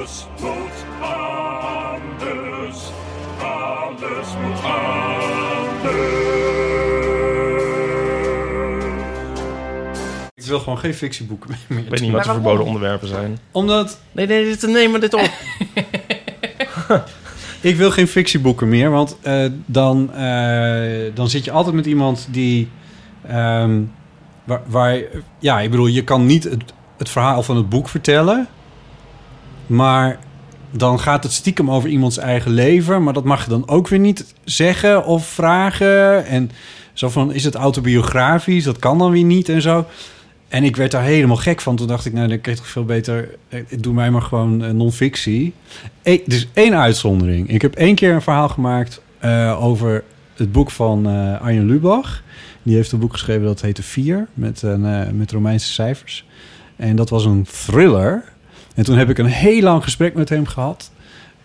[0.00, 2.78] Alles moet anders.
[3.40, 5.98] Alles moet anders.
[10.34, 11.78] Ik wil gewoon geen fictieboeken meer.
[11.78, 13.38] Ik weet niet wat de verboden onderwerpen zijn.
[13.50, 15.30] Omdat Nee, nee, dit, neem maar dit op.
[17.70, 22.28] ik wil geen fictieboeken meer, want eh, dan, eh, dan zit je altijd met iemand
[22.30, 22.70] die...
[23.26, 23.80] ehm,
[24.44, 25.00] waar, waar,
[25.38, 26.62] ja, ik bedoel, je kan niet het,
[26.98, 28.48] het verhaal van het boek vertellen,
[29.70, 30.18] maar
[30.70, 33.98] dan gaat het stiekem over iemands eigen leven, maar dat mag je dan ook weer
[33.98, 36.26] niet zeggen of vragen.
[36.26, 36.50] En
[36.92, 38.64] zo van, is het autobiografisch?
[38.64, 39.86] Dat kan dan weer niet en zo.
[40.48, 41.76] En ik werd daar helemaal gek van.
[41.76, 43.34] Toen dacht ik, nou, dan je toch veel beter...
[43.48, 45.52] eh, Doe mij maar gewoon eh, non-fictie.
[46.02, 47.48] E dus één uitzondering.
[47.48, 52.22] Ik heb één keer een verhaal gemaakt eh, over het boek van eh, Arjen Lubach.
[52.62, 56.26] Die heeft een boek geschreven dat heette Vier, met, een, met Romeinse cijfers.
[56.76, 58.24] En dat was een thriller.
[58.74, 60.90] En toen heb ik een heel lang gesprek met hem gehad...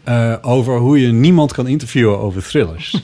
[0.04, 3.02] eh, over hoe je niemand kan interviewen over thrillers.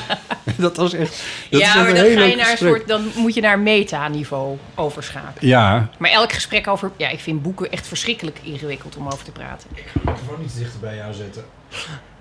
[0.56, 1.22] dat was echt...
[1.50, 4.56] Dat ja, maar een dan, ga je naar een soort, dan moet je naar meta-niveau
[4.74, 5.48] overschakelen.
[5.48, 6.90] Ja, Maar elk gesprek over...
[6.96, 9.68] Ja, ik vind boeken echt verschrikkelijk ingewikkeld om over te praten.
[10.04, 11.44] gewoon niet dichter bij jou zetten.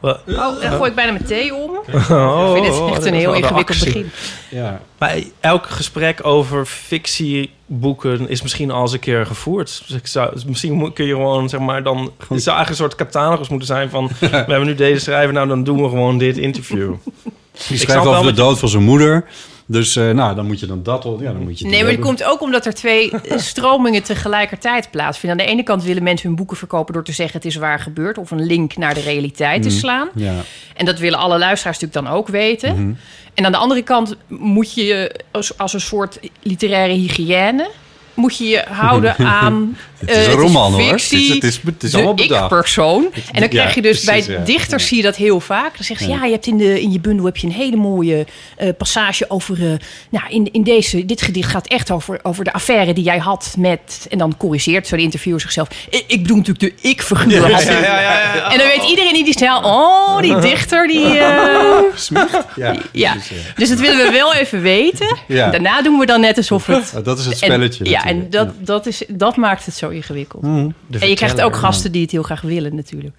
[0.03, 1.71] Oh, dan gooi ik bijna mijn thee om.
[2.09, 3.85] Oh, ik vind het oh, echt dat een heel ingewikkeld actie.
[3.85, 4.11] begin.
[4.49, 4.81] Ja.
[4.97, 9.83] Maar elk gesprek over fictieboeken is misschien al eens een keer gevoerd.
[9.87, 11.97] Dus ik zou, misschien kun je gewoon, zeg maar, dan...
[11.97, 14.09] Het zou eigenlijk een soort catalogus moeten zijn van...
[14.19, 16.93] we hebben nu deze schrijver, nou dan doen we gewoon dit interview.
[17.67, 19.25] Die schrijft over de dood van zijn moeder.
[19.65, 21.03] Dus eh, nou, dan moet je dan dat...
[21.19, 25.39] Ja, dan moet je Nee, maar het komt ook omdat er twee stromingen tegelijkertijd plaatsvinden.
[25.39, 27.79] Aan de ene kant willen mensen hun boeken verkopen door te zeggen het is waar
[27.79, 28.17] gebeurd.
[28.17, 29.77] Of een link naar de realiteit te Mhm.
[29.77, 30.09] slaan.
[30.15, 30.33] Ja.
[30.75, 32.73] En dat willen alle luisteraars natuurlijk dan ook weten.
[32.75, 32.93] Mhm.
[33.33, 37.69] En aan de andere kant moet je je als, als een soort literaire hygiëne...
[38.13, 39.77] moet je je houden aan...
[40.05, 40.81] Het is eh, een roman, hoor.
[40.91, 42.41] Het is- het is- het is allemaal bedacht.
[42.51, 43.07] ik-persoon.
[43.31, 45.75] En dan krijg je dus precies, bij dichters zie je dat heel vaak.
[45.75, 46.25] Dan zeggen ze, Ja.
[46.25, 48.25] je hebt in, de, in je bundel heb je een hele mooie
[48.57, 49.55] eh, passage over...
[49.71, 49.77] eh,
[50.09, 53.55] nou, in, in deze, dit gedicht gaat echt over, over de affaire die jij had
[53.57, 54.05] met...
[54.09, 55.67] En dan corrigeert zo de interviewer zichzelf.
[55.89, 57.43] Ik, ik bedoel natuurlijk de ik-figuur.
[57.43, 59.57] En dan weet iedereen in die stijl...
[59.63, 61.17] Oh, die dichter, die...
[61.17, 61.79] eh,
[62.55, 63.15] Ja, ja,
[63.55, 65.17] dus dat willen we wel even weten.
[65.27, 65.49] Ja.
[65.49, 66.93] Daarna doen we dan net alsof het...
[67.03, 67.89] Dat is het En- spelletje.
[67.89, 70.41] ja, en dat, dat, is, dat maakt het zo ingewikkeld.
[70.43, 70.69] Mhm.
[70.99, 73.15] En je krijgt ook gasten die het heel graag willen natuurlijk.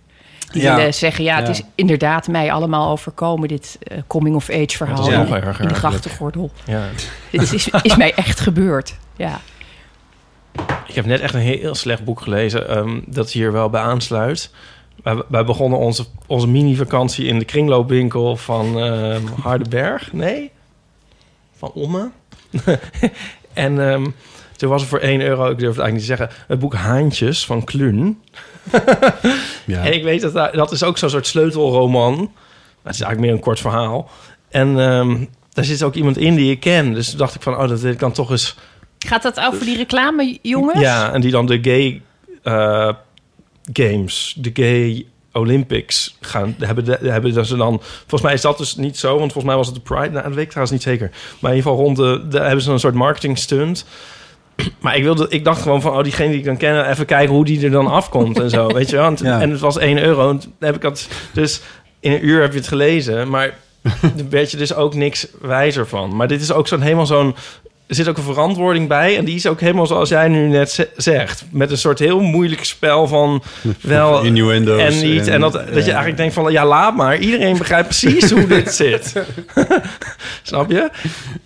[0.52, 0.76] Die Ja.
[0.76, 1.52] willen zeggen, ja, het Ja.
[1.52, 3.48] is inderdaad mij allemaal overkomen...
[3.48, 6.50] dit eh, coming-of-age verhaal Dat is in, nog in erger de grachtengordel.
[6.66, 6.88] Ja.
[7.30, 9.40] Dit is, is mij echt gebeurd, ja.
[10.86, 14.50] Ik heb net echt een heel slecht boek gelezen ehm, dat hier wel bij aansluit.
[15.02, 20.12] Wij, wij begonnen onze, onze mini-vakantie in de kringloopwinkel van ehm Hardenberg.
[20.12, 20.50] Nee?
[21.56, 22.10] Van Omme.
[23.52, 24.06] en ehm,
[24.56, 26.31] toen was er voor 1 euro, ik durf het eigenlijk niet te zeggen...
[26.48, 28.19] het boek Haantjes van Kluun.
[29.66, 29.84] Ja.
[29.84, 32.15] En ik weet dat daar- dat is ook zo'n soort sleutelroman.
[32.16, 34.10] Maar het is eigenlijk meer een kort verhaal.
[34.48, 36.94] En ehm, daar zit ook iemand in die ik ken.
[36.94, 38.56] Dus toen dacht ik van, oh, dat wil ik dan toch eens...
[38.98, 40.81] Gaat dat over die reclame, jongens?
[40.81, 42.03] Ja, en die dan de gay
[42.42, 42.94] eh,
[43.72, 46.84] games, de gay Olympics gaan hebben.
[46.84, 47.80] De, hebben dat ze dan.
[47.83, 50.10] Volgens mij is dat dus niet zo, want volgens mij was het de Pride.
[50.10, 51.10] Nou, dat weet ik trouwens niet zeker.
[51.41, 53.86] Maar in ieder geval rond de, de hebben ze een soort marketing stunt.
[54.80, 57.34] Maar ik, wilde, ik dacht gewoon van, oh, diegene die ik dan ken, even kijken
[57.34, 58.66] hoe die er dan afkomt en zo.
[58.74, 59.06] Weet je wel?
[59.06, 59.41] En, Ja.
[59.41, 60.30] en het was 1 euro.
[60.30, 61.60] En heb ik dat, dus
[62.01, 63.28] in een uur heb je het gelezen.
[63.28, 63.54] Maar
[64.16, 66.16] daar werd je dus ook niks wijzer van.
[66.16, 67.34] Maar dit is ook zo'n helemaal zo'n
[67.86, 69.16] er zit ook een verantwoording bij.
[69.16, 71.45] En die is ook helemaal zoals jij nu net ze- zegt.
[71.51, 73.42] Met een soort heel moeilijk spel van
[73.80, 75.27] wel Innuendo's en niet.
[75.27, 76.53] En, en- dat, dat je eigenlijk denkt van...
[76.53, 77.18] Ja, laat maar.
[77.18, 79.12] Iedereen begrijpt precies hoe dit zit.
[80.42, 80.91] Snap je?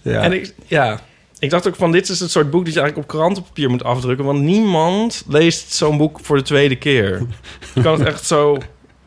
[0.02, 0.20] Ja.
[0.22, 0.98] En ik, ja,
[1.38, 1.92] ik dacht ook van...
[1.92, 4.24] Dit is het soort boek dat je eigenlijk op krantenpapier moet afdrukken.
[4.24, 7.22] Want niemand leest zo'n boek voor de tweede keer.
[7.74, 8.58] Je kan het echt zo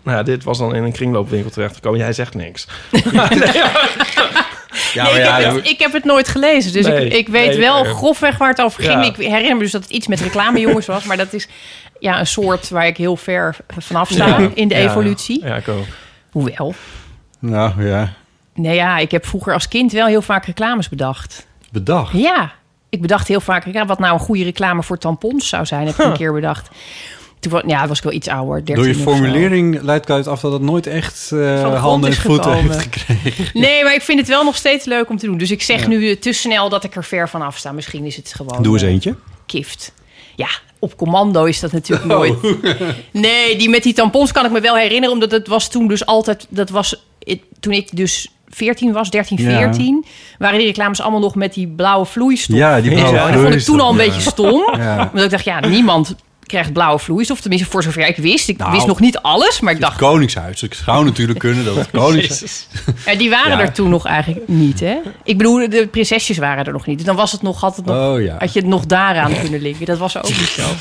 [0.03, 1.99] Nou ja, dit was dan in een kringloopwinkel terechtgekomen.
[1.99, 2.67] Jij zegt niks.
[4.93, 7.27] Ja, Nee, ik, ja, heb het, ik heb het nooit gelezen, dus Nee, ik, ik
[7.27, 8.93] weet nee, wel grofweg waar het over ging.
[8.93, 9.09] ja.
[9.09, 11.47] Ik herinner me dus dat het iets met reclamejongens was, maar dat is
[11.99, 14.49] ja, een soort waar ik heel ver vanaf sta Ja.
[14.53, 14.89] in de Ja.
[14.89, 15.45] evolutie.
[15.45, 15.85] Ja, ik ook.
[16.31, 16.73] Hoewel,
[17.39, 18.13] nou ja,
[18.53, 21.47] nee ja, ik heb vroeger als kind wel heel vaak reclames bedacht.
[21.71, 22.13] Bedacht.
[22.13, 22.51] Ja,
[22.89, 25.95] ik bedacht heel vaak ja, wat nou een goede reclame voor tampons zou zijn, heb
[25.95, 26.69] ik een keer bedacht.
[27.39, 30.27] Toen was, ja, was ik wel iets ouder, 13 Door je formulering leidt ik uit
[30.27, 32.71] af dat het nooit echt grond handen en voeten gekomen.
[32.71, 33.61] heeft gekregen.
[33.61, 35.37] Nee, maar ik vind het wel nog steeds leuk om te doen.
[35.37, 37.71] Dus ik zeg nu eh, te snel dat ik er ver van af sta.
[37.71, 38.63] Misschien is het gewoon...
[38.63, 39.15] Doe eens eh, eentje.
[39.45, 39.93] kift.
[40.35, 40.47] Ja,
[40.79, 42.35] op commando is dat natuurlijk nooit.
[43.11, 46.05] Nee, die met die tampons kan ik me wel herinneren, omdat het was toen dus
[46.05, 46.47] altijd.
[46.49, 47.05] Dat was
[47.59, 49.57] toen ik dus 14 was, 13, Ja.
[49.57, 50.05] 14,
[50.39, 52.57] waren die reclames allemaal nog met die blauwe vloeistof.
[52.57, 53.17] Ja, die blauwe.
[53.17, 55.07] En dat vond ik toen al een vloeistof, beetje stom.
[55.09, 56.15] Omdat ik dacht, ja, niemand
[56.45, 57.41] krijgt blauwe vloeistof.
[57.41, 58.49] Tenminste, voor zover ik wist.
[58.49, 60.63] Ik Nou, wist nog niet alles, maar ik Het dacht, Koningshuis.
[60.63, 62.67] Ik zou natuurlijk kunnen dat het Koningshuis...
[63.05, 64.97] Ja, die waren er toen nog eigenlijk niet, hè?
[65.23, 66.97] Ik bedoel, de prinsesjes waren er nog niet.
[66.97, 69.61] Dus dan was het nog, had, het nog, Oh had je het nog daaraan kunnen
[69.61, 69.85] linken.
[69.85, 70.63] Dat was ook niet zo.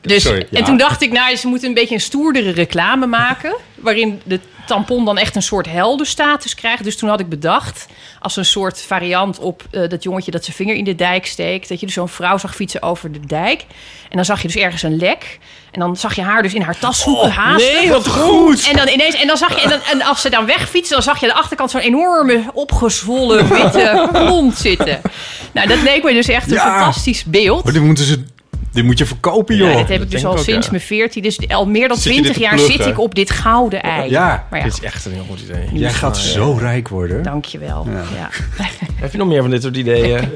[0.00, 0.46] Dus, Sorry.
[0.52, 3.56] En toen dacht ik, nou, ze moeten een beetje een stoerdere reclame maken.
[3.74, 6.84] Waarin de tampon dan echt een soort heldenstatus krijgt.
[6.84, 7.86] Dus toen had ik bedacht,
[8.20, 11.68] als een soort variant op eh, dat jongetje dat zijn vinger in de dijk steekt.
[11.68, 13.64] Dat je dus zo'n vrouw zag fietsen over de dijk.
[14.08, 15.38] En dan zag je dus ergens een lek.
[15.70, 17.72] En dan zag je haar dus in haar tas zoeken, haasten.
[17.74, 18.68] nee, wat goed!
[18.70, 21.02] En dan ineens, en dan zag je, en, dan, en als ze dan wegfietsen, dan
[21.02, 25.00] zag je aan de achterkant zo'n enorme opgezwollen witte klont zitten.
[25.52, 26.78] Nou, dat leek me dus echt een Ja.
[26.78, 27.64] fantastisch beeld.
[27.64, 28.24] Maar dit moeten ze...
[28.72, 29.70] Dit moet je verkopen, joh.
[29.70, 30.72] Ja, dit heb ik dat dus al ik ook, sinds ja.
[30.72, 31.22] mijn 14.
[31.22, 32.76] Dus al meer dan Zit je dit 20 te jaar pluggen?
[32.76, 34.10] zit ik op dit gouden ei.
[34.10, 34.46] Ja.
[34.50, 35.68] maar ja, Dit is echt een heel goed idee.
[35.72, 37.22] Jij gaat zo rijk worden.
[37.22, 37.86] dankjewel.
[38.14, 38.28] Ja.
[39.00, 40.30] Heb je nog meer van dit soort ideeën?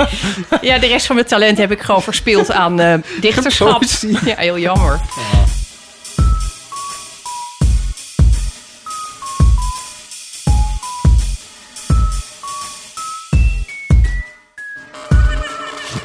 [0.60, 3.82] ja, de rest van mijn talent heb ik gewoon verspild aan eh, dichterschap.
[4.24, 5.00] Ja, heel jammer.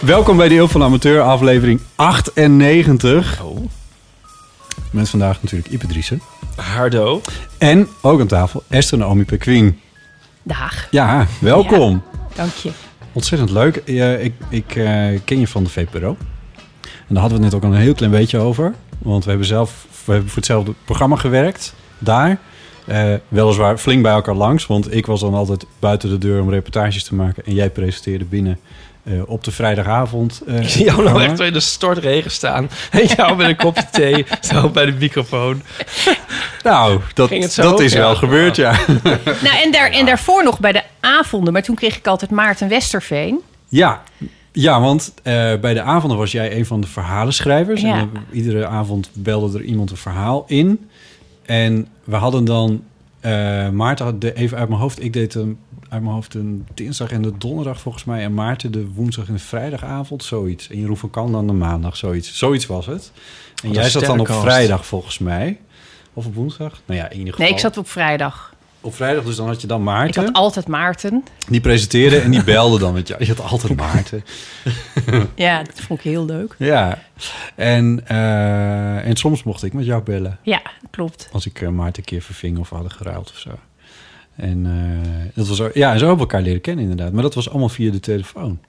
[0.08, 3.44] Welkom bij de Eeuw van de Amateur, aflevering 98.
[3.44, 3.58] Oh.
[4.92, 6.22] Met vandaag natuurlijk Ipe Driessen.
[6.56, 7.22] Hardo.
[7.58, 9.80] En ook aan tafel Esther Naomi Pequien.
[10.44, 12.04] Dag, Ja, welkom.
[12.36, 12.72] dank je.
[13.14, 13.82] Ontzettend leuk.
[13.86, 16.18] Ja, ik ik eh, ken je van de VPRO.
[17.08, 18.74] En daar hadden we het net ook al een heel klein beetje over.
[18.98, 21.74] Want we hebben zelf we hebben voor hetzelfde programma gewerkt.
[21.98, 22.38] Daar.
[22.86, 24.68] Eh, weliswaar flink bij elkaar langs.
[24.68, 27.46] Want ik was dan altijd buiten de deur om reportages te maken.
[27.46, 28.60] En jij presenteerde binnen
[29.08, 30.42] eh, op de vrijdagavond.
[30.48, 32.70] eh, Ik zie jou nou echt in de stortregen staan.
[32.92, 34.26] En jou met een kopje thee.
[34.42, 35.62] Zo bij de microfoon.
[36.64, 37.62] Nou, dat, Ging het zo?
[37.62, 38.00] dat is Ja.
[38.00, 38.72] wel gebeurd, ja.
[39.44, 41.54] Nou, en, daar, en daarvoor nog bij de avonden.
[41.54, 43.40] Maar toen kreeg ik altijd Maarten Westerveen.
[43.68, 44.02] Ja,
[44.52, 47.82] ja want eh, bij de avonden was jij een van de verhalenschrijvers.
[47.82, 47.98] Ja.
[48.00, 50.90] En iedere avond belde er iemand een verhaal in.
[51.46, 52.84] En we hadden dan...
[53.20, 55.04] eh, Maarten had de, even uit mijn hoofd...
[55.04, 55.58] Ik deed hem
[55.90, 58.24] uit mijn hoofd een dinsdag en de donderdag volgens mij.
[58.24, 60.70] En Maarten de woensdag en de vrijdagavond, zoiets.
[60.70, 62.38] En Jeroen van Kan dan de maandag, zoiets.
[62.38, 63.12] Zoiets was het.
[63.64, 65.60] En jij zat dan op vrijdag volgens mij.
[66.14, 66.82] Of op woensdag?
[66.86, 67.46] Nou ja, in ieder geval.
[67.46, 68.56] Nee, ik zat op vrijdag.
[68.82, 70.24] Op vrijdag, dus dan had je dan Ik Maarten.
[70.26, 71.24] had altijd Maarten.
[71.50, 73.26] Die presenteerde en die belde dan met jou.
[73.26, 74.24] Je had altijd Maarten.
[75.36, 76.56] Ja, dat vond ik heel leuk.
[76.58, 77.04] Ja,
[77.56, 80.40] en, eh, en soms mocht ik met jou bellen.
[80.42, 81.30] Ja, klopt.
[81.32, 83.50] Als ik eh, Maarten een keer verving of hadden geruild of zo.
[84.38, 87.14] En eh, dat was ook, ja, en zo hebben we elkaar leren kennen inderdaad.
[87.14, 88.60] Maar dat was allemaal via de telefoon.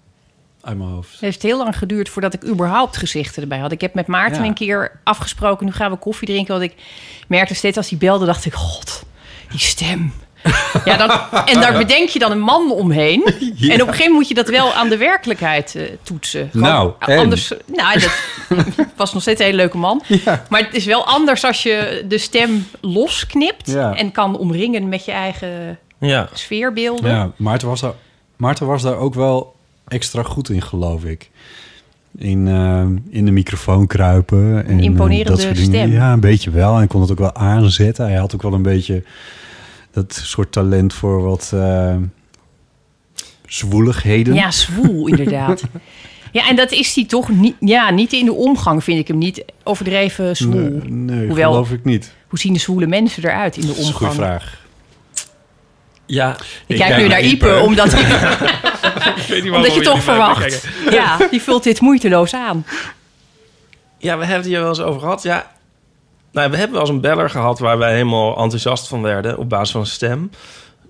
[0.61, 1.13] Uit mijn hoofd.
[1.13, 3.73] Het heeft heel lang geduurd voordat ik überhaupt gezichten erbij had.
[3.73, 4.49] Ik heb met Maarten Ja.
[4.49, 6.59] een keer afgesproken, nu gaan we koffie drinken.
[6.59, 6.83] Want ik
[7.29, 9.05] merkte steeds als hij belde, dacht ik, god,
[9.51, 10.13] die stem.
[10.85, 11.11] Ja, dan,
[11.47, 13.23] en daar bedenk je dan een man omheen.
[13.27, 16.49] En op een gegeven moment moet je dat wel aan de werkelijkheid eh, toetsen.
[16.53, 17.19] Gewoon Nou, en?
[17.19, 17.53] anders.
[17.67, 18.11] Nou, dat
[18.97, 20.03] was nog steeds een hele leuke man.
[20.49, 23.95] Maar het is wel anders als je de stem losknipt Ja.
[23.95, 26.29] en kan omringen met je eigen Ja.
[26.33, 27.11] sfeerbeelden.
[27.11, 27.93] Ja, Maarten was, daar,
[28.37, 29.55] Maarten was daar ook wel
[29.89, 31.31] extra goed in, geloof ik.
[32.19, 34.67] In, eh, in de microfoon kruipen.
[34.67, 35.71] En, eh, imponerende dat soort dingen.
[35.71, 35.93] stem.
[35.93, 36.71] Ja, een beetje wel.
[36.73, 38.05] En hij kon het ook wel aanzetten.
[38.07, 39.03] Hij had ook wel een beetje
[39.93, 41.97] dat soort talent voor wat eh
[43.47, 44.35] zwoeligheden.
[44.35, 45.63] Ja, zwoel, inderdaad.
[46.33, 47.57] Ja, en dat is hij toch niet...
[47.61, 50.55] Ja, niet in de omgang vind ik hem niet overdreven zwoel.
[50.61, 52.13] Nee, nee Hoewel- geloof ik niet.
[52.29, 54.13] Hoe zien de zwoele mensen eruit in de Dat is een omgang?
[54.13, 54.67] goede vraag.
[56.07, 56.37] Ja.
[56.67, 57.95] Ik kijk nu naar Ipe, omdat,
[59.55, 60.69] omdat je toch verwacht.
[60.91, 62.67] Ja, die vult dit moeiteloos aan.
[63.99, 65.23] Ja, we hebben het hier wel eens over gehad.
[65.23, 65.51] Ja,
[66.33, 69.49] nou, we hebben wel eens een beller gehad waar wij helemaal enthousiast van werden op
[69.49, 70.31] basis van zijn stem.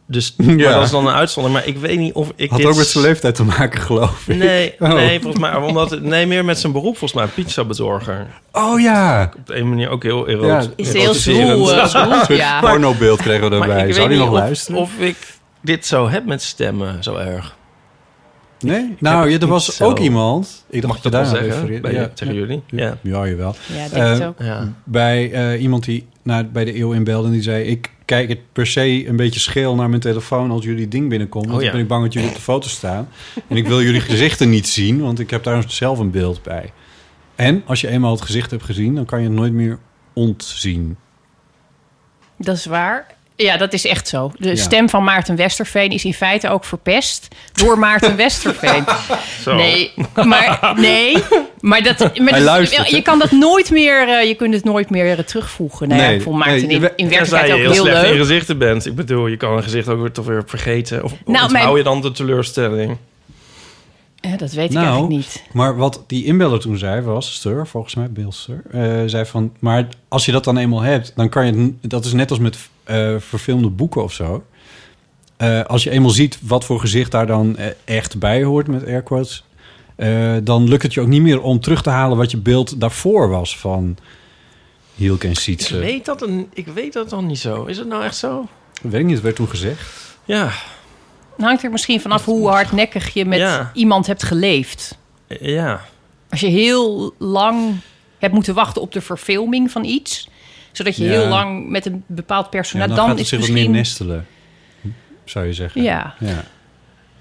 [0.07, 0.45] Dus Ja.
[0.55, 1.61] maar dat is dan een uitzondering.
[1.61, 2.69] Maar ik weet niet of ik Had dit...
[2.69, 4.37] ook met zijn leeftijd te maken, geloof ik.
[4.37, 4.93] Nee, Oh.
[4.93, 8.27] nee, volgens mij, omdat het, nee, meer met zijn beroep volgens mij, pizza bezorger.
[8.53, 9.33] Oh ja.
[9.37, 10.47] Op de een manier ook heel erot.
[10.47, 12.61] Ja, Is heel zwoel, eh, ja.
[12.61, 13.87] pornobeeld kregen we Maar erbij.
[13.89, 14.81] ik Zou die niet nog of, luisteren?
[14.81, 15.17] of ik
[15.61, 17.57] dit zo heb met stemmen, zo erg.
[18.61, 18.97] Nee?
[18.99, 19.85] Nou, ja, er was zo.
[19.85, 20.65] ook iemand...
[20.71, 22.41] Ik Mag ik dat wel daar zeggen bij, ja, tegen ja.
[22.41, 22.63] jullie?
[22.67, 22.99] Ja.
[23.03, 23.55] Ja, jawel.
[23.67, 24.39] Ja, denk Eh, ook.
[24.43, 24.73] ja.
[24.85, 27.65] Bij eh, iemand die naar, bij de eeuw inbelde en die zei...
[27.65, 31.45] ik kijk het per se een beetje scheel naar mijn telefoon als jullie ding binnenkomt.
[31.47, 31.67] Want Oh, ja.
[31.69, 33.09] dan ben ik bang dat jullie op de foto staan.
[33.49, 36.73] en ik wil jullie gezichten niet zien, want ik heb daar zelf een beeld bij.
[37.35, 39.79] En als je eenmaal het gezicht hebt gezien, dan kan je het nooit meer
[40.13, 40.97] ontzien.
[42.37, 43.07] Dat is waar.
[43.41, 44.33] Ja, dat is echt zo.
[44.39, 44.57] De Ja.
[44.57, 48.85] stem van Maarten Westerveen is in feite ook verpest door Maarten Westerveen.
[49.43, 49.55] Zo.
[49.55, 49.93] Nee,
[50.25, 51.17] maar nee,
[51.61, 51.99] maar dat.
[51.99, 52.97] Maar Hij dat- luistert, hè?
[52.97, 54.09] je kan dat nooit meer.
[54.09, 55.89] eh, je kunt het nooit meer eh, terugvoegen.
[55.89, 58.11] Nou, Nee, ja, ik vond Maarten nee, in, werkelijkheid je ook heel heel slecht in
[58.11, 58.19] leuk.
[58.21, 58.87] gezichten bent.
[58.87, 61.05] Ik bedoel, je kan een gezicht ook weer toch weer vergeten.
[61.05, 62.97] Of Nou, nou, mijn- hou je dan de teleurstelling?
[64.21, 65.43] Ja, dat weet ik Nou, eigenlijk niet.
[65.53, 69.53] Maar wat die inbeller toen zei was, Stur, volgens mij, Bill Stur, eh, zei van...
[69.59, 71.75] Maar als je dat dan eenmaal hebt, dan kan je...
[71.81, 72.61] Dat is net als met eh,
[73.19, 74.45] verfilmde boeken of zo.
[75.37, 78.87] Eh, als je eenmaal ziet wat voor gezicht daar dan eh, echt bij hoort met
[78.87, 79.45] air quotes...
[79.97, 82.81] eh, dan lukt het je ook niet meer om terug te halen wat je beeld
[82.81, 83.97] daarvoor was van
[84.95, 85.79] Hielk en Ik Sietse.
[85.79, 87.65] weet, dat een, ik weet dat dan niet zo.
[87.65, 88.47] Is het nou echt zo?
[88.83, 90.17] Weet ik niet, het werd toen gezegd.
[90.25, 90.51] Ja,
[91.39, 93.71] hangt er misschien vanaf hoe hardnekkig je met Ja.
[93.75, 94.99] iemand hebt geleefd.
[95.41, 95.85] ja.
[96.31, 97.77] Als je heel lang
[98.19, 100.29] hebt moeten wachten op de verfilming van iets,
[100.79, 101.11] zodat je Ja.
[101.11, 102.89] heel lang met een bepaald Ja, personage.
[102.89, 104.07] dan, dan, gaat het is zich het wat meer misschien.
[104.07, 104.27] nestelen,
[105.25, 105.83] zou je zeggen.
[105.83, 106.45] Ja, ja.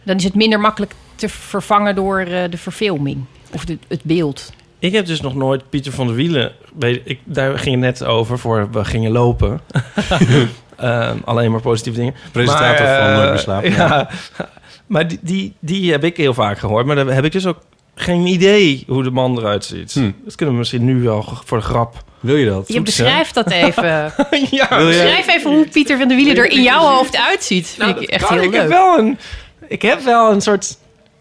[0.04, 4.54] dan is het minder makkelijk te vervangen door eh, de verfilming of de, het beeld.
[4.80, 6.52] Ik heb dus nog nooit Pieter van der Wielen...
[6.80, 9.60] weet- Ik, daar ging het net over voor we gingen lopen.
[10.78, 12.16] Ehm, alleen maar positieve dingen.
[12.32, 13.70] Presentator Maar, van eh, Nooit meer slapen.
[13.76, 14.10] Ja,
[14.88, 16.86] maar die, die, die heb ik heel vaak gehoord.
[16.86, 17.60] Maar daar heb ik dus ook
[18.00, 19.94] geen idee hoe de man eruit ziet.
[19.94, 20.12] Hm.
[20.24, 22.04] Dat kunnen we misschien nu wel voor de grap.
[22.20, 22.68] Wil je dat?
[22.68, 23.84] Je beschrijft dat even.
[24.52, 27.68] ja, Wil je- Schrijf even hoe Pieter van der Wielen er in jouw hoofd uitziet.
[27.68, 28.34] Vind Nou, ik dat echt kan.
[28.38, 28.60] heel ik leuk.
[28.62, 29.18] Heb wel een,
[29.68, 30.78] ik heb wel een soort...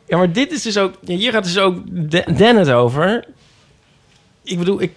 [0.07, 0.95] Ja, maar dit is dus ook...
[1.01, 3.25] ja, hier gaat dus ook De- Dennis over.
[4.45, 4.93] Ik bedoel, ik...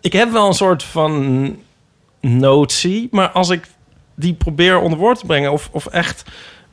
[0.00, 1.56] Ik heb wel een soort van
[2.20, 3.08] notie.
[3.10, 3.66] Maar als ik
[4.14, 5.52] die probeer onder woord te brengen...
[5.52, 6.24] of, of echt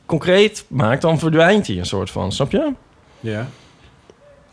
[0.06, 1.00] concreet maak...
[1.00, 2.32] dan verdwijnt die een soort van.
[2.32, 2.72] Snap je?
[3.20, 3.48] Ja.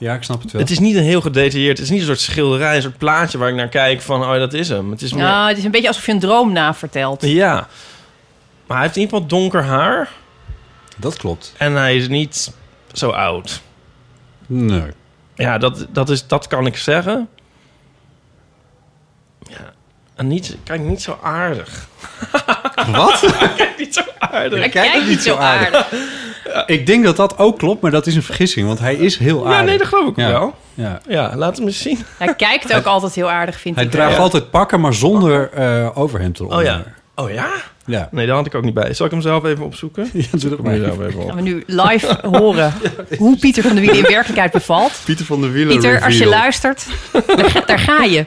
[0.04, 0.62] Ja, ik snap het wel.
[0.62, 1.78] Het is niet een heel gedetailleerd...
[1.78, 2.76] het is niet een soort schilderij...
[2.76, 4.22] een soort plaatje waar ik naar kijk van...
[4.22, 4.92] oh, dat is hem.
[4.92, 5.24] Het is meer...
[5.24, 7.22] Nou, het is een beetje alsof je een droom navertelt.
[7.22, 7.54] Ja.
[8.68, 10.12] Maar hij heeft in ieder geval donker haar...
[10.98, 11.54] Dat klopt.
[11.58, 12.54] En hij is niet
[12.94, 13.62] zo oud.
[14.46, 14.92] Nee.
[15.36, 17.30] Ja, dat, dat, is, dat kan ik zeggen.
[19.40, 19.74] Ja.
[20.16, 21.88] En niet, kijk, niet zo aardig.
[22.92, 23.20] Wat?
[23.58, 24.60] Kijk, niet zo aardig.
[24.60, 25.88] Hij Kijk, kijkt niet zo aardig.
[26.66, 29.40] Ik denk dat dat ook klopt, maar dat is een vergissing, want hij is heel
[29.46, 29.60] aardig.
[29.60, 30.30] Ja, nee, dat geloof ik Ja.
[30.30, 30.56] wel.
[30.74, 31.00] Ja.
[31.08, 31.98] Ja, laat hem eens zien.
[32.18, 33.92] Hij kijkt ook altijd heel aardig, vind Hij ik.
[33.92, 34.18] draagt Ja.
[34.22, 36.58] altijd pakken, maar zonder eh overhemd eronder.
[36.58, 36.84] Oh ja.
[37.16, 37.50] Oh ja?
[37.86, 38.08] Ja.
[38.12, 38.94] Nee, daar had ik ook niet bij.
[38.94, 40.10] Zal ik hem zelf even opzoeken?
[40.14, 40.76] Ja, doe dat maar.
[40.78, 41.28] zelf even op.
[41.28, 42.74] Gaan we nu live horen
[43.18, 45.02] hoe Pieter van der Wielen in werkelijkheid bevalt.
[45.06, 46.86] Pieter van der Wielen Pieter, als je luistert,
[47.36, 48.26] daar, ga- daar ga je.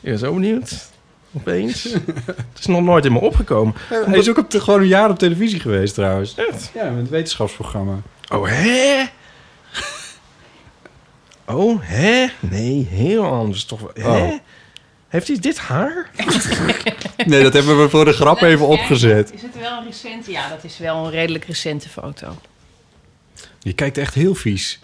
[0.00, 0.88] Ja, zo benieuwd.
[1.32, 1.82] Opeens.
[1.82, 3.74] Het is nog nooit in me opgekomen.
[3.88, 6.34] Hij is ook op de, gewoon een jaar op televisie geweest trouwens.
[6.34, 6.70] Echt?
[6.74, 7.98] Ja, met het wetenschapsprogramma.
[8.32, 9.04] Oh, hè?
[11.46, 12.26] Oh, hè?
[12.40, 14.12] Nee, heel anders toch wel.
[14.12, 14.24] Hè?
[14.24, 14.38] Oh.
[15.08, 16.10] Heeft hij dit haar?
[17.26, 19.32] Nee, dat hebben we voor de grap even opgezet.
[19.34, 20.30] Is het wel een recente?
[20.30, 22.36] Ja, dat is wel een redelijk recente foto.
[23.58, 24.80] Je kijkt echt heel vies.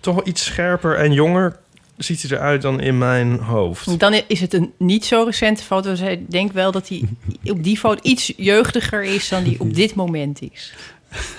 [0.00, 1.58] Toch wel iets scherper en jonger
[2.04, 3.98] ziet hij eruit dan in mijn hoofd.
[4.00, 5.90] Dan is het een niet zo recente foto.
[5.90, 7.02] Dus ik denk wel dat hij
[7.44, 10.72] op die foto iets jeugdiger is dan die op dit moment is.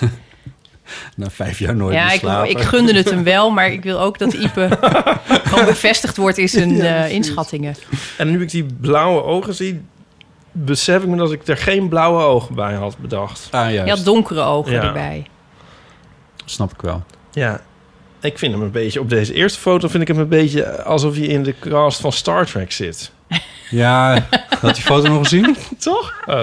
[1.16, 4.00] Na vijf jaar nooit ja, meer ik, ik gunde het hem wel, maar ik wil
[4.00, 4.78] ook dat Ipe
[5.44, 7.74] gewoon bevestigd wordt in zijn eh, inschattingen.
[8.18, 9.80] En nu ik die blauwe ogen zie,
[10.52, 13.48] besef ik me dat ik er geen blauwe ogen bij had bedacht.
[13.50, 13.90] Ah, Je juist.
[13.96, 14.82] had donkere ogen Ja.
[14.82, 15.26] erbij.
[16.44, 17.02] Snap ik wel.
[17.30, 17.60] Ja,
[18.22, 19.00] ik vind hem een beetje...
[19.00, 22.12] Op deze eerste foto vind ik hem een beetje alsof hij in de cast van
[22.12, 23.10] Star Trek zit.
[23.70, 24.26] Ja,
[24.60, 25.56] had die foto nog gezien?
[25.78, 26.14] Toch?
[26.26, 26.40] Oh.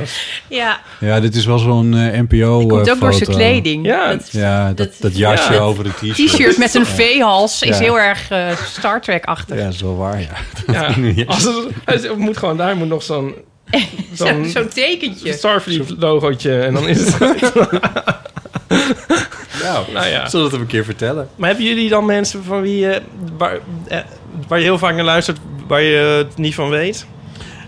[0.48, 3.86] Ja, Ja, dit is wel zo'n eh, NPO komt ook eh, door zijn kleding.
[3.86, 4.08] Ja.
[4.12, 5.60] Dat Ja, dat, Dat- dat jasje ja.
[5.60, 6.16] over de t-shirt.
[6.30, 9.58] T-shirt met een V-hals is heel erg eh, Star Trek-achtig.
[9.58, 10.28] Ja, dat is wel waar, ja.
[11.16, 13.36] Ja, als het, het moet gewoon, daar moet nog zo'n...
[14.16, 15.34] Zo- Zo'n Zo'n tekentje.
[15.34, 17.34] Starfleet logootje en dan is het...
[19.64, 20.30] Nou, nou ja.
[20.30, 21.30] zullen we het hem een keer vertellen?
[21.36, 23.02] Maar hebben jullie dan mensen van wie je,
[23.38, 24.00] waar, eh,
[24.48, 25.38] waar je heel vaak naar luistert,
[25.68, 27.08] waar je het niet van weet?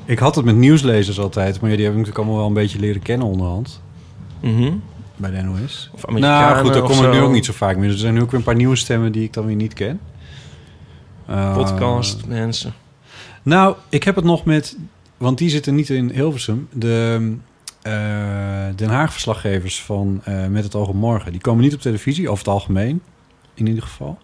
[0.05, 2.61] Ik had het met nieuwslezers altijd, maar ja, die heb ik natuurlijk allemaal wel een
[2.61, 3.81] beetje leren kennen onderhand.
[4.39, 4.71] Mhm.
[5.15, 5.89] bij de NOS.
[5.93, 7.89] Of Amerikanen Nou goed, daar of kom ik nu ook niet zo vaak meer.
[7.89, 9.99] Er zijn nu ook weer een paar nieuwe stemmen die ik dan weer niet ken.
[11.25, 12.73] Eh, Podcast, mensen.
[13.43, 14.77] Nou, ik heb het nog met...
[15.17, 16.67] Want die zitten niet in Hilversum.
[16.73, 17.27] De eh,
[18.75, 21.31] Den Haag-verslaggevers van eh, Met het Oog op Morgen...
[21.31, 23.01] die komen niet op televisie, over het algemeen.
[23.53, 24.17] In ieder geval.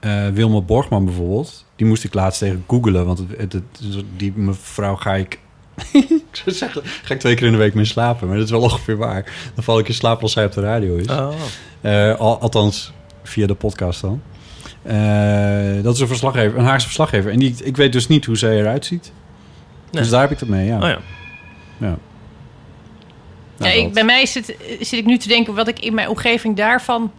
[0.00, 1.64] Eh Wilma Borgman bijvoorbeeld.
[1.76, 3.06] Die moest ik laatst tegen googelen.
[3.06, 5.38] Want het, het, het- die mevrouw ga ik...
[5.92, 8.26] ik zou zeggen, ga ik twee keer in de week mee slapen.
[8.28, 9.32] Maar dat is wel ongeveer waar.
[9.54, 11.06] Dan val ik in slaap als zij op de radio is.
[11.06, 11.28] Oh.
[11.80, 12.92] Eh, al- althans,
[13.22, 14.22] via de podcast dan.
[14.82, 17.30] Eh, dat is een verslaggever, een Haagse verslaggever.
[17.32, 19.12] En die, ik weet dus niet hoe zij eruit ziet.
[19.90, 20.02] Nee.
[20.02, 20.76] Dus daar heb ik het mee, ja.
[20.76, 20.98] Oh ja.
[21.78, 21.98] ja.
[23.64, 26.56] Ja, ik, bij mij zit, zit ik nu te denken wat ik in mijn omgeving
[26.56, 27.12] daarvan.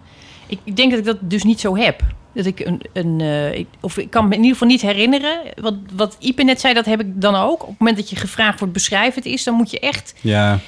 [0.47, 2.01] Ik, ik denk dat ik dat dus niet zo heb.
[2.33, 2.81] Dat ik een.
[2.93, 5.39] een eh, ik, of ik kan me in ieder geval niet herinneren.
[5.55, 7.61] Wat, wat Ipe net zei, dat heb ik dan ook.
[7.61, 10.13] Op het moment dat je gevraagd wordt, beschrijf het is, dan moet je echt.
[10.21, 10.59] Ja,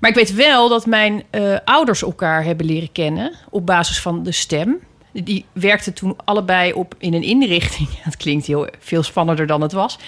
[0.00, 4.22] Maar ik weet wel dat mijn eh, ouders elkaar hebben leren kennen op basis van
[4.22, 4.78] de stem.
[5.24, 7.88] Die werkten toen allebei op in een inrichting.
[8.04, 9.98] Dat klinkt heel veel spannender dan het was.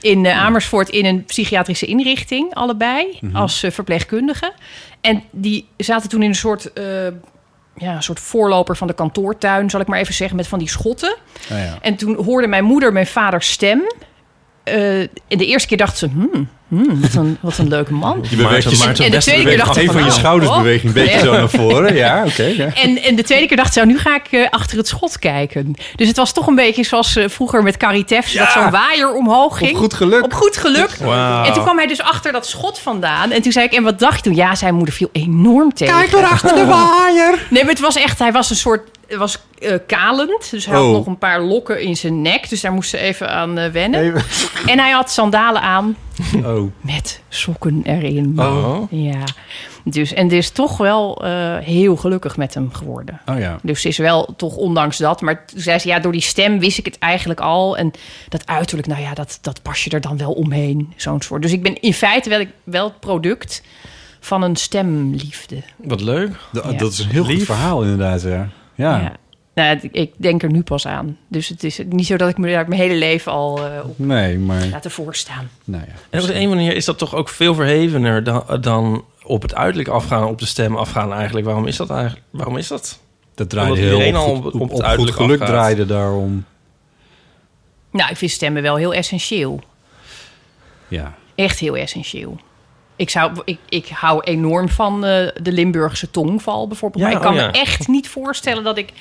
[0.00, 4.52] In eh, Amersfoort in een psychiatrische inrichting, allebei, als eh, verpleegkundige.
[5.00, 6.84] En die zaten toen in een soort, eh,
[7.76, 10.68] ja, een soort voorloper van de kantoortuin, zal ik maar even zeggen, met van die
[10.68, 11.16] schotten.
[11.48, 11.78] nou ja.
[11.80, 13.82] En toen hoorde mijn moeder mijn vaders stem.
[14.62, 18.24] En de eerste keer dacht ze, hmm, hmm, wat, een, wat een leuke man.
[18.30, 19.74] Je beweegt je, Maarten En de tweede keer beweging.
[19.74, 20.56] dacht een van je oh, schouders oh.
[20.56, 21.24] beweegt een beetje Ja.
[21.24, 21.94] zo naar voren.
[21.94, 22.42] Ja, oké.
[22.42, 22.68] ja.
[22.84, 25.18] En, en de tweede keer dacht ze, nou, nu ga ik eh, achter het schot
[25.18, 25.74] kijken.
[25.96, 28.32] Dus het was toch een beetje zoals eh, vroeger met Carrie Teffs...
[28.32, 29.70] dat zo'n waaier omhoog ging.
[29.70, 30.24] Op goed geluk.
[30.24, 30.90] Op goed geluk.
[31.44, 33.30] En toen kwam hij dus achter dat schot vandaan.
[33.30, 34.34] En toen zei ik, en wat dacht je toen?
[34.34, 35.94] Ja, zijn moeder viel enorm tegen.
[35.94, 37.46] Kijk maar achter de waaier.
[37.50, 40.50] Nee, maar het was echt, hij was een soort, was eh, kalend.
[40.50, 40.92] Dus hij had Oh.
[40.92, 42.48] nog een paar lokken in zijn nek.
[42.48, 44.00] Dus daar moest ze even aan eh, wennen.
[44.00, 44.22] Even-
[44.70, 45.96] En hij had sandalen aan
[46.44, 46.72] Oh.
[46.80, 48.34] met sokken erin.
[48.36, 48.82] Oh.
[48.90, 49.24] Ja.
[49.84, 53.20] Dus, en dus toch wel eh, heel gelukkig met hem geworden.
[53.26, 53.58] oh ja.
[53.62, 55.20] Dus ze is wel toch ondanks dat.
[55.20, 57.76] Maar toen zei ze, ja, door die stem wist ik het eigenlijk al.
[57.76, 57.90] En
[58.28, 60.92] dat uiterlijk, nou ja, dat, dat pas je er dan wel omheen.
[60.96, 61.42] Zo'n soort.
[61.42, 63.62] Dus ik ben in feite wel, wel het product
[64.20, 65.62] van een stemliefde.
[65.76, 66.30] Wat leuk.
[66.52, 66.72] Ja.
[66.72, 68.48] Dat is een heel goed verhaal inderdaad, ja.
[68.80, 68.98] Ja.
[69.00, 69.12] Ja.
[69.54, 71.16] Nou, ik denk er nu pas aan.
[71.28, 73.98] Dus het is niet zo dat ik me daar mijn hele leven al eh, op
[73.98, 74.66] Nee, maar...
[74.66, 75.50] laten voorstaan.
[75.64, 75.92] Nou ja.
[76.10, 79.54] En op de een manier is dat toch ook veel verhevener dan, dan op het
[79.54, 81.46] uiterlijk afgaan, op de stem afgaan eigenlijk.
[81.46, 82.22] Waarom is dat eigenlijk?
[82.30, 82.98] Waarom is dat?
[83.34, 85.48] Dat draaide Omdat heel op, al goed- op- op, op het goed geluk afgaat.
[85.48, 86.44] draaide daarom.
[87.90, 89.60] Nou, ik vind stemmen wel heel essentieel.
[90.88, 91.14] Ja.
[91.34, 92.40] Echt heel essentieel.
[93.00, 97.02] Ik, zou, ik, ik hou enorm van eh, de Limburgse tongval bijvoorbeeld.
[97.02, 97.46] Ja, maar ik kan oh ja.
[97.46, 98.92] me echt niet voorstellen dat ik...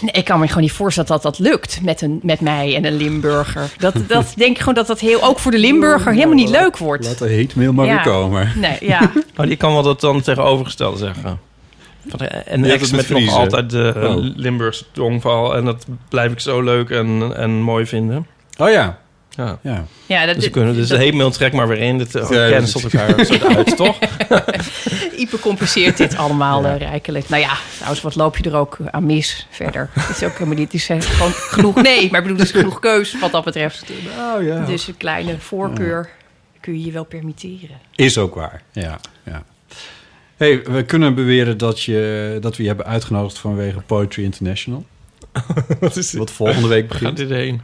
[0.00, 2.84] Nee, ik kan me gewoon niet voorstellen dat dat lukt met, een, met mij en
[2.84, 3.70] een Limburger.
[3.78, 6.76] Dat, dat denk ik gewoon dat dat heel, ook voor de Limburger helemaal niet leuk
[6.76, 7.04] wordt.
[7.04, 7.94] Laat de hate mail maar Ja.
[7.94, 8.52] weer komen.
[8.56, 9.12] Nee, ja.
[9.36, 11.38] Oh, die kan wel dat dan tegenovergestelde zeggen.
[12.08, 14.24] Van, eh, En hebt ex het met nog altijd de eh, Oh.
[14.36, 15.56] Limburgse tongval.
[15.56, 18.26] En dat blijf ik zo leuk en, en mooi vinden.
[18.58, 18.98] Oh ja.
[19.36, 19.58] Ja.
[19.62, 19.84] Ja.
[20.06, 21.98] ja dat, Dus, kunnen, dus dat- de hate mail trek maar weer in.
[21.98, 23.98] Dit uh, Ja, tot elkaar zo uit, toch?
[25.22, 27.28] Ipe compenseert dit allemaal eh, rijkelijk.
[27.28, 29.90] Nou ja, trouwens, wat loop je er ook aan mis verder?
[29.92, 31.82] Het is ook helemaal niet, het is eh, gewoon genoeg...
[31.82, 33.84] Nee, maar ik bedoel, er is genoeg keus wat dat betreft.
[34.18, 34.64] Oh ja.
[34.64, 36.08] Dus een kleine voorkeur
[36.60, 37.76] kun je je wel permitteren.
[37.94, 38.62] Is ook waar.
[38.72, 38.98] Ja.
[39.24, 39.42] ja.
[40.36, 44.84] Hey, we kunnen beweren dat, je, dat we je hebben uitgenodigd vanwege Poetry International.
[45.80, 46.18] Wat is dit?
[46.20, 47.28] Wat volgende week Waar gaat begint.
[47.28, 47.60] dit heen?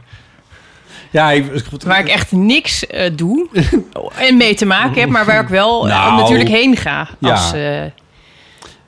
[1.13, 3.47] Ja, ik, Waar ik echt niks eh, doe
[4.27, 7.09] en mee te maken heb, maar waar ik wel eh, Nou, natuurlijk heen ga.
[7.21, 7.81] Als, eh,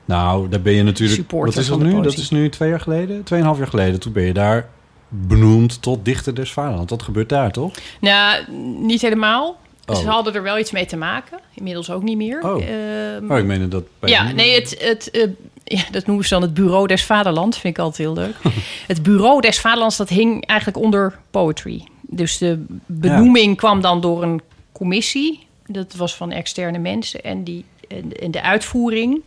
[0.04, 1.20] Nou, daar ben je natuurlijk...
[1.20, 2.02] Supporter Wat is dat nu?
[2.02, 3.22] Dat is nu twee jaar geleden?
[3.22, 4.00] Tweeënhalf jaar geleden.
[4.00, 4.68] Toen ben je daar
[5.08, 6.90] benoemd tot dichter des vaderlands.
[6.90, 7.74] Dat gebeurt daar, toch?
[8.00, 8.42] nou,
[8.78, 9.58] niet helemaal.
[9.86, 9.96] Oh.
[9.96, 11.38] Ze hadden er wel iets mee te maken.
[11.54, 12.42] Inmiddels ook niet meer.
[12.42, 12.62] Oh.
[12.62, 15.30] Ehm, Oh, ik meen dat bij ja, nee, het, het,
[15.64, 17.58] ja, dat noemen ze dan het Bureau des Vaderlands.
[17.58, 18.34] Vind ik altijd heel leuk.
[18.86, 21.86] het Bureau des Vaderlands, dat hing eigenlijk onder poetry.
[22.08, 24.40] Dus de benoeming kwam dan door een
[24.72, 25.46] commissie.
[25.66, 27.22] Dat was van externe mensen.
[27.22, 29.22] En, die, en, en de uitvoering,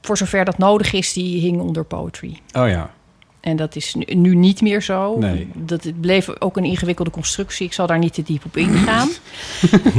[0.00, 2.40] voor zover dat nodig is, die hing onder poetry.
[2.52, 2.90] Oh ja.
[3.42, 5.18] En dat is nu, nu niet meer zo.
[5.18, 5.48] Nee.
[5.54, 7.66] Dat het bleef ook een ingewikkelde constructie.
[7.66, 9.08] Ik zal daar niet te diep op ingaan.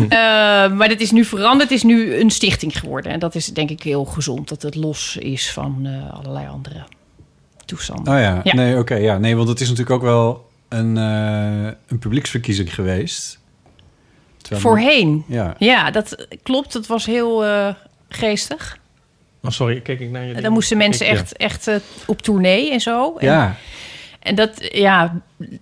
[0.09, 1.69] Eh, maar dat is nu veranderd.
[1.69, 3.11] Het is nu een stichting geworden.
[3.11, 4.49] En dat is denk ik heel gezond.
[4.49, 6.83] Dat het los is van eh, allerlei andere
[7.65, 8.13] toestanden.
[8.13, 8.41] Oh ja.
[8.43, 8.53] Ja.
[8.53, 8.95] Nee, oké.
[8.95, 9.17] ja.
[9.17, 13.39] Nee, want het is natuurlijk ook wel een, eh, een publieksverkiezing geweest.
[14.37, 15.23] Terwijl- Voorheen.
[15.27, 15.55] Ja.
[15.57, 16.73] Ja, dat klopt.
[16.73, 17.73] Dat was heel eh,
[18.09, 18.77] geestig.
[19.43, 20.41] Oh, sorry, kijk ik naar je.
[20.41, 21.19] Dan moesten mensen Ik- ja.
[21.19, 23.15] echt, echt eh, op tournee en zo.
[23.17, 23.55] En, Ja.
[24.19, 25.21] En dat, ja,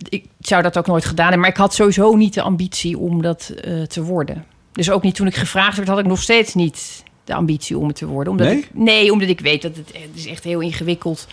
[0.10, 1.42] ik zou dat ook nooit gedaan hebben.
[1.42, 4.46] Maar ik had sowieso niet de ambitie om dat eh, te worden.
[4.72, 7.88] Dus ook niet toen ik gevraagd werd, had ik nog steeds niet de ambitie om
[7.88, 8.32] het te worden.
[8.34, 8.58] Omdat Nee?
[8.58, 11.28] Ik, nee, omdat ik weet dat het, het is echt heel ingewikkeld.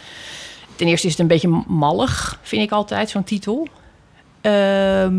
[0.78, 3.68] Ten eerste is het een beetje mallig, vind ik altijd, zo'n titel.
[4.40, 5.14] Ehm,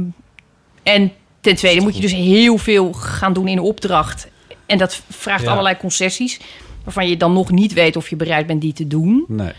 [0.83, 4.27] en ten tweede moet je dus heel veel gaan doen in de opdracht.
[4.65, 5.49] En dat vraagt Ja.
[5.51, 6.39] allerlei concessies...
[6.83, 9.25] waarvan je dan nog niet weet of je bereid bent die te doen.
[9.27, 9.51] Nee.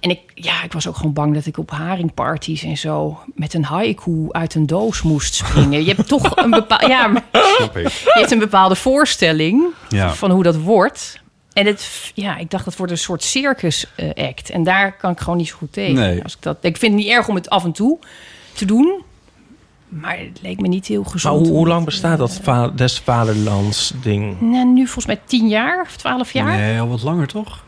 [0.00, 3.18] En ik, ja, ik was ook gewoon bang dat ik op haringparties en zo...
[3.34, 5.84] met een haiku uit een doos moest springen.
[5.84, 6.86] Je hebt toch een bepaalde...
[6.94, 7.10] Ja,
[7.72, 10.14] je hebt een bepaalde voorstelling Ja.
[10.14, 11.20] van hoe dat wordt.
[11.58, 14.50] En het, ja, ik dacht dat wordt een soort circus eh, act.
[14.50, 15.94] En daar kan ik gewoon niet zo goed tegen.
[15.94, 16.22] Nee.
[16.22, 17.98] Als ik, dat, ik vind het niet erg om het af en toe
[18.52, 19.02] te doen.
[19.88, 21.48] Maar het leek me niet heel Maar gezond.
[21.48, 24.40] hoe, lang bestaat dat va des vaderlands ding?
[24.40, 26.56] Nou, nu volgens mij tien jaar of twaalf jaar.
[26.56, 27.64] Nee, al wat langer toch?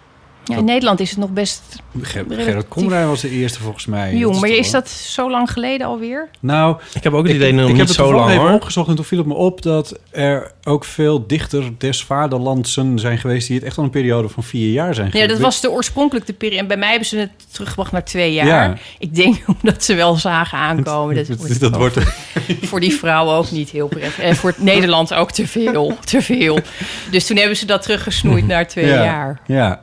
[0.51, 1.63] Ja, in Nederland is het nog best
[2.03, 4.15] Ger Gerrit Komrij was de eerste volgens mij.
[4.15, 4.33] jong.
[4.33, 6.29] Dat Maar is dat zo lang geleden alweer?
[6.41, 8.53] Nou, Ik heb ook het idee ik heb het zo lang even hoor.
[8.53, 13.19] opgezocht en toen viel het me op dat er ook veel dichter des vaderlandsen zijn
[13.19, 15.31] geweest die het echt al een periode van vier jaar zijn Ja, geweest.
[15.31, 16.61] dat was de oorspronkelijke periode.
[16.63, 18.47] En bij mij hebben ze het teruggebracht naar twee jaar.
[18.47, 18.77] Ja.
[18.99, 21.15] Ik denk omdat ze wel zagen aankomen.
[21.15, 21.97] Dat, wordt, dat wordt
[22.63, 24.19] voor die vrouwen ook niet heel prettig.
[24.19, 25.97] En voor het Nederland ook te veel.
[26.05, 26.59] Te veel.
[27.11, 29.41] Dus toen hebben ze dat teruggesnoeid naar twee ja, jaar.
[29.47, 29.81] Ja.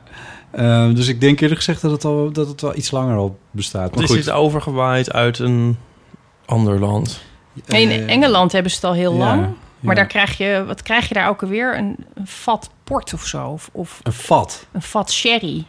[0.52, 3.38] Ehm, dus ik denk eerlijk gezegd dat het, al, dat het wel iets langer al
[3.50, 3.90] bestaat.
[3.90, 4.18] Maar Het goed.
[4.20, 5.76] is overgewaaid uit een
[6.46, 7.20] ander land.
[7.66, 9.40] En in Eh, Engeland hebben ze het al heel ja, lang.
[9.80, 10.00] Maar ja.
[10.00, 11.76] daar krijg je, wat krijg je daar ook alweer?
[11.78, 13.46] Een, een vat port of zo.
[13.46, 14.66] Of, of Een vat.
[14.72, 15.56] een vat sherry.
[15.56, 15.64] Ja,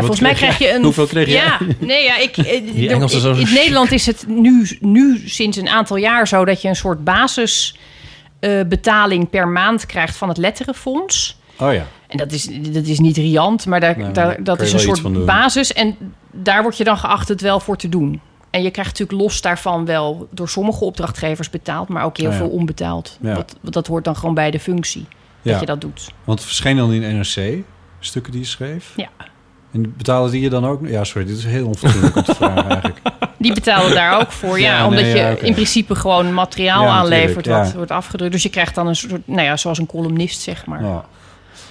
[0.00, 0.82] volgens mij krijg je een.
[0.92, 1.34] Hoeveel kreeg jij?
[1.44, 2.36] Ja, nee, ja, ik.
[2.46, 6.28] eh, Die Engelsen in, zo- in Nederland is het nu, nu sinds een aantal jaar
[6.28, 7.04] zo dat je een soort
[8.40, 11.38] basisbetaling per maand krijgt van het Letterenfonds.
[11.58, 11.86] Oh ja.
[12.12, 15.72] En dat is, dat is niet riant, maar daar, daar, dat is een soort basis.
[15.72, 15.96] En
[16.30, 18.20] daar word je dan geacht het wel voor te doen.
[18.50, 22.36] En je krijgt natuurlijk los daarvan wel door sommige opdrachtgevers betaald, maar ook heel ja.
[22.36, 23.18] veel onbetaald.
[23.20, 23.44] Ja.
[23.60, 25.06] Dat hoort dan gewoon bij de functie
[25.42, 25.50] Ja.
[25.50, 26.12] dat je dat doet.
[26.24, 27.64] Want het verscheen dan in NRC,
[27.98, 28.92] stukken die je schreef.
[28.96, 29.08] Ja.
[29.72, 30.86] En betalen die je dan ook?
[30.86, 33.00] Ja, sorry, dit is heel onfatsoenlijk om te vragen eigenlijk.
[33.38, 34.78] Die betalen daar ook voor, ja.
[34.78, 38.32] Ja, omdat nee, je ja, in principe gewoon materiaal Ja, aanlevert wat wordt afgedrukt.
[38.32, 41.04] Dus je krijgt dan een soort, nou ja, zoals een columnist, zeg maar.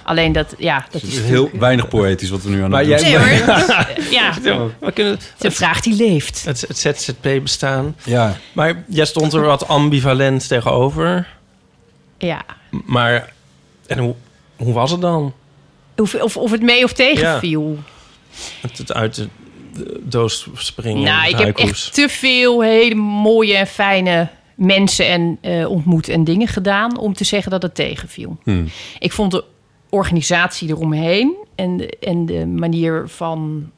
[0.04, 2.70] Alleen dat, ja, dat Het is is heel natuurlijk- weinig poëtisch wat we nu aan
[2.70, 3.46] Maar het doen zijn.
[3.46, 4.32] Nee ja,
[4.80, 6.44] We kunnen het is een vraag die leeft.
[6.44, 7.96] het, het ZZP bestaan.
[8.04, 11.28] Ja, Maar jij stond er wat ambivalent tegenover.
[12.18, 12.42] Ja.
[12.84, 13.32] Maar
[13.86, 14.14] en hoe,
[14.56, 15.32] hoe was het dan?
[15.96, 17.78] Of, of, of het mee of tegenviel.
[18.60, 19.28] Het, het uit de,
[19.74, 21.02] de doos springen.
[21.02, 26.24] Nou, ik heb echt te veel hele mooie en fijne mensen en eh, ontmoet en
[26.24, 28.38] dingen gedaan om te zeggen dat het tegenviel.
[28.44, 28.64] Hm.
[28.98, 29.44] Ik vond de
[29.94, 33.70] organisatie eromheen en de, en de manier van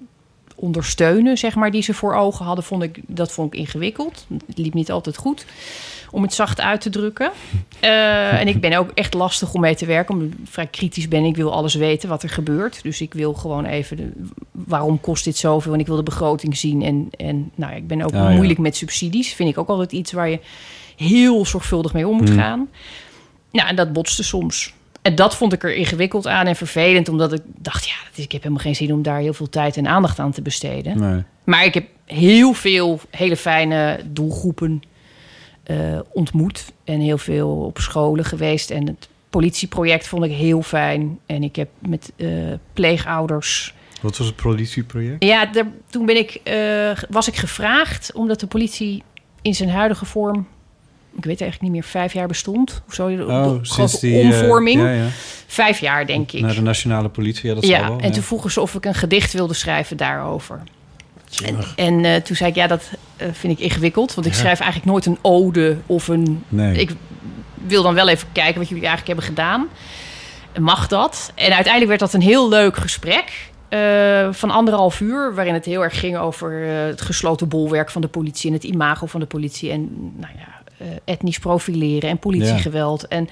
[0.57, 4.27] ondersteunen, zeg maar, die ze voor ogen hadden, vond ik, dat vond ik ingewikkeld.
[4.47, 5.47] Het liep niet altijd goed,
[6.11, 7.31] om het zacht uit te drukken.
[7.81, 11.09] Eh, en ik ben ook echt lastig om mee te werken, omdat ik vrij kritisch
[11.09, 11.25] ben.
[11.25, 12.83] Ik wil alles weten wat er gebeurt.
[12.83, 14.13] Dus ik wil gewoon even, de,
[14.51, 15.73] waarom kost dit zoveel?
[15.73, 16.83] En ik wil de begroting zien.
[16.83, 18.35] En, en nou, ja, ik ben ook Ah, ja.
[18.35, 19.35] moeilijk met subsidies.
[19.35, 20.41] Vind ik ook altijd iets waar je
[20.97, 22.37] heel zorgvuldig mee om moet Mm.
[22.39, 22.69] gaan.
[23.53, 24.75] Nou, en dat botste soms.
[25.05, 28.25] En dat vond ik er ingewikkeld aan en vervelend, omdat ik dacht, ja, dat is,
[28.25, 30.99] ik heb helemaal geen zin om daar heel veel tijd en aandacht aan te besteden.
[30.99, 31.23] nee.
[31.45, 34.83] Maar ik heb heel veel hele fijne doelgroepen
[35.63, 38.71] eh, ontmoet en heel veel op scholen geweest.
[38.71, 41.19] En het politieproject vond ik heel fijn.
[41.27, 42.29] En ik heb met eh,
[42.73, 43.75] pleegouders.
[44.01, 45.25] Wat was het politieproject?
[45.25, 49.03] Ja, daar, toen ben ik, eh, was ik gevraagd omdat de politie
[49.43, 50.47] in zijn huidige vorm.
[51.17, 52.83] Ik weet eigenlijk niet meer, vijf jaar bestond.
[52.89, 54.19] Of zo, de- de Oh, sinds grote die...
[54.23, 54.81] omvorming.
[54.81, 55.07] ja, ja.
[55.47, 56.41] Vijf jaar, denk ik.
[56.41, 57.99] Naar de nationale politie, ja, dat ja, wel.
[57.99, 58.13] en ja.
[58.13, 60.63] toen vroegen ze of ik een gedicht wilde schrijven daarover.
[61.77, 64.15] En eh, toen zei ik, ja, dat eh, vind ik ingewikkeld.
[64.15, 66.45] Want ik schrijf eigenlijk nooit een ode of een...
[66.49, 66.77] Nee.
[66.79, 66.91] Ik
[67.67, 69.69] wil dan wel even kijken wat jullie eigenlijk hebben gedaan.
[70.61, 71.33] Mag dat?
[71.35, 73.51] En uiteindelijk werd dat een heel leuk gesprek.
[73.69, 78.09] eh, van anderhalf uur, waarin het heel erg ging over het gesloten bolwerk van de
[78.09, 79.81] politie en het imago van de politie en
[80.17, 80.54] nou ja,
[81.05, 83.09] etnisch profileren en politiegeweld.
[83.09, 83.29] En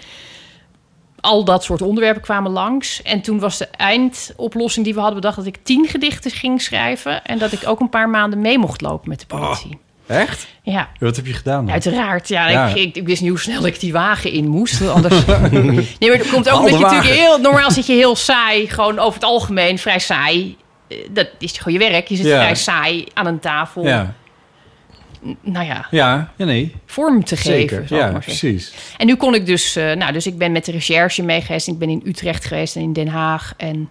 [1.21, 3.03] al dat soort onderwerpen kwamen langs.
[3.03, 7.25] En toen was de eindoplossing die we hadden bedacht dat ik tien gedichten ging schrijven
[7.25, 9.79] en dat ik ook een paar maanden mee mocht lopen met de politie.
[10.07, 10.47] Echt?
[10.63, 11.73] Ja, Wat heb je gedaan dan?
[11.73, 12.49] Uiteraard, ja.
[12.49, 12.69] Ja.
[12.69, 14.89] Ik, ik, ik wist niet hoe snel ik die wagen in moest.
[14.89, 15.25] Anders...
[15.51, 17.39] nee, maar er komt ook omdat je natuurlijk heel...
[17.39, 20.57] Normaal zit je heel saai, gewoon over het algemeen vrij saai.
[20.89, 22.09] Eh, Dat is gewoon je werk.
[22.09, 22.41] Je zit Ja.
[22.41, 23.85] vrij saai aan een tafel.
[23.85, 24.15] Ja.
[25.41, 26.75] Nou ja, Ja, ja, nee.
[26.87, 27.87] vorm te geven.
[27.87, 27.97] Zeker.
[27.97, 28.73] Ja, precies.
[28.97, 29.77] En nu kon ik dus...
[29.77, 31.69] eh, nou, dus ik ben met de recherche mee geweest.
[31.69, 33.91] Ik ben in Utrecht geweest en in Den Haag en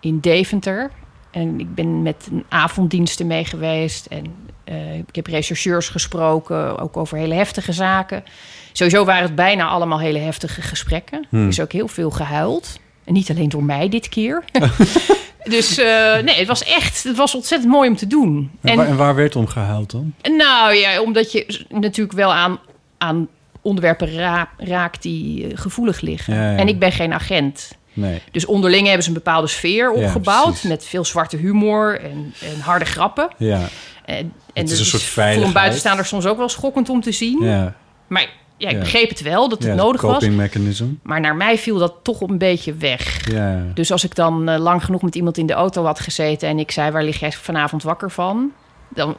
[0.00, 0.90] in Deventer.
[1.30, 4.06] En ik ben met een avonddiensten mee geweest.
[4.06, 4.24] En
[4.64, 8.24] eh, ik heb rechercheurs gesproken, ook over hele heftige zaken.
[8.72, 11.26] Sowieso waren het bijna allemaal hele heftige gesprekken.
[11.28, 11.42] Hmm.
[11.42, 12.78] Er is ook heel veel gehuild.
[13.04, 14.44] En niet alleen door mij dit keer.
[15.44, 18.50] dus eh, nee, het was echt, het was ontzettend mooi om te doen.
[18.62, 20.14] En, waar, en waar werd om gehuild dan?
[20.36, 22.58] Nou ja, omdat je natuurlijk wel aan,
[22.98, 23.28] aan
[23.62, 26.34] onderwerpen ra- raakt die eh, gevoelig liggen.
[26.34, 26.56] Ja, ja.
[26.56, 27.70] En ik ben geen agent.
[27.92, 28.20] Nee.
[28.30, 30.62] Dus onderling hebben ze een bepaalde sfeer opgebouwd.
[30.62, 33.28] met veel zwarte humor en, en harde grappen.
[33.36, 33.60] Ja.
[34.04, 35.46] En, en Het is dat een soort Voor veiligheid.
[35.48, 37.42] een buitenstaander soms ook wel schokkend om te zien.
[37.44, 37.74] Ja.
[38.06, 38.26] Maar
[38.62, 40.28] ja, ik begreep het wel, dat het ja, nodig was.
[40.28, 40.84] mechanism.
[41.02, 43.30] Maar naar mij viel dat toch een beetje weg.
[43.32, 43.62] Ja.
[43.74, 46.48] Dus als ik dan eh, lang genoeg met iemand in de auto had gezeten...
[46.48, 48.52] en ik zei, waar lig jij vanavond wakker van?
[48.88, 49.14] Dan,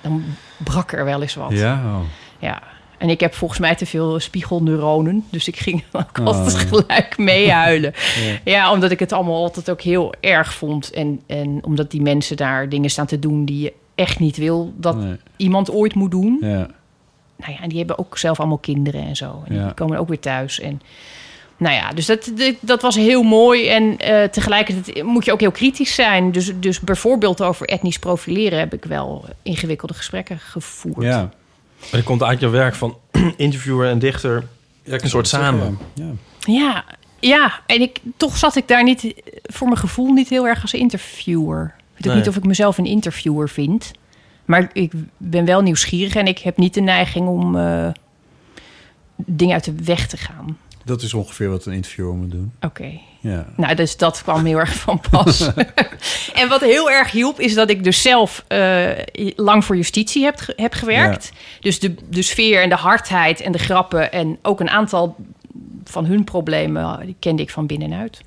[0.00, 0.24] dan
[0.64, 1.50] brak er wel eens wat.
[1.52, 1.82] Ja.
[1.84, 2.00] Oh.
[2.38, 2.62] Ja.
[2.98, 5.24] En ik heb volgens mij te veel spiegelneuronen.
[5.30, 6.26] Dus ik ging ook Oh.
[6.26, 7.92] altijd gelijk meehuilen.
[8.24, 8.38] Ja.
[8.52, 10.90] ja, omdat ik het allemaal altijd ook heel erg vond.
[10.90, 13.44] En, en omdat die mensen daar dingen staan te doen...
[13.44, 15.16] die je echt niet wil dat Nee.
[15.36, 16.38] iemand ooit moet doen.
[16.40, 16.66] Ja.
[17.40, 19.42] Nou ja, en die hebben ook zelf allemaal kinderen en zo.
[19.46, 19.64] En Ja.
[19.64, 20.60] die komen ook weer thuis.
[20.60, 20.80] En
[21.56, 23.68] nou ja, dus dat, dat, was heel mooi.
[23.68, 26.32] En eh, tegelijkertijd moet je ook heel kritisch zijn.
[26.32, 31.02] Dus, dus bijvoorbeeld over etnisch profileren heb ik wel ingewikkelde gesprekken gevoerd.
[31.02, 31.20] Ja.
[31.20, 31.30] En
[31.90, 32.96] dan komt uit jouw werk van
[33.36, 34.46] interviewer en dichter
[34.84, 35.78] een soort samen.
[35.94, 36.10] Ja.
[36.38, 36.84] Ja,
[37.20, 40.72] ja, en ik, toch zat ik daar niet, voor mijn gevoel, niet heel erg als
[40.72, 41.74] interviewer.
[41.96, 43.92] Ik weet ook niet of ik mezelf een interviewer vind.
[44.50, 47.88] Maar ik ben wel nieuwsgierig en ik heb niet de neiging om eh,
[49.16, 50.58] dingen uit de weg te gaan.
[50.84, 52.52] Dat is ongeveer wat een interviewer moet doen.
[52.60, 53.00] Oké.
[53.20, 53.46] Ja.
[53.56, 55.50] Nou, dus dat kwam heel erg van pas.
[56.40, 58.90] en wat heel erg hielp, is dat ik dus zelf eh,
[59.36, 61.32] lang voor justitie heb, heb gewerkt.
[61.60, 64.12] Dus de, de sfeer en de hardheid en de grappen...
[64.12, 65.16] en ook een aantal
[65.84, 68.20] van hun problemen, die kende ik van binnenuit.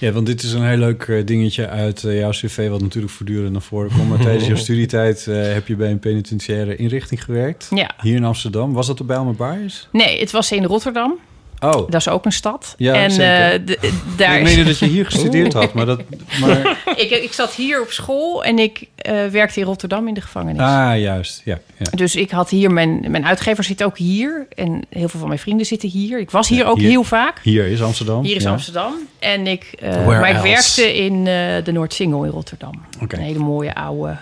[0.00, 2.68] Ja, want dit is een heel leuk eh, dingetje uit eh, jouw cv...
[2.68, 4.08] wat natuurlijk voortdurend naar voren komt.
[4.08, 7.68] Maar tijdens jouw studietijd eh, heb je bij een penitentiaire inrichting gewerkt.
[7.74, 7.90] Ja.
[8.00, 8.72] Hier in Amsterdam.
[8.72, 9.88] Was dat de Bijlmer Baars?
[9.92, 11.18] Nee, het was in Rotterdam.
[11.60, 12.74] Oh, Dat is ook een stad.
[12.78, 13.52] Ja, en zeker.
[13.52, 14.36] eh, de- daar...
[14.36, 15.72] ik meende dat je hier gestudeerd had.
[15.72, 16.00] Maar dat...
[16.40, 16.78] Maar...
[16.96, 20.60] ik, ik zat hier op school en ik eh, werkte in Rotterdam in de gevangenis.
[20.60, 21.42] Ah, juist.
[21.44, 21.90] Ja, ja.
[21.94, 24.46] Dus ik had hier, mijn, mijn uitgever zit ook hier.
[24.54, 26.18] En heel veel van mijn vrienden zitten hier.
[26.20, 26.88] Ik was hier ook hier.
[26.88, 27.40] heel vaak.
[27.42, 28.24] Hier is Amsterdam.
[28.24, 28.50] Hier is ja.
[28.50, 28.92] Amsterdam.
[29.18, 30.48] En ik, eh, Where maar ik else?
[30.48, 32.82] werkte in eh, de Noordsingel in Rotterdam.
[33.02, 33.16] Oké.
[33.16, 34.16] Een hele mooie oude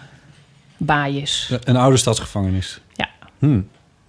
[0.77, 1.53] baaiers.
[1.65, 2.81] Een oude stadsgevangenis.
[2.93, 3.09] Ja.
[3.39, 3.69] Hmm.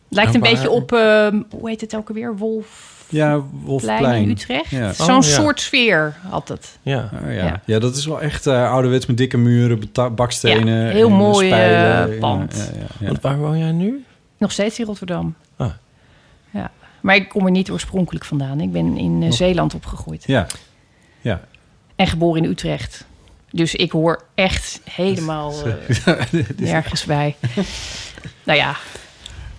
[0.09, 2.35] Lijkt En een waar- beetje op, eh, hoe heet het ook alweer?
[2.37, 4.21] Wolfplein Ja, Wolfplein.
[4.23, 4.69] in Utrecht.
[4.69, 4.93] Ja.
[4.93, 5.29] Zo'n Oh, ja.
[5.29, 6.77] soort sfeer had het.
[6.81, 7.09] Ja.
[7.23, 7.45] Oh, ja.
[7.45, 7.61] Ja.
[7.65, 7.79] Ja.
[7.79, 9.81] dat is wel echt eh, ouderwets met dikke muren,
[10.15, 10.85] bakstenen.
[10.85, 12.13] Ja, heel en mooi, spijlen.
[12.13, 12.55] eh, pand.
[12.55, 13.07] Ja, ja, ja, ja.
[13.07, 14.05] Want waar woon jij nu?
[14.37, 15.35] Nog steeds in Rotterdam.
[15.55, 15.69] Ah.
[16.51, 16.71] Ja.
[17.01, 18.59] Maar ik kom er niet oorspronkelijk vandaan.
[18.61, 20.23] Ik ben in eh, Zeeland opgegroeid.
[20.27, 20.47] ja.
[21.21, 21.41] ja.
[21.95, 23.05] En geboren in Utrecht.
[23.51, 25.53] Dus ik hoor echt helemaal
[26.05, 26.15] eh,
[26.57, 27.35] nergens bij.
[28.45, 28.75] nou ja,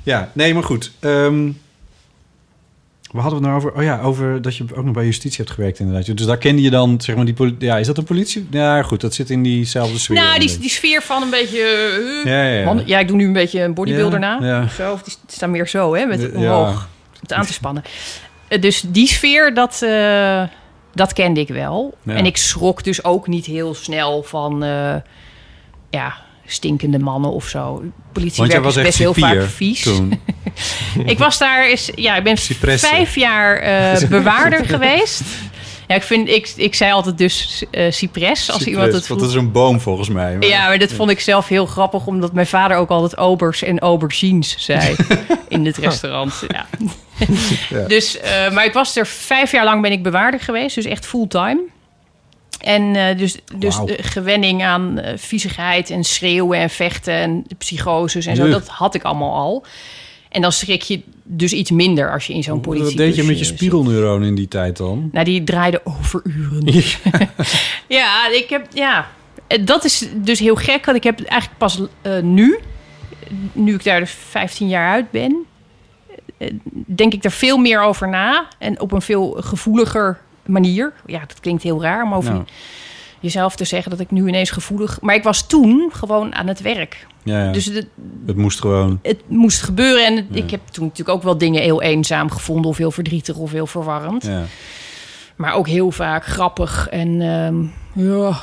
[0.02, 0.92] Ja, nee, maar goed.
[1.00, 1.50] Ehm
[3.16, 3.72] we hadden het nou over?
[3.74, 6.16] Oh ja, over dat je ook nog bij justitie hebt gewerkt inderdaad.
[6.16, 8.46] Dus daar kende je dan, zeg maar, die poli- Ja, is dat een politie?
[8.50, 10.16] Ja, goed, dat zit in diezelfde sfeer.
[10.16, 11.59] nou, die, die sfeer van een beetje...
[12.24, 12.64] eh, Ja, ja, ja.
[12.64, 14.46] man- ja, ik doe nu een beetje een bodybuilder Ja, na.
[14.46, 14.62] ja.
[14.62, 14.92] Of zo.
[14.92, 16.29] Of die staan meer zo, hè, met Ja.
[16.35, 16.70] omhoog.
[17.14, 17.83] Om het aan te spannen.
[18.48, 20.42] Eh, Dus die sfeer, dat, eh,
[20.94, 21.94] dat kende ik wel.
[22.02, 22.14] Ja.
[22.14, 24.62] En ik schrok dus ook niet heel snel van...
[24.64, 24.94] eh,
[25.90, 26.14] ja,
[26.46, 27.82] stinkende mannen of zo.
[28.12, 29.82] Politiewerk was is echt best heel vaak vies.
[29.82, 30.20] toen.
[31.04, 32.88] Ik was daar, is, ja, ik ben Cipressen.
[32.88, 35.22] vijf jaar eh, bewaarder geweest.
[35.87, 39.18] Ja, ik, vind, ik, ik zei altijd dus eh Cypress als iemand het vroeg.
[39.18, 40.37] dat is een boom volgens mij.
[40.37, 43.62] maar- Ja, maar dat vond ik zelf heel grappig, omdat mijn vader ook altijd obers
[43.62, 44.96] en aubergines zei
[45.48, 46.42] in het restaurant.
[46.48, 46.66] Ja.
[47.68, 47.87] Ja.
[47.88, 51.06] Dus, eh, maar ik was er vijf jaar lang ben ik bewaarder geweest, dus echt
[51.06, 51.61] fulltime.
[52.61, 58.27] En eh, dus, dus de gewenning aan eh, viezigheid en schreeuwen en vechten en psychoses
[58.27, 59.64] en zo, dat had ik allemaal al.
[60.29, 62.87] En dan schrik je dus iets minder als je in zo'n politie.
[62.87, 65.09] Wat deed je met je spiegelneuronen in die tijd dan?
[65.12, 66.64] Nou, die draaide overuren.
[67.99, 69.09] ja, ik heb, ja,
[69.47, 70.85] Eh, dat is dus heel gek.
[70.85, 71.81] Want ik heb eigenlijk pas
[72.23, 72.59] nu,
[73.53, 75.47] nu ik daar dus 15 jaar uit ben,
[76.87, 78.49] denk ik er veel meer over na.
[78.59, 80.92] En op een veel gevoeliger manier.
[81.06, 82.44] Ja, dat klinkt heel raar om over
[83.20, 85.00] jezelf te zeggen dat ik nu ineens gevoelig...
[85.00, 87.06] Maar ik was toen gewoon aan het werk.
[87.22, 87.52] Ja, ja.
[87.52, 87.87] Dus het,
[88.26, 88.98] het moest gewoon.
[89.02, 90.06] het moest gebeuren.
[90.06, 92.70] En ik heb toen natuurlijk ook wel dingen heel eenzaam gevonden...
[92.70, 94.24] of heel verdrietig of heel verwarrend.
[94.24, 94.42] Ja.
[95.37, 97.64] Maar ook heel vaak grappig en ehm,
[98.09, 98.37] ja,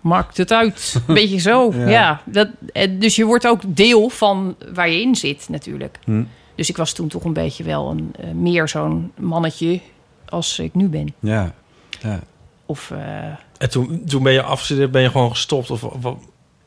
[0.00, 1.00] maakt het uit.
[1.06, 1.72] Beetje zo.
[1.76, 1.88] Ja.
[1.88, 2.22] ja.
[2.24, 5.98] dat, eh, dus je wordt ook deel van waar je in zit natuurlijk.
[6.04, 6.22] Hm.
[6.54, 9.80] Dus ik was toen toch een beetje wel een, eh, meer zo'n mannetje
[10.32, 11.14] als ik nu ben.
[11.20, 11.54] Ja.
[12.00, 12.20] ja.
[12.66, 13.24] Of eh,
[13.58, 15.70] En toen, toen ben je afgestudeerd, ben je gewoon gestopt?
[15.70, 16.16] Of, wat?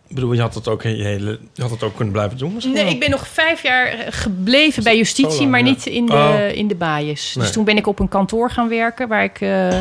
[0.07, 2.53] Ik bedoel, je had het ook je hele, je had het ook kunnen blijven doen
[2.53, 2.73] misschien?
[2.73, 5.65] Nee, ik ben nog vijf jaar eh, gebleven bij justitie, lang, maar ja.
[5.65, 6.57] niet in de, Oh.
[6.57, 7.35] in de baaiers.
[7.35, 7.43] Nee.
[7.43, 9.77] Dus toen ben ik op een kantoor gaan werken waar ik eh,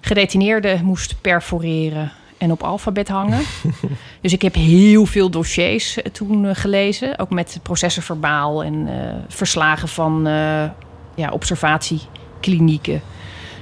[0.00, 2.12] gedetineerden moest perforeren
[2.42, 3.40] en op alfabet hangen.
[4.22, 7.18] dus ik heb heel veel dossiers toen gelezen.
[7.18, 10.64] Ook met processenverbaal en eh, verslagen van eh,
[11.14, 11.30] ja,
[12.42, 13.02] observatieklinieken.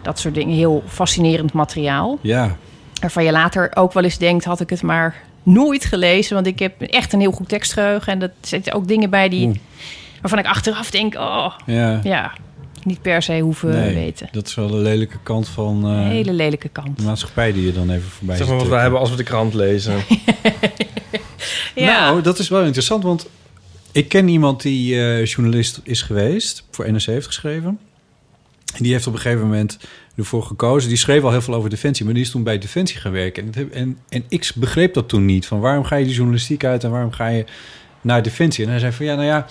[0.02, 0.56] Dat soort dingen.
[0.56, 2.18] Heel fascinerend materiaal.
[2.20, 2.56] Ja,
[3.00, 6.34] Waarvan je later ook wel eens denkt, had ik het maar nooit gelezen.
[6.34, 8.12] Want ik heb echt een heel goed tekstgeheugen.
[8.12, 9.56] En dat zitten ook dingen bij die, Oeh.
[10.20, 11.14] waarvan ik achteraf denk...
[11.14, 12.00] Oh, ja.
[12.02, 12.32] ja,
[12.84, 14.28] niet per se hoeven Nee, weten.
[14.32, 16.98] Dat is wel de lelijke kant van eh, Een hele lelijke kant.
[16.98, 19.22] de maatschappij die je dan even voorbij Zeg maar wat wij hebben als we de
[19.22, 19.94] krant lezen.
[21.74, 22.00] Ja.
[22.10, 23.26] Nou, dat is wel interessant, want
[23.92, 27.78] ik ken iemand die eh, journalist is geweest, voor NRC heeft geschreven.
[28.78, 29.78] Die heeft op een gegeven moment
[30.16, 30.88] ervoor gekozen.
[30.88, 33.52] Die schreef al heel veel over Defensie, maar die is toen bij Defensie gaan werken.
[33.54, 35.46] En, en, en ik begreep dat toen niet.
[35.46, 37.44] Van waarom ga je die journalistiek uit en waarom ga je
[38.00, 38.64] naar Defensie?
[38.64, 39.46] En hij zei van ja, nou ja,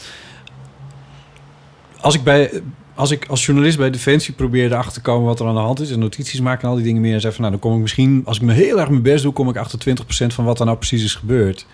[1.99, 2.62] als ik bij...
[2.99, 5.79] Als ik als journalist bij Defensie probeerde achter te komen wat er aan de hand
[5.79, 5.91] is...
[5.91, 7.13] en notities maken en al die dingen meer...
[7.13, 8.21] en zei van, nou, dan kom ik misschien...
[8.25, 9.33] als ik me heel erg mijn best doe...
[9.33, 9.79] kom ik achter
[10.23, 11.65] 20% van wat er nou precies is gebeurd.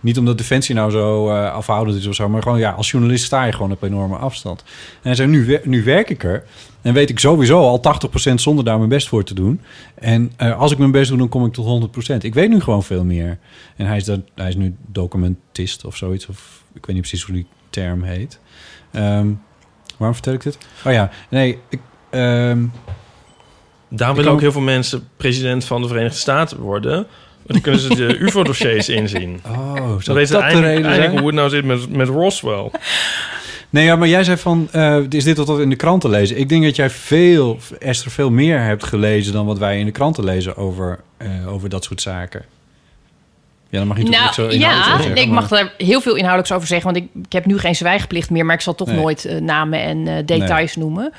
[0.00, 2.28] Niet omdat Defensie nou zo eh, afhoudend is of zo...
[2.28, 4.64] maar gewoon, ja, als journalist sta je gewoon op enorme afstand.
[5.02, 6.44] En zei, nu, nu werk ik er...
[6.80, 7.82] en weet ik sowieso al
[8.30, 9.60] 80% zonder daar mijn best voor te doen.
[9.94, 12.16] En eh, als ik mijn best doe, dan kom ik tot 100%.
[12.18, 13.38] Ik weet nu gewoon veel meer.
[13.76, 16.26] En hij is, dat, hij is nu documentist of zoiets...
[16.26, 18.38] of ik weet niet precies hoe die term heet...
[18.92, 19.28] Ehm,
[20.02, 20.58] Waarom vertel ik dit?
[20.86, 22.64] Oh ja, nee, ik, ehm,
[23.88, 26.94] Daarom willen ook heel veel mensen president van de Verenigde Staten worden.
[26.94, 27.06] Want
[27.46, 29.40] dan kunnen ze de UFO-dossiers inzien.
[29.46, 32.70] oh, Dan zou weten dat de reden eindelijk hoe het nou zit met, met Roswell.
[33.70, 36.38] Nee, ja, maar jij zei van, eh, is dit wat in de kranten lezen?
[36.38, 39.92] Ik denk dat jij veel, Esther, veel meer hebt gelezen dan wat wij in de
[39.92, 42.44] kranten lezen over, eh, over dat soort zaken.
[43.72, 45.48] Ja, dan mag je natuurlijk Nou zo inhoudelijk ja, over zeggen, nee, ik maar- mag
[45.50, 46.92] daar heel veel inhoudelijks over zeggen.
[46.92, 48.96] Want ik, ik heb nu geen zwijgplicht meer, maar ik zal toch Nee.
[48.96, 51.12] nooit eh, namen en eh, details noemen.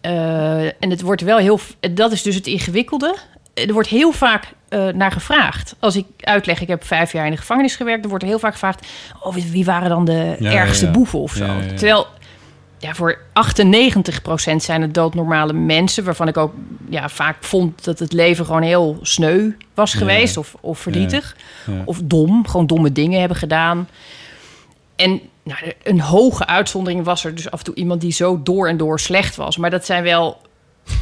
[0.00, 1.60] Eh, en het wordt wel heel.
[1.90, 3.16] Dat is dus het ingewikkelde.
[3.54, 4.52] Er wordt heel vaak
[4.94, 5.76] naar gevraagd.
[5.78, 8.38] Als ik uitleg, ik heb vijf jaar in de gevangenis gewerkt, dan wordt er heel
[8.40, 8.86] vaak gevraagd:
[9.22, 11.46] oh, wie- waren dan de Ja, ergste ja, boeven of zo?
[11.68, 12.06] Terwijl
[12.84, 13.18] ja, voor
[14.52, 16.54] 98% zijn het doodnormale mensen, waarvan ik ook
[16.88, 19.98] ja, vaak vond dat het leven gewoon heel sneu was Ja.
[19.98, 21.36] geweest of, of verdrietig.
[21.66, 21.72] Ja.
[21.84, 23.88] Of dom, gewoon domme dingen hebben gedaan.
[24.96, 28.68] En nou, een hoge uitzondering was er dus af en toe iemand die zo door
[28.68, 29.56] en door slecht was.
[29.56, 30.42] Maar dat zijn wel...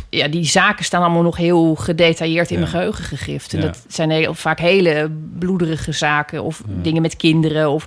[0.09, 3.55] Ja, die zaken staan allemaal nog heel gedetailleerd in mijn geheugen gegrift.
[3.55, 6.43] En dat zijn heel, vaak hele bloederige zaken.
[6.43, 7.87] Of dingen met kinderen of,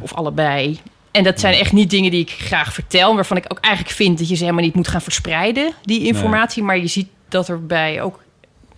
[0.00, 0.80] of allebei.
[1.16, 3.14] En dat zijn echt niet dingen die ik graag vertel.
[3.14, 6.62] Waarvan ik ook eigenlijk vind dat je ze helemaal niet moet gaan verspreiden, die informatie.
[6.62, 8.22] Maar je ziet dat er bij ook,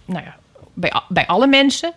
[0.05, 0.37] nou ja,
[0.75, 1.93] bij, bij alle mensen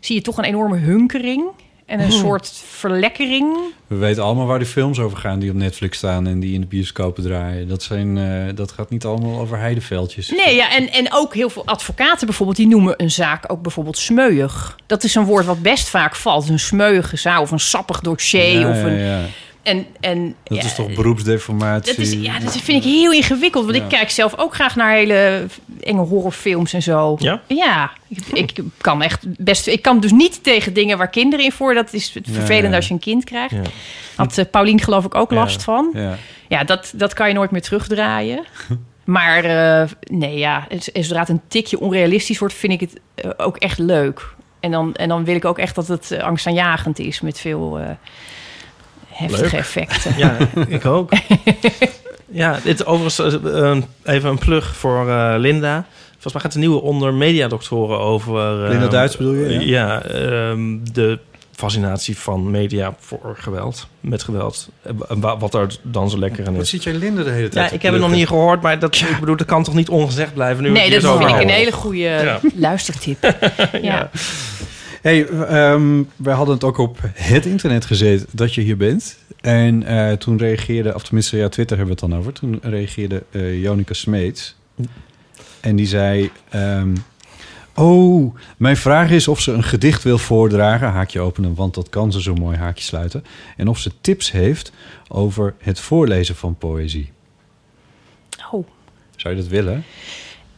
[0.00, 1.44] zie je toch een enorme hunkering.
[1.86, 3.56] En een soort verlekkering.
[3.86, 6.60] We weten allemaal waar die films over gaan die op Netflix staan en die in
[6.60, 7.68] de bioscopen draaien.
[7.68, 10.30] Dat, zijn, eh, dat gaat niet allemaal over heideveldjes.
[10.30, 13.98] Nee, ja, en, en ook heel veel advocaten bijvoorbeeld, die noemen een zaak ook bijvoorbeeld
[13.98, 14.76] smeuig.
[14.86, 16.48] Dat is een woord wat best vaak valt.
[16.48, 18.60] Een smeuige zaak of een sappig dossier.
[18.60, 19.20] Ja, of ja, een, ja.
[19.62, 21.96] En, en, Dat ja, is toch beroepsdeformatie?
[21.96, 23.64] Dat, is, ja, dat vind ik heel ingewikkeld.
[23.64, 23.82] Want Ja.
[23.82, 25.46] ik kijk zelf ook graag naar hele
[25.80, 27.16] enge horrorfilms en zo.
[27.18, 27.40] Ja?
[27.46, 29.66] Ja, ik, ik kan echt best...
[29.66, 31.74] Ik kan dus niet tegen dingen waar kinderen in voor.
[31.74, 32.76] Dat is vervelend ja.
[32.76, 33.54] als je een kind krijgt.
[33.54, 33.62] Ja.
[34.16, 35.36] Had eh, Paulien geloof ik ook Ja.
[35.36, 35.90] last van.
[35.94, 36.16] Ja.
[36.48, 38.44] Ja, dat, dat kan je nooit meer terugdraaien.
[39.04, 42.54] Maar eh, nee, ja, zodra het een tikje onrealistisch wordt...
[42.54, 44.34] vind ik het eh, ook echt leuk.
[44.60, 47.20] En dan, en dan wil ik ook echt dat het angstaanjagend is...
[47.20, 47.90] met veel eh,
[49.22, 49.52] heftige Leuk.
[49.52, 50.14] effecten.
[50.16, 50.36] Ja,
[50.68, 51.10] ik ook.
[52.30, 55.86] ja, dit is overigens eh, eh, even een plug voor eh, Linda.
[56.10, 58.62] Volgens mij gaat de nieuwe onder mediadoktoren over...
[58.64, 59.60] eh, Linda Duits bedoel je, ja?
[59.60, 61.18] Ja, ehm, de
[61.54, 63.86] fascinatie van media voor geweld.
[64.00, 64.68] Met geweld.
[65.38, 66.70] Wat er dan zo lekker aan Wat is.
[66.70, 68.94] zit jij Linda de hele tijd Ja, ik heb het nog niet gehoord, maar dat,
[68.96, 71.72] ik bedoel, dat kan toch niet ongezegd blijven nu Nee, dat vind ik een hele
[71.72, 72.40] goede Ja.
[72.54, 73.18] luistertip.
[73.82, 74.10] ja.
[75.02, 79.18] Hey, ehm wij hadden het ook op het internet gezet dat je hier bent.
[79.40, 82.32] En eh, toen reageerde, of tenminste, ja, Twitter hebben we het dan over.
[82.32, 84.56] Toen reageerde eh Jonica Smeets.
[85.60, 86.30] En die zei...
[86.48, 86.94] ehm,
[87.74, 90.88] oh, mijn vraag is of ze een gedicht wil voordragen.
[90.88, 93.24] Haakje openen, want dat kan ze zo mooi haakje sluiten.
[93.56, 94.72] En of ze tips heeft
[95.08, 97.12] over het voorlezen van poëzie.
[98.50, 98.66] Oh.
[99.16, 99.84] Zou je dat willen?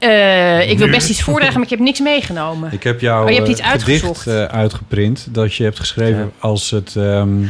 [0.08, 2.72] Eh, ik wil best iets voordragen, maar ik heb niks meegenomen.
[2.72, 4.20] Ik heb jou Oh, je hebt eh, iets uitgezocht.
[4.20, 6.28] gedicht eh, uitgeprint dat je hebt geschreven Ja.
[6.38, 6.96] als het...
[6.96, 7.42] ehm,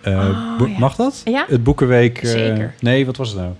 [0.00, 0.12] eh,
[0.60, 0.78] Oh, ja.
[0.78, 1.20] Mag dat?
[1.24, 1.44] Ja?
[1.48, 2.18] Het Boekenweek...
[2.18, 2.74] eh, Zeker.
[2.80, 3.52] nee, wat was het nou?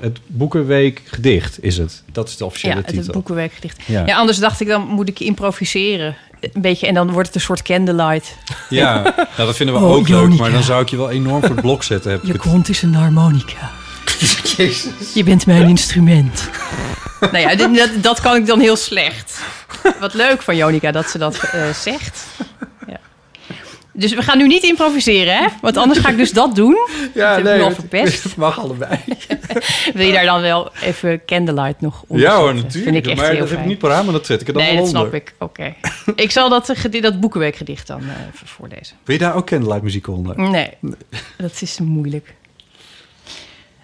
[0.00, 2.02] Het Boekenweek gedicht is het.
[2.12, 3.02] Dat is de officiële Ja, het, titel.
[3.04, 3.82] het boekenwerkgedicht.
[3.86, 4.06] Ja.
[4.06, 4.16] Ja.
[4.16, 6.16] anders dacht ik, dan moet ik improviseren.
[6.40, 8.36] Een beetje, en dan wordt het een soort candlelight.
[8.70, 10.36] Ja, nou, dat vinden we Oh, ook leuk.
[10.38, 12.10] Maar dan zou ik je wel enorm voor het blok zetten.
[12.10, 13.70] Heb ik Je kont is een harmonica.
[15.14, 16.48] Je bent mijn instrument.
[17.20, 19.40] Nou ja, dit- dat, dat kan ik dan heel slecht.
[20.00, 22.26] Wat leuk van Jonica dat ze dat eh, zegt.
[22.86, 23.00] Ja.
[23.92, 25.46] Dus we gaan nu niet improviseren, hè?
[25.60, 26.76] Want anders ga ik dus dat doen.
[27.14, 28.22] Ja, heb ik nu al verpest.
[28.22, 28.98] Het mag allebei.
[29.94, 32.84] Wil je daar dan wel even Candlelight nog onder Ja hoor, natuurlijk.
[32.84, 34.52] Vind ik echt maar heel dat heb ik niet paraat, maar dat zet ik er
[34.52, 35.00] dan nee, dat onder.
[35.00, 35.34] snap ik.
[35.38, 35.74] Oké.
[36.14, 38.96] ik zal dat, eh, dat boekenweekgedicht dan eh, even voorlezen.
[39.04, 40.38] Wil je daar ook candlelight muziek onder?
[40.40, 40.70] Nee,
[41.36, 42.34] dat is moeilijk.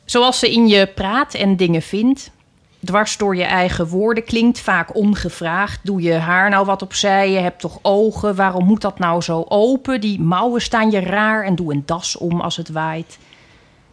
[0.05, 2.31] Zoals ze in je praat en dingen vindt,
[2.85, 5.81] dwars door je eigen woorden, klinkt vaak ongevraagd.
[5.83, 7.31] Doe je haar nou wat opzij?
[7.31, 8.35] Je hebt toch ogen?
[8.35, 10.01] Waarom moet dat nou zo open?
[10.01, 13.19] Die mouwen staan je raar en doe een das om als het waait.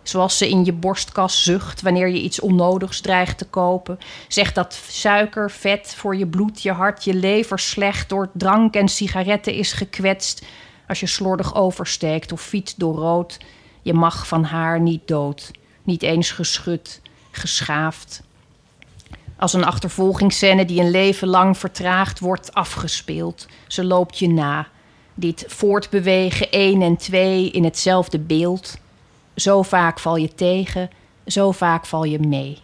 [0.03, 3.99] Zoals ze in je borstkas zucht wanneer je iets onnodigs dreigt te kopen.
[4.27, 8.87] Zeg dat suiker, vet voor je bloed, je hart, je lever slecht door drank en
[8.87, 10.45] sigaretten is gekwetst.
[10.87, 13.37] Als je slordig oversteekt of fietst door rood.
[13.81, 15.51] Je mag van haar niet dood.
[15.83, 18.21] Niet eens geschud, geschaafd.
[19.37, 23.47] Als een achtervolgingsscène die een leven lang vertraagd wordt afgespeeld.
[23.67, 24.67] Ze loopt je na.
[25.13, 28.77] Dit voortbewegen één en twee in hetzelfde beeld.
[29.35, 30.89] Zo vaak val je tegen,
[31.25, 32.57] zo vaak val je mee.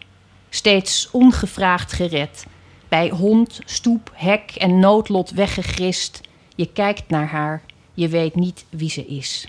[0.48, 2.46] Steeds ongevraagd gered.
[2.88, 6.20] Bij hond, stoep, hek en noodlot weggegrist.
[6.56, 7.62] Je kijkt naar haar,
[7.94, 9.48] je weet niet wie ze is.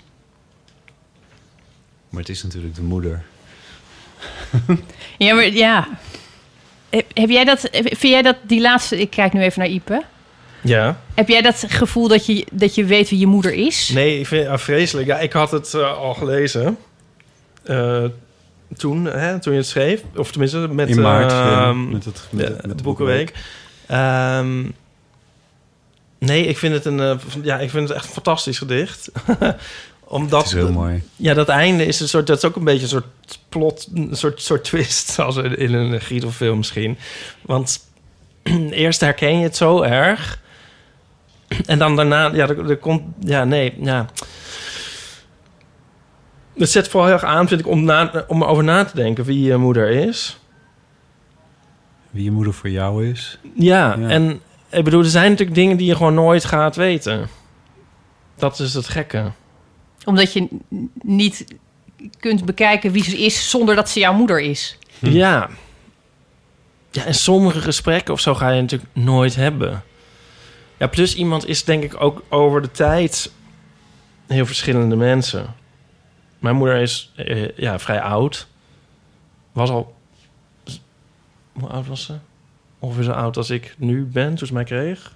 [2.08, 3.24] Maar het is natuurlijk de moeder.
[5.18, 5.88] Ja, maar ja.
[6.90, 9.00] Heb, heb jij dat, vind jij dat die laatste...
[9.00, 10.02] Ik kijk nu even naar Ipe.
[10.62, 11.00] Ja.
[11.14, 13.88] Heb jij dat gevoel dat je, dat je weet wie je moeder is?
[13.94, 15.06] Nee, ik vind het vreselijk.
[15.06, 16.78] Ja, ik had het eh, al gelezen.
[17.64, 18.04] Eh,
[18.76, 20.02] toen, hè, toen je het schreef.
[20.16, 23.32] Of tenminste, met, In maart, eh, ja, met het- met de, het- met de Boekenweek.
[23.86, 24.62] Ehm,
[26.18, 27.18] nee, ik vind het een...
[27.42, 29.10] ja, ik vind het echt een fantastisch gedicht.
[30.08, 30.42] Omdat...
[30.42, 31.02] Het is heel mooi.
[31.16, 32.26] Ja, dat einde is een soort...
[32.26, 33.06] Dat is ook een beetje een soort
[33.48, 33.88] plot...
[33.94, 36.98] Een soort, soort twist, zoals in in een Grietelfilm misschien.
[37.42, 37.80] Want
[38.70, 40.38] eerst herken je het zo erg...
[41.66, 44.06] En dan daarna, ja, er, er komt, ja, nee, ja.
[46.56, 49.24] Het zet vooral heel erg aan, vind ik, om, na, om over na te denken
[49.24, 50.38] wie je moeder is.
[52.10, 53.38] Wie je moeder voor jou is.
[53.54, 54.08] Ja, Ja.
[54.08, 54.40] en
[54.70, 57.28] ik bedoel, er zijn natuurlijk dingen die je gewoon nooit gaat weten.
[58.36, 59.30] Dat is het gekke.
[60.06, 60.48] Omdat je
[61.02, 61.44] niet
[62.18, 64.78] kunt bekijken wie ze is zonder dat ze jouw moeder is.
[64.98, 65.50] Ja.
[66.90, 69.82] Ja, en sommige gesprekken of zo ga je natuurlijk nooit hebben.
[70.78, 73.30] Ja, plus iemand is denk ik ook over de tijd
[74.26, 75.54] heel verschillende mensen.
[76.38, 78.46] Mijn moeder is eh, ja, vrij oud.
[79.52, 79.94] Was al...
[81.52, 82.14] Hoe oud was ze?
[82.78, 85.14] Ongeveer zo oud als ik nu ben, toen ze mij kreeg.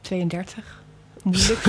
[0.00, 0.82] 32.
[1.22, 1.64] Moeilijk.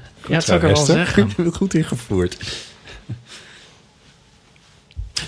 [0.28, 1.34] ja, dat zou ik wel zeggen.
[1.52, 2.36] Goed ingevoerd.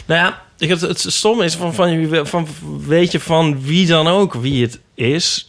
[0.06, 2.46] Nou ja, ik, het, het stomme is van, van, je- van
[2.86, 5.46] weet je van wie dan ook wie het is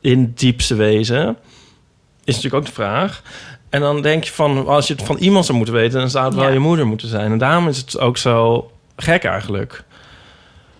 [0.00, 1.36] in het diepste wezen,
[2.24, 3.22] is natuurlijk ook de vraag.
[3.70, 6.24] En dan denk je van, als je het van iemand zou moeten weten, dan zou
[6.24, 6.52] het wel Ja.
[6.52, 7.32] je moeder moeten zijn.
[7.32, 9.84] En daarom is het ook zo gek eigenlijk.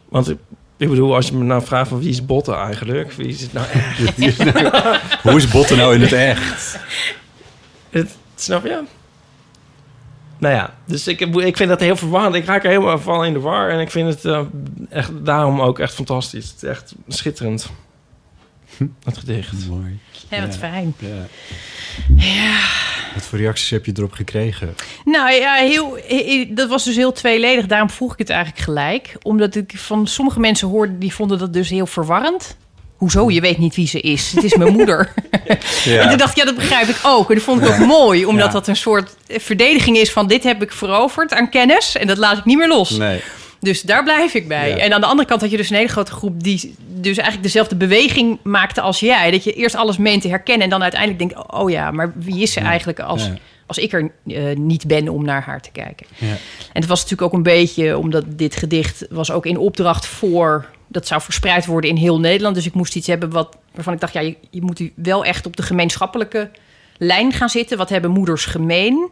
[0.09, 0.39] Want ik,
[0.77, 3.13] ik bedoel, als je me nou vraagt van wie is Botten eigenlijk?
[3.13, 4.17] Wie is het nou echt?
[5.23, 6.79] Hoe is Botten nou in het echt?
[7.91, 8.83] Het, snap je?
[10.39, 12.35] Nou ja, dus ik, ik vind dat heel verwarrend.
[12.35, 13.71] Ik raak er helemaal van in de war.
[13.71, 14.41] En ik vind het eh,
[14.91, 16.47] echt, daarom ook echt fantastisch.
[16.49, 17.71] Het is echt schitterend.
[19.05, 19.69] Het gedicht.
[19.69, 19.99] Mooi.
[20.29, 20.95] Ja, wat fijn.
[20.99, 21.27] Ja.
[22.17, 22.59] Ja.
[23.15, 24.75] Wat voor reacties heb je erop gekregen?
[25.05, 27.67] Nou ja, heel, he- dat was dus heel tweeledig.
[27.67, 29.17] Daarom vroeg ik het eigenlijk gelijk.
[29.23, 32.57] Omdat ik van sommige mensen hoorde, die vonden dat dus heel verwarrend.
[32.99, 33.31] Hoezo?
[33.31, 34.33] Je weet niet wie ze is.
[34.35, 35.13] Het is mijn moeder.
[35.87, 37.29] En toen dacht ik, ja, dat begrijp ik ook.
[37.29, 38.25] En dat vond ik ook mooi.
[38.27, 38.53] Omdat Ja.
[38.53, 40.27] dat een soort verdediging is van...
[40.27, 42.91] dit heb ik veroverd aan kennis en dat laat ik niet meer los.
[42.91, 43.21] Nee.
[43.61, 44.69] Dus daar blijf ik bij.
[44.69, 44.77] Ja.
[44.77, 46.43] En aan de andere kant had je dus een hele grote groep...
[46.43, 49.31] die dus eigenlijk dezelfde beweging maakte als jij.
[49.31, 50.65] Dat je eerst alles meent te herkennen...
[50.65, 53.25] en dan uiteindelijk denkt, oh ja, maar wie is ze eigenlijk als...
[53.25, 53.35] Ja.
[53.67, 56.07] Als ik er eh, niet ben om naar haar te kijken.
[56.17, 56.27] Ja.
[56.27, 56.37] En
[56.81, 60.67] het was natuurlijk ook een beetje, omdat dit gedicht was ook in opdracht voor.
[60.89, 62.55] Dat zou verspreid worden in heel Nederland.
[62.55, 65.25] Dus ik moest iets hebben wat, waarvan ik dacht, ja, je, je moet u wel
[65.25, 66.51] echt op de gemeenschappelijke
[66.99, 67.79] lijn gaan zitten.
[67.79, 69.09] Wat hebben moeders gemeen?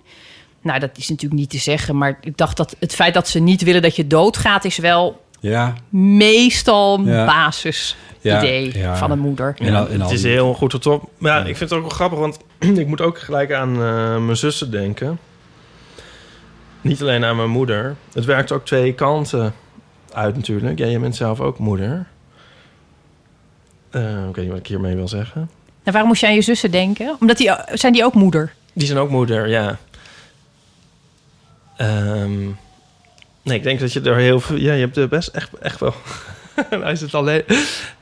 [0.62, 1.96] Nou, dat is natuurlijk niet te zeggen.
[1.98, 5.24] Maar ik dacht dat het feit dat ze niet willen dat je doodgaat, is wel
[5.40, 5.74] Ja.
[5.88, 7.24] meestal Ja.
[7.26, 8.96] basis Ja, idee ja.
[8.96, 9.54] van een moeder.
[9.58, 11.10] En al- en het is heel goed tot op.
[11.18, 11.44] Maar ja, Ja.
[11.46, 12.38] ik vind het ook wel grappig, want
[12.78, 15.18] ik moet ook gelijk aan eh, mijn zussen denken.
[16.80, 17.96] Niet alleen aan mijn moeder.
[18.12, 19.54] Het werkt ook twee kanten
[20.16, 20.78] uit natuurlijk.
[20.78, 22.06] Ja, jij bent zelf ook moeder.
[23.90, 25.50] Eh, ik weet niet wat ik hiermee wil zeggen.
[25.82, 27.16] En waarom moest je aan je zussen denken?
[27.20, 28.52] Omdat die, zijn die ook moeder?
[28.72, 29.78] Die zijn ook moeder, ja.
[31.76, 32.48] Ehm,
[33.46, 34.56] Nee, ik denk dat je er heel veel...
[34.56, 35.94] Ja, je hebt er best echt, echt wel...
[36.82, 37.42] Hij is het alleen...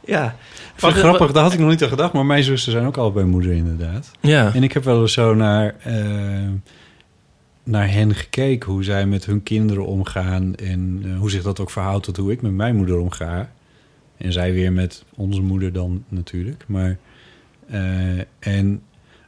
[0.04, 0.24] Ja.
[0.26, 2.12] Ik vind het grappig, daar had ik nog niet aan gedacht.
[2.12, 4.10] Maar mijn zussen zijn ook al bij moeder inderdaad.
[4.20, 4.50] Ja.
[4.54, 5.94] En ik heb wel eens zo naar, eh,
[7.64, 8.72] naar hen gekeken.
[8.72, 10.54] Hoe zij met hun kinderen omgaan.
[10.54, 13.52] En eh, hoe zich dat ook verhoudt tot hoe ik met mijn moeder omga.
[14.16, 16.64] En zij weer met onze moeder dan natuurlijk.
[16.66, 16.98] Maar,
[17.68, 18.82] eh, en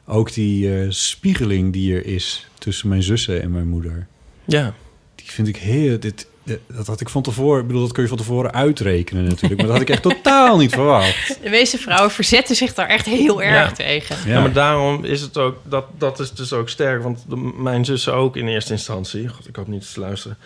[0.05, 4.07] ook die eh, spiegeling die er is tussen mijn zussen en mijn moeder.
[4.45, 4.73] Ja.
[5.15, 5.99] Die vind ik heel...
[5.99, 6.27] Dit, dit-
[6.67, 7.61] dat had ik van tevoren...
[7.61, 9.55] Ik bedoel, dat kun je van tevoren uitrekenen natuurlijk.
[9.55, 11.37] Maar dat had ik echt totaal niet verwacht.
[11.43, 13.75] De meeste vrouwen verzetten zich daar echt heel erg Ja.
[13.75, 14.15] tegen.
[14.25, 14.39] Ja.
[14.39, 15.55] maar daarom is het ook...
[15.63, 17.03] Dat, dat is dus ook sterk.
[17.03, 19.27] Want de- mijn zussen ook in eerste instantie.
[19.27, 20.37] God, ik hoop niet te luisteren.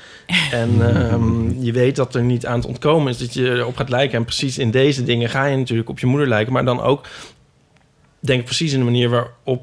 [0.51, 0.69] En
[1.09, 4.17] ehm, je weet dat er niet aan het ontkomen is dat je erop gaat lijken.
[4.17, 6.53] En precies in deze dingen ga je natuurlijk op je moeder lijken.
[6.53, 7.05] Maar dan ook...
[8.19, 9.61] Denk precies in de manier waarop...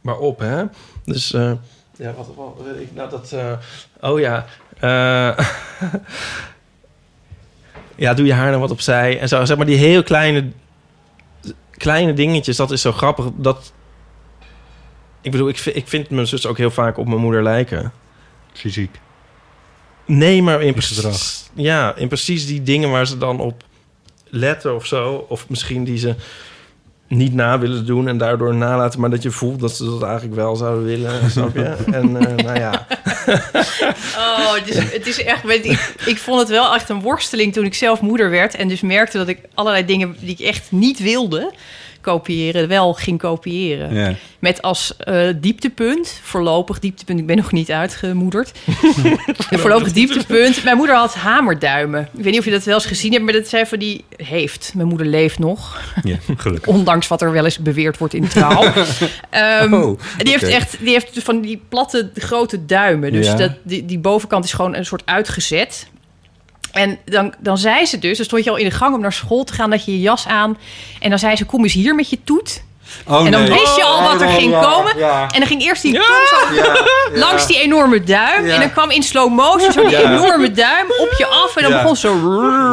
[0.00, 0.62] waarop hè?
[1.04, 1.32] Dus...
[1.32, 1.52] eh,
[1.98, 3.32] ja, wat, wat weet ik nou dat...
[3.32, 3.52] eh,
[4.10, 4.46] oh ja...
[4.80, 5.38] eh,
[7.96, 9.18] ja, doe je haar dan wat opzij.
[9.20, 10.44] En zo, zeg maar die heel kleine
[11.70, 13.26] kleine dingetjes, dat is zo grappig.
[13.34, 13.72] Dat,
[15.20, 17.92] ik bedoel, ik, vind- ik vind mijn zus ook heel vaak op mijn moeder lijken.
[18.52, 18.98] Fysiek.
[20.06, 23.62] Nee, maar in In precies, ja, in precies die dingen waar ze dan op
[24.28, 25.26] letten of zo.
[25.28, 26.14] Of misschien die ze
[27.08, 29.00] niet na willen doen en daardoor nalaten.
[29.00, 31.62] Maar dat je voelt dat ze dat eigenlijk wel zouden willen, snap je?
[31.92, 32.86] En eh, nou ja,
[34.16, 35.44] Oh, het is, het is echt...
[35.48, 38.54] Ik, ik vond het wel echt een worsteling toen ik zelf moeder werd.
[38.54, 41.52] En dus merkte dat ik allerlei dingen die ik echt niet wilde
[42.10, 43.94] kopiëren, wel ging kopiëren.
[43.94, 44.14] Ja.
[44.38, 48.52] Met als eh, dieptepunt, voorlopig dieptepunt, ik ben nog niet uitgemoederd.
[49.62, 50.64] Voorlopig dieptepunt.
[50.64, 52.08] Mijn moeder had hamerduimen.
[52.16, 54.04] Ik weet niet of je dat wel eens gezien hebt, maar dat zijn van die
[54.16, 54.72] heeft.
[54.74, 55.80] Mijn moeder leeft nog.
[56.02, 56.74] Ja, gelukkig.
[56.74, 58.72] Ondanks wat er wel eens beweerd wordt in trouw.
[59.30, 63.12] Ehm, Oh, die, heeft echt, die heeft van die platte grote duimen.
[63.12, 63.34] Dus Ja.
[63.34, 65.86] dat, die, die bovenkant is gewoon een soort uitgezet.
[66.76, 69.12] En dan, dan zei ze dus, dan stond je al in de gang om naar
[69.12, 70.58] school te gaan, dat je je jas aan.
[71.00, 72.62] En dan zei ze, kom eens hier met je toet.
[73.06, 73.50] Oh, en dan nee.
[73.50, 74.98] wist je al wat er Oh, ging ja, komen.
[74.98, 75.22] ja.
[75.32, 76.70] En dan ging eerst die tong zo
[77.24, 78.46] langs die enorme duim.
[78.46, 78.54] Ja.
[78.54, 80.00] En dan kwam in slow motion zo die Ja.
[80.12, 81.56] enorme duim op je af.
[81.56, 81.80] En dan Ja.
[81.80, 82.14] begon zo...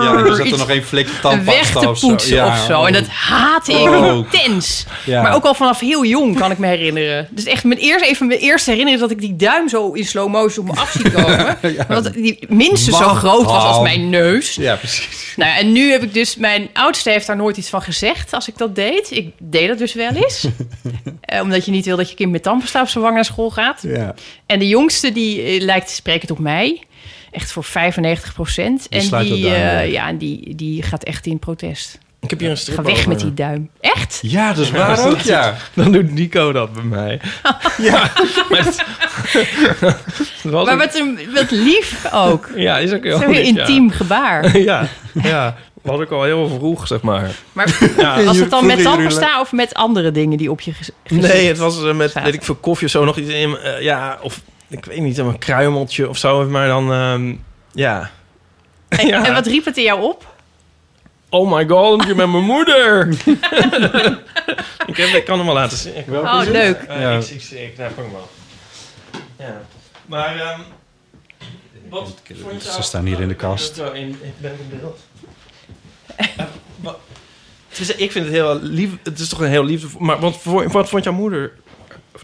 [0.02, 2.08] Ja, er zat er iets nog één weg tandpasta te of zo.
[2.08, 2.86] poetsen Ja, of zo.
[2.86, 4.06] En dat haatte ik Oh.
[4.16, 4.86] intens.
[5.06, 5.22] Ja.
[5.22, 7.28] Maar ook al vanaf heel jong kan ik me herinneren.
[7.32, 10.06] Dus echt mijn eerste, even mijn eerste herinnering is dat ik die duim zo in
[10.06, 11.58] slow motion op me af zie komen.
[11.88, 13.84] Want die minstens zo groot was als dan.
[13.84, 14.56] mijn neus.
[14.56, 15.34] Ja, precies.
[15.36, 16.36] Nou ja, en nu heb ik dus...
[16.36, 19.12] Mijn oudste heeft daar nooit iets van gezegd als ik dat deed.
[19.12, 20.46] Ik deed dat dus wel eens.
[21.22, 23.50] Eh, omdat je niet wil dat je kind met tandpasta op zijn wang naar school
[23.50, 23.82] gaat.
[23.82, 24.16] Ja.
[24.46, 26.84] En de jongste die eh, lijkt sprekend op mij.
[27.32, 28.88] Echt voor 95 procent.
[28.90, 31.98] En die, eh, ja, en die, die gaat echt in protest.
[32.22, 33.10] ik heb hier een strip Ga weg over.
[33.10, 33.70] met die duim.
[33.80, 34.20] Echt?
[34.22, 35.56] Ja, dat is waar ook, ja.
[35.74, 37.22] Dan doet Nico dat bij mij.
[37.90, 38.12] ja,
[40.44, 42.50] maar wat, een, wat lief ook.
[42.56, 43.40] Ja, is ook heel Zo'n ja.
[43.40, 44.58] intiem gebaar.
[44.58, 45.56] Ja, ja.
[45.84, 47.32] Was ik al heel vroeg, zeg maar.
[47.54, 48.24] Maar Ja.
[48.24, 50.74] was het dan met tandpasta of met andere dingen die op je
[51.08, 52.24] Nee, het was eh, met, zaten?
[52.24, 53.58] weet ik veel, koffie of zo nog iets in.
[53.58, 56.44] eh, ja, of ik weet niet, een kruimeltje of zo.
[56.50, 57.36] Maar dan, ehm,
[57.72, 58.12] ja.
[58.88, 59.26] En, Ja.
[59.26, 60.32] en wat riep het in jou op?
[61.30, 63.08] Oh my god, je met mijn moeder.
[64.86, 65.98] ik, heb, ik kan hem wel laten zien.
[65.98, 66.86] Ik, Oh, leuk.
[66.88, 67.12] Ja.
[67.12, 68.30] ik, ik, ik, nou, pak hem wel.
[69.40, 69.62] Ja.
[70.06, 70.60] Maar, ehm
[71.90, 72.36] wat je
[72.72, 73.78] Ze staan hier in de kast.
[73.78, 75.00] Ik ben ik ben in beeld.
[75.22, 76.03] Eh, wat- het is-
[77.98, 78.90] ik vind het heel lief.
[79.04, 80.02] Het is toch een heel liefdevol.
[80.02, 80.40] Maar wat,
[80.72, 81.52] wat vond jouw moeder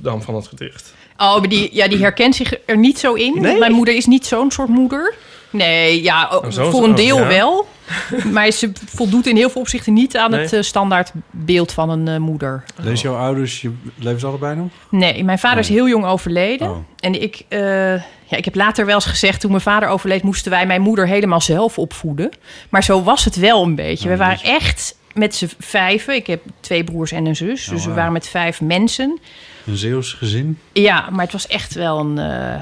[0.02, 0.94] dan van het gedicht?
[1.18, 3.42] Oh, maar die, ja, die herkent zich er niet zo in.
[3.42, 3.58] Nee?
[3.58, 5.14] Mijn moeder is niet zo'n soort moeder.
[5.50, 7.28] Nee, ja, oh, voor een oh, deel ja.
[7.28, 7.68] wel.
[8.34, 10.40] Maar ze voldoet in heel veel opzichten niet aan Nee.
[10.40, 12.64] het eh, standaard beeld van een eh, moeder.
[12.76, 14.70] Lees jouw ouders, je, leven ze allebei nog?
[14.90, 16.70] Nee, mijn vader is heel jong overleden.
[16.70, 16.78] Oh.
[17.00, 17.94] En ik, eh,
[18.30, 21.08] ja, ik heb later wel eens gezegd, toen mijn vader overleed, moesten wij mijn moeder
[21.08, 22.30] helemaal zelf opvoeden.
[22.70, 24.04] Maar zo was het wel een beetje.
[24.06, 26.16] Oh, we waren echt met z'n vijven.
[26.16, 27.66] Ik heb twee broers en een zus.
[27.68, 27.96] Oh, dus we wauw.
[27.96, 29.20] waren met vijf mensen.
[29.66, 30.60] Een Zeeuws gezin?
[30.74, 32.18] Ja, maar het was echt wel een.
[32.18, 32.62] eh,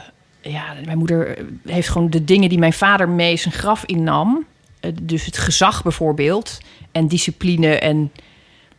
[0.53, 4.45] ja, mijn moeder heeft gewoon de dingen die mijn vader mee zijn graf innam.
[4.79, 6.57] eh, dus het gezag bijvoorbeeld.
[6.91, 8.11] En discipline en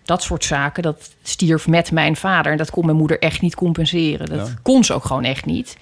[0.09, 0.83] dat soort zaken.
[0.83, 2.53] Dat stierf met mijn vader.
[2.53, 4.27] En dat kon mijn moeder echt niet compenseren.
[4.27, 4.55] Dat Ja.
[4.63, 5.77] kon ze ook gewoon echt niet.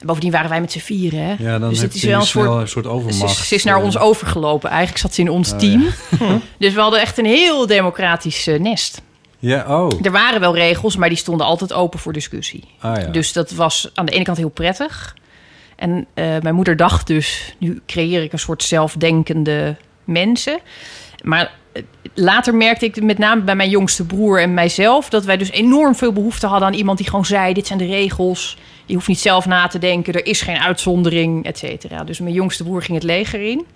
[0.00, 1.20] En bovendien waren wij met z'n vieren.
[1.20, 1.34] Hè?
[1.38, 2.60] Ja, dan dus het is wel een snel soort.
[2.60, 3.38] een soort overmacht.
[3.40, 4.68] is, ze is naar eh, ons overgelopen.
[4.70, 5.86] Eigenlijk zat ze in ons Oh, team.
[6.58, 9.02] Dus we hadden echt een heel democratisch eh, nest.
[9.38, 9.90] Ja, oh.
[10.02, 12.64] Er waren wel regels, maar die stonden altijd open voor discussie.
[12.78, 13.06] Ah, ja.
[13.06, 15.16] Dus dat was aan de ene kant heel prettig.
[15.76, 20.58] En eh, mijn moeder dacht dus, nu creëer ik een soort zelfdenkende mensen.
[21.22, 21.50] Maar
[22.14, 25.08] later merkte ik met name bij mijn jongste broer en mijzelf...
[25.08, 27.52] dat wij dus enorm veel behoefte hadden aan iemand die gewoon zei...
[27.54, 28.56] dit zijn de regels,
[28.86, 30.14] Je hoeft niet zelf na te denken.
[30.14, 32.04] Er is geen uitzondering, et cetera.
[32.04, 33.66] Dus mijn jongste broer ging het leger in.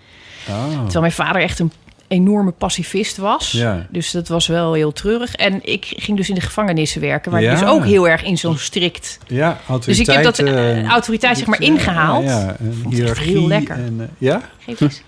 [0.49, 0.55] Ah.
[0.83, 1.73] Terwijl mijn vader echt een
[2.09, 3.53] enorme pacifist was.
[3.53, 3.87] Ja.
[3.91, 5.35] Dus dat was wel heel treurig.
[5.35, 7.31] En ik ging dus in de gevangenissen werken.
[7.31, 7.59] Waar ik Ja.
[7.61, 9.19] dus ook heel erg in zo'n strikt...
[9.27, 12.25] Ja, Dus ik heb dat autoriteit, eh, eh, autoriteit zeg maar ingehaald.
[12.25, 13.39] Ja, ja, Vond het echt hiërarchie.
[13.39, 13.77] heel lekker.
[13.77, 14.41] En, eh, ja?
[14.59, 15.03] Geef eens.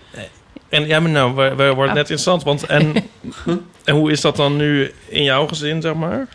[0.69, 1.93] En ja, maar nou, we, we worden Ah.
[1.93, 2.43] net interessant.
[2.43, 2.93] Want en,
[3.85, 6.27] en hoe is dat dan nu in jouw gezin, zeg maar?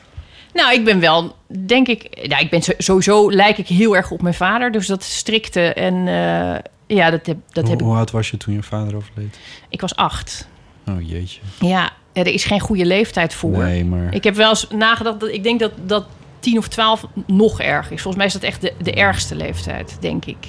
[0.55, 2.09] Nou, ik ben wel, denk ik...
[2.28, 4.72] Ja, ik ben sowieso lijk ik heel erg op mijn vader.
[4.72, 5.95] Dus dat strikte en...
[6.09, 7.87] eh, ja, dat heb, dat hoe, heb ik...
[7.87, 9.39] hoe oud was je toen je vader overleed?
[9.68, 10.49] Ik was acht.
[10.89, 11.41] Oh jeetje.
[11.61, 13.51] Ja, er is geen goede leeftijd voor.
[13.59, 14.14] Nee, maar...
[14.14, 16.07] Ik heb wel eens nagedacht dat ik denk dat dat
[16.41, 18.03] 10 of 12 nog erg is.
[18.03, 20.47] Volgens mij is dat echt de, de ergste leeftijd, denk ik.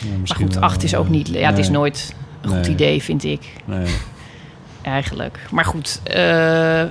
[0.00, 1.28] ja, Maar goed, wel, 8 is ook niet.
[1.28, 3.86] Ja, het is nooit een goed idee, vind ik Nee.
[4.82, 5.38] eigenlijk.
[5.50, 6.82] Maar goed, eh,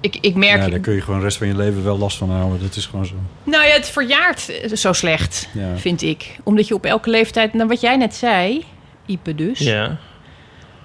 [0.00, 0.60] ik, ik merk.
[0.62, 2.60] Ja, daar kun je gewoon de rest van je leven wel last van houden.
[2.60, 3.14] Dat is gewoon zo.
[3.44, 5.76] Nou ja, het verjaart zo slecht, Ja.
[5.76, 6.36] vind ik.
[6.42, 8.64] Omdat je op elke leeftijd, nou wat jij net zei,
[9.06, 9.58] Ipe dus.
[9.58, 9.96] Ja.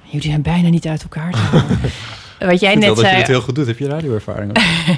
[0.04, 1.34] Jullie zijn bijna niet uit elkaar.
[2.40, 3.68] Wat jij net dat je zei het heel goed doet.
[3.68, 4.52] Heb je radioervaring?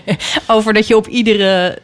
[0.47, 1.77] over dat je op iedere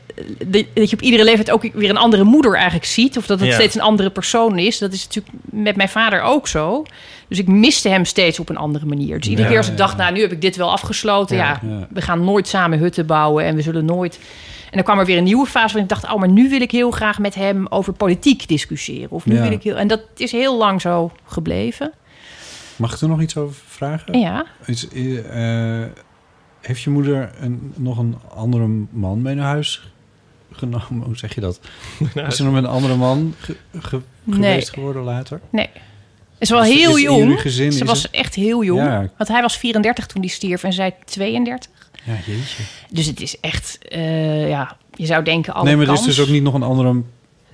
[0.74, 3.49] dat je op iedere leeftijd ook weer een andere moeder eigenlijk ziet of dat het
[3.49, 3.53] Ja.
[3.55, 4.78] steeds een andere persoon is.
[4.78, 6.86] Dat is natuurlijk met mijn vader ook zo.
[7.28, 9.20] Dus ik miste hem steeds op een andere manier.
[9.20, 10.03] Dus iedere Ja, keer als ik dacht, ja.
[10.03, 11.36] nou nu heb ik dit wel afgesloten.
[11.38, 14.20] Ja, we gaan nooit samen hutten bouwen en we zullen nooit.
[14.66, 16.62] En dan kwam er weer een nieuwe fase waarin ik dacht, oh, maar nu wil
[16.62, 19.12] ik heel graag met hem over politiek discussiëren.
[19.12, 19.76] Of nu wil ik heel.
[19.76, 21.91] En dat is heel lang zo gebleven.
[22.76, 24.20] Mag ik er nog iets over vragen?
[24.20, 24.46] Ja.
[24.66, 25.90] Is, eh, eh,
[26.62, 29.92] heeft je moeder een, nog een andere man mee naar huis
[30.52, 31.06] genomen?
[31.06, 31.60] Hoe zeg je dat?
[32.28, 34.36] Is ze nog met een andere man ge- ge- Nee.
[34.36, 35.42] geweest geworden later?
[35.50, 35.70] Nee.
[36.38, 37.42] Is wel Is- heel is in jullie jong.
[37.42, 38.82] gezin- Ze was het- echt heel jong.
[38.82, 39.10] Ja.
[39.18, 41.70] Want hij was 34 toen hij stierf en zij 32.
[42.06, 42.64] Ja, jeetje.
[42.92, 46.08] Dus het is echt, eh, ja, je zou denken alle nee, maar er kans.
[46.08, 47.02] is dus ook niet nog een andere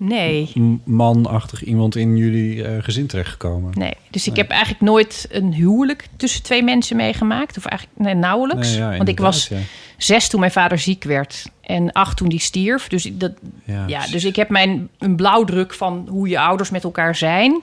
[0.08, 0.52] Nee,
[0.84, 3.72] manachtig iemand in jullie eh, gezin terechtgekomen.
[3.78, 3.94] nee.
[4.10, 4.42] Dus ik Nee.
[4.42, 7.58] heb eigenlijk nooit een huwelijk tussen twee mensen meegemaakt.
[7.58, 8.70] Of eigenlijk nee, nauwelijks.
[8.70, 9.58] Nee, ja, Want ik was ja.
[9.98, 11.46] zes toen mijn vader ziek werd.
[11.62, 12.88] En acht toen die stierf.
[12.88, 13.32] Dus, dat,
[13.88, 17.60] Ja, dus ik heb mijn een blauwdruk van hoe je ouders met elkaar zijn.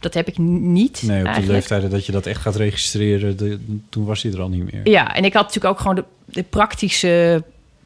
[0.00, 1.46] Dat heb ik niet Nee, op de eigenlijk.
[1.52, 4.88] leeftijden dat je dat echt gaat registreren, de- toen was hij er al niet meer.
[4.88, 7.44] Ja, en ik had natuurlijk ook gewoon de, de praktische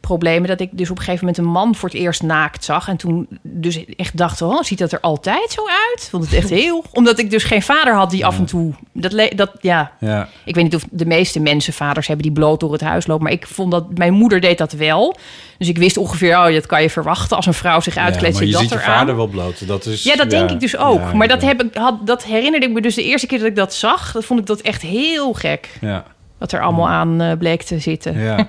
[0.08, 0.48] problemen...
[0.48, 2.88] dat ik dus op een gegeven moment een man voor het eerst naakt zag.
[2.88, 6.08] En toen dus echt dacht, oh, ziet dat er altijd zo uit?
[6.10, 6.84] Vond het echt heel...
[6.92, 8.72] Omdat ik dus geen vader had die af en toe...
[8.92, 12.60] Dat, dat, ja, Ja, ik weet niet of de meeste mensen vaders hebben die bloot
[12.60, 13.24] door het huis lopen.
[13.24, 15.16] Maar ik vond dat mijn moeder deed dat wel.
[15.58, 17.36] Dus ik wist ongeveer, oh, dat kan je verwachten.
[17.36, 19.66] Als een vrouw zich uitkleedt, ja, maar zit je dat ziet je vader wel bloot.
[19.66, 21.12] Dat is, Ja, dat denk ik dus ook.
[21.12, 23.56] Maar dat, heb ik, had, dat herinnerde ik me dus de eerste keer dat ik
[23.56, 24.12] dat zag.
[24.12, 25.68] Dat vond ik dat echt heel gek.
[25.80, 26.04] Ja,
[26.38, 28.18] Wat er allemaal aan eh, bleek te zitten.
[28.18, 28.48] ja.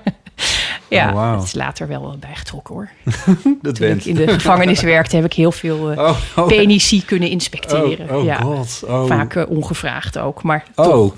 [0.88, 1.34] Ja, Oh, wauw.
[1.34, 2.88] het is later wel bijgetrokken hoor.
[3.62, 4.06] dat Toen ik bent.
[4.06, 8.10] in de gevangenis werkte, heb ik heel veel eh Oh, oh, penici kunnen inspecteren.
[8.10, 8.34] Oh, oh ja.
[8.36, 8.82] god.
[9.06, 11.14] Vaak eh, ongevraagd ook, maar Oh, toch.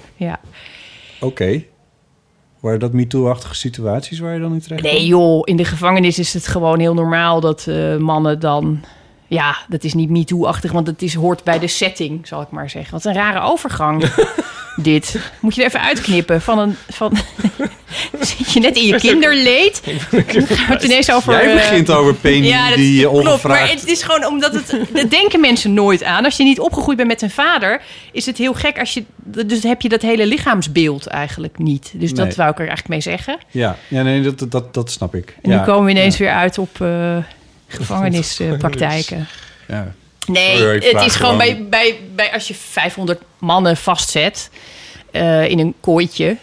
[1.20, 1.44] oké.
[1.44, 1.60] Ja.
[2.60, 6.34] Waren dat MeToo-achtige situaties waar je dan in terecht Nee joh, in de gevangenis is
[6.34, 8.80] het gewoon heel normaal dat eh, mannen dan...
[9.26, 12.70] Ja, dat is niet MeToo-achtig, want het is, hoort bij de setting, zal ik maar
[12.70, 12.92] zeggen.
[12.92, 14.04] Wat een rare overgang,
[14.76, 15.16] dit.
[15.40, 16.76] Moet je er even uitknippen van een...
[16.88, 17.16] Van,
[18.20, 19.82] zit je net in je kinderleed?
[20.72, 21.32] Het ineens over...
[21.32, 23.24] Jij eh, begint over penis Ja, dat die je klopt.
[23.24, 23.80] Maar ongevraagd...
[23.80, 24.78] het is gewoon omdat het.
[24.92, 26.24] Dat denken mensen nooit aan.
[26.24, 29.04] Als je niet opgegroeid bent met een vader, is het heel gek als je.
[29.46, 31.92] Dus heb je dat hele lichaamsbeeld eigenlijk niet.
[31.94, 32.36] Dus dat Nee.
[32.36, 33.38] wou ik er eigenlijk mee zeggen.
[33.50, 35.36] Ja, ja nee, dat, dat, dat snap ik.
[35.42, 35.58] En ja.
[35.58, 37.16] nu komen we ineens weer uit op eh,
[37.66, 39.26] gevangenispraktijken.
[39.68, 39.94] Ja.
[40.26, 41.38] Nee, het is gewoon gewoon.
[41.38, 44.50] bij, bij, bij als je 500 mannen vastzet
[45.10, 46.36] eh, in een kooitje,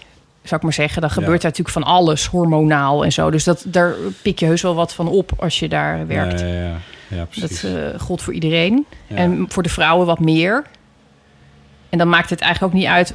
[0.43, 1.49] zou ik maar zeggen, dan gebeurt Ja.
[1.49, 3.29] daar natuurlijk van alles, hormonaal en zo.
[3.31, 6.39] Dus dat, daar pik je heus wel wat van op als je daar werkt.
[6.39, 6.77] Ja, ja, ja.
[7.07, 7.63] ja Dat precies.
[7.63, 8.85] eh gold voor iedereen.
[9.07, 10.63] En voor de vrouwen wat meer.
[11.89, 13.13] En dan maakt het eigenlijk ook niet uit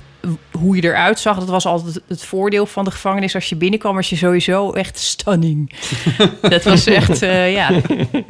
[0.50, 1.38] hoe je eruit zag.
[1.38, 3.34] Dat was altijd het voordeel van de gevangenis.
[3.34, 5.72] Als je binnenkwam, was je sowieso echt stunning.
[6.40, 7.70] dat was echt, eh, ja.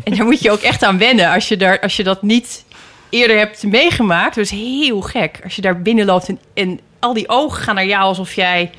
[0.04, 1.30] En daar moet je ook echt aan wennen.
[1.30, 2.64] Als je, daar, als je dat niet
[3.08, 4.34] eerder hebt meegemaakt.
[4.34, 5.40] Dat is heel gek.
[5.44, 8.02] Als je daar binnenloopt en, en al die ogen gaan naar jou...
[8.02, 8.70] alsof jij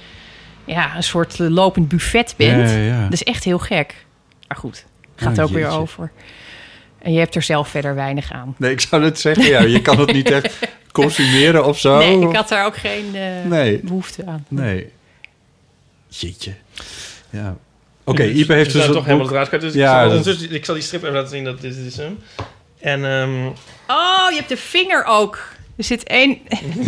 [0.66, 2.70] ja, een soort lopend buffet bent.
[2.70, 3.04] Ja, ja, ja.
[3.04, 4.06] Dat is echt heel gek.
[4.48, 4.86] Maar goed,
[5.16, 6.12] gaat Oh, ook weer over.
[7.02, 8.56] En je hebt er zelf verder weinig aan.
[8.58, 10.58] Nee, ik zou net zeggen, ja, je kan het niet echt
[11.04, 11.98] consumeren of zo.
[11.98, 13.80] Nee, ik had daar ook geen eh, Nee.
[13.84, 14.46] behoefte aan.
[14.48, 14.90] Nee.
[16.08, 16.54] Jeetje.
[17.30, 17.56] Ja.
[18.04, 18.96] Oké, Ipe heeft dus dus...
[18.96, 21.30] toch helemaal het raad Dus Ja, ik, zal, ondertussen- ik zal die strip even laten
[21.30, 22.20] zien dat dit is hem.
[22.80, 23.46] En ehm,
[23.88, 25.40] Oh, je hebt de vinger ook.
[25.78, 26.40] Er zit één...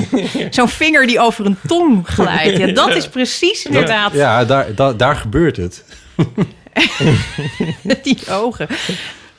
[0.49, 2.57] Zo'n vinger die over een tong glijdt.
[2.57, 5.83] Ja, dat is precies inderdaad Ja, daar, daar, daar gebeurt het.
[8.03, 8.67] die ogen.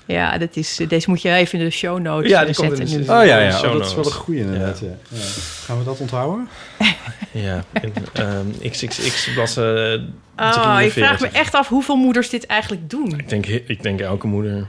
[0.08, 2.68] Ja, dat is, deze moet je even in de show notes Ja, eh, die komt
[2.76, 2.86] zetten.
[2.96, 3.18] in de- nu.
[3.18, 3.56] Oh ja, ja.
[3.60, 4.78] Oh, dat is wel een goede inderdaad.
[4.78, 4.86] Ja.
[5.10, 5.18] Ja.
[5.64, 6.48] Gaan we dat onthouden?
[7.32, 10.04] Ja, in, ehm, XXX bladzijde
[10.36, 10.92] Oh, ik 43.
[10.92, 13.18] vraag me echt af hoeveel moeders dit eigenlijk doen.
[13.18, 14.66] Ik denk, ik denk elke moeder.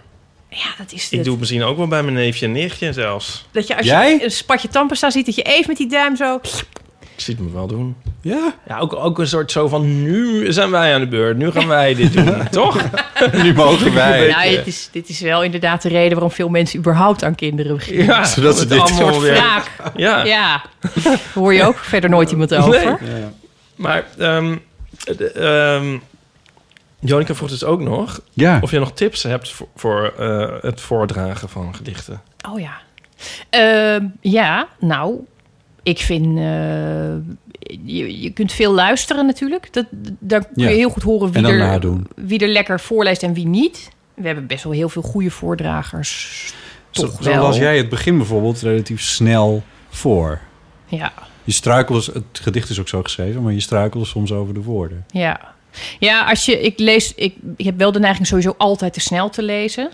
[0.49, 3.45] Ja, dat is Ik doe het misschien ook wel bij mijn neefje en nichtje zelfs.
[3.51, 4.13] Dat je als Jij?
[4.13, 6.39] je een spatje tandpasta ziet, dat je even met die duim zo...
[7.19, 7.95] Ik zie het me wel doen.
[8.21, 8.53] Ja?
[8.67, 11.37] Ja, ook, ook een soort zo van, nu zijn wij aan de beurt.
[11.37, 12.81] Nu gaan wij dit doen, toch?
[13.43, 14.27] Nu mogen wij.
[14.29, 17.75] Nou, het is, dit is wel inderdaad de reden waarom veel mensen überhaupt aan kinderen
[17.75, 18.05] beginnen.
[18.05, 19.71] Ja, Zodat ze dit allemaal soort weer- wraak.
[19.95, 20.23] Ja.
[20.23, 20.61] Ja,
[21.03, 22.83] daar hoor je ook verder nooit iemand over.
[22.83, 22.97] Ja.
[23.75, 24.55] Maar, ehm
[25.17, 25.97] de- ehm,
[26.99, 28.57] Jonica vroeg dus ook nog Ja.
[28.61, 32.21] of je nog tips hebt voor, voor eh, het voordragen van gedichten.
[32.51, 32.73] Oh ja.
[33.49, 35.15] Ehm, ja, nou,
[35.83, 36.25] ik vind...
[36.37, 36.43] eh,
[37.83, 39.73] je, je kunt veel luisteren natuurlijk.
[39.73, 39.85] Dat,
[40.19, 40.75] daar kun je Ja.
[40.75, 42.07] heel goed horen wie er, nadoen.
[42.15, 43.89] wie er lekker voorleest en wie niet.
[44.13, 46.53] We hebben best wel heel veel goede voordragers.
[46.89, 47.41] Zo, Toch zo wel.
[47.41, 50.39] las jij het begin bijvoorbeeld relatief snel voor.
[50.85, 51.13] Ja,
[51.43, 55.05] Je struikelde, het gedicht is ook zo geschreven, maar je struikelde soms over de woorden.
[55.11, 55.57] ja.
[55.99, 59.29] Ja, als je, ik lees, ik, ik heb wel de neiging sowieso altijd te snel
[59.29, 59.89] te lezen.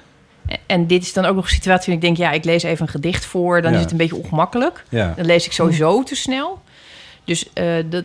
[0.65, 2.81] En dit is dan ook nog een situatie waarin ik denk, ja, ik lees even
[2.85, 3.77] een gedicht voor, dan Ja.
[3.77, 4.83] is het een beetje ongemakkelijk.
[4.89, 5.13] Ja.
[5.17, 6.61] Dan lees ik sowieso te snel.
[7.23, 8.03] Dus, eh, dat,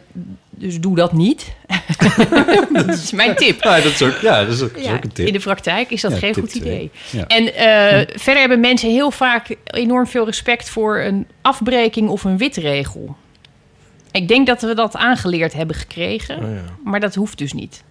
[0.50, 1.52] dus doe dat niet.
[2.72, 3.62] dat is mijn tip.
[3.62, 5.26] Ja, dat is ook, ja, dat is ook, dat is Ja, ook een tip.
[5.26, 6.90] in de praktijk is dat Ja, geen goed idee.
[7.10, 7.26] Ja.
[7.26, 12.36] En eh, verder hebben mensen heel vaak enorm veel respect voor een afbreking of een
[12.38, 13.16] witregel.
[14.10, 16.62] Ik denk dat we dat aangeleerd hebben gekregen, Oh ja.
[16.84, 17.82] maar dat hoeft dus niet.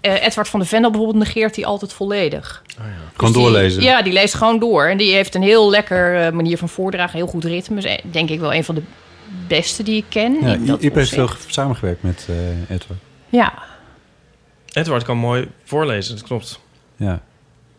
[0.00, 2.62] Eh, Edward van de Vendel bijvoorbeeld negeert die altijd volledig.
[2.76, 3.82] Gewoon Dus die- doorlezen.
[3.82, 4.84] ja, die leest gewoon door.
[4.86, 7.80] En die heeft een heel lekker eh, manier van voordragen, heel goed ritme.
[7.88, 8.82] Eh, Denk ik wel een van de
[9.48, 10.36] beste die ik ken.
[10.40, 13.00] Ja, dat Iep heeft veel samengewerkt met eh Edward.
[13.28, 13.52] Ja,
[14.72, 16.60] Edward kan mooi voorlezen, dat klopt.
[16.96, 17.20] Ja.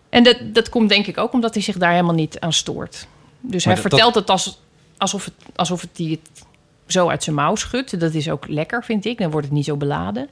[0.09, 3.07] En dat, dat komt denk ik ook omdat hij zich daar helemaal niet aan stoort.
[3.41, 4.59] Dus Maar hij dat- vertelt het als,
[4.97, 6.45] alsof het alsof het die het
[6.87, 7.99] zo uit zijn mouw schudt.
[7.99, 9.17] Dat is ook lekker, vind ik.
[9.17, 10.29] Dan wordt het niet zo beladen.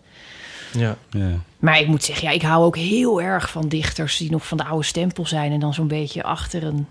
[0.71, 0.95] Ja.
[1.09, 1.29] ja.
[1.59, 4.57] Maar ik moet zeggen, ja, ik hou ook heel erg van dichters die nog van
[4.57, 6.87] de oude stempel zijn en dan zo'n beetje achter een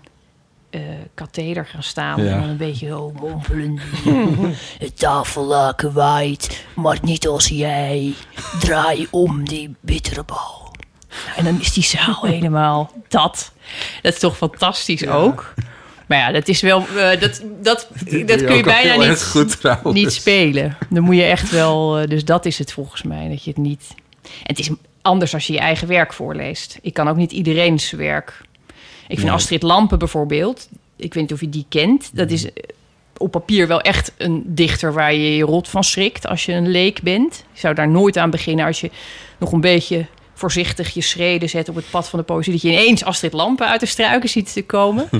[0.69, 0.81] eh
[1.13, 2.31] katheder gaan staan Ja.
[2.33, 3.79] en dan een beetje zo mompelen.
[4.79, 8.13] Het tafellaken waait, maar niet als jij.
[8.59, 10.71] Draai om die bittere bal.
[11.35, 13.51] En dan is die zaal helemaal dat.
[14.01, 15.53] Dat is toch fantastisch ook.
[16.07, 16.85] Maar ja, dat is wel.
[16.97, 17.87] eh, dat, dat,
[18.25, 20.77] dat kun je bijna niet, goed niet spelen.
[20.89, 21.97] Dan moet je echt wel.
[21.97, 23.27] eh, Dus dat is het volgens mij.
[23.29, 23.83] Dat je het niet.
[24.23, 24.69] En het is
[25.01, 26.77] anders als je je eigen werk voorleest.
[26.81, 28.41] Ik kan ook niet iedereen's werk.
[29.07, 29.31] Ik vind Nee.
[29.31, 30.69] Astrid Lampen bijvoorbeeld.
[30.95, 32.09] Ik weet niet of je die kent.
[32.13, 32.51] Dat is eh,
[33.17, 36.67] op papier wel echt een dichter waar je je rot van schrikt als je een
[36.69, 37.43] leek bent.
[37.53, 38.89] Je zou daar nooit aan beginnen als je
[39.37, 40.05] nog een beetje
[40.37, 42.51] voorzichtig je schreden zet op het pad van de poëzie.
[42.51, 45.09] Dat je ineens Astrid Lampen uit de struiken ziet te komen.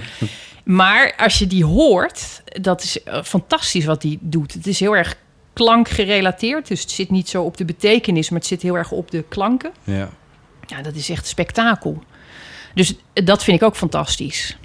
[0.64, 4.54] Maar als je die hoort, dat is eh, fantastisch wat die doet.
[4.54, 5.16] Het is heel erg
[5.54, 6.68] klankgerelateerd.
[6.68, 9.24] Dus het zit niet zo op de betekenis, maar het zit heel erg op de
[9.30, 9.72] klanken.
[9.84, 10.10] Ja.
[10.66, 12.04] Ja, dat is echt spektakel.
[12.74, 14.58] Dus dat vind ik ook fantastisch.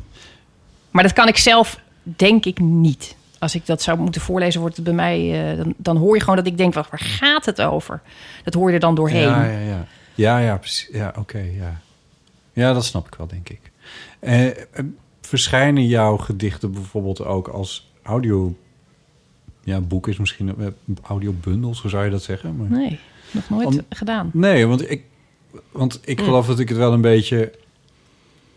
[0.90, 3.16] Maar dat kan ik zelf, denk ik, niet.
[3.38, 5.50] Als ik dat zou moeten voorlezen, wordt het bij mij...
[5.50, 8.00] eh, dan, dan hoor je gewoon dat ik denk, waar gaat het over?
[8.44, 9.28] Dat hoor je er dan doorheen.
[9.28, 9.86] Ja, ja, ja.
[10.14, 10.88] Ja, ja, precies.
[10.92, 11.80] Ja, oké, ja.
[12.52, 13.60] Ja, dat snap ik wel, denk ik.
[14.18, 14.54] Eh, eh,
[15.20, 18.56] verschijnen jouw gedichten bijvoorbeeld ook als audio...
[19.64, 20.66] Ja, boek is misschien uh,
[21.02, 22.56] audiobundels, hoe zou je dat zeggen?
[22.56, 22.70] Maar...
[22.70, 22.98] Nee,
[23.30, 24.30] nog nooit Om- gedaan.
[24.32, 25.04] Nee, want ik,
[25.72, 27.52] want ik geloof dat ik het wel een beetje...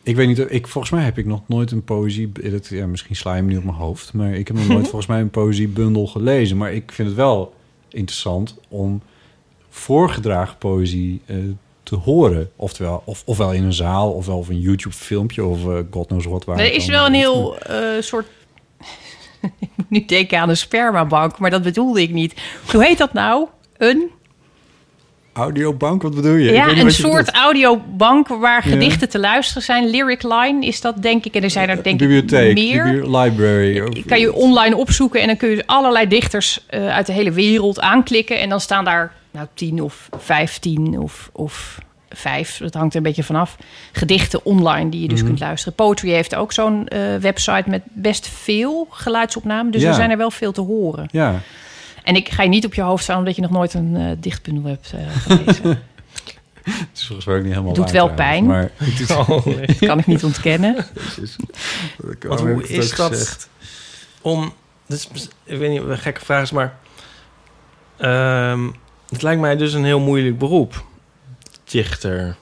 [0.03, 2.31] Ik weet niet, ik, volgens mij heb ik nog nooit een poëzie...
[2.31, 4.13] Dat, ja, misschien sla je hem nu op mijn hoofd.
[4.13, 6.57] Maar ik heb nog nooit volgens mij een poëziebundel gelezen.
[6.57, 7.53] Maar ik vind het wel
[7.89, 9.01] interessant om
[9.76, 11.36] voorgedragen poëzie eh,
[11.84, 12.51] te horen.
[12.55, 15.45] Oftewel, of, ofwel in een zaal, ofwel of een YouTube-filmpje...
[15.45, 16.59] of eh, god knows wat waar.
[16.59, 18.26] Er is wel een heel eh, soort...
[19.59, 22.41] ik moet nu denken aan een spermabank, maar dat bedoelde ik niet.
[22.71, 23.47] Hoe heet dat nou?
[23.78, 24.09] Een,
[25.34, 26.49] Audiobank, wat bedoel je?
[26.49, 28.71] Ik ja, een soort audiobank waar Ja.
[28.73, 29.89] gedichten te luisteren zijn.
[29.89, 31.36] Lyric Line is dat, denk ik.
[31.36, 32.86] En er zijn er, denk Bibliotheek, ik, meer.
[33.17, 33.80] library.
[33.80, 37.80] of- kan je online opzoeken en dan kun je allerlei dichters uit de hele wereld
[37.80, 38.39] aanklikken.
[38.39, 41.77] En dan staan daar nou, tien of vijftien of, of
[42.09, 43.57] vijf, dat hangt er een beetje vanaf,
[43.91, 45.27] gedichten online die je dus Mhm.
[45.27, 45.75] kunt luisteren.
[45.75, 49.71] Poetry heeft ook zo'n eh, website met best veel geluidsopnamen.
[49.71, 49.88] Dus Ja.
[49.88, 51.07] er zijn er wel veel te horen.
[51.11, 51.39] Ja,
[52.03, 54.05] En ik ga je niet op je hoofd staan omdat je nog nooit een eh,
[54.19, 55.63] dichtbundel hebt eh, gelezen.
[56.63, 58.45] het is volgens mij ook niet helemaal Doet waar wel pijn.
[58.45, 59.65] Maar het is, Oh, nee.
[59.65, 60.86] dat kan ik niet ontkennen.
[62.19, 63.49] Want hoe is dat
[64.21, 64.53] om...
[64.88, 66.77] Dit is, ik weet niet wat een gekke vraag is, maar...
[67.97, 68.67] ehm,
[69.09, 70.85] het lijkt mij dus een heel moeilijk beroep.
[71.63, 72.35] Dichter.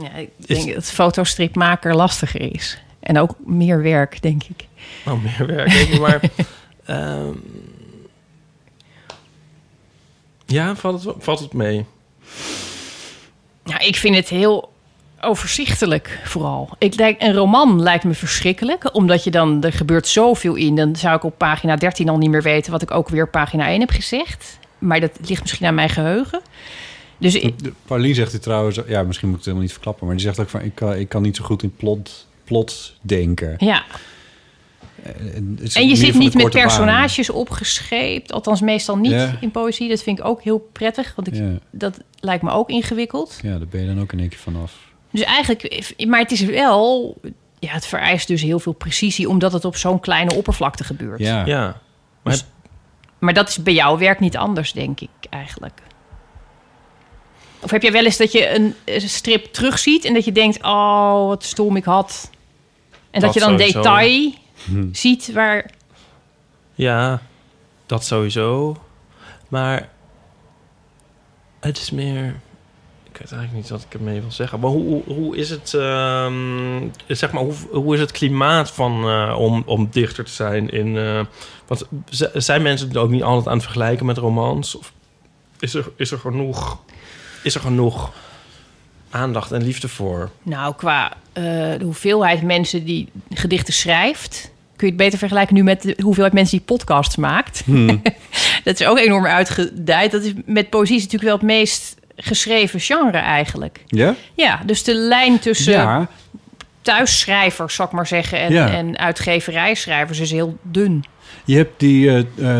[0.00, 2.78] Ja, ik Is- denk dat fotostripmaker lastiger is.
[3.00, 4.66] En ook meer werk, denk ik.
[5.06, 5.70] Oh, meer werk.
[5.70, 6.20] denk ik, maar...
[6.84, 7.32] ehm,
[10.46, 11.84] ja, valt het, valt het mee?
[13.64, 14.72] Ja, ik vind het heel
[15.20, 16.68] overzichtelijk vooral.
[16.78, 18.94] Ik denk, een roman lijkt me verschrikkelijk.
[18.94, 20.74] Omdat je dan, er gebeurt zoveel in.
[20.76, 22.72] Dan zou ik op pagina 13 al niet meer weten...
[22.72, 24.58] wat ik ook weer op pagina 1 heb gezegd.
[24.78, 26.40] Maar dat ligt misschien aan mijn geheugen.
[27.18, 27.54] Dus ik,
[27.86, 28.80] Paulien zegt dit trouwens...
[28.86, 30.06] Ja, misschien moet ik het helemaal niet verklappen...
[30.06, 30.60] maar die zegt ook van...
[30.60, 33.54] ik kan, ik kan niet zo goed in plot, plot denken.
[33.58, 33.84] ja.
[35.02, 38.32] En, het is En je zit niet met personages opgescheept.
[38.32, 39.36] Althans, meestal niet Ja.
[39.40, 39.88] in poëzie.
[39.88, 41.12] Dat vind ik ook heel prettig.
[41.14, 43.38] Want ik, Ja, dat lijkt me ook ingewikkeld.
[43.42, 44.72] ja, daar ben je dan ook in één keer vanaf.
[45.10, 47.16] Dus eigenlijk, maar het is wel,
[47.58, 51.20] ja, het vereist dus heel veel precisie, omdat het op zo'n kleine oppervlakte gebeurt.
[51.20, 51.46] Ja.
[51.46, 51.80] Ja.
[52.22, 52.44] Maar Dus-
[53.18, 55.80] Maar dat is bij jouw werk niet anders, denk ik eigenlijk.
[57.60, 61.26] Of heb jij wel eens dat je een strip terugziet en dat je denkt, oh,
[61.26, 62.30] wat stom ik had.
[63.10, 63.78] En dat, Dat je dan sowieso.
[63.82, 64.32] detail
[64.64, 64.88] Hm.
[64.92, 65.70] ziet waar.
[66.74, 67.22] Ja,
[67.86, 68.76] dat sowieso.
[69.48, 69.88] Maar
[71.60, 72.40] het is meer...
[73.18, 74.60] Ik weet eigenlijk niet wat ik ermee wil zeggen.
[74.60, 75.74] Maar hoe, hoe, is het...
[75.74, 80.70] ehm, zeg maar, hoe, hoe is het klimaat van, eh, om, om dichter te zijn
[80.70, 80.96] in...
[80.96, 81.20] eh,
[81.66, 81.86] want
[82.34, 84.74] zijn mensen het ook niet altijd aan het vergelijken met romans?
[84.74, 84.92] Of
[85.58, 86.78] is er, is er genoeg...
[87.42, 88.12] Is er genoeg
[89.10, 90.30] aandacht en liefde voor?
[90.42, 91.42] Nou, qua eh,
[91.78, 96.34] de hoeveelheid mensen die gedichten schrijft, kun je het beter vergelijken nu met de hoeveelheid
[96.34, 97.62] mensen die podcasts maakt.
[98.64, 100.10] dat is ook enorm uitgedijd.
[100.10, 103.80] Dat is met poëzie is natuurlijk wel het meest geschreven genre eigenlijk.
[103.86, 104.14] Ja?
[104.34, 106.08] Ja, dus de lijn tussen Ja.
[106.82, 108.68] thuisschrijvers, zal ik maar zeggen, en, Ja.
[108.70, 111.04] en uitgeverijschrijvers is heel dun.
[111.44, 112.58] Je hebt die eh,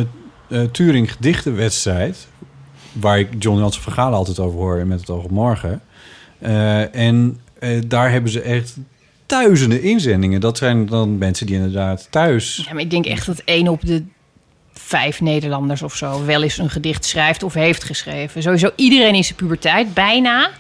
[0.49, 2.27] eh, Turing gedichtenwedstrijd...
[2.93, 5.83] waar ik John Jansen Vergalen altijd over hoor met het oog op morgen.
[6.93, 7.41] En
[7.87, 8.77] daar hebben ze echt
[9.27, 10.41] duizenden inzendingen.
[10.41, 12.63] Dat zijn dan mensen die inderdaad thuis...
[12.67, 14.05] Ja, maar ik denk echt dat één op de
[14.85, 18.43] vijf Nederlanders of zo wel eens een gedicht schrijft of heeft geschreven.
[18.43, 20.51] Sowieso iedereen in zijn puberteit, bijna.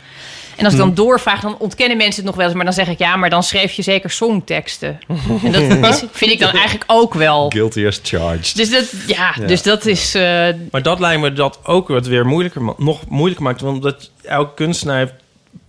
[0.57, 2.55] En als ik dan doorvraag, dan ontkennen mensen het nog wel eens.
[2.55, 4.99] Maar dan zeg ik, ja, maar dan schreef je zeker songteksten.
[5.45, 7.51] En dat is, vind ik dan eigenlijk ook wel.
[7.51, 8.57] Guilty as charged.
[8.57, 9.47] Dus dat, ja, Ja.
[9.47, 10.15] dus dat is...
[10.15, 13.61] eh, Maar dat lijkt me dat ook het weer moeilijker, nog moeilijker maakt.
[13.61, 15.13] Want dat elke kunstenaar heeft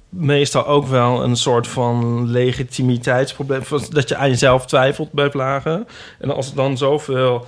[0.09, 3.63] meestal ook wel een soort van legitimiteitsprobleem.
[3.63, 5.87] Van Dat je aan jezelf twijfelt bij vlagen.
[6.19, 7.47] En als dan zoveel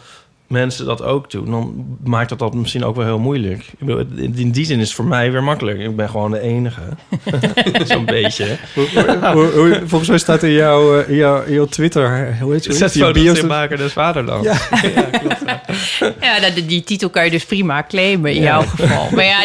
[0.51, 3.59] mensen dat ook doen, dan maakt dat dat misschien ook wel heel moeilijk.
[3.61, 5.79] Ik bedoel, in in die zin is het voor mij weer makkelijk.
[5.79, 6.81] Ik ben gewoon de enige.
[7.85, 8.57] Zo'n beetje.
[9.85, 12.37] Volgens mij staat in jouw, eh, in jouw, in jouw Twitter...
[12.41, 13.33] Hoe heet Zet je bio?
[13.33, 14.45] foto's maken des vaderland.
[14.51, 15.61] Ja.
[16.21, 18.47] ja, nou, die, die titel kan je dus prima claimen in Ja.
[18.47, 19.07] jouw geval.
[19.15, 19.39] Maar ja,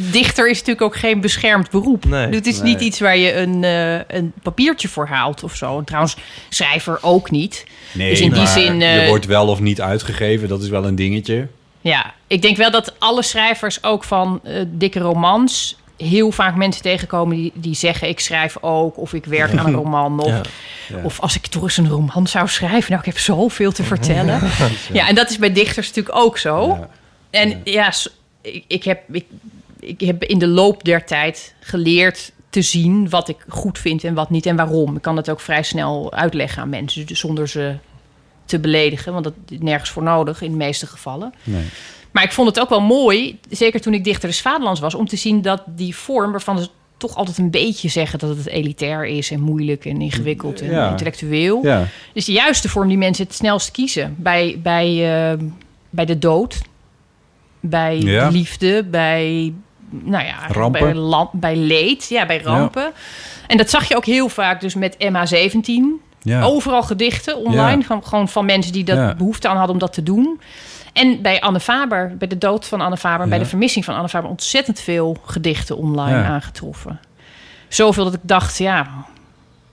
[0.00, 2.04] dichter is natuurlijk ook geen beschermd beroep.
[2.04, 2.26] Nee.
[2.26, 2.72] Dus het is Nee.
[2.72, 5.78] niet iets waar je een, eh, een papiertje voor haalt of zo.
[5.78, 6.16] En trouwens,
[6.48, 7.64] schrijver ook niet.
[7.92, 10.48] Nee, Dus in die zin, eh, je wordt wel of niet uitgegeven.
[10.48, 11.46] Dat is wel een dingetje.
[11.80, 16.82] Ja, ik denk wel dat alle schrijvers ook van eh, dikke romans heel vaak mensen
[16.82, 20.22] tegenkomen die, die zeggen ik schrijf ook of ik werk aan een roman.
[20.26, 20.40] Ja.
[20.88, 20.96] Ja.
[21.02, 24.40] Of als ik toch eens een roman zou schrijven, nou ik heb zoveel te vertellen.
[24.92, 26.66] Ja, en dat is bij dichters natuurlijk ook zo.
[26.68, 26.88] Ja.
[27.30, 27.92] En ja,
[28.42, 29.24] ik, ik, heb, ik,
[29.84, 34.14] ik heb in de loop der tijd geleerd te zien wat ik goed vind en
[34.14, 34.96] wat niet en waarom.
[34.96, 37.74] Ik kan dat ook vrij snel uitleggen aan mensen, dus zonder ze
[38.44, 41.34] te beledigen, want dat is nergens voor nodig in de meeste gevallen.
[41.42, 41.64] Nee.
[42.10, 45.06] Maar ik vond het ook wel mooi, zeker toen ik dichter des Vaderlands was, om
[45.08, 49.06] te zien dat die vorm waarvan ze toch altijd een beetje zeggen dat het elitair
[49.06, 50.90] is en moeilijk en ingewikkeld en Ja.
[50.90, 51.60] intellectueel.
[51.62, 51.86] Ja.
[52.12, 54.14] Dus de juiste vorm die mensen het snelst kiezen.
[54.18, 54.86] Bij, bij,
[55.32, 55.38] eh,
[55.90, 56.60] bij de dood,
[57.60, 58.28] bij Ja.
[58.28, 59.52] liefde, bij,
[60.02, 61.10] nou ja, Rampen.
[61.10, 62.92] Bij, bij leed, ja, bij rampen.
[63.46, 66.02] En dat zag je ook heel vaak dus met MH17.
[66.22, 66.42] Ja.
[66.42, 67.86] Overal gedichten online, Ja.
[67.86, 70.40] gewoon, gewoon van mensen die dat behoefte aan hadden om dat te doen.
[70.92, 74.08] En bij Anne Faber, bij de dood van Anne Faber, bij de vermissing van Anne
[74.08, 77.00] Faber, ontzettend veel gedichten online aangetroffen.
[77.68, 78.88] Zoveel dat ik dacht, ja,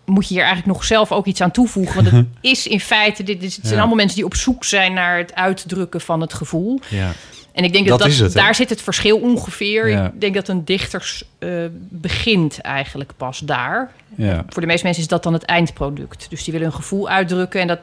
[0.06, 1.96] moet je hier eigenlijk nog zelf ook iets aan toevoegen?
[1.96, 5.18] Want het is in feite, dit, het zijn allemaal mensen die op zoek zijn naar
[5.18, 6.80] het uitdrukken van het gevoel.
[6.90, 7.12] Ja.
[7.52, 8.42] En ik denk Dat dat, dat, is het, hè?
[8.42, 9.90] daar zit het verschil ongeveer.
[9.90, 10.06] Ja.
[10.06, 11.50] Ik denk dat een dichters eh,
[11.90, 13.92] begint eigenlijk pas daar.
[14.16, 14.46] Ja.
[14.48, 16.30] Voor de meeste mensen is dat dan het eindproduct.
[16.30, 17.80] Dus die willen hun gevoel uitdrukken en dat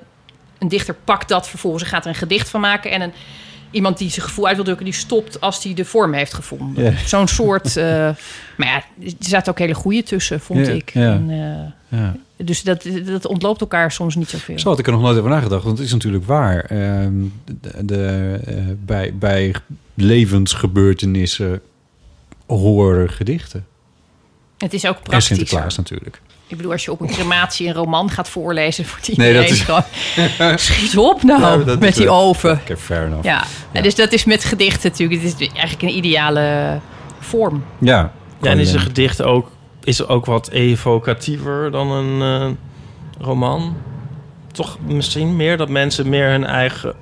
[0.58, 3.12] een dichter pakt dat vervolgens en gaat er een gedicht van maken en een
[3.70, 6.94] iemand die zijn gevoel uit wil drukken, die stopt als hij de vorm heeft gevonden.
[7.06, 7.76] Zo'n soort.
[7.76, 7.84] eh,
[8.56, 10.90] maar ja, er zaten ook hele goede tussen, vond ik.
[10.94, 12.16] En, eh, ja.
[12.36, 14.58] dus dat, dat ontloopt elkaar soms niet zoveel.
[14.58, 16.64] Zo had ik er nog nooit over nagedacht, want het is natuurlijk waar.
[16.64, 17.12] Ehm,
[17.44, 18.54] de, de, eh,
[18.84, 19.54] bij, bij
[19.94, 21.60] levensgebeurtenissen
[22.46, 23.66] horen gedichten.
[24.58, 25.26] Het is ook En praktisch.
[25.26, 26.20] Sinterklaas natuurlijk.
[26.48, 28.84] Ik bedoel, als je op een crematie een roman gaat voorlezen...
[28.90, 30.58] wordt Nee, iedereen dat is- gewoon...
[30.58, 32.52] Schiet op nou, Ja, dat met is die oven.
[32.52, 33.24] Oké, fair enough.
[33.24, 35.22] Ja, en dus dat is met gedichten natuurlijk.
[35.22, 36.78] Het is eigenlijk een ideale
[37.18, 37.64] vorm.
[37.78, 38.12] Ja.
[38.42, 39.50] Ja, en is een gedicht ook,
[39.84, 43.76] is ook wat evocatiever dan een eh, roman?
[44.52, 46.94] Toch misschien meer dat mensen meer hun eigen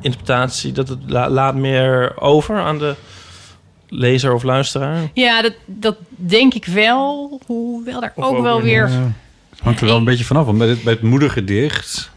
[0.00, 0.72] interpretatie...
[0.72, 2.94] dat het la- laat meer over aan de
[3.90, 5.10] lezer of luisteraar?
[5.14, 7.40] Ja, dat, dat denk ik wel.
[7.46, 8.98] Hoewel daar ook ook wel weer- weer...
[8.98, 9.12] Ja.
[9.62, 10.44] hangt er wel een beetje vanaf.
[10.46, 12.10] Want bij het, bij het moedergedicht...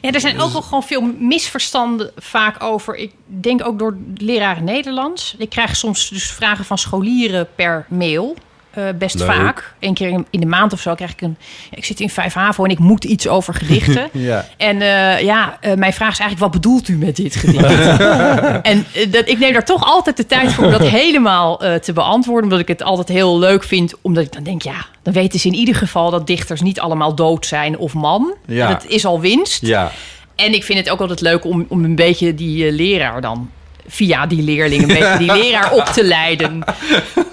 [0.00, 2.94] Ja, er zijn ook wel gewoon veel misverstanden vaak over.
[2.96, 5.34] Ik denk ook door leraren Nederlands.
[5.38, 8.36] Ik krijg soms dus vragen van scholieren per mail.
[8.74, 9.26] Eh, best Leuk.
[9.26, 9.74] vaak.
[9.80, 11.36] Eén keer in, in de maand of zo krijg ik een...
[11.70, 14.08] ja, ik zit in 5 HAVO en ik moet iets over gedichten.
[14.24, 14.46] Ja.
[14.56, 17.98] En eh, ja, eh, mijn vraag is eigenlijk, wat bedoelt u met dit gedicht?
[18.70, 22.44] en dat, ik neem daar toch altijd de tijd voor om dat helemaal te beantwoorden.
[22.44, 23.94] Omdat ik het altijd heel leuk vind.
[24.00, 26.10] Omdat ik dan denk, ja, dan weten ze in ieder geval...
[26.10, 28.34] dat dichters niet allemaal dood zijn of man.
[28.46, 28.68] Ja.
[28.68, 29.66] Dat is al winst.
[29.66, 29.92] Ja.
[30.34, 33.50] En ik vind het ook altijd leuk om, om een beetje die leraar dan...
[33.86, 36.64] via die leerling een beetje die leraar op te leiden.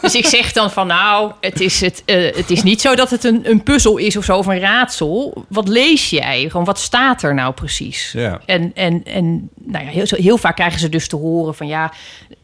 [0.01, 3.09] Dus ik zeg dan van nou, het is, het, eh, het is niet zo dat
[3.09, 5.45] het een, een puzzel is of zo of een raadsel.
[5.49, 6.49] Wat lees jij?
[6.49, 8.11] Gewoon wat staat er nou precies?
[8.11, 8.41] Ja.
[8.45, 11.93] En, en, en nou ja, heel, heel vaak krijgen ze dus te horen van ja,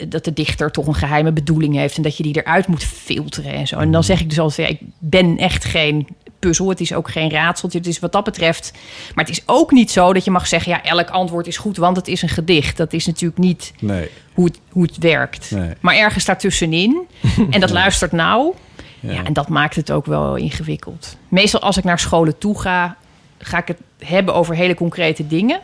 [0.08, 3.54] dat de dichter toch een geheime bedoeling heeft en dat je die eruit moet filteren
[3.54, 3.80] en zo.
[3.80, 6.08] En dan zeg ik dus altijd, ja, ik ben echt geen
[6.40, 6.70] puzzel.
[6.70, 7.78] Het is ook geen raadseltje.
[7.78, 8.72] Het is wat dat betreft.
[9.16, 11.78] Maar het is ook niet zo dat je mag zeggen, ja, elk antwoord is goed,
[11.78, 12.78] want het is een gedicht.
[12.78, 14.10] Dat is natuurlijk niet Nee.
[14.34, 15.52] hoe het, hoe het werkt.
[15.52, 15.74] Nee.
[15.80, 17.08] Maar ergens daartussenin.
[17.50, 18.54] En dat luistert nou.
[19.00, 19.12] Ja.
[19.12, 19.24] Ja.
[19.24, 21.18] en dat maakt het ook wel ingewikkeld.
[21.28, 22.98] Meestal als ik naar scholen toe ga,
[23.38, 25.60] ga ik het hebben over hele concrete dingen.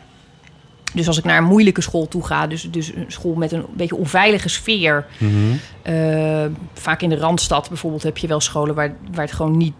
[0.94, 3.64] Dus als ik naar een moeilijke school toe ga, dus, dus een school met een
[3.76, 5.06] beetje onveilige sfeer.
[5.82, 9.74] eh, vaak in de Randstad bijvoorbeeld heb je wel scholen waar, waar het gewoon niet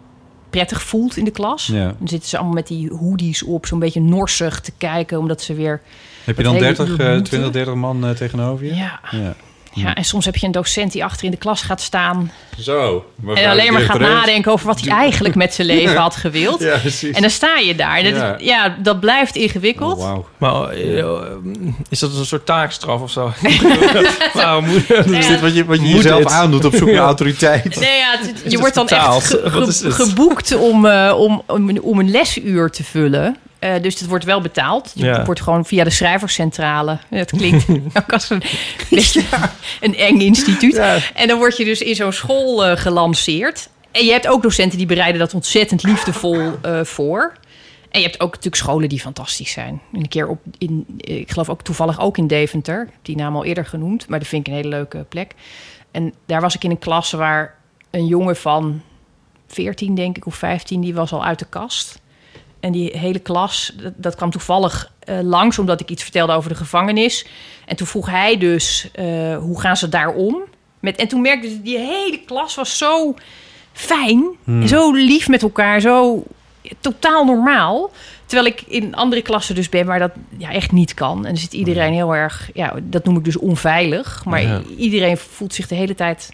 [0.55, 1.67] prettig voelt in de klas.
[1.67, 1.95] Ja.
[1.97, 5.53] Dan zitten ze allemaal met die hoodies op, zo'n beetje norsig te kijken, omdat ze
[5.53, 5.81] weer...
[6.23, 7.23] Heb je dan hele 30, uur eh, moeten.
[7.23, 8.75] 20, 30 man eh, tegenover je?
[8.75, 9.35] Ja, Ja.
[9.75, 13.05] Ja, en soms heb je een docent die achter in de klas gaat staan Zo.
[13.35, 16.59] en alleen maar gaat nadenken over wat hij eigenlijk met zijn leven had gewild.
[16.59, 17.15] Ja, precies.
[17.15, 18.03] En dan sta je daar.
[18.03, 18.35] Dat, Ja.
[18.39, 18.75] ja.
[18.79, 19.97] dat blijft ingewikkeld.
[19.97, 20.27] Oh, wauw.
[20.37, 21.05] Maar eh,
[21.89, 23.31] is dat een soort taakstraf of zo?
[24.33, 26.31] nou, moet, Is dit wat je, wat je jezelf dit?
[26.31, 27.79] aandoet op zoek naar autoriteit?
[27.79, 29.21] Nee, ja, het- je het wordt dan betaald?
[29.21, 31.43] echt ge- ge- geboekt om, eh, om,
[31.81, 33.37] om een lesuur te vullen.
[33.65, 34.91] Eh, dus het wordt wel betaald.
[34.95, 35.25] Je Ja.
[35.25, 36.97] wordt gewoon via de schrijverscentrale.
[37.09, 37.65] Het klinkt
[37.99, 38.43] ook als een,
[39.81, 40.77] een eng instituut.
[41.13, 43.69] En dan word je dus in zo'n school eh, gelanceerd.
[43.91, 47.33] En je hebt ook docenten die bereiden dat ontzettend liefdevol eh, voor.
[47.89, 49.81] En je hebt ook natuurlijk scholen die fantastisch zijn.
[49.93, 52.89] En een keer op, in, ik geloof ook toevallig ook in Deventer.
[53.01, 55.31] Die naam al eerder genoemd, maar dat vind ik een hele leuke plek.
[55.91, 57.55] En daar was ik in een klas waar
[57.91, 58.81] een jongen van
[59.47, 61.99] 14, denk ik, of 15, die was al uit de kast.
[62.65, 66.49] En die hele klas, dat, dat kwam toevallig eh, langs, omdat ik iets vertelde over
[66.49, 67.25] de gevangenis.
[67.65, 70.43] En toen vroeg hij dus, eh, hoe gaan ze daar om?
[70.79, 73.15] Met, en toen merkte ik, die hele klas was zo
[73.73, 76.23] fijn, en zo lief met elkaar, zo
[76.79, 77.91] totaal normaal.
[78.25, 81.17] Terwijl ik in andere klassen dus ben waar dat ja, echt niet kan.
[81.17, 84.25] En dan zit iedereen heel erg, ja, dat noem ik dus onveilig.
[84.25, 84.61] Maar Ja.
[84.77, 86.29] iedereen voelt zich de hele tijd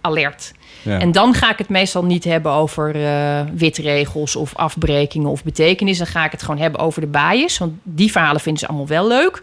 [0.00, 0.52] alert.
[0.82, 0.98] Ja.
[0.98, 5.98] En dan ga ik het meestal niet hebben over eh, witregels of afbrekingen of betekenis.
[5.98, 7.58] Dan ga ik het gewoon hebben over de bias.
[7.58, 9.42] Want die verhalen vinden ze allemaal wel leuk.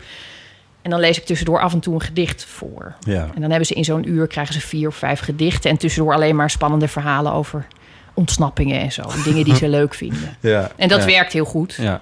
[0.82, 2.94] En dan lees ik tussendoor af en toe een gedicht voor.
[3.00, 3.22] ja.
[3.36, 5.70] En dan hebben ze in zo'n uur krijgen ze vier of vijf gedichten.
[5.70, 7.68] En tussendoor alleen maar spannende verhalen over
[8.14, 9.02] ontsnappingen en zo.
[9.02, 10.38] En dingen die ze leuk vinden.
[10.40, 10.72] ja.
[10.76, 11.06] En dat ja.
[11.06, 11.78] werkt heel goed.
[11.82, 12.02] Ja.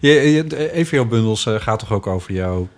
[0.00, 2.68] Je, je, de EVO-bundels eh, gaat toch ook over jouw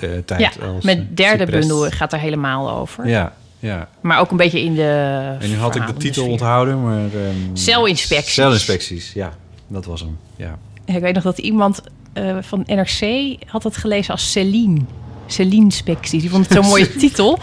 [0.00, 1.66] eh, tijd Ja, als mijn derde cypress?
[1.66, 3.08] bundel gaat er helemaal over.
[3.08, 3.34] Ja,
[3.66, 3.88] ja.
[4.00, 5.36] Maar ook een beetje in de.
[5.40, 6.32] En nu had ik de titel sfeer.
[6.32, 7.04] onthouden, maar...
[7.04, 8.34] ehm, Celinspecties.
[8.34, 9.32] Celinspecties, ja.
[9.68, 10.58] Dat was hem, ja.
[10.84, 11.80] Ik weet nog dat iemand
[12.12, 14.80] eh, van NRC had het gelezen als Celine.
[15.26, 16.20] Celine Specties.
[16.20, 17.38] Die vond het zo'n mooie titel.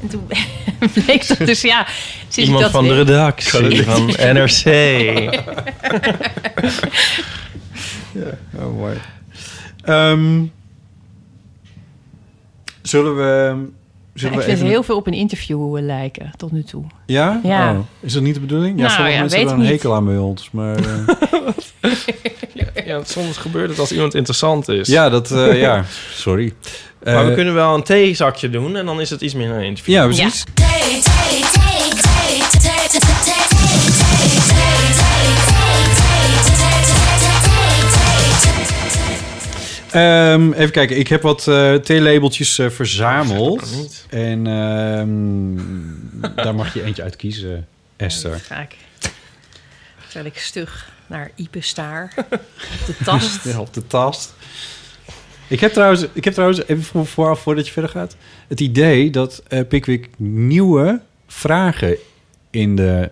[0.00, 0.26] En toen
[1.04, 1.86] bleek dat dus, ja...
[2.34, 4.66] Iemand dat van de redactie van NRC.
[8.58, 8.96] Oh, mooi.
[9.84, 10.42] Ehm,
[12.82, 13.56] zullen we...
[14.14, 14.68] Zullen ik vind even...
[14.68, 16.84] heel veel op een interview eh, lijken, tot nu toe.
[17.06, 17.40] Ja?
[17.42, 17.72] Ja.
[17.72, 18.76] Oh, is dat niet de bedoeling?
[18.78, 20.48] Ja, Nou, sommige ja, mensen hebben een hekel aan bij ons.
[20.52, 21.92] Maar, eh,
[22.86, 24.88] Ja, soms gebeurt het als iemand interessant is.
[24.88, 25.30] ja, dat...
[25.30, 26.52] eh, ja, sorry.
[27.04, 29.94] maar we kunnen wel een theezakje doen en dan is het iets minder een interview.
[29.94, 30.44] Ja, precies.
[39.92, 43.76] Ehm, even kijken, ik heb wat eh theelabeltjes eh, verzameld.
[43.76, 44.06] niet.
[44.10, 47.66] En ehm, daar mag je eentje uit kiezen.
[47.96, 48.40] Esther.
[48.40, 48.76] Ga ik,
[50.04, 52.12] terwijl ik stug naar Ipe staar.
[52.30, 53.44] Op de tast.
[53.52, 54.34] Ja, op de tast.
[55.48, 58.16] Ik heb trouwens, ik heb trouwens even voor, vooraf voordat je verder gaat,
[58.48, 61.96] het idee dat eh, Pickwick nieuwe vragen
[62.50, 63.10] in de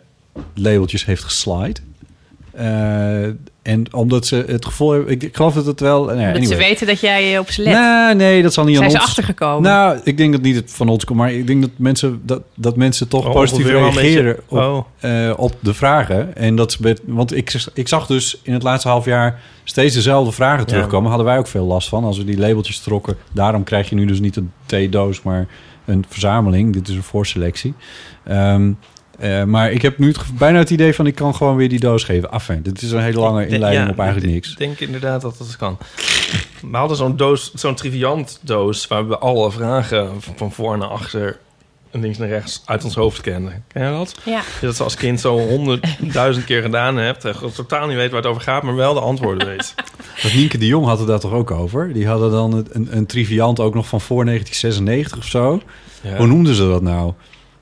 [0.54, 1.80] labeltjes heeft geslide.
[2.50, 3.28] Eh,
[3.62, 6.04] en omdat ze het gevoel hebben, ik, ik geloof dat het wel.
[6.04, 7.72] Nou, ja, ze weten dat jij op ze let.
[7.74, 9.06] Nee, nee, dat zal niet Zijn aan ze ons.
[9.06, 9.62] achtergekomen?
[9.62, 12.42] Nou, ik denk dat niet het van ons komt, maar ik denk dat mensen, dat,
[12.54, 16.36] dat mensen toch Oh, positief reageren op, eh, op de vragen.
[16.36, 19.94] En dat ze, met- want ik, ik zag dus in het laatste half jaar steeds
[19.94, 21.08] dezelfde vragen terugkomen.
[21.08, 23.16] Hadden wij ook veel last van als we die labeltjes trokken.
[23.32, 25.46] Daarom krijg je nu dus niet een theedoos, maar
[25.84, 26.72] een verzameling.
[26.72, 27.74] Dit is een voorselectie.
[28.24, 28.72] Ehm,
[29.20, 31.80] eh, maar ik heb nu het, bijna het idee van ik kan gewoon weer die
[31.80, 32.30] doos geven.
[32.30, 34.54] Enfin, dit is een hele lange Ik- inleiding ja, op eigenlijk ik niks.
[34.54, 35.78] denk inderdaad dat dat kan.
[36.70, 38.86] We hadden zo'n doos, zo'n triviant doos...
[38.86, 41.38] waar we alle vragen van voor naar achter...
[41.90, 43.64] en links naar rechts uit ons hoofd kenden.
[43.72, 44.14] Ken je dat?
[44.24, 44.40] Ja.
[44.60, 47.24] Dat ze als kind zo honderdduizend keer gedaan hebt...
[47.24, 48.62] en totaal niet weet waar het over gaat...
[48.62, 49.74] maar wel de antwoorden weet.
[50.22, 51.92] Dat Nienke de Jong had het daar toch ook over?
[51.92, 55.62] Die hadden dan een, een, een triviant ook nog van voor 1996 of zo.
[56.02, 56.16] Ja.
[56.16, 57.12] Hoe noemden ze dat nou?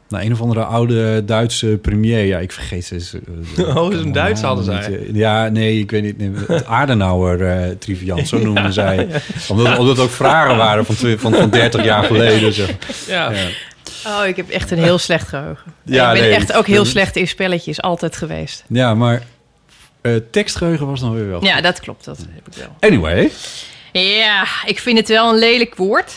[0.09, 2.25] Nou, een of andere oude Duitse premier.
[2.25, 3.01] Ja, ik vergeet ze.
[3.01, 3.21] ze-
[3.77, 4.83] Oh, is een Duits hadden zij.
[4.85, 6.19] eh, Ja, nee, ik weet niet.
[6.19, 9.09] Nee, het Adenauer eh triviant, zo noemden zij.
[9.49, 12.53] Omdat, omdat het ook vragen waren van, van, van 30 jaar geleden.
[12.53, 12.71] Zeg.
[13.09, 13.31] Ja.
[13.33, 13.47] Ja.
[14.07, 15.73] Oh, ik heb echt een heel slecht geheugen.
[15.85, 18.65] Ja, ik ben nee, echt ook heel slecht in spelletjes, altijd geweest.
[18.67, 19.23] Ja, maar
[20.01, 21.45] eh tekstgeheugen was dan weer wel.
[21.45, 22.91] Ja, dat klopt, dat heb ik wel.
[22.91, 23.31] Anyway.
[23.93, 26.13] Ja, ik vind het wel een lelijk woord.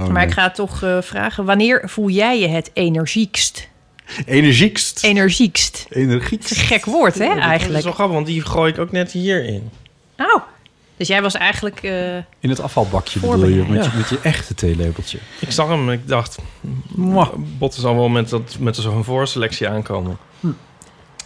[0.00, 3.68] Oh, maar ik ga toch eh, vragen, wanneer voel jij je het energiekst?
[4.26, 5.04] Energiekst.
[5.04, 5.86] Energiekst.
[5.90, 6.48] Energiekst.
[6.48, 7.84] Het is een gek woord, hè, Dat is eigenlijk.
[7.84, 9.70] wel grappig, want die gooi ik ook net hierin.
[10.16, 10.42] Oh,
[10.96, 11.82] dus jij was eigenlijk...
[11.82, 15.18] eh, In het afvalbakje bedoel je, met, je, met je echte theelepeltje.
[15.38, 16.38] Ik zag hem en ik dacht...
[17.58, 20.16] Bot zal wel met, dat, met zo'n voorselectie aankomen.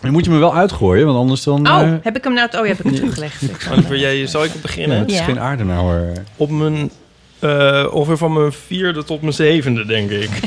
[0.00, 1.68] Dan moet je me wel uitgooien, want anders dan...
[1.68, 2.48] Oh, eh, heb ik hem nou...
[2.58, 3.42] Oh, heb ik hem teruggelegd.
[3.68, 4.96] Maar wil jij, zal ik beginnen?
[4.96, 5.24] ja, het is Ja.
[5.24, 6.12] geen aardenauer.
[6.36, 6.90] Op mijn...
[7.38, 10.30] eh, ongeveer van mijn vierde tot mijn zevende, denk ik.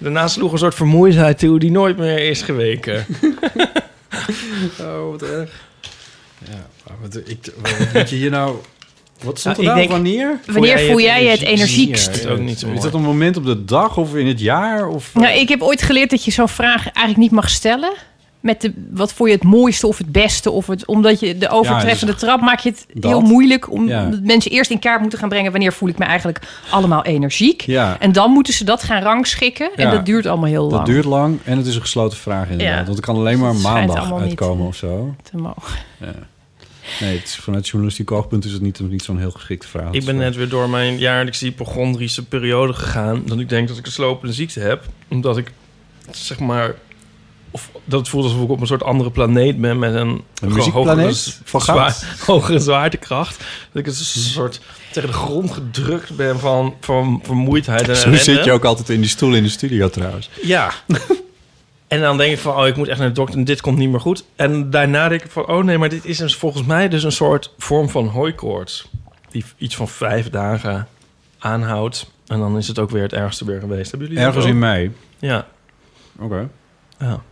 [0.00, 3.06] Daarna sloeg een soort vermoeidheid toe die nooit meer is geweken.
[4.80, 5.50] Oh, wat erg.
[6.50, 8.56] Ja, maar wat, ik, wat moet je hier nou...
[9.22, 9.88] Wat stond er Nou, nou?
[9.88, 10.40] ik denk- Wanneer?
[10.46, 12.06] Wanneer voel jij je het energiekst?
[12.06, 14.40] Dat is ook niet zo Is dat een moment op de dag of in het
[14.40, 14.88] jaar?
[14.88, 17.92] Of, Nou, ik heb ooit geleerd dat je zo'n vraag eigenlijk niet mag stellen.
[18.40, 20.50] Met de, wat voor je het mooiste of het beste?
[20.50, 23.10] Of het, omdat je de overtreffende trap maak je het dat.
[23.10, 23.70] heel moeilijk.
[23.70, 24.10] Om Ja.
[24.22, 25.50] mensen eerst in kaart moeten gaan brengen.
[25.50, 26.38] Wanneer voel ik me eigenlijk
[26.70, 27.60] allemaal energiek?
[27.62, 27.96] Ja.
[28.00, 29.70] En dan moeten ze dat gaan rangschikken.
[29.76, 30.76] En dat duurt allemaal heel lang.
[30.76, 32.78] Dat duurt lang en het is een gesloten vraag inderdaad.
[32.78, 32.84] Ja.
[32.84, 35.14] Want het kan alleen maar maandag uitkomen of zo.
[35.22, 35.78] te mogen.
[37.00, 39.92] Nee, het is, vanuit journalistiek oogpunt is het niet, niet zo'n heel geschikte vraag.
[39.92, 43.22] Ik ben net weer door mijn jaarlijkse hypochondrische periode gegaan.
[43.26, 44.84] Dat ik denk dat ik een slopende ziekte heb.
[45.08, 45.52] Omdat ik,
[46.10, 46.74] zeg maar...
[47.50, 51.12] Of dat voelt alsof ik op een soort andere planeet ben met een, Een hogere,
[51.44, 52.04] van zwaar- goud?
[52.26, 53.38] hogere zwaartekracht.
[53.72, 54.60] Dat ik een soort
[54.92, 59.00] tegen de grond gedrukt ben van, van vermoeidheid en Zo zit je ook altijd in
[59.00, 60.30] die stoel in de studio trouwens.
[60.42, 60.70] Ja.
[61.88, 63.78] en dan denk ik van, oh, ik moet echt naar de dokter en dit komt
[63.78, 64.24] niet meer goed.
[64.36, 67.12] En daarna denk ik van, oh nee, maar dit is dus volgens mij dus een
[67.12, 68.88] soort vorm van hooikoorts.
[69.30, 70.88] Die iets van vijf dagen
[71.38, 72.10] aanhoudt.
[72.26, 73.90] En dan is het ook weer het ergste weer geweest.
[73.90, 74.92] Hebben jullie Ergens in mei.
[75.18, 75.46] Ja.
[76.18, 76.48] Oké.
[76.98, 77.22] ja.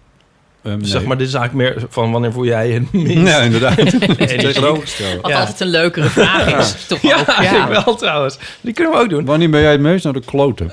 [0.69, 0.99] Ehm, Dus nee.
[0.99, 3.33] zeg maar, dit is eigenlijk meer van wanneer voel jij je het minst?
[3.33, 3.77] Ja, inderdaad.
[5.23, 5.39] Wat Ja.
[5.41, 6.87] altijd een leukere vraag is.
[6.87, 7.27] Toch Ja, ook.
[7.45, 8.39] eigenlijk wel trouwens.
[8.61, 9.25] Die kunnen we ook doen.
[9.25, 10.73] Wanneer ben jij het meest naar de kloten?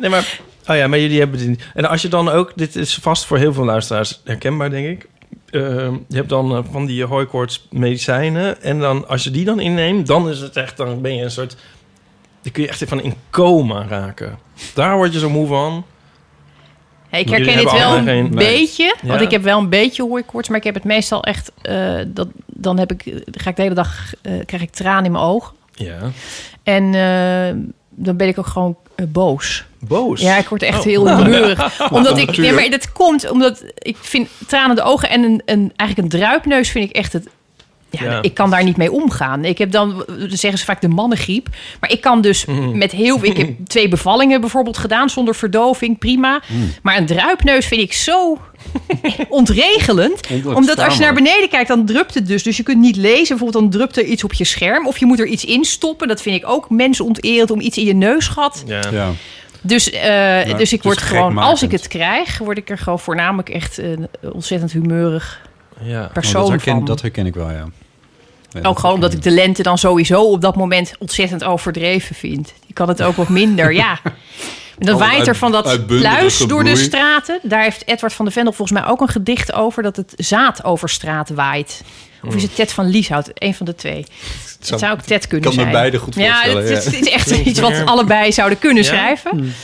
[0.00, 0.38] Nee, maar...
[0.68, 1.62] Oh ja, maar jullie hebben niet.
[1.74, 2.52] En als je dan ook...
[2.54, 5.06] Dit is vast voor heel veel luisteraars herkenbaar, denk ik.
[5.50, 5.60] Eh,
[6.08, 8.62] je hebt dan eh, van die hooikoorts medicijnen.
[8.62, 10.76] En dan, als je die dan inneemt, dan is het echt...
[10.76, 11.56] Dan ben je een soort...
[12.42, 14.38] Dan kun je echt van in coma raken.
[14.74, 15.84] Daar word je zo moe van.
[17.14, 18.94] Hey, ik herken hebben wel een geen- beetje.
[19.02, 20.48] Want ik heb wel een beetje hooikoorts.
[20.48, 21.52] Maar ik heb het meestal echt...
[21.62, 24.12] eh, dat, dan heb ik, ga ik de hele dag...
[24.22, 25.54] eh, krijg ik tranen in mijn ogen.
[25.74, 25.98] Ja.
[26.62, 27.54] En eh,
[27.90, 28.76] dan ben ik ook gewoon
[29.08, 29.64] boos.
[29.78, 30.20] Boos.
[30.20, 30.84] Ja, ik word echt Oh.
[30.84, 31.80] heel humeurig.
[31.92, 35.72] omdat ik, nee, maar dat komt omdat ik vind tranen de ogen en een, een,
[35.76, 37.28] eigenlijk een druipneus vind ik echt het.
[38.00, 38.22] Ja, Ja.
[38.22, 39.44] ik kan daar niet mee omgaan.
[39.44, 41.48] Ik heb dan, zeggen ze vaak de mannengriep.
[41.80, 42.78] Maar ik kan dus Mhm.
[42.78, 46.42] met heel Ik heb twee bevallingen bijvoorbeeld gedaan zonder verdoving, prima.
[46.48, 46.72] Mm.
[46.82, 48.38] Maar een druipneus vind ik zo
[49.28, 50.20] ontregelend.
[50.44, 52.42] Omdat als je naar beneden kijkt, dan drupt het dus.
[52.42, 53.36] Dus je kunt niet lezen.
[53.36, 54.86] Bijvoorbeeld dan drupt er iets op je scherm.
[54.86, 56.08] Of je moet er iets in stoppen.
[56.08, 58.62] Dat vind ik ook mensonterend om iets in je neusgat.
[58.66, 58.82] Ja.
[58.92, 59.10] Ja.
[59.60, 63.48] Dus, eh, dus ik word gewoon, als ik het krijg, word ik er gewoon voornamelijk
[63.48, 65.40] echt een ontzettend humeurig
[65.82, 66.10] Ja.
[66.12, 66.84] persoon Oh, dat, herken, van.
[66.84, 67.64] dat herken ik wel, ja.
[68.62, 72.52] Ja, ook gewoon omdat ik de lente dan sowieso op dat moment ontzettend overdreven vind.
[72.66, 74.00] Je kan het ook wat minder, ja.
[74.78, 77.38] En dan waait er van dat pluis door de straten.
[77.42, 79.82] Daar heeft Edward van de Vendel volgens mij ook een gedicht over...
[79.82, 81.82] dat het zaad over straat waait.
[82.26, 83.30] Of is het Ted van Lieshout?
[83.34, 84.06] Een van de twee.
[84.58, 85.72] Het zou ook Ted kunnen kan me zijn.
[85.72, 86.90] beide goed Ja, voorstellen, het, ja.
[86.90, 88.88] het is echt iets wat allebei zouden kunnen Ja?
[88.88, 89.54] schrijven.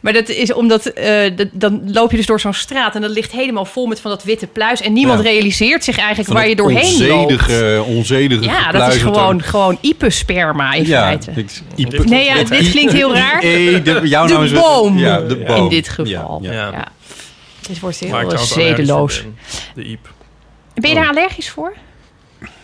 [0.00, 3.10] Maar dat is omdat eh, dat- dan loop je dus door zo'n straat en dat
[3.10, 4.80] ligt helemaal vol met van dat witte pluis.
[4.80, 5.30] En niemand Ja.
[5.30, 7.30] realiseert zich eigenlijk Van waar je dat doorheen loopt.
[7.32, 11.30] onzedige, onzedige Ja, dat is gewoon, gewoon Ipe-sperma in Ja, feite.
[11.34, 13.42] ik- Ipe- Nee, ja, dit klinkt heel raar.
[13.42, 14.98] E, de, jouw De naam is boom.
[14.98, 15.62] Ja, de boom.
[15.62, 16.38] In dit geval.
[16.42, 16.70] Ja, ja.
[16.70, 16.88] Ja.
[17.68, 19.24] Het wordt heel zedeloos.
[19.74, 20.12] De Iep.
[20.74, 21.02] Ben je Oh.
[21.02, 21.72] daar allergisch voor?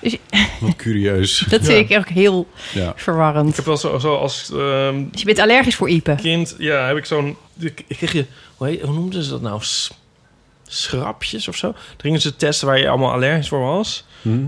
[0.05, 0.17] Dus,
[0.61, 1.39] Wat curieus.
[1.49, 1.67] dat Ja.
[1.67, 2.93] vind ik ook heel Ja.
[2.97, 3.49] verwarrend.
[3.49, 6.15] Ik heb wel zo, zo als ehm, Dus je bent allergisch voor Ipe.
[6.21, 7.37] kind, ja, heb ik zo'n...
[7.59, 8.25] Ik kreeg je,
[8.57, 9.61] hoe, heet, hoe noemden ze dat nou?
[10.67, 11.73] Schrapjes of zo?
[11.73, 14.05] Toen gingen ze testen waar je allemaal allergisch voor was.
[14.23, 14.45] Hm?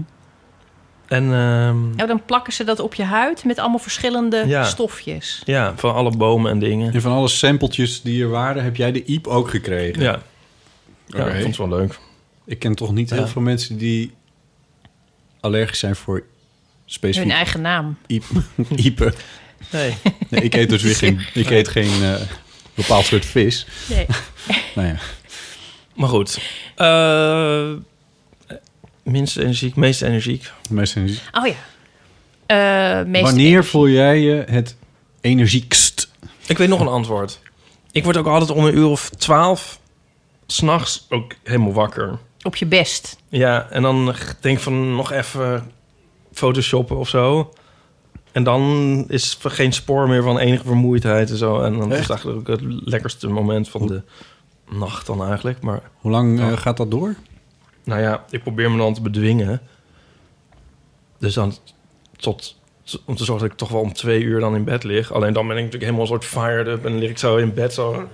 [1.07, 4.65] En ehm, Ja, dan plakken ze dat op je huid met allemaal verschillende Ja.
[4.65, 5.43] stofjes.
[5.45, 6.93] ja, van alle bomen en dingen.
[6.95, 10.03] En van alle sampletjes die er waren, heb jij de Iep ook gekregen?
[10.03, 10.21] Ja,
[11.07, 11.29] ja Oké.
[11.29, 11.99] ik vond het wel leuk.
[12.45, 14.15] Ik ken toch niet heel veel mensen die
[15.47, 16.25] allergisch zijn voor Hun
[16.87, 17.99] specifiek eigen naam.
[18.07, 18.25] Iep.
[18.77, 19.15] Iepen.
[19.71, 19.95] Nee.
[20.29, 22.15] Nee, ik eet dus weer geen, ik eet geen eh,
[22.75, 23.67] bepaald soort vis.
[23.89, 24.07] Nee.
[24.75, 24.97] Nou ja.
[25.95, 26.39] Maar goed.
[26.75, 27.73] Eh
[29.03, 30.51] minst energiek, meest energiek.
[30.71, 31.55] Meestal is- Oh ja.
[33.01, 34.77] Eh, meest Wanneer voel jij je het
[35.21, 36.09] energiekst?
[36.47, 37.41] Ik weet nog een antwoord.
[37.93, 39.81] Ik word ook altijd om een uur of twaalf
[40.47, 42.19] s'nachts ook helemaal wakker.
[42.47, 43.17] Op je best.
[43.29, 45.71] Ja, en dan denk ik van nog even
[46.33, 47.53] photoshoppen of zo.
[48.33, 51.61] En dan is er geen spoor meer van enige vermoeidheid en zo.
[51.61, 52.01] En dan is Echt?
[52.01, 54.03] het eigenlijk ook het lekkerste moment van de
[54.71, 55.61] nacht dan eigenlijk.
[55.61, 57.15] Maar Hoe lang eh, gaat dat door?
[57.85, 59.61] nou ja, ik probeer me dan te bedwingen.
[61.19, 61.55] Dus dan
[62.17, 62.57] tot,
[63.05, 65.13] om te zorgen dat ik toch wel om twee uur dan in bed lig.
[65.13, 67.55] Alleen dan ben ik natuurlijk helemaal een soort fired up en lig ik zo in
[67.55, 67.95] bed zo.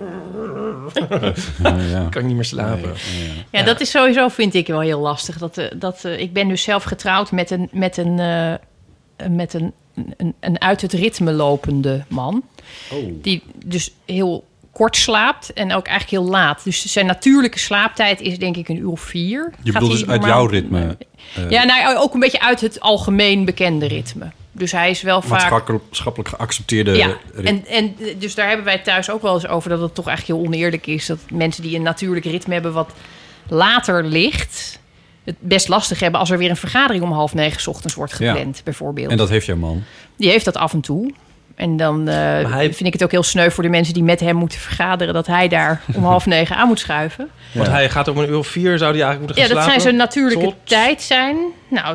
[1.63, 2.07] Ja, ja.
[2.09, 2.81] kan ik niet meer slapen.
[2.81, 3.33] Nee, ja.
[3.51, 3.65] Ja, Ja.
[3.65, 5.37] dat is sowieso, vind ik, wel heel lastig.
[5.37, 9.53] Dat, eh, dat, eh, ik ben dus zelf getrouwd met een, met een, eh, met
[9.53, 9.73] een,
[10.17, 12.43] een, een uit het ritme lopende man.
[12.91, 13.13] Oh.
[13.21, 16.63] Die dus heel kort slaapt en ook eigenlijk heel laat.
[16.63, 19.53] Dus zijn natuurlijke slaaptijd is denk ik een uur of vier.
[19.63, 20.97] Je Gaat bedoelt hij dus uit normaal- jouw ritme?
[21.49, 24.31] Ja, nou, ook een beetje uit het algemeen bekende ritme.
[24.55, 25.51] Dus hij is wel vaak...
[25.69, 27.49] maatschappelijk, geaccepteerde Ja, ritme.
[27.49, 30.39] en, en dus daar hebben wij thuis ook wel eens over dat het toch eigenlijk
[30.39, 32.91] heel oneerlijk is dat mensen die een natuurlijk ritme hebben wat
[33.47, 34.79] later ligt,
[35.23, 38.15] het best lastig hebben als er weer een vergadering om half negen 's ochtends wordt
[38.17, 38.33] Ja.
[38.33, 39.11] gepland, bijvoorbeeld.
[39.11, 39.83] En dat heeft jouw man.
[40.15, 41.11] Die heeft dat af en toe.
[41.55, 42.15] En dan eh,
[42.51, 45.13] hij- vind ik het ook heel sneu voor de mensen die met hem moeten vergaderen,
[45.13, 47.29] dat hij daar om half negen aan moet schuiven.
[47.51, 49.63] Want hij gaat om een uur of vier, zou hij eigenlijk moeten Ja, gaan dat
[49.65, 49.81] zijn slapen?
[49.81, 51.37] zijn natuurlijke Tot- tijd zijn.
[51.69, 51.93] Nou,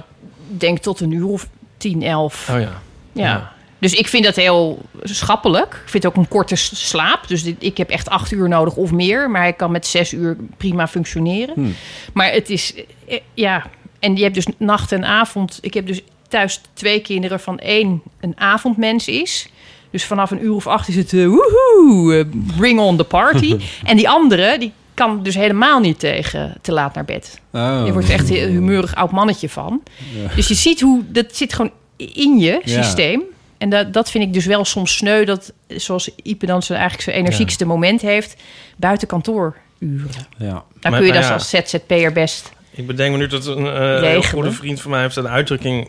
[0.51, 1.49] ik denk tot een uur of
[1.79, 2.49] tien, elf.
[2.53, 2.81] Oh ja.
[3.13, 3.25] Ja.
[3.25, 3.53] Ja.
[3.81, 5.73] Dus ik vind dat heel schappelijk.
[5.85, 7.29] Ik vind het ook een korte slaap.
[7.29, 9.31] Dus dit- ik heb echt acht uur nodig of meer.
[9.31, 11.55] Maar ik kan met zes uur prima functioneren.
[11.55, 11.75] Hmm.
[12.13, 12.75] Maar het is...
[13.09, 13.67] eh, Ja,
[13.99, 15.59] en je hebt dus nacht en avond.
[15.61, 19.49] Ik heb dus thuis twee kinderen van één een avondmens is.
[19.91, 21.13] Dus vanaf een uur of acht is het...
[21.13, 22.25] eh, woehoe, eh,
[22.57, 23.57] bring on the party.
[23.85, 27.41] en die andere, die kan dus helemaal niet tegen te laat naar bed.
[27.53, 27.83] Oh.
[27.87, 29.83] Je wordt er echt een humeurig oud mannetje van.
[30.37, 32.83] Dus je ziet hoe dat zit gewoon in je Ja.
[32.83, 33.23] systeem.
[33.59, 35.25] En dat, dat vind ik dus wel soms sneu.
[35.25, 38.37] Dat, zoals Ipe dan zijn, eigenlijk zijn energiekste moment heeft...
[38.77, 39.55] buiten kantooruren.
[39.79, 39.87] Ja.
[40.39, 41.33] Daar Maar- kun je maar dus ja.
[41.35, 42.53] als ZZP'er best...
[42.71, 44.23] Ik bedenk me nu dat een eh, heel Regelen.
[44.25, 45.89] goede vriend van mij heeft een uitdrukking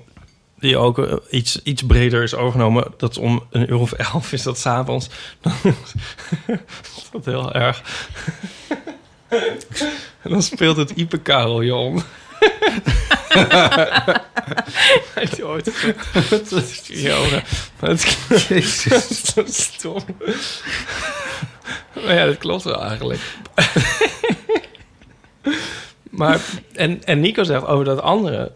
[0.59, 2.87] die ook eh, iets, iets breder is overgenomen.
[2.97, 5.09] Dat om een uur of elf is dat s'avonds.
[5.41, 5.53] Dan
[6.81, 7.83] is dat heel erg.
[10.21, 12.03] En dan speelt het Ipe Karel, Jon.
[15.13, 15.71] Heeft hij ooit
[16.85, 17.43] jongen.
[17.79, 19.21] Maar het Jezus.
[19.35, 20.03] dat is stom.
[21.93, 23.21] Maar ja, dat klopt wel eigenlijk.
[26.09, 26.39] Maar,
[26.73, 28.51] en, en Nico zegt over dat andere...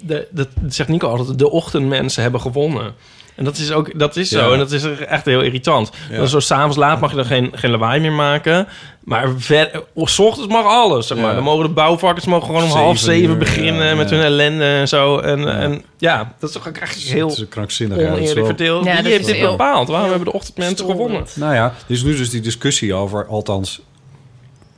[0.00, 2.94] De, dat zegt Nico altijd, de ochtendmensen hebben gewonnen.
[3.38, 4.46] En dat is ook dat is zo.
[4.46, 4.52] Ja.
[4.52, 5.90] En dat is echt heel irritant.
[6.10, 6.16] Ja.
[6.16, 8.68] Dan zo s'avonds laat mag je dan geen, geen lawaai meer maken.
[9.04, 11.28] Maar ver, s ochtends mag alles, zeg maar.
[11.28, 11.34] Ja.
[11.34, 14.16] Dan mogen de bouwvakkers mogen gewoon om Zeven half zeven uur, beginnen ja, met ja.
[14.16, 15.18] hun ellende en zo.
[15.18, 17.98] En en, ja dat is toch ook echt heel is een krankzinnig.
[17.98, 18.84] oneerlijk verdeeld.
[18.84, 19.88] Ja, Wie heeft dit bepaald?
[19.88, 21.24] Waarom hebben de ochtendmensen gewonnen?
[21.34, 23.80] Nou ja, er is nu dus die discussie over, althans,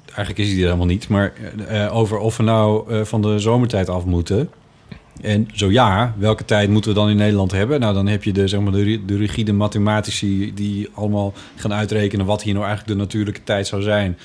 [0.07, 1.33] eigenlijk is die er helemaal niet, maar
[1.69, 4.51] eh, over of we nou eh, van de zomertijd af moeten.
[5.23, 7.81] En zo ja, welke tijd moeten we dan in Nederland hebben?
[7.81, 11.73] Nou, dan heb je de, zeg maar, de, ri- de rigide mathematici die allemaal gaan
[11.73, 14.19] uitrekenen wat hier nou eigenlijk de natuurlijke tijd zou zijn.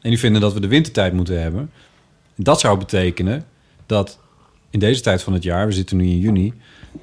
[0.00, 1.70] En die vinden dat we de wintertijd moeten hebben.
[2.36, 3.44] Dat zou betekenen
[3.86, 4.18] dat
[4.70, 6.52] in deze tijd van het jaar, we zitten nu in juni,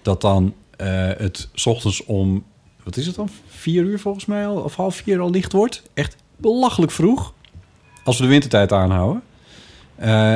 [0.01, 2.43] dat dan eh, het 's ochtends om,
[2.83, 3.29] wat is het dan?
[3.47, 5.83] Vier uur volgens mij al, of half vier al licht wordt.
[5.93, 7.33] Echt belachelijk vroeg.
[8.03, 9.21] Als we de wintertijd aanhouden.
[9.95, 10.35] Eh,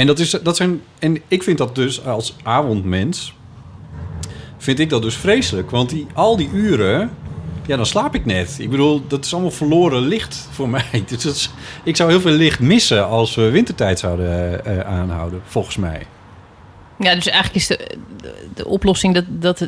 [0.00, 3.34] en, dat is, dat zijn, en ik vind dat dus als avondmens...
[4.58, 5.70] vind ik dat dus vreselijk.
[5.70, 7.10] Want die, al die uren...
[7.66, 8.56] Ja, dan slaap ik net.
[8.58, 11.04] Ik bedoel, dat is allemaal verloren licht voor mij.
[11.22, 11.50] Dus
[11.82, 16.06] ik zou heel veel licht missen als we wintertijd zouden eh, aanhouden, volgens mij.
[16.98, 19.58] Ja, dus eigenlijk is de, de, de oplossing dat, dat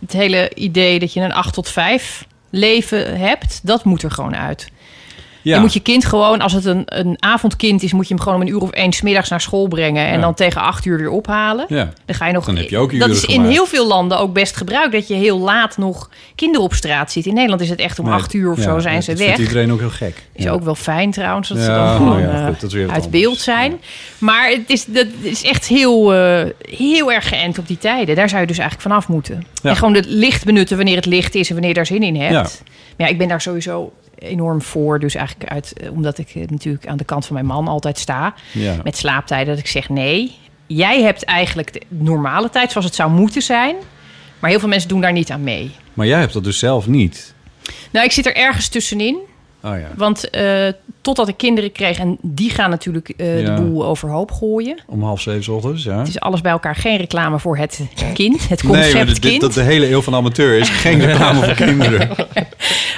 [0.00, 4.36] het hele idee dat je een 8 tot 5 leven hebt, dat moet er gewoon
[4.36, 4.70] uit.
[5.42, 5.54] Ja.
[5.54, 8.40] Je moet je kind gewoon, als het een, een avondkind is, moet je hem gewoon
[8.40, 10.20] om een uur of één middags naar school brengen en Ja.
[10.20, 11.64] dan tegen acht uur weer ophalen.
[11.68, 11.92] Ja.
[12.04, 12.44] Dan ga je nog.
[12.44, 13.52] Dan heb je ook Dat is in gemaakt.
[13.52, 17.26] heel veel landen ook best gebruikt dat je heel laat nog kinderen op straat ziet.
[17.26, 19.26] In Nederland is het echt om Nee, acht uur of zo zijn ze dat weg.
[19.34, 20.22] vindt iedereen ook heel gek.
[20.32, 23.08] Is ook wel fijn trouwens, dat ze dan gewoon ja, eh, goed, dat uit anders.
[23.08, 23.80] beeld zijn.
[24.18, 28.16] Maar het is, dat is echt heel, eh, heel erg geënt op die tijden.
[28.16, 29.46] Daar zou je dus eigenlijk vanaf moeten.
[29.62, 32.16] En gewoon het licht benutten wanneer het licht is en wanneer je daar zin in
[32.16, 32.32] hebt.
[32.32, 32.40] Ja.
[32.96, 33.92] Maar ja, ik ben daar sowieso
[34.22, 35.00] enorm voor.
[35.00, 37.98] Dus eigenlijk uit, eh, omdat ik eh, natuurlijk aan de kant van mijn man altijd
[37.98, 38.34] sta.
[38.52, 38.76] Ja.
[38.84, 40.34] Met slaaptijden, dat ik zeg nee.
[40.66, 43.76] Jij hebt eigenlijk de normale tijd zoals het zou moeten zijn.
[44.38, 45.70] Maar heel veel mensen doen daar niet aan mee.
[45.94, 47.34] Maar jij hebt dat dus zelf niet.
[47.90, 49.16] Nou, ik zit er ergens tussenin.
[49.64, 49.88] Oh ja.
[49.96, 50.68] Want eh,
[51.00, 53.54] totdat ik kinderen kreeg, en die gaan natuurlijk eh, Ja.
[53.54, 54.78] de boel overhoop gooien.
[54.86, 55.98] Om half zeven 's ochtends, ja.
[55.98, 57.80] Het is alles bij elkaar geen reclame voor het
[58.14, 59.40] kind, het Nee, concept dit, dit- kind.
[59.40, 62.08] dat de hele eeuw van amateur is geen reclame voor kinderen.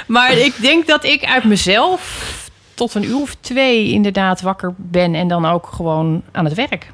[0.07, 2.33] Maar ik denk dat ik uit mezelf
[2.73, 6.89] tot een uur of twee inderdaad wakker ben en dan ook gewoon aan het werk.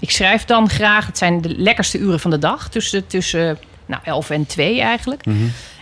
[0.00, 4.02] Ik schrijf dan graag, het zijn de lekkerste uren van de dag, tussen, tussen nou,
[4.04, 5.26] 11 en 2 eigenlijk.
[5.26, 5.36] Mhm.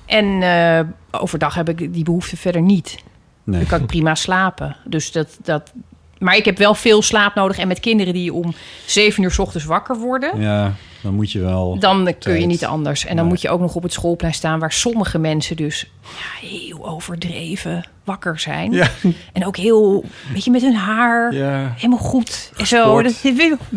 [0.06, 2.96] En eh, overdag heb ik die behoefte verder niet.
[3.44, 3.58] Nee.
[3.60, 4.76] Dan kan ik prima slapen.
[4.84, 5.72] Dus dat, dat,
[6.18, 7.58] maar ik heb wel veel slaap nodig.
[7.58, 8.54] En met kinderen die om
[8.86, 11.78] 7 uur 's ochtends wakker worden, Ja, dan moet je wel...
[11.78, 13.02] dan kun je niet anders.
[13.02, 13.32] En dan Nee.
[13.34, 17.84] moet je ook nog op het schoolplein staan waar sommige mensen dus ja, heel overdreven
[18.04, 18.72] wakker zijn.
[18.72, 18.88] Ja.
[19.32, 21.72] En ook heel, weet je, met hun haar Ja.
[21.76, 22.52] helemaal goed.
[22.56, 23.02] En zo.
[23.02, 23.22] Dat-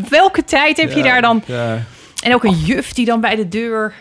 [0.10, 1.44] welke tijd heb je daar dan?
[1.46, 1.84] Ja.
[2.24, 3.94] En ook een juf die dan bij de deur.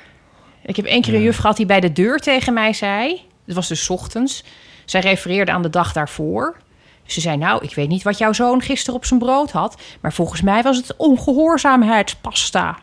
[0.62, 3.20] Ik heb één keer een juf gehad die bij de deur tegen mij zei.
[3.46, 4.44] Het was dus 's ochtends.
[4.84, 6.56] Zij refereerde aan de dag daarvoor.
[7.04, 9.82] Ze zei: Nou, ik weet niet wat jouw zoon gisteren op zijn brood had.
[10.00, 12.78] Maar volgens mij was het ongehoorzaamheidspasta.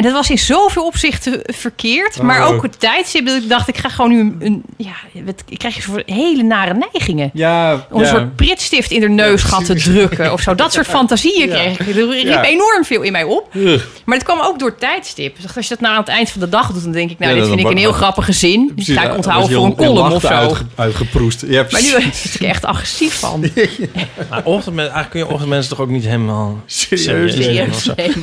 [0.00, 2.22] En dat was in zoveel opzichten verkeerd.
[2.22, 2.54] Maar Oh.
[2.54, 3.26] ook het tijdstip.
[3.26, 4.36] dat Ik dacht, ik ga gewoon nu een.
[4.38, 4.92] een- ja,
[5.48, 7.30] ik krijg voor hele nare neigingen.
[7.32, 8.10] Ja, Om een ja.
[8.10, 10.54] soort pritstift in de neusgat te drukken of zo.
[10.54, 11.86] Dat soort fantasieën kreeg ik.
[11.96, 12.44] Er riep Ja.
[12.44, 13.48] enorm veel in mij op.
[13.54, 13.84] Ugh.
[14.04, 15.36] Maar het kwam ook door het tijdstip.
[15.40, 17.18] Dus als je dat nou aan het eind van de dag doet, dan denk ik...
[17.18, 18.72] nou, Ja, dit vind ik een heel grappige zin.
[18.74, 20.28] Die ga ik onthouden voor een je column of zo.
[20.28, 21.44] uitge- uitgeproest.
[21.46, 22.04] Ja, Maar nu word
[22.34, 23.44] ik er echt agressief van.
[24.30, 27.70] Maar ochtendmens, eigenlijk kun je ochtendmensen toch ook niet helemaal Serieus nemen.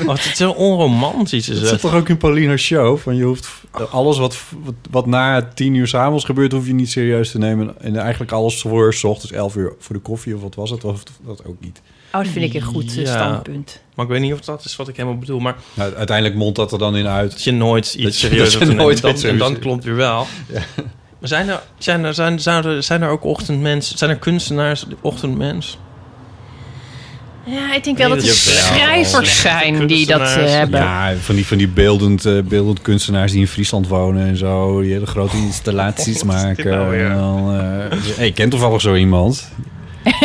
[0.07, 1.49] het is zo onromantisch.
[1.49, 1.81] Is Dat het.
[1.81, 2.97] zit toch ook in Paulina's show?
[2.97, 3.49] Van je hoeft
[3.91, 7.81] alles wat, wat, wat na tien uur s'avonds gebeurt, hoef je niet serieus te nemen.
[7.81, 10.83] En eigenlijk alles voor 's ochtends elf uur voor de koffie of wat was het?
[10.83, 11.81] Of dat ook niet.
[12.13, 13.05] Oh, dat vind ik een goed eh, Ja.
[13.15, 13.81] standpunt.
[13.95, 15.39] Maar ik weet niet of dat is wat ik helemaal bedoel.
[15.39, 17.31] Maar Nou, uiteindelijk mondt dat er dan in uit.
[17.31, 18.75] dat je nooit iets serieus hebt te nemen.
[18.83, 20.27] nooit Dan- iets En dan klopt weer wel.
[21.19, 23.97] Maar zijn er, zijn, er, zijn, zijn, er, zijn er ook ochtendmensen?
[23.97, 25.77] Zijn er kunstenaars ochtendmens?
[27.49, 28.35] Ja, ik denk wel dat er Jawel.
[28.63, 30.79] schrijvers zijn die dat eh, hebben.
[30.79, 34.81] Ja, van die, van die beeldend, eh, beeldend kunstenaars die in Friesland wonen en zo.
[34.81, 36.69] Die hele grote installaties dit maken.
[36.69, 37.05] nou weer?
[37.05, 37.59] En dan,
[37.91, 39.51] eh, hey, ik ken toevallig zo iemand.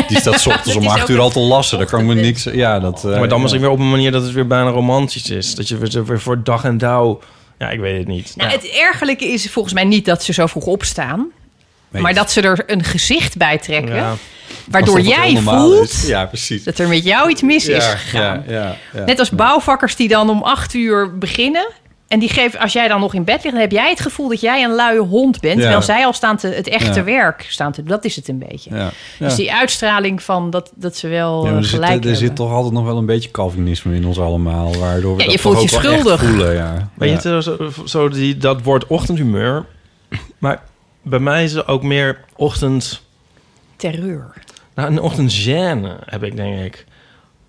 [0.08, 1.78] Die staat 's ochtends om acht uur al te lassen.
[1.78, 2.42] Daar kan ik me niks...
[2.52, 3.04] Ja, dat...
[3.04, 3.68] eh, maar dan misschien ja.
[3.68, 5.54] weer op een manier dat het weer bijna romantisch is.
[5.54, 7.20] Dat je weer, weer voor dag en dauw...
[7.58, 8.32] Ja, ik weet het niet.
[8.36, 8.56] Nou, Ja.
[8.56, 11.26] het ergelijke is volgens mij niet dat ze zo vroeg opstaan.
[11.90, 13.94] Nee, Maar dat ze er een gezicht bij trekken.
[13.94, 14.14] Ja.
[14.72, 16.06] Waardoor jij voelt.
[16.06, 16.64] Ja, precies.
[16.64, 18.42] dat er met jou iets mis is gegaan.
[18.46, 19.04] ja, ja, ja.
[19.04, 21.68] Net als bouwvakkers die dan om acht uur beginnen.
[22.08, 24.28] En die geven, als jij dan nog in bed ligt, dan heb jij het gevoel
[24.28, 25.54] dat jij een luie hond bent.
[25.54, 25.60] Ja.
[25.60, 27.04] Terwijl zij al staan te, het echte Ja.
[27.04, 28.70] werk staan te Dat is het een beetje.
[28.70, 28.76] Ja.
[28.78, 28.90] Ja.
[29.18, 32.16] Dus die uitstraling van dat, dat ze wel Ja, eh, er, zit, gelijk er hebben.
[32.16, 34.74] zit toch altijd nog wel een beetje Calvinisme in ons allemaal.
[34.78, 36.20] Waardoor we Ja, dat je voelt je schuldig.
[36.24, 36.88] voelen, ja.
[36.94, 37.34] Weet ja.
[37.34, 39.64] je, zo, zo, zo die, dat woord ochtendhumeur.
[40.38, 40.62] Maar
[41.02, 43.02] bij mij is het ook meer ochtend...
[43.76, 44.32] Terreur.
[44.74, 46.84] Nou, een ochtendgêne heb ik, denk ik.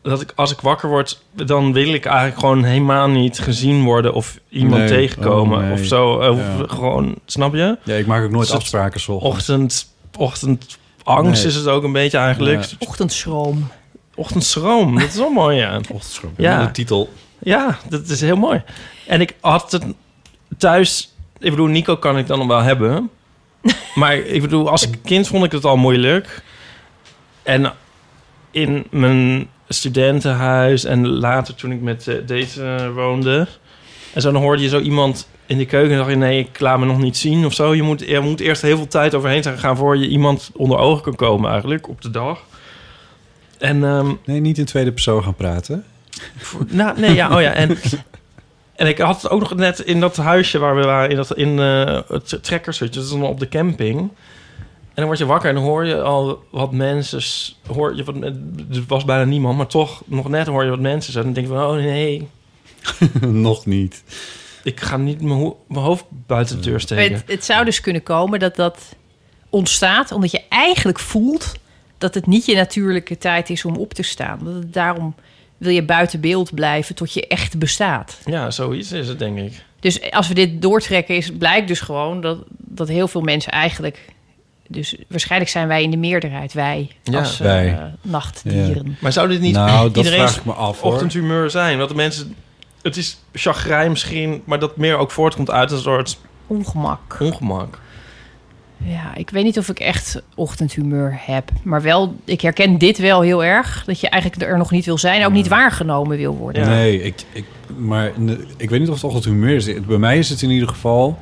[0.02, 4.14] Dat ik, als ik wakker word, dan wil ik eigenlijk gewoon helemaal niet gezien worden...
[4.14, 4.88] of iemand Nee.
[4.90, 5.74] tegenkomen Oh, nee.
[5.74, 6.10] of zo.
[6.14, 6.64] Of Ja.
[6.68, 7.78] gewoon, snap je?
[7.84, 9.12] Ja, ik maak ook nooit het afspraken zo.
[9.14, 11.52] Ochtend, ochtendangst Nee.
[11.52, 12.64] is het ook een beetje eigenlijk.
[12.64, 12.76] Ja.
[12.80, 13.68] Ochtendschroom.
[14.16, 15.76] Ochtendschroom, dat is wel mooi, ja.
[15.92, 16.34] Ochtendschroom.
[16.38, 16.52] Ja.
[16.60, 16.66] Ja.
[16.66, 17.14] De titel.
[17.40, 18.62] Ja, dat is heel mooi.
[19.08, 19.84] En ik had het
[20.58, 21.14] thuis...
[21.40, 23.10] Ik bedoel, Nico kan ik dan nog wel hebben.
[23.96, 26.44] Maar ik bedoel, als kind vond ik het al moeilijk.
[27.44, 27.74] En
[28.52, 33.48] in mijn studentenhuis en later toen ik met eh, deze woonde...
[34.14, 36.16] En zo dan hoorde je zo iemand in de keuken en dacht je...
[36.16, 37.76] nee, ik laat me nog niet zien of zo.
[37.76, 39.78] Je moet, je moet eerst heel veel tijd overheen zijn gaan...
[39.78, 42.44] voor je iemand onder ogen kan komen eigenlijk op de dag.
[43.58, 45.86] En ehm, Nee, niet in tweede persoon gaan praten.
[46.68, 47.52] nou, nee, ja, oh ja.
[47.52, 47.78] En,
[48.76, 51.38] en ik had het ook nog net in dat huisje waar we waren, in, dat,
[51.38, 54.12] in eh, het trekkershutje, dat is dan op de camping.
[54.94, 57.22] En dan word je wakker en dan hoor je al wat mensen,
[57.68, 61.14] hoor je wat, er was bijna niemand, maar toch nog net hoor je wat mensen
[61.14, 61.36] zeggen.
[61.36, 62.28] En dan denk je van, oh nee,
[63.42, 64.04] nog niet.
[64.64, 67.14] ik ga niet mijn, ho- mijn hoofd buiten de deur steken.
[67.16, 68.96] Het, het zou dus kunnen komen dat dat
[69.50, 71.52] ontstaat omdat je eigenlijk voelt
[71.98, 74.40] dat het niet je natuurlijke tijd is om op te staan.
[74.44, 75.16] Dat het daarom
[75.58, 78.20] wil je buiten beeld blijven tot je echt bestaat.
[78.26, 79.64] Ja, zoiets is het, denk ik.
[79.80, 84.00] Dus als we dit doortrekken, is, blijkt dus gewoon dat, dat heel veel mensen eigenlijk.
[84.74, 87.92] Dus waarschijnlijk zijn wij in de meerderheid, wij Ja, als eh, wij.
[88.02, 88.98] nachtdieren.
[89.02, 90.92] Maar zou dit niet Nou, dat iedereen's vraag ik me af, hoor.
[90.92, 91.78] ochtendhumeur zijn?
[91.78, 92.36] Want de mensen,
[92.82, 96.18] het is chagrijn misschien, maar dat meer ook voortkomt uit een soort
[96.48, 97.18] Ongemak.
[97.20, 97.80] ongemak.
[98.86, 101.50] Ja, ik weet niet of ik echt ochtendhumeur heb.
[101.64, 103.84] Maar wel, ik herken dit wel heel erg.
[103.86, 105.26] Dat je eigenlijk er nog niet wil zijn.
[105.26, 106.64] Ook niet waargenomen wil worden.
[106.64, 106.70] Ja.
[106.70, 107.46] Nee, ik, ik,
[107.78, 108.12] maar
[108.58, 109.82] ik weet niet of het altijd humeur is.
[109.86, 111.18] Bij mij is het in ieder geval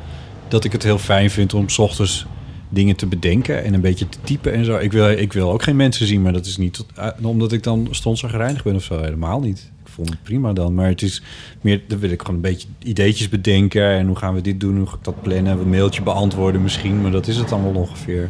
[0.48, 2.26] dat ik het heel fijn vind om 's ochtends
[2.72, 4.78] dingen te bedenken en een beetje te typen en zo.
[4.78, 7.64] Ik wil, ik wil ook geen mensen zien, maar dat is niet eh, omdat ik
[7.64, 9.02] dan gereinigd ben of zo.
[9.02, 9.72] Helemaal niet.
[9.86, 10.74] Ik vond het prima dan.
[10.74, 11.22] Maar het is
[11.62, 13.90] meer, dan wil ik gewoon een beetje ideetjes bedenken.
[13.90, 14.78] En hoe gaan we dit doen?
[14.78, 15.60] Hoe ga ik dat plannen?
[15.60, 17.02] Een mailtje beantwoorden misschien.
[17.02, 18.30] Maar dat is het dan wel ongeveer.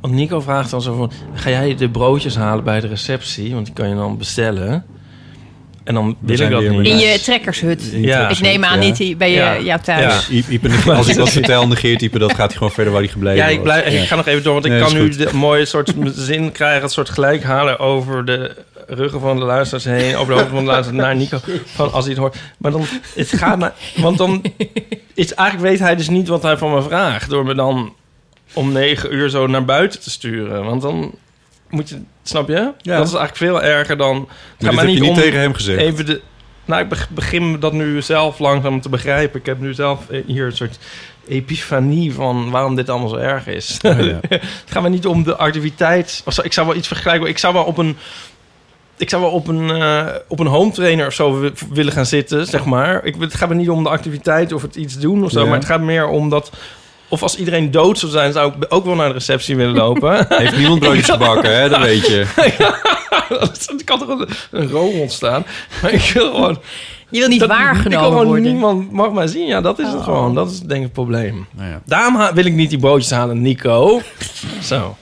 [0.00, 1.10] Want Nico vraagt dan zo van...
[1.32, 3.54] Ga jij de broodjes halen bij de receptie?
[3.54, 4.84] Want die kan je dan bestellen.
[5.88, 6.86] En dan wil ik dat niet.
[6.86, 7.90] In je trekkershut.
[7.92, 8.28] Ja.
[8.28, 8.92] Ik neem aan Ja.
[8.98, 9.58] niet bij je, Ja.
[9.60, 10.26] jouw thuis.
[10.30, 10.34] Ja.
[10.48, 13.38] Iep- als ik dat vertel, negeert Ipe, dat gaat hij gewoon verder waar hij gebleven
[13.38, 13.64] Ja, ik, was.
[13.64, 14.00] blijf, Ja.
[14.02, 16.92] ik ga nog even door, want ik kan nu de mooie soort zin krijgen, het
[16.92, 18.56] soort gelijk halen over de
[18.86, 22.04] ruggen van de luisteraars heen, over de hoofden van de luisteraars naar Nico, van als
[22.04, 22.36] hij het hoort.
[22.58, 22.84] Maar dan,
[23.14, 24.42] het gaat maar, want dan
[25.14, 27.94] is eigenlijk weet hij dus niet wat hij van me vraagt, door me dan
[28.52, 30.64] om negen uur zo naar buiten te sturen.
[30.64, 31.14] Want dan
[31.70, 32.54] moet je, snap je?
[32.78, 32.96] Ja.
[32.96, 34.16] Dat is eigenlijk veel erger dan.
[34.16, 35.80] Maar Ga dit maar heb je niet tegen hem gezegd.
[35.80, 36.20] Even de,
[36.64, 39.40] nou, ik beg- begin dat nu zelf langzaam te begrijpen.
[39.40, 40.78] Ik heb nu zelf eh, hier een soort
[41.28, 43.78] epifanie van waarom dit allemaal zo erg is.
[43.82, 44.18] Oh, ja.
[44.28, 46.22] Het gaat me niet om de activiteit.
[46.42, 47.28] Ik zou wel iets vergelijken.
[47.28, 47.96] Ik zou wel op een.
[48.96, 52.06] Ik zou wel op een, eh, op een home trainer of zo wi- willen gaan
[52.06, 53.04] zitten, zeg maar.
[53.04, 55.40] Ik, het gaat me niet om de activiteit of het iets doen of zo.
[55.40, 55.46] Ja.
[55.46, 56.50] Maar het gaat meer om dat...
[57.08, 60.26] Of als iedereen dood zou zijn, zou ik ook wel naar de receptie willen lopen.
[60.38, 61.68] Heeft niemand broodjes gebakken, hè?
[61.68, 62.26] Dat weet je.
[63.28, 65.44] Er kan toch een, een room ontstaan.
[65.82, 66.58] Maar ik wil gewoon...
[67.10, 68.44] Je wil niet dat- ik waargenomen gewoon worden.
[68.44, 69.46] niemand mag mij zien.
[69.46, 70.04] Ja, dat is het Oh.
[70.04, 70.34] gewoon.
[70.34, 71.46] Dat is denk ik het probleem.
[71.50, 71.80] Nou ja.
[71.84, 74.00] Daarom wil ik niet die broodjes halen, Nico.
[74.62, 74.96] Zo.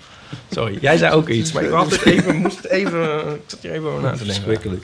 [0.50, 3.58] Sorry, jij zei ook iets, maar ik had het even, moest het even, ik zat
[3.62, 4.82] hier even over na te denken.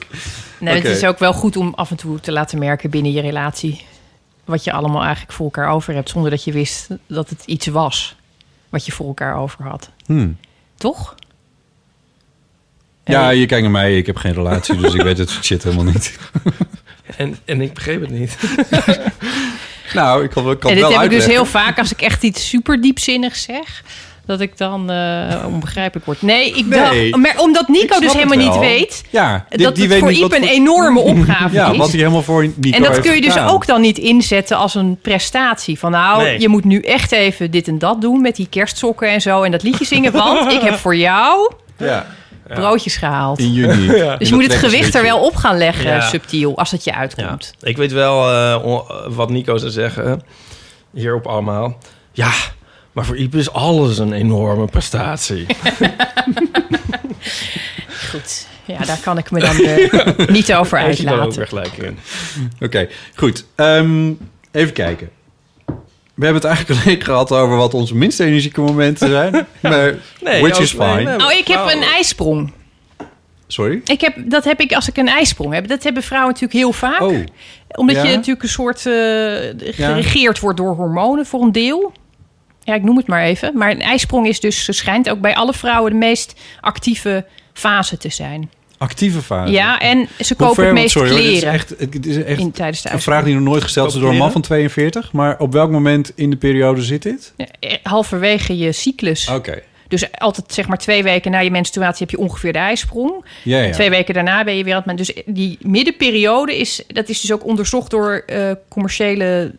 [0.59, 0.75] Nee.
[0.75, 3.85] Het is ook wel goed om af en toe te laten merken binnen je relatie...
[4.45, 6.09] wat je allemaal eigenlijk voor elkaar over hebt...
[6.09, 8.17] zonder dat je wist dat het iets was
[8.69, 9.91] wat je voor elkaar over had.
[10.07, 10.37] Hmm.
[10.77, 11.15] Toch?
[13.05, 13.97] Ja, je kijkt naar mij.
[13.97, 16.19] Ik heb geen relatie, dus ik weet het soort shit helemaal niet.
[17.17, 18.37] En, en ik begreep het niet.
[19.95, 21.93] Nou, ik kan, ik kan en het dit wel heb ik dus heel vaak als
[21.93, 23.83] ik echt iets super diepzinnigs zeg...
[24.27, 26.23] dat ik dan eh, onbegrijpelijk word.
[26.23, 27.11] Nee, ik Nee.
[27.11, 27.23] dacht...
[27.23, 29.03] Maar omdat Nico dus helemaal niet weet...
[29.11, 31.77] Ja, die, dat die het weet voor Iep een voor- enorme opgave Ja, is.
[31.77, 33.49] wat hij helemaal voor Nico En dat kun je dus gedaan.
[33.49, 35.79] ook dan niet inzetten als een prestatie.
[35.79, 36.41] Van nou, Nee.
[36.41, 39.43] je moet nu echt even dit en dat doen met die kerstsokken en zo.
[39.43, 42.07] En dat liedje zingen, want ik heb voor jou Ja,
[42.49, 43.39] broodjes gehaald.
[43.39, 43.87] in juni.
[44.19, 46.01] Dus je moet het gewicht er wel op gaan leggen, Ja.
[46.01, 47.55] subtiel, als het je Ja, uitkomt.
[47.61, 50.23] ik weet wel eh, wat Nico zou zeggen,
[50.93, 51.77] hierop allemaal.
[52.13, 52.31] Ja,
[52.93, 55.47] maar voor Iep is alles een enorme prestatie.
[58.11, 61.37] Goed, ja, daar kan ik me dan eh, niet over hij dan ook uitlaten.
[61.39, 61.99] weer gelijk in.
[62.61, 63.45] Oké, goed.
[63.55, 64.13] Ehm,
[64.51, 65.11] even kijken.
[66.15, 69.47] We hebben het eigenlijk alleen gehad over wat onze minst energieke momenten zijn.
[69.61, 71.03] Maar, Nee, which is fine.
[71.03, 71.27] nee.
[71.27, 72.53] Oh, ik heb een ijsprong.
[73.47, 73.81] Sorry?
[73.85, 75.69] Ik heb, dat heb ik als ik een ijsprong heb.
[75.69, 77.01] Dat hebben vrouwen natuurlijk heel vaak.
[77.01, 77.17] Oh,
[77.69, 78.03] Omdat Ja?
[78.03, 78.93] je natuurlijk een soort eh,
[79.75, 81.93] geregeerd wordt door hormonen voor een deel.
[82.65, 83.57] Ja, ik noem het maar even.
[83.57, 88.09] Maar een ijsprong is dus, schijnt ook bij alle vrouwen de meest actieve fase te
[88.09, 88.51] zijn.
[88.79, 89.53] actieve fase.
[89.53, 92.23] Ja, en ze kopen ver- het meest sorry, hoor, dit is kleren echt, het is
[92.25, 94.41] echt in, tijdens de een vraag die nog nooit gesteld is door een man van
[94.41, 95.13] 42.
[95.13, 97.33] Maar op welk moment in de periode zit dit?
[97.37, 99.29] Eh, Halverwege je cyclus.
[99.29, 99.63] Oké.
[99.89, 103.25] Dus altijd zeg maar twee weken na je menstruatie heb je ongeveer de ijsprong.
[103.43, 103.73] Ja, ja.
[103.73, 104.97] Twee weken daarna ben je weer aan het...
[104.97, 106.83] Dus die middenperiode is...
[106.87, 109.53] Dat is dus ook onderzocht door eh, commerciële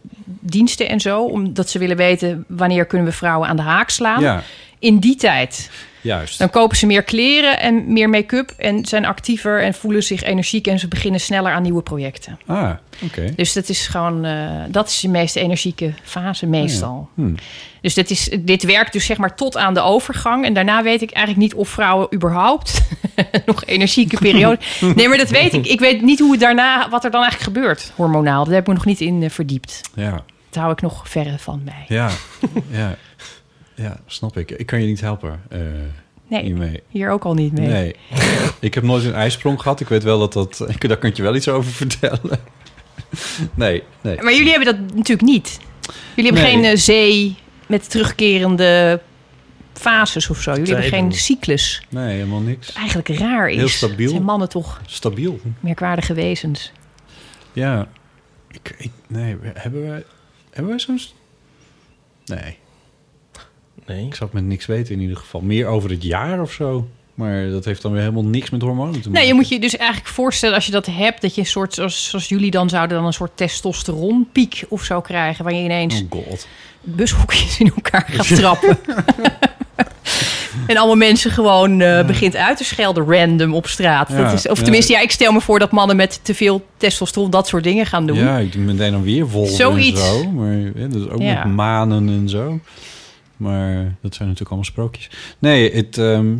[0.43, 1.23] diensten en zo.
[1.23, 4.21] Omdat ze willen weten wanneer kunnen we vrouwen aan de haak slaan.
[4.21, 4.43] Ja.
[4.79, 5.69] In die tijd
[6.03, 6.39] Juist.
[6.39, 10.67] Dan kopen ze meer kleren en meer make-up en zijn actiever en voelen zich energiek
[10.67, 12.39] en ze beginnen sneller aan nieuwe projecten.
[12.45, 12.71] Ah,
[13.03, 13.33] oké.
[13.35, 17.09] Dus dat is gewoon, eh, dat is de meest energieke fase meestal.
[17.15, 17.33] Hm.
[17.81, 20.45] Dus dit, is, dit werkt dus zeg maar tot aan de overgang.
[20.45, 22.81] En daarna weet ik eigenlijk niet of vrouwen überhaupt
[23.45, 24.59] nog energieke periode.
[24.95, 25.67] Nee, maar dat weet ik.
[25.67, 28.43] Ik weet niet hoe het daarna, wat er dan eigenlijk gebeurt, hormonaal.
[28.43, 29.81] Daar heb ik me nog niet in eh, verdiept.
[29.95, 30.23] Ja,
[30.53, 31.85] Dat hou ik nog verre van mij.
[31.87, 32.09] ja,
[32.69, 32.95] ja.
[33.75, 34.51] Ja, snap ik.
[34.51, 35.59] Ik kan je niet helpen eh
[36.27, 36.83] Nee, hiermee.
[36.89, 37.67] hier ook al niet mee.
[37.67, 37.95] Nee.
[38.59, 39.79] ik heb nooit een ijsprong gehad.
[39.79, 40.57] Ik weet wel dat dat...
[40.79, 42.39] Daar kan ik je wel iets over vertellen.
[43.53, 44.21] nee, nee.
[44.21, 45.59] Maar jullie hebben dat natuurlijk niet.
[46.15, 46.61] Jullie hebben Nee.
[46.63, 47.35] geen eh, zee
[47.67, 49.01] met terugkerende
[49.73, 50.51] fases of zo.
[50.53, 51.81] Jullie hebben geen cyclus.
[51.89, 52.73] Nee, helemaal niks.
[52.73, 53.55] Eigenlijk raar is.
[53.57, 54.09] Heel stabiel.
[54.09, 55.39] Zijn mannen toch Stabiel.
[55.59, 56.71] merkwaardige wezens.
[57.53, 57.87] Ja.
[58.51, 60.05] Ik, ik, nee, hebben we...
[60.53, 60.99] Hebben we zo'n...
[60.99, 61.13] s-
[62.25, 62.57] Nee,
[63.85, 64.05] Nee.
[64.05, 65.41] ik zou het met niks weten in ieder geval.
[65.41, 66.87] Meer over het jaar of zo.
[67.13, 69.11] Maar dat heeft dan weer helemaal niks met hormonen te maken.
[69.11, 71.21] Nee, je moet je dus eigenlijk voorstellen als je dat hebt...
[71.21, 72.97] dat je een soort, zoals, zoals jullie dan zouden...
[72.97, 75.43] dan een soort testosteronpiek of zo krijgen...
[75.43, 76.47] waar je ineens Oh god.
[76.81, 78.77] bushokjes in elkaar gaat trappen.
[80.67, 84.09] en allemaal mensen gewoon eh, begint uit te schelden random op straat.
[84.09, 86.65] Ja, dat is, of tenminste, ja, ik stel me voor dat mannen met te veel
[86.77, 88.17] testosteron dat soort dingen gaan doen.
[88.17, 90.01] Ja, ik doe meteen dan weer wolven Zoiets.
[90.01, 90.31] en zo.
[90.31, 91.43] Maar ja, dat is ook Ja.
[91.45, 92.59] met manen en zo.
[93.37, 95.09] Maar dat zijn natuurlijk allemaal sprookjes.
[95.39, 95.97] Nee, het...
[95.97, 96.35] ehm,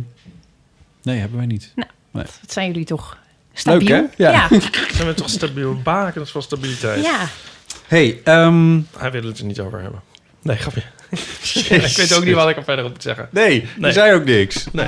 [1.02, 1.72] nee, hebben wij niet.
[2.12, 3.18] Dat zijn jullie toch
[3.52, 3.88] stabiel?
[3.88, 4.24] Leuk, hè?
[4.24, 4.30] Ja.
[4.32, 4.48] Ja.
[4.94, 5.76] Zijn we toch stabiel?
[5.82, 7.04] Baken, dat is van stabiliteit.
[7.04, 7.26] ja.
[7.86, 10.00] Hey, ehm, Hij wil het er niet over hebben.
[10.42, 10.82] Nee, grapje.
[11.88, 13.28] ik weet ook niet wat ik er verder op moet zeggen.
[13.30, 13.92] nee, je Nee.
[13.92, 14.66] zei ook niks.
[14.72, 14.86] Nee.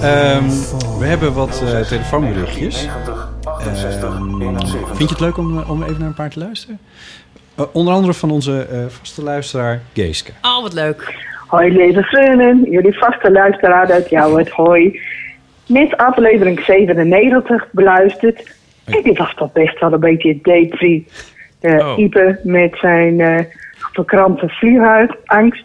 [0.00, 0.44] Ehm,
[0.98, 2.86] we hebben wat eh, telefoonberichtjes.
[2.86, 4.56] Ehm,
[4.86, 6.78] vind je het leuk om, eh, om even naar een paar te luisteren?
[7.54, 10.32] Eh, onder andere van onze eh, vaste luisteraar Geeske.
[10.42, 11.14] Oh, wat leuk.
[11.46, 15.00] Hoi lieve vrienden, jullie vaste luisteraar uit jou het hoi.
[15.66, 18.54] Net aflevering 97 beluisterd.
[18.84, 21.06] En die was toch best wel een beetje depri.
[21.60, 21.98] De Oh.
[21.98, 23.46] Ipe met zijn
[23.92, 25.64] verkrampte vliegangst.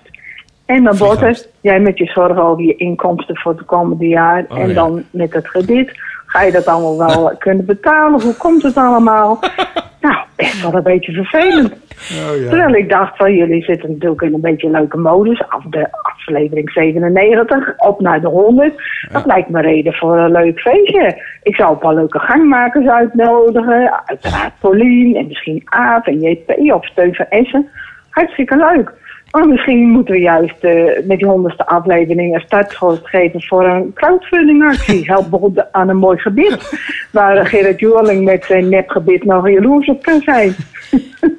[0.66, 1.50] En dan Vliegangst.
[1.62, 4.46] jij met je zorgen over je inkomsten voor het komende jaar.
[4.50, 4.74] Oh, en ja.
[4.74, 5.92] dan met het gedit.
[6.26, 8.22] Ga je dat allemaal wel kunnen betalen?
[8.22, 9.40] Hoe komt het allemaal?
[10.02, 11.74] nou, best wel een beetje vervelend.
[11.98, 15.50] Oh Terwijl ik dacht van jullie zitten natuurlijk in een beetje leuke modus.
[15.50, 18.74] Af de aflevering 97, op naar de 100.
[19.12, 21.24] Dat lijkt me reden voor een leuk feestje.
[21.44, 24.02] Ik zou een paar leuke gangmakers uitnodigen.
[24.06, 27.70] Uiteraard Paulien en misschien Aaf en JP of Steven Essen.
[28.10, 28.94] Hartstikke leuk.
[29.32, 33.94] Maar misschien moeten we juist eh, met die honderdste aflevering een startschot geven voor een
[33.94, 35.06] crowdfundingactie.
[35.06, 36.88] Help bijvoorbeeld aan een mooi gebied.
[37.12, 40.56] Waar Gerard Joerling met zijn nepgebied nog jaloers op kan zijn.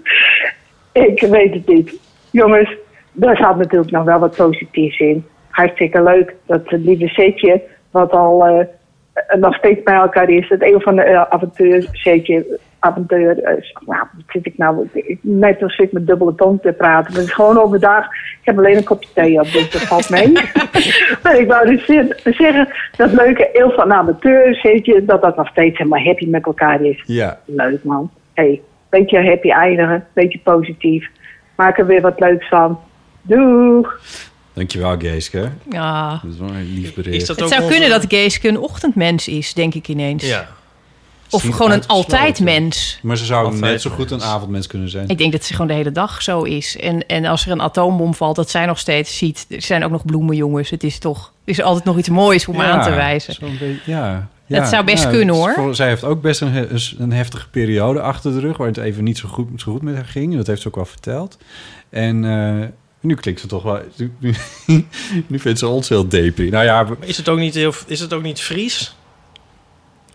[0.92, 2.00] Ik weet het niet.
[2.30, 2.76] Jongens,
[3.12, 5.26] daar zat natuurlijk nog wel wat positiefs in.
[5.50, 8.66] Hartstikke leuk dat het lieve setje, wat al eh,
[9.40, 11.24] nog steeds bij elkaar is, het een van de uh,
[12.78, 13.54] avontuur, eh,
[13.86, 17.14] nou, wat zit ik nou, ik, net als ik met dubbele tong te praten.
[17.14, 20.32] Dat is gewoon overdag, ik heb alleen een kopje thee op, dus dat valt mee.
[21.22, 25.78] maar ik wou dus ze- zeggen, dat leuke eeuw van amateursetje, dat dat nog steeds
[25.78, 27.02] helemaal happy met elkaar is.
[27.06, 28.10] Ja, Leuk man.
[28.34, 31.08] Hey, beetje happy eindigen, beetje positief.
[31.56, 32.78] Maak er weer wat leuks van.
[33.22, 34.00] Doeg!
[34.52, 35.48] dankjewel Geeske.
[35.70, 36.20] Ja.
[36.22, 37.16] Dat is wel een lief bericht.
[37.16, 40.28] Is dat Het zou onze- kunnen dat Geeske een ochtendmens is, denk ik ineens.
[40.28, 40.46] Ja.
[41.30, 42.18] Of gewoon een uitgesloten.
[42.18, 42.98] altijdmens.
[43.02, 44.30] Maar ze zou Altijd net zo goed een mens.
[44.30, 45.08] avondmens kunnen zijn.
[45.08, 46.76] Ik denk dat ze gewoon de hele dag zo is.
[46.76, 49.46] En, en als er een atoombom valt, dat zij nog steeds ziet.
[49.48, 50.70] Er zijn ook nog bloemenjongens.
[50.70, 53.34] Het is toch er is altijd nog iets moois om Ja, aan te wijzen.
[53.40, 55.52] beetje- ja, Dat zou best kunnen, hoor.
[55.54, 56.68] voor- zij heeft ook best een,
[56.98, 58.56] een heftige periode achter de rug...
[58.56, 60.36] waar het even niet zo goed, zo goed met haar ging.
[60.36, 61.38] Dat heeft ze ook wel verteld.
[61.90, 62.66] En eh,
[63.00, 63.80] nu klinkt ze toch wel...
[65.26, 66.50] Nu, vindt ze ons heel depri.
[66.50, 68.94] Nou ja, Is het ook niet, heel, is het ook niet Fries?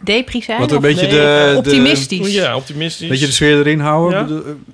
[0.03, 0.59] Depri zijn?
[0.59, 1.57] wat een of beetje nee, de, de...
[1.57, 2.33] optimistisch.
[2.33, 3.07] Ja, optimistisch.
[3.07, 4.27] Beetje de sfeer erin houden.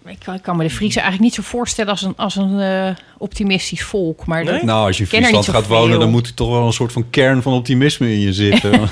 [0.05, 0.11] Ja.
[0.11, 2.59] Ik, kan, ik kan me de Friese eigenlijk niet zo voorstellen als een, als een
[2.59, 4.25] eh, optimistisch volk.
[4.25, 4.63] Maar Nee?
[4.63, 5.99] Nou, als je in Friesland gaat wonen...
[5.99, 8.79] dan moet er toch wel een soort van kern van optimisme in je zitten.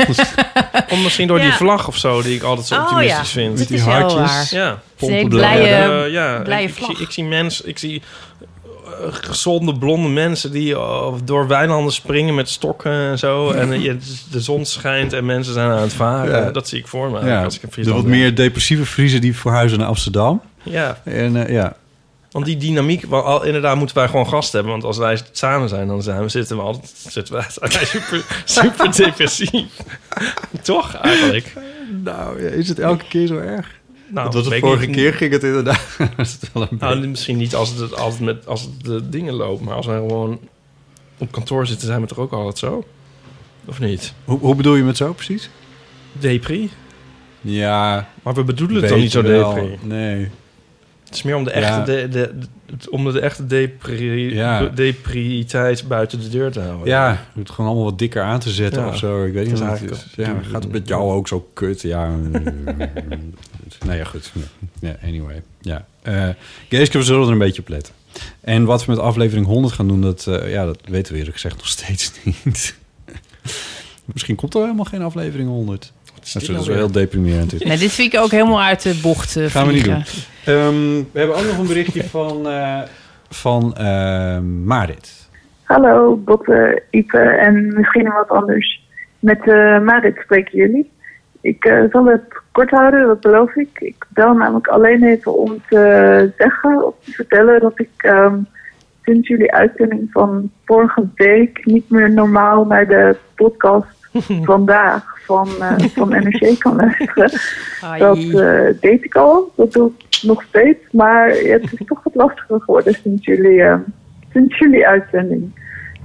[0.92, 3.42] Om misschien door die vlag of zo, die ik altijd zo Oh, optimistisch ja.
[3.42, 3.58] vind.
[3.58, 4.20] Dat die is heel hartjes.
[4.20, 4.48] waar.
[4.52, 4.82] Ja.
[5.28, 8.02] Blije, Eh, ja, blije ik, zie, ik zie mensen, ik zie
[8.42, 8.47] eh,
[9.02, 13.52] gezonde blonde mensen die eh, door weilanden springen met stokken en zo.
[13.52, 13.94] En eh,
[14.32, 16.44] de zon schijnt en mensen zijn aan het varen.
[16.44, 16.52] Ja.
[16.52, 17.26] Dat zie ik voor me.
[17.26, 20.42] ja, als ik de wat meer depressieve Friesen die verhuizen naar Amsterdam.
[20.64, 21.76] Ja, En eh, ja,
[22.32, 24.72] want die dynamiek, al, inderdaad moeten wij gewoon gast hebben.
[24.72, 27.44] Want als wij samen zijn, dan zijn we, zitten we altijd zitten we
[27.86, 29.66] super, super depressief.
[30.62, 31.54] Toch, eigenlijk?
[32.04, 33.76] nou, is het elke keer zo erg?
[34.10, 35.98] Nou, dat was de vorige keer ging het inderdaad.
[36.16, 39.86] het Nou, misschien niet als het, altijd met, als het de dingen loopt, maar als
[39.86, 40.40] wij gewoon
[41.18, 42.86] op kantoor zitten, zijn we toch ook altijd zo?
[43.66, 44.14] Of niet?
[44.26, 45.50] Hoe, hoe bedoel je met zo precies?
[46.12, 46.70] Depri?
[47.42, 49.78] Ja, Maar we bedoelen het dan niet zo depri.
[49.82, 50.30] Nee.
[51.08, 51.84] Het is meer om de echte, Ja.
[51.86, 52.34] de, de,
[52.78, 54.72] de- om de echte depri, Ja.
[55.88, 56.88] buiten de deur te houden.
[56.88, 58.88] Ja, moet gewoon allemaal wat dikker aan te zetten Ja.
[58.88, 59.26] of zo.
[59.26, 60.06] Ik weet Het niet wat het is.
[60.16, 61.82] Ja, gaat het met jou ook zo kut?
[61.82, 62.10] Ja.
[63.86, 64.32] nou ja, goed.
[64.80, 65.42] Ja, anyway.
[65.62, 65.86] Ja.
[66.02, 66.30] Eh
[66.70, 67.94] we zullen er een beetje op letten.
[68.42, 71.36] En wat we met aflevering 100 gaan doen, dat, eh, ja, dat weten we eerlijk
[71.36, 72.12] gezegd nog steeds
[72.44, 72.76] niet.
[74.06, 75.94] Misschien komt er helemaal geen aflevering 100.
[76.34, 77.54] Dat is wel heel deprimerend.
[77.54, 77.64] is.
[77.64, 80.04] Nee, dit vind ik ook helemaal uit de bocht eh, Gaan we niet doen.
[80.46, 82.82] Ehm, we hebben ook nog een berichtje van, eh,
[83.30, 85.30] van eh, Marit.
[85.64, 88.86] Hallo, Botte, Ipe en misschien nog wat anders.
[89.20, 90.92] Met eh Marit spreken jullie.
[91.42, 93.70] Ik zal het kort houden, dat beloof ik.
[93.80, 98.36] Ik bel namelijk alleen even om te zeggen of te vertellen dat ik ehm,
[99.04, 103.97] sinds jullie uitzending van vorige week niet meer normaal naar de podcast
[104.54, 107.32] vandaag van, eh, van NRC kan luisteren.
[108.00, 110.80] Dat eh, deed ik al, dat doe ik nog steeds.
[110.92, 113.76] Maar het is toch wat lastiger geworden sinds jullie, eh,
[114.34, 115.60] sinds jullie uitzending.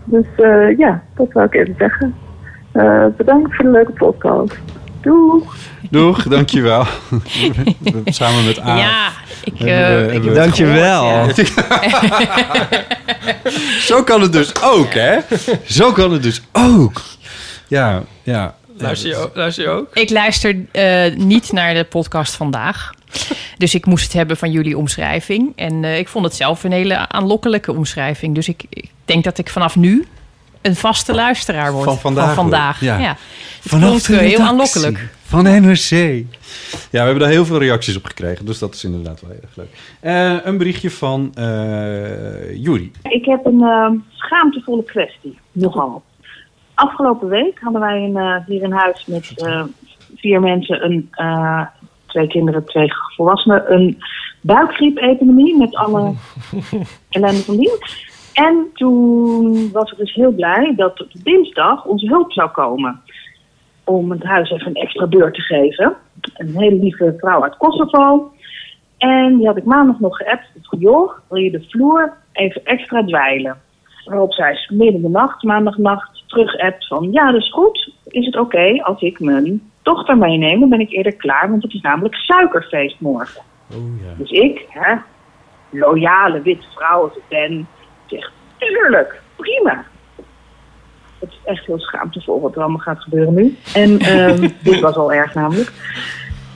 [0.05, 2.15] Dus eh, ja, dat wou ik even zeggen.
[2.73, 4.59] Eh, bedankt voor de leuke podcast.
[5.01, 5.43] Doei!
[5.91, 6.85] Doeg, dankjewel.
[8.05, 8.77] Samen met A.
[8.77, 9.09] Ja,
[9.45, 11.03] ik, eh we- ik Dankjewel.
[11.03, 11.45] gehoord, ja.
[13.81, 15.19] Zo kan het dus ook, hè?
[15.65, 17.01] Zo kan het dus ook.
[17.73, 18.55] Ja, ja.
[18.77, 19.95] Luister je, ook- luister je ook?
[19.97, 22.95] Ik luister eh, niet naar de podcast vandaag.
[23.57, 25.53] Dus ik moest het hebben van jullie omschrijving.
[25.57, 28.35] En eh, ik vond het zelf een hele aanlokkelijke omschrijving.
[28.35, 30.05] Dus ik, ik denk dat ik vanaf nu
[30.63, 31.85] een vaste luisteraar word.
[31.85, 32.81] Van vandaag vandaag.
[32.81, 33.17] wordt, ja.
[33.69, 35.09] Klonk, eh, heel aanlokkelijk.
[35.23, 35.91] Van NRC.
[35.91, 36.25] Ja,
[36.91, 38.47] we hebben daar heel veel reacties op gekregen.
[38.47, 39.69] Dus dat is inderdaad wel heel erg leuk.
[40.01, 42.93] Eh, een berichtje van eh Juri.
[43.03, 46.03] Ik heb een eh, schaamtevolle kwestie, nogal.
[46.83, 49.65] Afgelopen week hadden wij een, eh, hier in huis met eh,
[50.17, 51.67] vier mensen, een, eh,
[52.07, 54.03] twee kinderen, twee volwassenen, een
[54.41, 56.15] buikgriepepidemie met alle
[57.11, 57.79] ellende van dien.
[58.33, 63.01] En toen was ik dus heel blij dat op dinsdag onze hulp zou komen
[63.85, 65.97] om het huis even een extra beurt te geven.
[66.35, 68.33] Een hele lieve vrouw uit Kosovo.
[68.99, 70.47] En die had ik maandag nog geappt.
[70.55, 73.61] Ik joh, wil je de vloer even extra dweilen?
[74.05, 77.13] Waarop zij midden in de nacht, maandagnacht, terug appt van...
[77.13, 77.93] Ja, dat is goed.
[78.05, 80.61] Is het oké als ik mijn dochter meeneem?
[80.61, 83.43] Dan ben ik eerder klaar, want het is namelijk suikerfeest morgen.
[84.19, 84.95] Dus ik, hè,
[85.71, 87.69] loyale witte vrouw als ik ben,
[88.07, 88.33] zeg...
[88.59, 89.85] Tuurlijk, prima.
[91.19, 93.57] Het is echt heel schaamtevol wat er allemaal gaat gebeuren nu.
[93.75, 95.73] En ehm, dit was al erg namelijk.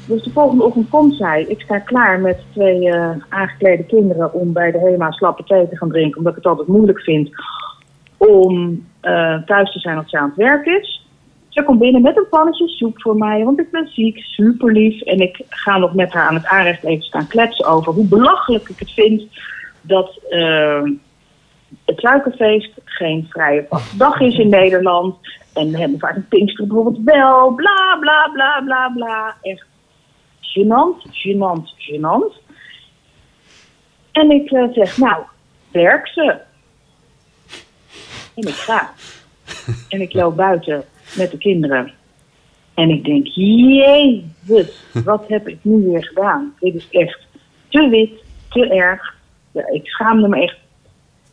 [0.07, 1.45] Dus de volgende ochtend komt zij.
[1.49, 5.77] Ik sta klaar met twee eh, aangeklede kinderen om bij de HEMA slappe thee te
[5.77, 6.19] gaan drinken.
[6.19, 7.31] Omdat ik het altijd moeilijk vind
[8.17, 11.07] om eh, thuis te zijn als ze aan het werk is.
[11.49, 15.03] Ze komt binnen met een pannetje soep voor mij, want ik ben ziek, super lief.
[15.03, 18.69] En ik ga nog met haar aan het aanrecht even staan kletsen over hoe belachelijk
[18.69, 19.23] ik het vind
[19.81, 20.83] dat eh,
[21.85, 23.67] het suikerfeest geen vrije
[23.97, 25.15] dag is in Nederland.
[25.55, 29.37] En we hebben vaak een Pinkster bijvoorbeeld wel, bla bla bla bla bla.
[29.43, 29.67] Echt
[30.41, 32.33] gênant, gênant, gênant.
[34.13, 35.23] En ik eh, zeg, nou,
[35.73, 36.45] werk ze.
[38.37, 38.91] En ik ga.
[39.89, 40.85] En ik loop buiten
[41.17, 41.93] met de kinderen.
[42.75, 46.55] En ik denk, jezus, wat heb ik nu weer gedaan?
[46.61, 47.27] Dit is echt
[47.69, 49.15] te wit, te erg.
[49.53, 50.57] Ja, ik schaamde me echt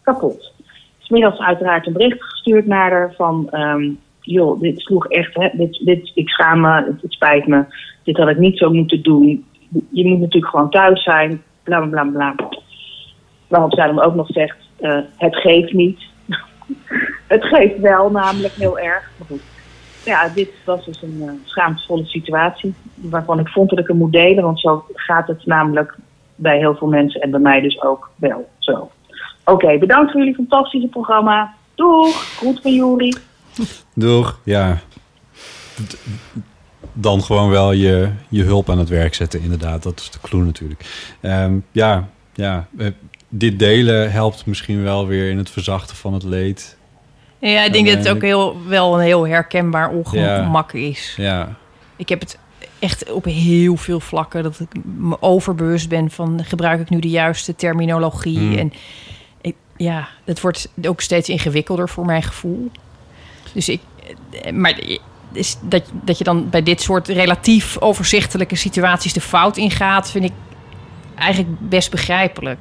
[0.01, 0.53] kapot.
[0.97, 3.47] Smiddags uiteraard een bericht gestuurd naar haar van...
[3.51, 7.65] ehm, joh, dit sloeg echt, hè, dit, dit, ik schaam me, het, het spijt me.
[8.03, 9.45] Dit had ik niet zo moeten doen.
[9.89, 12.49] Je moet natuurlijk gewoon thuis zijn, bla bla bla bla.
[13.47, 15.99] Waarop zij dan ook nog zegt, eh, het geeft niet.
[17.27, 19.11] Het geeft wel namelijk heel erg.
[19.17, 19.41] Maar goed.
[20.05, 22.73] Ja, dit was dus een uh, schaamtevolle situatie.
[22.95, 24.43] Waarvan ik vond dat ik hem moet delen.
[24.43, 25.95] Want zo gaat het namelijk
[26.35, 28.91] bij heel veel mensen en bij mij dus ook wel zo.
[29.45, 31.53] Oké, bedankt voor jullie fantastische programma.
[31.75, 33.13] Doeg, groet van Juri.
[33.93, 34.77] Doeg, ja.
[36.93, 39.83] Dan gewoon wel je, je hulp aan het werk zetten, inderdaad.
[39.83, 41.15] Dat is de clue natuurlijk.
[41.21, 42.67] Ehm, ja, ja.
[43.33, 46.77] Eh, dit delen helpt misschien wel weer in het verzachten van het leed.
[47.39, 51.13] Ja, ik denk dat het ook heel, wel een heel herkenbaar ongemak is.
[51.17, 51.57] Ja,
[51.95, 52.37] Ik heb het
[52.79, 57.09] echt op heel veel vlakken dat ik me overbewust ben van gebruik ik nu de
[57.09, 58.37] juiste terminologie.
[58.37, 58.57] Hmm.
[58.57, 58.73] En
[59.41, 62.71] ik, ja, het wordt ook steeds ingewikkelder voor mijn gevoel.
[63.53, 63.81] Dus ik,
[64.43, 64.79] eh, maar
[65.31, 70.25] is dat, dat je dan bij dit soort relatief overzichtelijke situaties de fout ingaat, vind
[70.25, 70.33] ik
[71.15, 72.59] eigenlijk best begrijpelijk.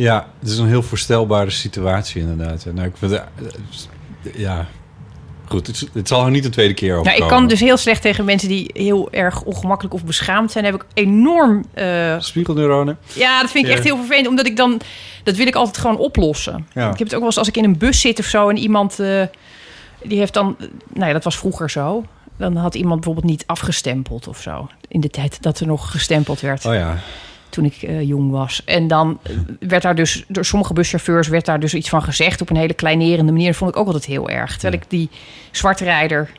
[0.00, 2.66] Ja, het is een heel voorstelbare situatie inderdaad.
[2.72, 3.20] Nou, ik vind, eh,
[4.36, 4.66] ja,
[5.48, 5.66] goed.
[5.66, 8.02] Het, het zal er niet de tweede keer over Nou, ik kan dus heel slecht
[8.02, 10.64] tegen mensen die heel erg ongemakkelijk of beschaamd zijn.
[10.64, 11.64] Daar heb ik enorm...
[11.74, 12.98] eh, Spiegelneuronen.
[13.12, 13.76] ja, dat vind ik Ja.
[13.76, 14.26] echt heel vervelend.
[14.28, 14.80] Omdat ik dan...
[15.24, 16.66] Dat wil ik altijd gewoon oplossen.
[16.72, 16.90] Ja.
[16.90, 18.48] Ik heb het ook wel eens als ik in een bus zit of zo...
[18.48, 19.22] en iemand eh,
[20.02, 20.56] die heeft dan...
[20.92, 22.04] Nou ja, dat was vroeger zo.
[22.36, 24.68] Dan had iemand bijvoorbeeld niet afgestempeld of zo.
[24.88, 26.64] In de tijd dat er nog gestempeld werd.
[26.66, 26.96] Oh ja.
[27.50, 28.62] Toen ik eh, jong was.
[28.64, 29.32] En dan eh,
[29.68, 32.74] werd daar dus door sommige buschauffeurs werd daar dus iets van gezegd op een hele
[32.74, 33.46] kleinerende manier.
[33.46, 34.52] Dat vond ik ook altijd heel erg.
[34.52, 35.08] Terwijl ik die
[35.50, 36.30] zwartrijder,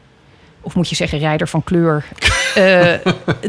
[0.62, 2.06] of moet je zeggen rijder van kleur,
[2.56, 2.94] eh,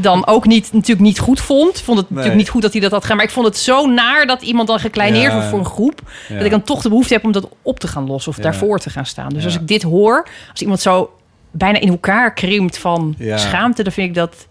[0.00, 1.80] dan ook niet natuurlijk niet goed vond.
[1.80, 3.16] Vond het natuurlijk niet goed dat hij dat had gedaan.
[3.16, 5.32] Maar ik vond het zo naar dat iemand dan gekleineerd Ja.
[5.34, 6.00] wordt voor een groep.
[6.28, 6.34] Ja.
[6.34, 8.42] Dat ik dan toch de behoefte heb om dat op te gaan lossen of Ja.
[8.42, 9.28] daarvoor te gaan staan.
[9.28, 11.10] Dus als ik dit hoor, als iemand zo
[11.50, 14.46] bijna in elkaar krimpt van schaamte, dan vind ik dat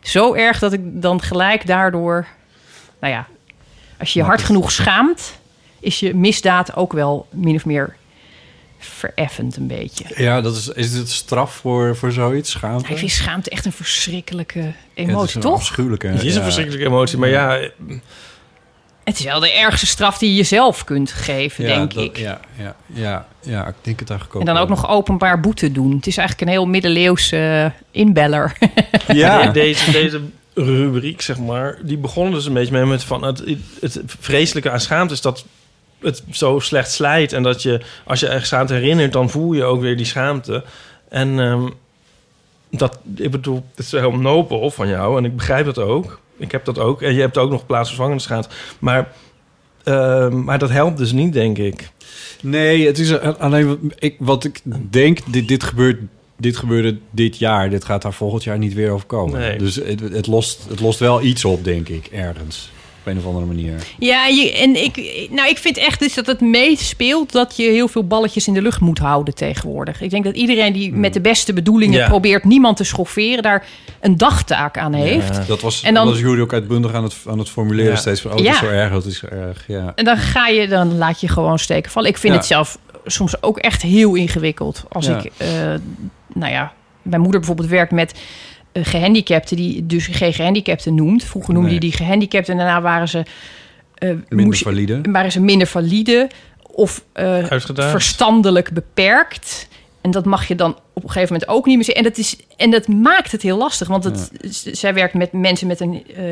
[0.00, 2.26] zo erg dat ik dan gelijk daardoor...
[3.00, 3.26] Nou ja,
[3.98, 5.38] als je je hard genoeg schaamt...
[5.80, 7.96] is je misdaad ook wel min of meer
[8.78, 10.04] vereffend een beetje.
[10.16, 12.50] Ja, dat is, is dit straf voor, voor zoiets?
[12.50, 12.90] Schaamte?
[12.90, 15.54] Ik vind schaamte echt een verschrikkelijke Ja, het emotie, is een toch?
[15.54, 16.06] afschuwelijke.
[16.06, 16.42] Het is een ja.
[16.44, 17.68] verschrikkelijke emotie, maar ja...
[19.04, 22.16] Het is wel de ergste straf die je jezelf kunt geven, Ja, denk dat- ik.
[22.16, 24.46] Ja, ja, ja, ja, ik denk het eigenlijk ook.
[24.48, 24.76] En dan ook wel.
[24.76, 25.96] nog openbaar boete doen.
[25.96, 28.56] Het is eigenlijk een heel middeleeuwse eh, inbeller.
[29.06, 29.46] Ja.
[29.52, 30.20] Deze, deze
[30.58, 33.42] rubriek, zeg maar, die begonnen dus een beetje mee met van het,
[33.80, 35.44] het vreselijke aan schaamte is dat
[36.00, 37.32] het zo slecht slijt.
[37.32, 40.64] En dat je, als je echt schaamte herinnert, dan voel je ook weer die schaamte.
[41.08, 41.68] En ehm,
[42.70, 46.20] dat, ik bedoel, het is heel nobel van jou en ik begrijp dat ook.
[46.38, 47.02] Ik heb dat ook.
[47.02, 48.48] En je hebt ook nog plaatsvervangende schaamte.
[48.78, 49.12] Maar,
[49.84, 51.90] ehm, maar dat helpt dus niet, denk ik.
[52.42, 54.60] Nee, het is a- alleen wat ik, wat ik
[54.90, 56.00] denk, dit, dit, gebeurt,
[56.38, 57.70] dit gebeurde dit jaar.
[57.70, 59.40] Dit gaat daar volgend jaar niet weer overkomen.
[59.40, 59.58] Nee.
[59.58, 62.70] Dus het, het, lost, het lost wel iets op, denk ik, ergens.
[63.00, 63.74] Op een of andere manier.
[63.98, 64.96] Ja, je, en ik,
[65.30, 68.62] nou, ik vind echt dus dat het meespeelt dat je heel veel balletjes in de
[68.62, 70.00] lucht moet houden tegenwoordig.
[70.00, 72.08] Ik denk dat iedereen die met de beste bedoelingen Ja.
[72.08, 73.66] probeert niemand te schofferen, daar
[74.00, 75.46] een dagtaak aan heeft.
[75.46, 77.98] Dat was, En dan- dat was Jury ook uitbundig aan het, aan het formuleren Ja.
[77.98, 78.30] steeds van...
[78.30, 78.58] Oh, het is Ja.
[78.60, 79.92] zo erg, het is zo erg, ja.
[79.94, 82.08] En dan ga je, dan laat je gewoon steken vallen.
[82.08, 82.38] Ik vind Ja.
[82.38, 84.84] het zelf soms ook echt heel ingewikkeld.
[84.88, 85.18] Als Ja.
[85.18, 85.48] ik, eh,
[86.38, 86.72] nou ja,
[87.02, 88.20] mijn moeder bijvoorbeeld werkt met
[88.72, 91.24] eh, gehandicapten, die dus geen gehandicapten noemt.
[91.24, 91.78] Vroeger noemde Nee.
[91.78, 93.22] je die gehandicapten en daarna waren ze...
[93.94, 95.00] eh, Minder moest valide.
[95.12, 96.28] waren ze minder valide
[96.62, 97.44] of eh,
[97.74, 99.68] verstandelijk beperkt.
[100.00, 102.04] En dat mag je dan op een gegeven moment ook niet meer zeggen.
[102.04, 103.88] En dat, is, en dat maakt het heel lastig.
[103.88, 104.30] Want het,
[104.72, 106.24] zij werkt met mensen met een eh,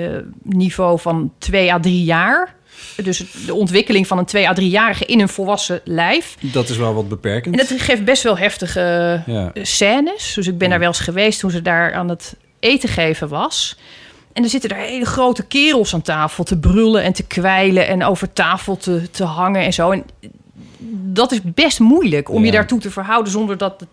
[0.43, 2.55] niveau van 2 à 3 jaar.
[3.03, 6.35] Dus de ontwikkeling van een 2 à 3-jarige in een volwassen lijf.
[6.41, 7.61] Dat is wel wat beperkend.
[7.61, 9.51] En dat geeft best wel heftige Ja.
[9.55, 10.33] eh, scènes.
[10.35, 13.77] Dus ik ben daar wel eens geweest toen ze daar aan het eten geven was.
[14.33, 18.05] En er zitten daar hele grote kerels aan tafel te brullen en te kwijlen en
[18.05, 19.91] over tafel te, te hangen en zo.
[19.91, 20.05] En
[21.07, 22.45] dat is best moeilijk om Ja.
[22.47, 23.89] je daartoe te verhouden zonder dat het.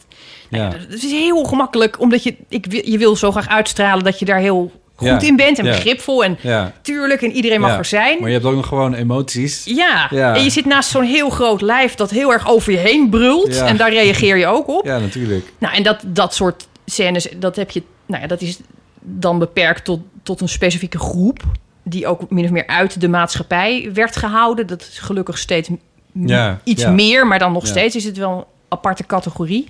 [0.50, 0.70] Nou ja.
[0.70, 0.78] Ja.
[0.90, 4.40] Het is heel ongemakkelijk, omdat je, ik, je wil zo graag uitstralen dat je daar
[4.40, 4.72] heel
[5.10, 6.38] goed in bent en begripvol en
[6.82, 8.18] tuurlijk en iedereen mag er zijn.
[8.20, 9.64] Maar je hebt ook nog gewoon emoties.
[9.66, 10.08] Ja.
[10.10, 10.36] Ja.
[10.36, 13.58] en je zit naast zo'n heel groot lijf dat heel erg over je heen brult.
[13.58, 14.86] En daar reageer je ook op.
[14.86, 15.52] Ja, natuurlijk.
[15.58, 18.60] Nou, en dat, dat soort scènes, dat heb je, nou ja, dat is
[19.02, 21.44] dan beperkt tot, tot een specifieke groep.
[21.84, 24.68] Die ook min of meer uit de maatschappij werd gehouden.
[24.68, 25.70] Dat is gelukkig steeds
[26.14, 26.92] Ja, iets ja.
[26.92, 27.70] meer, maar dan nog Ja.
[27.70, 29.68] steeds is het wel een aparte categorie.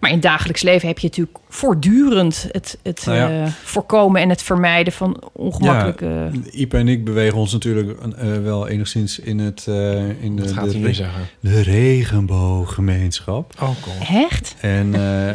[0.00, 3.44] Maar in het dagelijks leven heb je natuurlijk voortdurend het, het Nou ja.
[3.44, 6.30] eh, voorkomen en het vermijden van ongemakkelijke.
[6.50, 9.66] Ipe en ik bewegen ons natuurlijk eh, wel enigszins in het...
[9.68, 11.28] eh, in de, gaat de, zeggen?
[11.40, 13.52] de regenbooggemeenschap.
[13.60, 14.16] Oh, kom.
[14.16, 14.54] Echt?
[14.60, 15.28] En, eh,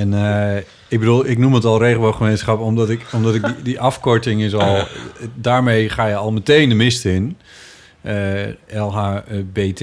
[0.00, 0.56] en eh,
[0.88, 2.60] ik bedoel, ik noem het al regenbooggemeenschap...
[2.60, 4.86] omdat ik, omdat ik die, die afkorting is al...
[5.34, 7.36] daarmee ga je al meteen de mist in.
[8.02, 9.80] Eh LHBT.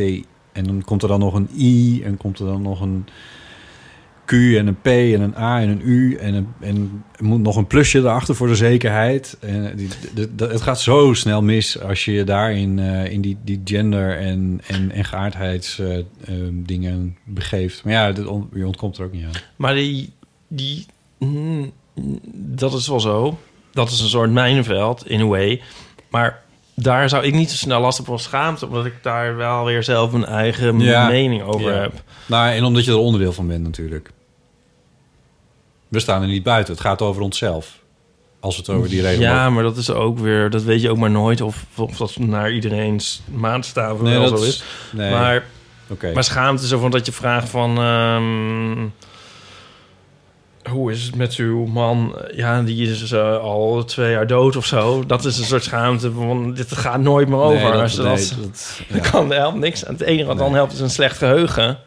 [0.52, 2.02] En dan komt er dan nog een I...
[2.04, 3.08] en komt er dan nog een...
[4.26, 7.56] Q en een P en een A en een U en, een, en moet nog
[7.56, 9.38] een plusje erachter voor de zekerheid.
[9.40, 9.88] En die,
[10.36, 14.18] de- het gaat zo snel mis als je je daarin eh, in die, die gender
[14.18, 17.84] en, en, en geaardheids eh, eh, begeeft.
[17.84, 19.42] Maar ja, dat je ontkomt er ook niet aan.
[19.56, 20.14] Maar die,
[20.48, 20.86] die
[21.20, 21.72] mm,
[22.34, 23.38] dat is wel zo.
[23.72, 25.62] Dat is een soort mijnenveld, in a way.
[26.10, 26.43] Maar
[26.76, 28.68] daar zou ik niet zo snel last van schaamte...
[28.68, 31.08] omdat ik daar wel weer zelf een eigen Ja.
[31.08, 31.80] mening over Ja.
[31.82, 31.94] heb.
[32.26, 34.12] Nou, en omdat je er onderdeel van bent natuurlijk.
[35.88, 36.74] We staan er niet buiten.
[36.74, 37.82] Het gaat over onszelf.
[38.40, 39.28] Als het over die regenboog...
[39.30, 40.50] Ja, maar dat is ook weer...
[40.50, 44.40] Dat weet je ook maar nooit of, of dat naar iedereen's maatstaven Nee, wel dat
[44.40, 45.12] zo is- nee.
[45.12, 45.44] Maar,
[45.90, 46.14] Oké.
[46.14, 47.78] maar schaamte zo van dat je vraagt van...
[47.78, 48.86] ehm,
[50.74, 52.16] hoe is het met uw man?
[52.36, 55.06] Ja, die is eh, al twee jaar dood of zo.
[55.06, 57.70] Dat is een soort schaamte van, dit gaat nooit meer over.
[57.70, 58.82] Nee, dat- nee, dat,
[59.12, 59.82] kan helpt niks.
[59.82, 61.78] Het enige wat dan helpt is een slecht geheugen.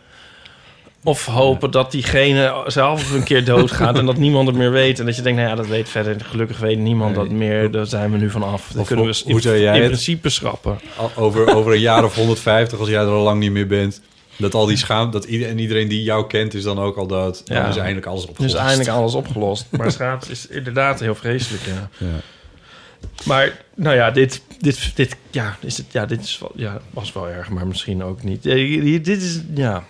[1.05, 4.99] Of hopen dat diegene zelf een keer doodgaat en dat niemand het meer weet.
[5.01, 6.17] En dat je denkt, nou ja, dat weet verder.
[6.25, 7.71] Gelukkig weet niemand dat meer.
[7.71, 8.69] Daar zijn we nu van af.
[8.73, 9.91] Dat Of kunnen we in, hoe zou jij in het?
[9.91, 10.79] principe schrappen.
[11.17, 14.01] Over, over een jaar of 150, als jij er al lang niet meer bent.
[14.39, 17.07] Dat al die schaamte, dat ieder, en iedereen die jou kent, is dan ook al
[17.07, 17.47] dood.
[17.47, 17.69] Dan Ja.
[17.69, 18.55] is eindelijk alles Dus opgelost.
[18.55, 19.67] eindelijk alles opgelost.
[19.71, 21.89] Maar schaamte is inderdaad heel vreselijk, ja.
[22.07, 22.13] Ja.
[23.25, 27.29] Maar, nou ja, dit, dit, dit, ja, is het, ja, dit is ja, was wel
[27.29, 28.43] erg, maar misschien ook niet.
[29.05, 29.85] Dit is, ja,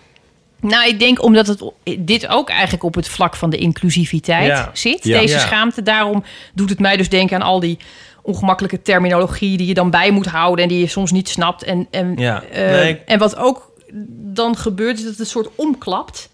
[0.60, 1.62] Nou, ik denk omdat het
[1.98, 4.70] dit ook eigenlijk op het vlak van de inclusiviteit Ja.
[4.72, 5.20] zit, Ja.
[5.20, 5.40] deze Ja.
[5.40, 5.82] schaamte.
[5.82, 6.24] Daarom
[6.54, 7.78] doet het mij dus denken aan al die
[8.22, 11.62] ongemakkelijke terminologie die je dan bij moet houden en die je soms niet snapt.
[11.62, 12.42] En, en, Ja.
[12.42, 12.98] eh, Nee.
[13.06, 13.70] en wat ook
[14.08, 16.28] dan gebeurt, is dat het een soort omklapt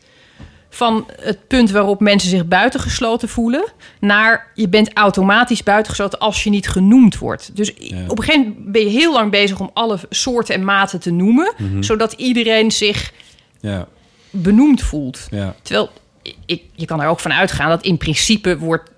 [0.71, 3.65] van het punt waarop mensen zich buitengesloten voelen,
[4.01, 7.57] naar je bent automatisch buitengesloten als je niet genoemd wordt.
[7.57, 7.73] Dus
[8.09, 11.11] op een gegeven moment ben je heel lang bezig om alle soorten en maten te
[11.11, 11.83] noemen, Mhm.
[11.83, 13.13] zodat iedereen zich
[13.61, 13.89] Ja,
[14.31, 15.27] benoemd voelt.
[15.31, 15.55] ja.
[15.63, 15.91] Terwijl
[16.47, 18.91] ik, je kan er ook van uitgaan dat in principe wordt,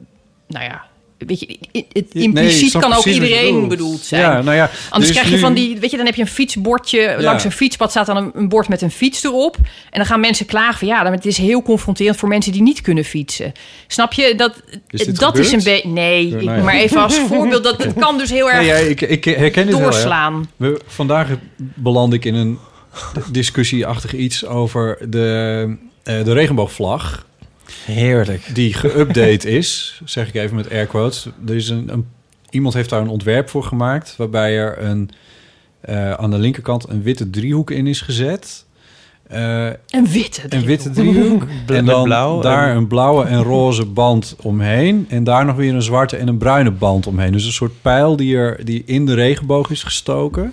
[0.48, 0.84] nou ja,
[1.26, 1.58] weet je,
[1.92, 4.22] het impliciet kan ook iedereen bedoeld zijn.
[4.22, 6.20] Ja, nou ja, Anders er krijg je nu- van die, weet je, dan heb je
[6.20, 9.98] een fietsbordje langs een fietspad staat dan een, een bord met een fiets erop, en
[9.98, 12.80] dan gaan mensen klagen van ja, dan, het is heel confronterend voor mensen die niet
[12.80, 13.52] kunnen fietsen.
[13.86, 14.62] Snap je dat?
[14.88, 18.18] Is dat is een beetje, nee, Nou ik, maar even als voorbeeld dat het kan
[18.18, 19.80] dus heel erg Nee, ja, ik, ik herken wel.
[19.80, 20.48] doorslaan.
[20.58, 20.66] ja.
[20.66, 22.58] We, vandaag beland ik in een
[23.30, 27.26] discussieachtig iets over de, eh, de regenboogvlag.
[27.84, 28.54] Heerlijk.
[28.54, 31.28] Die geüpdate is, zeg ik even met air quotes.
[31.46, 32.06] Er is een, een,
[32.50, 34.14] iemand heeft daar een ontwerp voor gemaakt...
[34.16, 35.10] waarbij er een,
[35.80, 38.64] eh, aan de linkerkant een witte driehoek in is gezet...
[39.28, 40.42] Eh, Een witte.
[40.48, 41.42] een witte driehoek.
[41.66, 45.06] En dan blauw daar en- een blauwe en roze band omheen.
[45.08, 47.32] En daar nog weer een zwarte en een bruine band omheen.
[47.32, 50.52] Dus een soort pijl die, er, die in de regenboog is gestoken.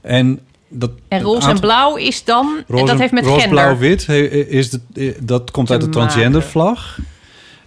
[0.00, 3.58] En, dat, En roze en blauw is dan, en Roze, dat heeft met roze, gender.
[3.58, 4.06] blauw, wit.
[4.06, 6.98] he- Is de, dat komt uit de transgendervlag.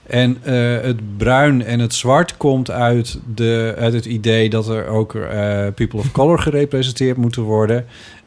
[0.08, 4.88] En eh, het bruin en het zwart komt uit, de, uit het idee dat er
[4.88, 5.30] ook eh,
[5.76, 7.86] people of color gerepresenteerd moeten worden.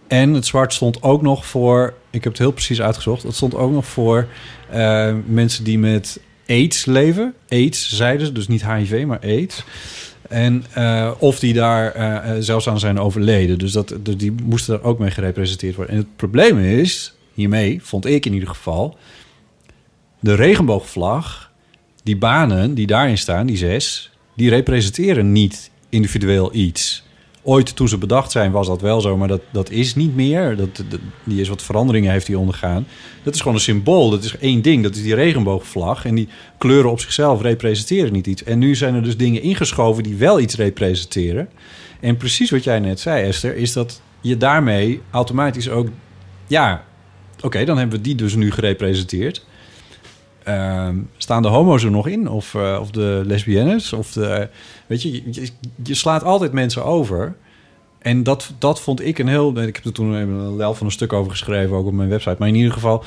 [0.09, 3.55] En het zwart stond ook nog voor, ik heb het heel precies uitgezocht, het stond
[3.55, 4.27] ook nog voor
[4.71, 7.35] eh, mensen die met AIDS leven.
[7.49, 9.65] AIDS zeiden ze, dus niet HIV, maar AIDS.
[10.29, 13.59] En eh, of die daar eh, eh, zelfs aan zijn overleden.
[13.59, 15.95] Dus dat, die moesten er ook mee gerepresenteerd worden.
[15.95, 18.97] En het probleem is, hiermee vond ik in ieder geval,
[20.21, 21.53] de regenboogvlag,
[22.03, 27.04] die banen die daarin staan, die zes, die representeren niet individueel iets.
[27.47, 30.57] Ooit toen ze bedacht zijn was dat wel zo, maar dat, dat is niet meer.
[30.57, 30.85] Dat,
[31.25, 32.87] die is wat veranderingen heeft die ondergaan.
[33.23, 34.11] Dat is gewoon een symbool.
[34.11, 34.83] Dat is één ding.
[34.83, 36.05] Dat is die regenboogvlag.
[36.05, 38.45] En die kleuren op zichzelf representeren niet iets.
[38.45, 41.49] En nu zijn er dus dingen ingeschoven die wel iets representeren.
[42.01, 45.89] En precies wat jij net zei, Esther, is dat je daarmee automatisch ook...
[46.47, 46.85] Ja,
[47.41, 49.47] oké, dan hebben we die dus nu gerepresenteerd.
[50.45, 52.29] Ehm, staan de homo's er nog in?
[52.29, 53.93] Of, eh, of de lesbiennes?
[53.93, 54.49] Of de,
[54.87, 55.23] weet je,
[55.83, 57.37] je, slaat altijd mensen over.
[57.99, 59.61] En dat, dat vond ik een heel...
[59.61, 62.37] Ik heb er toen een lel van een stuk over geschreven, ook op mijn website.
[62.39, 63.05] Maar in ieder geval,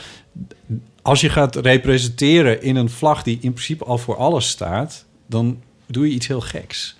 [1.01, 5.05] als je gaat representeren in een vlag die in principe al voor alles staat...
[5.25, 6.97] dan doe je iets heel geks.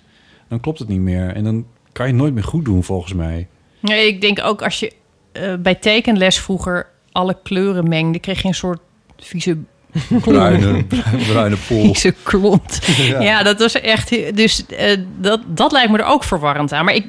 [0.48, 1.34] Dan klopt het niet meer.
[1.34, 3.46] En dan kan je het nooit meer goed doen, volgens mij.
[3.80, 4.92] Nee, ik denk ook als je
[5.32, 8.80] eh, bij tekenles vroeger alle kleuren mengde, kreeg je een soort
[9.16, 9.58] vieze
[10.24, 10.84] Bruine,
[11.28, 11.82] bruine pool.
[11.94, 12.78] vieze klont.
[13.20, 13.42] Ja.
[13.42, 14.36] dat was echt.
[14.36, 16.84] Dus eh, dat, dat lijkt me er ook verwarrend aan.
[16.84, 17.06] Maar ik,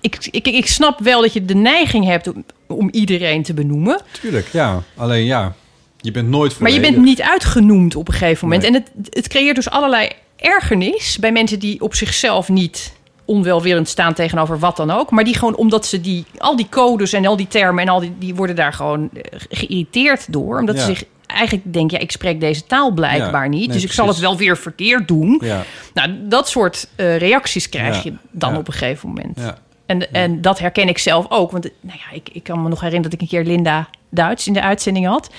[0.00, 4.00] ik, ik, ik, snap wel dat je de neiging hebt om, om iedereen te benoemen.
[4.20, 4.82] Tuurlijk, ja.
[4.96, 5.52] Alleen ja,
[6.00, 6.94] je bent nooit Maar je volledig.
[6.96, 8.62] bent niet uitgenoemd op een gegeven moment.
[8.70, 8.80] Nee.
[8.80, 12.92] En het, het creëert dus allerlei ergernis bij mensen die op zichzelf niet
[13.24, 15.10] onwelwillend staan tegenover wat dan ook.
[15.10, 18.00] Maar die gewoon omdat ze die, al die codes en al die termen en al
[18.00, 20.58] die, die worden daar gewoon eh, geïrriteerd door.
[20.58, 20.80] Omdat Ja.
[20.80, 21.04] ze zich
[21.38, 23.66] eigenlijk denken, ja, ik spreek deze taal blijkbaar Ja, niet.
[23.66, 25.40] nee, dus ik zal het wel weer verkeerd doen.
[25.44, 25.62] Ja,
[25.94, 29.38] Nou, dat soort eh, reacties krijg je dan op een gegeven moment.
[29.40, 29.58] ja.
[29.86, 31.50] En, en dat herken ik zelf ook.
[31.50, 34.46] Want nou ja, ik, ik kan me nog herinneren dat ik een keer Linda Duits
[34.46, 35.30] in de uitzending had.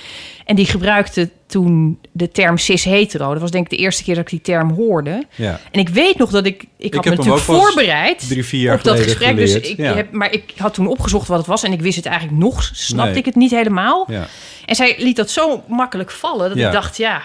[0.45, 3.31] En die gebruikte toen de term cis-hetero.
[3.31, 5.23] Dat was denk ik de eerste keer dat ik die term hoorde.
[5.35, 5.59] ja.
[5.71, 6.65] En ik weet nog dat ik...
[6.77, 9.37] Ik had me natuurlijk voorbereid drie, vier jaar op dat geleden gesprek.
[9.37, 9.93] Dus ik Ja.
[9.95, 11.63] heb, maar ik had toen opgezocht wat het was.
[11.63, 13.19] En ik wist het eigenlijk nog, snapte Nee.
[13.19, 14.05] ik het niet helemaal.
[14.07, 14.27] ja.
[14.65, 17.21] En zij liet dat zo makkelijk vallen dat ik dacht, ja...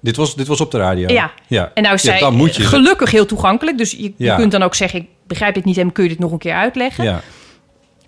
[0.00, 1.08] Dit, was, dit was op de radio?
[1.08, 1.32] Ja.
[1.46, 1.70] ja.
[1.74, 2.62] En nou is Ja, zij dan moet je.
[2.62, 3.78] gelukkig heel toegankelijk.
[3.78, 6.32] Dus je, kunt dan ook zeggen, ik begrijp dit niet en kun je dit nog
[6.32, 7.04] een keer uitleggen.
[7.04, 7.20] Ja,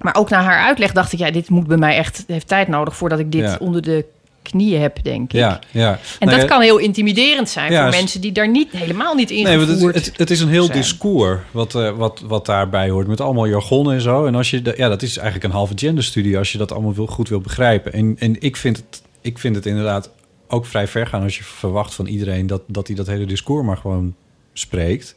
[0.04, 2.68] Maar ook na haar uitleg dacht ik, ja, dit moet bij mij echt, heeft tijd
[2.68, 3.56] nodig voordat ik dit Ja.
[3.60, 4.04] onder de
[4.42, 5.38] knieën heb, denk ik.
[5.38, 5.90] Ja, ja.
[5.90, 9.14] En Nou dat ja, kan heel intimiderend zijn Ja, voor mensen die daar niet, helemaal
[9.14, 10.78] niet in Nee, want het, het, het is een heel zijn.
[10.78, 13.06] discours wat, eh, wat, wat daarbij hoort.
[13.06, 14.26] Met allemaal jargon en zo.
[14.26, 16.94] En als je, de- ja, dat is eigenlijk een halve genderstudie als je dat allemaal
[16.94, 17.92] wil, goed wil begrijpen.
[17.92, 20.10] En, en ik, vind het, ik vind het inderdaad
[20.48, 23.66] ook vrij ver gaan als je verwacht van iedereen dat, dat hij dat hele discours
[23.66, 24.14] maar gewoon
[24.52, 25.14] spreekt.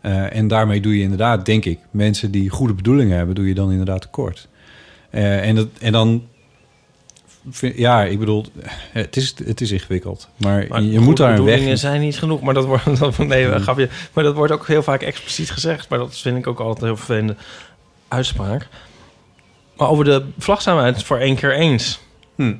[0.00, 3.54] Eh, en daarmee doe je inderdaad, denk ik, mensen die goede bedoelingen hebben, doe je
[3.54, 4.48] dan inderdaad tekort.
[5.10, 6.26] Eh, en, dat, en dan,
[7.50, 8.44] vind- ja, ik bedoel,
[8.92, 10.28] het is, het is ingewikkeld.
[10.36, 12.40] Maar, Maar je moet daar een weg bedoelingen in- zijn niet genoeg.
[12.40, 13.60] Maar dat wordt, dat, nee, Hmm.
[13.60, 13.88] grapje.
[14.12, 15.88] Maar dat wordt ook heel vaak expliciet gezegd.
[15.88, 17.36] Maar dat vind ik ook altijd een heel vervelende
[18.08, 18.68] uitspraak.
[19.76, 22.00] Maar over de vlag zijn we het voor één keer eens.
[22.34, 22.54] Hm.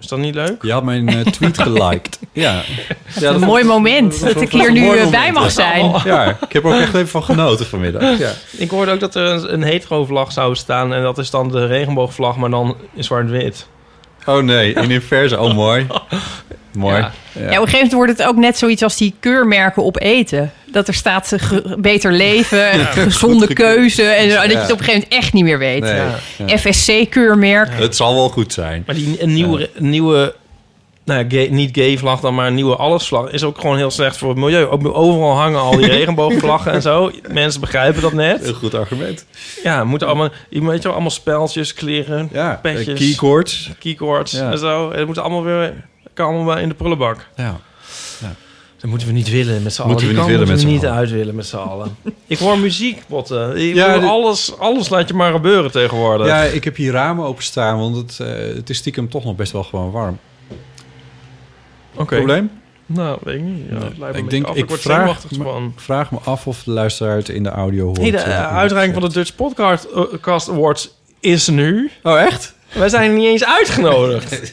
[0.00, 0.62] Is dat niet leuk?
[0.62, 2.18] Je had mijn eh, tweet geliked.
[2.32, 2.62] Ja.
[3.20, 5.92] ja een mooi moment dat ik hier nu eh, bij mag zijn.
[6.04, 8.18] Ja, ik heb er ook echt even van genoten vanmiddag.
[8.18, 8.30] Ja.
[8.50, 10.94] Ik hoorde ook dat er een, een hetero-vlag zou staan.
[10.94, 13.66] En dat is dan de regenboogvlag, maar dan in zwart-wit.
[14.26, 15.40] Oh nee, in inverse.
[15.40, 15.86] Oh, mooi.
[16.72, 16.96] Mooi.
[16.96, 17.12] Ja.
[17.32, 17.40] Ja.
[17.40, 20.52] Ja, op een gegeven moment wordt het ook net zoiets als die keurmerken op eten.
[20.72, 24.02] Dat er staat eh, ge- beter leven, gezonde goed keuze.
[24.02, 25.82] En zo, dat je het op een gegeven moment echt niet meer weet.
[25.82, 26.00] Nee,
[26.46, 26.58] ja.
[26.58, 27.68] FSC-keurmerk.
[27.72, 28.82] Het zal wel goed zijn.
[28.86, 30.34] Maar die een nieuwe, nieuwe
[31.04, 34.16] nou gay- niet gay vlag dan, maar een nieuwe allesvlag is ook gewoon heel slecht
[34.16, 34.64] voor het milieu.
[34.66, 37.10] Ook overal hangen al die regenboogvlaggen en zo.
[37.32, 38.46] Mensen begrijpen dat net.
[38.48, 39.26] Een goed argument.
[39.62, 43.70] Ja, moeten allemaal, je weet je wel, allemaal speltjes, kleren, Ja, petjes, keycords.
[43.78, 44.50] keycords Ja.
[44.50, 44.90] en zo.
[44.90, 45.74] En het moet allemaal weer,
[46.14, 47.26] kan allemaal in de prullenbak.
[47.36, 47.60] Ja.
[48.78, 49.92] Dat moeten we niet willen met z'n allen.
[49.92, 51.96] Moeten we niet willen met niet uit willen met z'n allen.
[52.26, 53.56] Ik hoor muziek, botten.
[53.56, 56.26] Ik Ja, alles, alles laat je maar gebeuren tegenwoordig.
[56.26, 59.52] Ja, ik heb hier ramen openstaan, want het, eh, het is stiekem toch nog best
[59.52, 60.18] wel gewoon warm.
[61.94, 62.16] Oké.
[62.16, 62.50] Probleem?
[62.86, 63.64] Nou, weet ik niet.
[63.70, 64.56] Ja, lijkt me ik denk, af.
[64.56, 65.72] ik, word vraag, me, van.
[65.76, 67.98] ik vraag me af of de luisteraar het in de audio hoort.
[67.98, 69.88] Hey, de eh, uitreiking van de Dutch Podcast
[70.20, 70.90] Cast Awards
[71.20, 71.90] is nu.
[72.02, 72.54] Oh, echt?
[72.72, 74.52] Wij zijn niet eens uitgenodigd.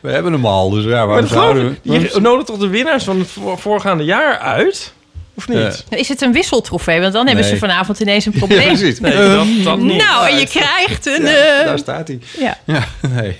[0.00, 1.92] We hebben hem al, dus ja, waarom zouden we...
[1.92, 4.92] Je nodigt toch de winnaars van het voor- voorgaande jaar uit?
[5.34, 5.84] Of niet?
[5.90, 5.96] Ja.
[5.96, 7.00] Is het een wisseltrofee?
[7.00, 7.52] Want dan hebben Nee.
[7.54, 8.60] ze vanavond ineens een probleem.
[8.60, 9.00] Ja, precies.
[9.00, 9.96] Nee, dat, dat niet.
[9.96, 11.22] nou, en je krijgt een...
[11.22, 12.18] Ja, eh, daar staat hij.
[12.38, 12.58] ja.
[12.64, 12.84] Ja,
[13.14, 13.36] nee.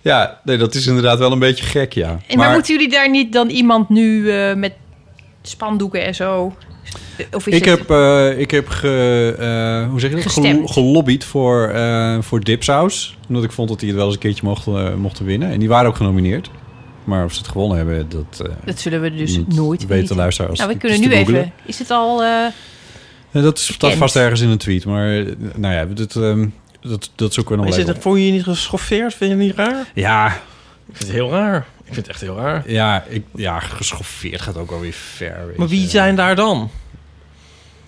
[0.00, 2.18] Ja, nee, dat is inderdaad wel een beetje gek, ja.
[2.26, 4.72] En maar, moeten jullie daar niet dan iemand nu eh, met
[5.42, 6.54] spandoeken en zo?
[7.32, 7.78] Of is ik, het...
[7.78, 10.24] heb, eh, ik heb ge, eh, hoe zeg je dat?
[10.24, 10.46] Gestemd.
[10.46, 13.16] Gelo- gelobbyd voor, eh voor Dipsaus.
[13.28, 15.50] Omdat ik vond dat die het wel eens een keertje mochten, eh, mochten winnen.
[15.50, 16.50] En die waren ook genomineerd.
[17.04, 20.16] Maar of ze het gewonnen hebben, dat, eh, Dat zullen we dus niet nooit weten
[20.16, 20.58] luisteraars.
[20.58, 21.34] Nou, we kunnen nu googlen.
[21.40, 21.52] even...
[21.66, 22.22] Is het al...
[22.22, 22.46] eh,
[23.32, 24.84] Eh, dat staat vast ergens in een tweet.
[24.84, 25.26] Maar eh,
[25.56, 26.46] nou ja, dat, ehm,
[26.80, 29.14] dat, dat zoeken we nog Is wel voel je je niet geschoffeerd?
[29.14, 29.86] Vind je het niet raar?
[29.94, 31.56] Ja, Ik vind het heel raar.
[31.84, 32.62] Ik vind het echt heel raar.
[32.70, 35.36] ja, ik, ja, geschoffeerd gaat ook alweer ver.
[35.56, 35.88] Maar wie je.
[35.88, 36.70] zijn daar dan?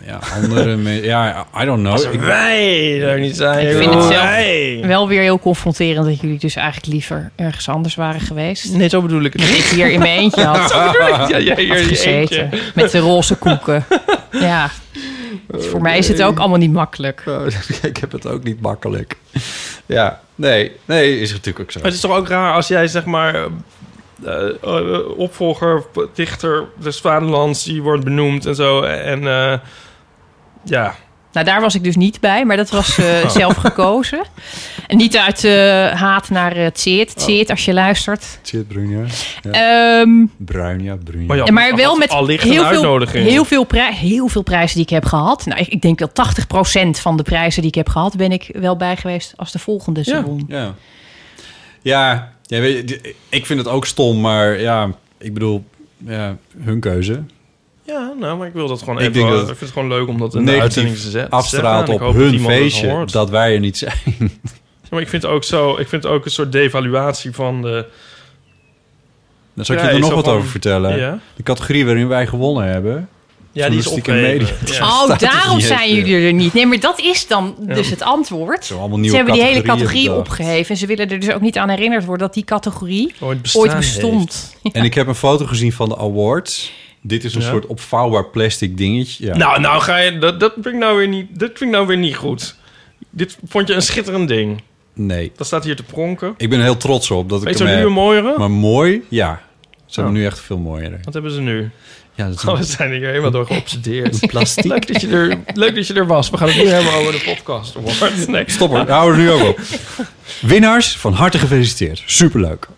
[0.06, 1.04] Ja, andere mensen.
[1.04, 1.92] Ja, I don't know.
[1.92, 3.66] Als Ik- wij er niet zijn.
[3.68, 4.80] Ik vind het zelf wij.
[4.86, 8.72] wel weer heel confronterend dat jullie dus eigenlijk liever ergens anders waren geweest.
[8.72, 9.58] Nee, zo bedoel ik het Dat niet.
[9.58, 11.28] ik hier in mijn eentje had, Zo bedoel ik het.
[11.28, 12.40] Ja, jij hier had in je gezeten.
[12.42, 12.48] eentje.
[12.74, 13.84] Met de roze koeken.
[14.30, 14.70] Ja.
[15.50, 17.22] Voor mij is het ook allemaal niet makkelijk.
[17.26, 17.46] Oh,
[17.82, 19.16] ik heb het ook niet makkelijk.
[19.86, 21.78] Ja, nee, nee, is natuurlijk ook zo.
[21.78, 23.34] Maar het is toch ook raar als jij zeg maar
[24.24, 25.82] eh, eh, opvolger,
[26.14, 28.82] dichter des vaderlands, die wordt benoemd en zo.
[28.82, 29.58] En eh,
[30.68, 30.94] ja,
[31.32, 33.30] Nou, daar was ik dus niet bij, maar dat was eh, Oh.
[33.40, 34.24] zelf gekozen.
[34.86, 35.52] En niet uit eh,
[36.00, 37.08] haat naar het Tseert.
[37.10, 37.16] Oh.
[37.16, 38.38] Tseert, als je luistert.
[38.44, 39.04] Shit, Brunja.
[39.42, 40.00] Ja.
[40.00, 41.26] Ehm, Bruin, ja, Brunja.
[41.26, 43.28] Maar ja, Ja, maar wel met heel veel, uitnodiging.
[43.28, 45.46] heel, veel prij- heel veel prijzen die ik heb gehad.
[45.46, 48.16] Nou, ik, ik denk wel 80% van de prijzen die ik heb gehad...
[48.16, 50.24] ben ik wel bij geweest als de volgende ze Ja.
[50.48, 50.74] Ja.
[51.82, 55.64] Ja, ja weet je, ik vind het ook stom, maar ja, ik bedoel,
[56.06, 57.22] ja, hun keuze.
[57.86, 59.12] Ja, nou, maar ik wil dat gewoon Ik even.
[59.12, 61.30] denk Ik, dat vind het gewoon leuk om dat in de uitzending te zetten.
[61.30, 63.92] afstraalt op dat hun feestje dat wij er niet zijn.
[64.18, 67.86] Ja, maar ik vind ook zo, ik vind ook een soort devaluatie van de.
[69.54, 70.98] Daar zal ik Ja, je er nog wat van- over vertellen.
[70.98, 73.08] Ja, De categorie waarin wij gewonnen hebben.
[73.52, 74.46] ja die is media.
[74.64, 74.86] Ja.
[75.08, 76.54] Oh, daarom zijn jullie er niet.
[76.54, 77.74] Nee, maar dat is dan Ja.
[77.74, 78.64] dus het antwoord.
[78.64, 80.20] Zo allemaal Ze nieuwe hebben die hele categorie bedacht.
[80.20, 80.70] opgeheven.
[80.70, 83.42] En ze willen er dus ook niet aan herinnerd worden dat die categorie Ooit,
[83.76, 84.56] bestond.
[84.72, 86.72] En ik heb een foto gezien van de awards.
[87.06, 87.48] Dit is een Ja.
[87.48, 89.26] soort opvouwbaar plastic dingetje.
[89.26, 89.36] Ja.
[89.36, 90.18] Nou, nou ga je.
[90.18, 91.26] Dat, dat vind ik nou weer niet.
[91.38, 92.56] Dat vind ik nou weer niet goed.
[93.10, 94.62] Dit vond je een schitterend ding.
[94.94, 95.32] Nee.
[95.36, 96.34] Dat staat hier te pronken.
[96.36, 98.34] Ik ben er heel trots op dat ik Weet je hem nu een mooiere?
[98.38, 99.42] Maar mooi, ja.
[99.86, 100.18] Ze hebben Oh.
[100.20, 101.00] nu echt veel mooier.
[101.02, 101.70] Wat hebben ze nu?
[102.14, 104.26] Ja, dat is Oh, we zijn hier helemaal door geobsedeerd.
[104.26, 104.64] plastic.
[104.64, 106.30] leuk, dat je er, leuk dat je er was.
[106.30, 108.28] We gaan het nu hebben over de podcast award.
[108.28, 108.44] Nee.
[108.46, 109.60] Stop er, hou er nu ook op.
[110.40, 112.02] Winnaars, van harte gefeliciteerd.
[112.06, 112.68] Superleuk.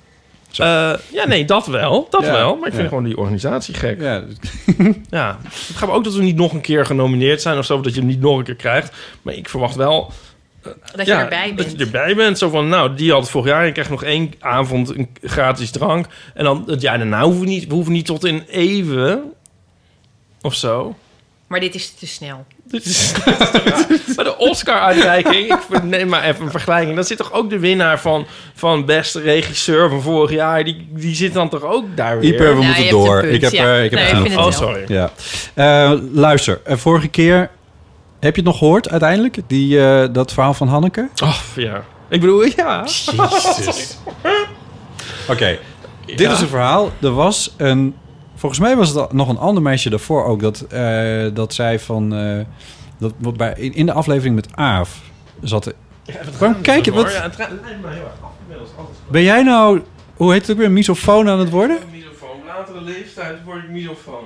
[0.59, 2.07] Eh, ja, nee, dat wel.
[2.11, 2.57] Dat Ja, wel.
[2.57, 2.89] Maar ik vind ja.
[2.89, 4.01] gewoon die organisatie gek.
[4.01, 4.23] Ja,
[5.11, 5.39] Ja.
[5.43, 7.81] Het gaat me ook dat we niet nog een keer genomineerd zijn of zo.
[7.81, 8.93] Dat je hem niet nog een keer krijgt.
[9.23, 10.13] Maar ik verwacht wel
[10.95, 11.71] Dat je erbij Dat bent.
[11.79, 12.39] je erbij bent.
[12.39, 13.67] Zo van, nou, die had het vorig jaar.
[13.67, 16.07] Je krijgt nog één avond een gratis drank.
[16.35, 19.33] En dan het jaar daarna hoeven we niet, we hoeven niet tot in even
[20.41, 20.97] of zo.
[21.47, 22.47] Maar dit is te snel.
[24.17, 26.95] Maar de Oscar-uitreiking, ik neem maar even een vergelijking.
[26.95, 30.65] Dan zit toch ook de winnaar van, van beste regisseur van vorig jaar.
[30.65, 32.31] Die, die zit dan toch ook daar weer.
[32.31, 33.25] Ieper, we Nou, moeten door.
[33.25, 33.65] Ik heb, ja.
[33.77, 34.85] eh, ik heb Nee, ik Oh, sorry.
[34.89, 35.11] Ja.
[35.55, 37.51] Eh, luister, eh, vorige keer...
[38.21, 39.37] Heb je het nog gehoord uiteindelijk?
[39.47, 41.09] Die, eh, dat verhaal van Hanneke?
[41.23, 41.85] Oh, ja.
[42.09, 42.85] Ik bedoel, ja.
[45.31, 45.59] Oké,
[46.07, 46.33] dit Ja.
[46.33, 46.91] is een verhaal.
[47.03, 47.95] Er was een...
[48.39, 50.41] Volgens mij was het nog een ander meisje daarvoor ook...
[50.41, 52.15] dat, eh, dat zei van...
[52.15, 52.41] eh,
[52.99, 55.01] dat, wat bij, in, de aflevering met Aaf
[55.43, 55.67] zat...
[55.67, 55.75] er-
[56.39, 56.93] Waarom kijk je?
[56.93, 58.71] Wat, Ja, het gaat- lijkt me heel erg af inmiddels.
[58.79, 59.83] Alles ben jij nou...
[60.17, 60.71] Hoe heet het ook weer?
[60.71, 61.79] Misofoon aan het worden?
[61.93, 62.37] Misofoon.
[62.47, 64.25] Latere leeftijd word ik misofoon.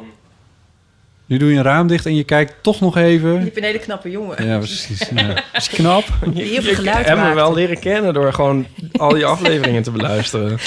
[1.27, 3.41] Nu doe je een raam dicht en je kijkt toch nog Je even...
[3.41, 4.47] hebt een hele knappe jongen.
[4.47, 5.11] Ja, precies.
[5.15, 5.27] Ja.
[5.27, 6.05] Dat is knap.
[6.35, 7.35] Me maakt.
[7.35, 10.51] wel leren kennen door gewoon al die afleveringen te beluisteren.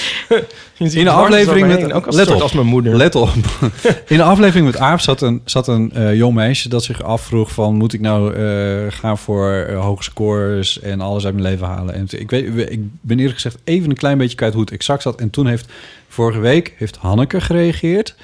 [0.78, 1.92] Je ziet In de dwars aflevering met...
[1.92, 2.40] Ook als, let op.
[2.40, 2.96] als mijn moeder.
[2.96, 3.28] Let op.
[4.06, 7.52] In de aflevering met Aaf zat een, zat een eh, jong meisje dat zich afvroeg
[7.52, 7.74] van...
[7.74, 11.94] moet ik nou eh, gaan voor eh, hoge scores en alles uit mijn leven halen?
[11.94, 15.02] En ik, weet, ik ben eerlijk gezegd even een klein beetje kwijt hoe het exact
[15.02, 15.20] zat.
[15.20, 15.66] En toen heeft
[16.08, 18.14] vorige week heeft Hanneke gereageerd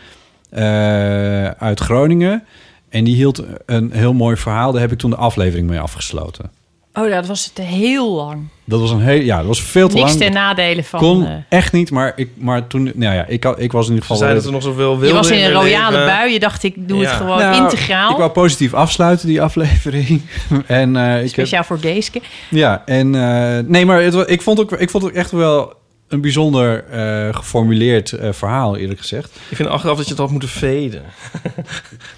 [1.59, 2.45] uit Groningen.
[2.89, 4.73] En die hield een heel mooi verhaal.
[4.73, 6.51] Daar heb ik toen de aflevering mee afgesloten.
[6.95, 8.49] Oh, ja, dat was het heel lang.
[8.65, 10.21] Dat was een heel, ja, dat was veel te Niks lang.
[10.23, 11.01] ten nadele van...
[11.01, 13.95] kon eh, echt niet, maar ik, maar toen, nou ja, ik, had- ik was in
[13.95, 14.17] ieder Ze geval.
[14.17, 16.07] zeiden dat er nog zoveel wilde je was in een royale leven.
[16.07, 16.33] bui.
[16.33, 17.09] Je dacht, ik doe Ja.
[17.09, 18.11] het gewoon Nou, integraal.
[18.11, 20.23] Ik wou positief afsluiten, die aflevering.
[20.67, 22.21] en, eh, ik heb, Speciaal voor Geeske.
[22.51, 25.73] ja, en eh, nee, maar het, ik, vond ook, ik vond het echt wel
[26.13, 29.41] een bijzonder eh, geformuleerd eh, verhaal, eerlijk gezegd.
[29.51, 31.03] Ik vind achteraf dat je het had moeten veden.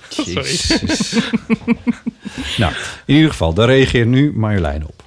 [0.25, 1.31] Jezus.
[2.63, 2.73] nou,
[3.07, 5.03] in ieder geval, daar reageert nu Marjolein op.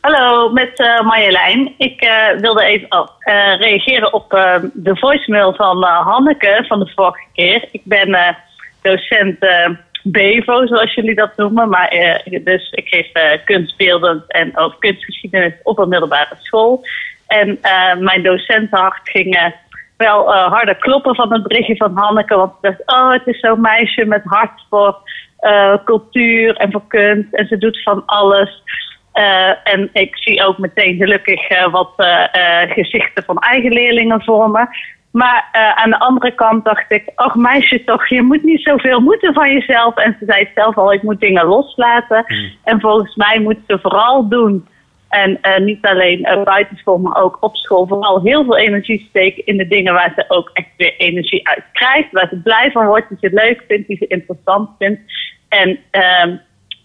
[0.00, 1.74] Hallo, met eh Marjolein.
[1.78, 6.78] Ik eh, wilde even oh, eh, reageren op eh, de voicemail van eh, Hanneke van
[6.78, 7.68] de vorige keer.
[7.72, 8.34] Ik ben eh,
[8.80, 9.70] docent eh,
[10.02, 11.68] BEVO, zoals jullie dat noemen.
[11.68, 16.84] Maar, eh, dus ik geef eh kunstbeeldend en ook kunstgeschiedenis op een middelbare school.
[17.32, 19.44] En eh, mijn docentenhart ging eh,
[19.96, 22.36] wel eh, harder kloppen van het berichtje van Hanneke.
[22.36, 24.96] Want ik dacht, oh, het is zo'n meisje met hart voor
[25.84, 27.32] cultuur en voor kunst.
[27.32, 28.62] En ze doet van alles.
[29.64, 31.92] En ik zie ook meteen gelukkig wat
[32.68, 34.66] gezichten van eigen leerlingen voor me.
[35.10, 39.34] Maar aan de andere kant dacht ik, ach meisje toch, je moet niet zoveel moeten
[39.34, 39.96] van jezelf.
[39.96, 42.24] En ze zei zelf al, ik moet dingen loslaten.
[42.64, 44.66] En volgens mij moet ze vooral doen.
[45.12, 47.86] En eh, niet alleen uh, buitenschool, maar ook op school.
[47.86, 51.64] Vooral heel veel energie steken in de dingen waar ze ook echt weer energie uit
[51.72, 52.12] krijgt.
[52.12, 55.00] Waar ze blij van wordt, die ze leuk vindt, die ze interessant vindt.
[55.48, 56.36] En ehm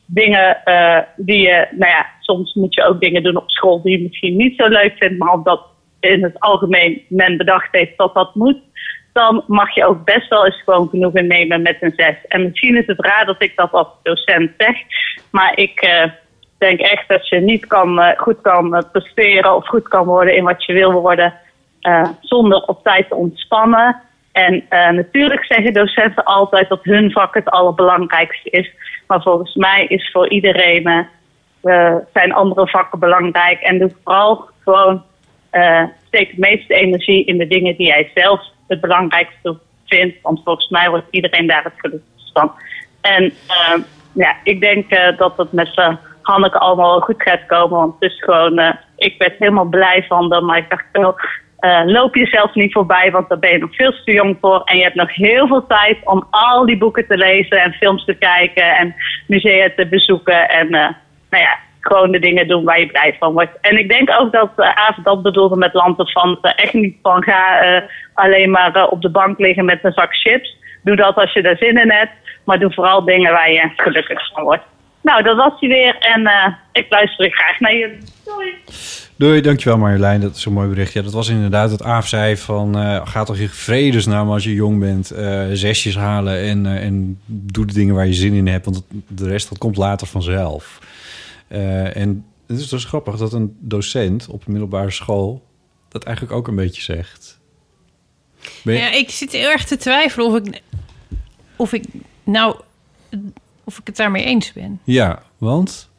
[0.07, 3.97] dingen eh, die je, nou ja, soms moet je ook dingen doen op school die
[3.97, 5.65] je misschien niet zo leuk vindt, maar omdat
[5.99, 8.57] in het algemeen men bedacht heeft dat dat moet,
[9.13, 12.15] dan mag je ook best wel eens gewoon genoegen nemen met een zes.
[12.27, 14.75] En misschien is het raar dat ik dat als docent zeg,
[15.31, 15.89] maar ik
[16.59, 20.05] eh, denk echt dat je niet kan, eh, goed kan eh, presteren of goed kan
[20.05, 21.33] worden in wat je wil worden
[21.81, 24.01] eh, zonder op tijd te ontspannen.
[24.31, 28.71] En natuurlijk zeggen docenten altijd dat hun vak het allerbelangrijkste is.
[29.07, 31.07] Maar volgens mij is voor iedereen
[32.13, 33.59] zijn andere vakken belangrijk.
[33.61, 35.03] En doe vooral gewoon
[36.07, 40.17] steek de meeste energie in de dingen die jij zelf het belangrijkste vindt.
[40.21, 42.51] Want volgens mij wordt iedereen daar het gelukkigst van.
[43.01, 43.33] En
[44.13, 45.97] ja, ik denk dat het met
[46.27, 47.77] Hanneke allemaal goed gaat komen.
[47.77, 50.43] Want het is gewoon, eh, ik werd helemaal blij van haar.
[50.43, 51.15] Maar ik dacht wel,
[51.59, 54.61] uh, loop jezelf niet voorbij, want daar ben je nog veel te jong voor.
[54.65, 58.05] En je hebt nog heel veel tijd om al die boeken te lezen en films
[58.05, 58.95] te kijken en
[59.27, 60.49] musea te bezoeken.
[60.49, 60.89] En uh,
[61.29, 63.57] nou ja, gewoon de dingen doen waar je blij van wordt.
[63.61, 67.83] En ik denk ook dat uh, dat bedoelde met Landen van echt niet van ga
[68.13, 70.55] alleen maar op de bank liggen met een zak chips.
[70.83, 72.11] Doe dat als je daar zin in hebt,
[72.45, 74.63] maar doe vooral dingen waar je gelukkig van wordt.
[75.07, 76.29] Nou, dat was hij weer en
[76.71, 77.97] ik luister graag naar je.
[78.25, 78.53] Doei!
[79.15, 80.21] Doei, dankjewel Marjolein.
[80.21, 80.93] Dat is een mooi bericht.
[80.93, 82.77] Ja, dat was inderdaad wat Aaf zei van...
[82.77, 86.39] Uh, ga toch je vredesnaam als je jong bent uh, zesjes halen...
[86.41, 88.65] En, uh, en doe de dingen waar je zin in hebt.
[88.65, 90.79] Want de rest dat komt later vanzelf.
[91.47, 95.43] en het is dus grappig dat een docent op een middelbare school...
[95.89, 97.39] dat eigenlijk ook een beetje zegt.
[98.63, 98.71] Je...
[98.71, 100.61] Ja, ik zit heel erg te twijfelen of ik...
[101.55, 101.83] of ik
[102.23, 102.55] nou...
[103.67, 104.79] of ik het daarmee eens ben.
[104.83, 105.89] Ja, want...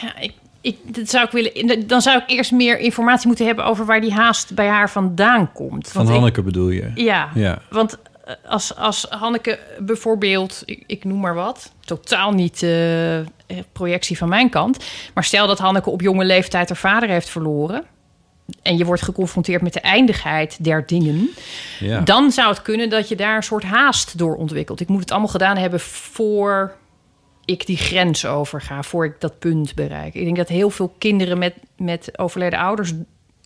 [0.00, 3.64] Ja, ik, ik, dat zou ik willen, dan zou ik eerst meer informatie moeten hebben
[3.64, 5.88] over waar die haast bij haar vandaan komt.
[5.88, 6.90] Van want Hanneke ik, bedoel je?
[6.94, 7.62] Ja, ja.
[7.70, 7.98] want
[8.46, 13.24] als, als Hanneke bijvoorbeeld, ik, ik noem maar wat, totaal niet eh, eh,
[13.72, 17.84] projectie van mijn kant, maar stel dat Hanneke op jonge leeftijd haar vader heeft verloren
[18.62, 21.28] en je wordt geconfronteerd met de eindigheid der dingen,
[21.80, 22.00] Ja.
[22.00, 24.80] dan zou het kunnen dat je daar een soort haast door ontwikkelt.
[24.80, 26.74] Ik moet het allemaal gedaan hebben voor
[27.44, 30.14] ik die grens overga, voor ik dat punt bereik.
[30.14, 32.92] Ik denk dat heel veel kinderen met, met overleden ouders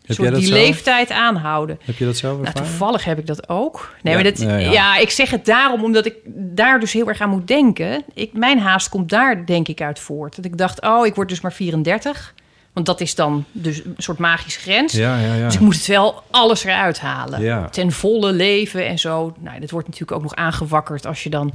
[0.09, 0.59] soort die zelf?
[0.60, 1.78] leeftijd aanhouden.
[1.85, 2.68] Heb je dat zelf Nou, ervaren?
[2.68, 3.94] toevallig heb ik dat ook.
[4.02, 4.40] Nee, Ja, maar dat,
[4.73, 4.97] ja.
[4.97, 8.05] ik zeg het daarom omdat ik daar dus heel erg aan moet denken.
[8.14, 10.36] Ik, mijn haast komt daar denk ik uit voort.
[10.36, 12.35] Dat ik dacht, oh, ik word dus maar 34.
[12.76, 14.92] Want dat is dan dus een soort magische grens.
[14.92, 15.44] Ja, ja, ja.
[15.44, 17.70] Dus ik moet het wel alles eruit halen.
[17.70, 19.34] Ten volle leven en zo.
[19.38, 21.52] Nou, dat wordt natuurlijk ook nog aangewakkerd als je dan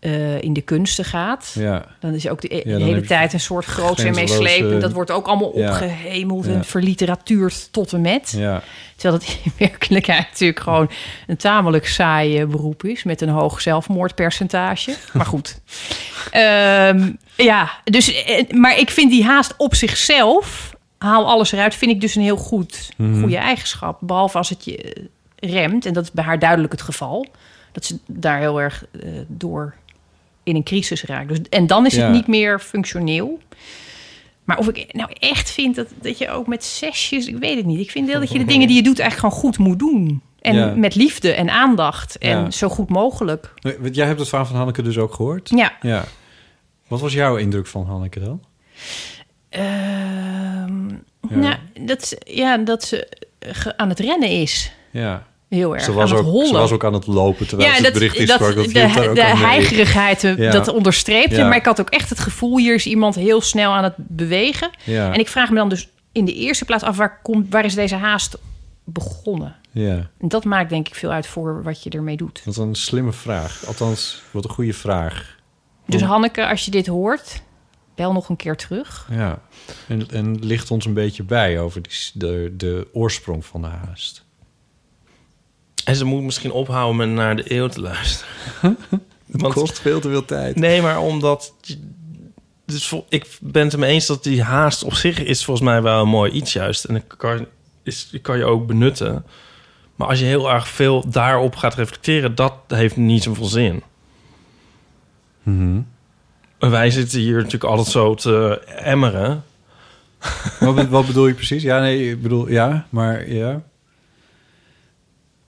[0.00, 1.50] eh, in de kunsten gaat.
[1.54, 1.84] Ja.
[2.00, 4.80] Dan is ook de, heb hele tijd een soort groots en meeslepend.
[4.80, 5.68] Dat wordt ook allemaal Ja.
[5.68, 8.34] opgehemeld en verliteratuurd tot en met.
[8.36, 8.62] Ja.
[8.96, 10.90] Terwijl het in werkelijkheid natuurlijk gewoon
[11.26, 13.02] een tamelijk saai eh, beroep is.
[13.04, 14.94] Met een hoog zelfmoordpercentage.
[15.12, 15.60] Maar goed.
[16.30, 21.90] Ehm, ja, dus, eh, maar ik vind die haast op zichzelf, haal alles eruit, vind
[21.90, 23.20] ik dus een heel goed, Mhm.
[23.20, 23.98] goede eigenschap.
[24.00, 25.06] Behalve als het je
[25.36, 25.86] remt.
[25.86, 27.26] En dat is bij haar duidelijk het geval.
[27.72, 28.84] Dat ze daar heel erg
[29.26, 29.74] door
[30.48, 31.28] in een crisis raakt.
[31.28, 32.04] Dus, en dan is Ja.
[32.04, 33.38] het niet meer functioneel.
[34.44, 37.26] Maar of ik nou echt vind dat, dat je ook met zesjes...
[37.26, 37.80] Ik weet het niet.
[37.80, 40.22] Ik vind wel dat je de dingen die je doet eigenlijk gewoon goed moet doen.
[40.40, 40.66] En Ja.
[40.74, 42.18] met liefde en aandacht.
[42.18, 42.50] En Ja.
[42.50, 43.54] zo goed mogelijk.
[43.92, 45.48] Jij hebt het verhaal van Hanneke dus ook gehoord?
[45.48, 45.72] Ja.
[45.82, 46.04] ja.
[46.88, 48.40] Wat was jouw indruk van Hanneke dan?
[49.48, 50.88] Ehm,
[51.28, 51.36] Ja.
[51.36, 53.08] Nou, dat, ja, dat ze
[53.76, 54.72] aan het rennen is.
[54.90, 55.26] Ja.
[55.48, 55.84] Heel erg.
[55.84, 56.46] Ze was, aan ook, hollen.
[56.46, 58.38] ze was ook aan het lopen terwijl ze het bericht is dat.
[58.38, 58.54] Dat
[59.14, 60.50] de, heigerigheid, eh, Ja.
[60.50, 61.36] dat onderstreepte.
[61.36, 61.48] Ja.
[61.48, 64.70] Maar ik had ook echt het gevoel, hier is iemand heel snel aan het bewegen.
[64.84, 65.12] Ja.
[65.12, 67.74] En ik vraag me dan dus in de eerste plaats af, waar, komt, waar is
[67.74, 68.38] deze haast
[68.84, 69.56] begonnen?
[69.70, 72.40] Ja, En dat maakt denk ik veel uit voor wat je ermee doet.
[72.44, 73.62] dat is een slimme vraag.
[73.66, 75.36] Althans, wat een goede vraag.
[75.86, 77.42] Dus Hanneke, als je dit hoort,
[77.94, 79.08] bel nog een keer terug.
[79.10, 79.38] Ja.
[79.88, 84.24] En, en licht ons een beetje bij over die, de, de oorsprong van de haast.
[85.84, 88.28] En ze moet misschien ophouden met naar de eeuw te luisteren.
[89.32, 90.56] Het Want- kost veel te veel tijd.
[90.56, 91.54] Nee, maar omdat...
[92.66, 96.02] Dus ik ben het ermee eens dat die haast op zich is volgens mij wel
[96.02, 96.84] een mooi iets juist.
[96.84, 97.46] En ik kan,
[97.82, 99.24] is, die kan je ook benutten.
[99.96, 102.34] Maar als je heel erg veel daarop gaat reflecteren...
[102.34, 103.82] dat heeft niet zoveel zin.
[106.58, 109.44] En wij zitten hier natuurlijk altijd zo te emmeren.
[110.60, 111.62] wat, wat bedoel je precies?
[111.62, 113.62] Ja, nee, ik bedoel, ja, maar ja.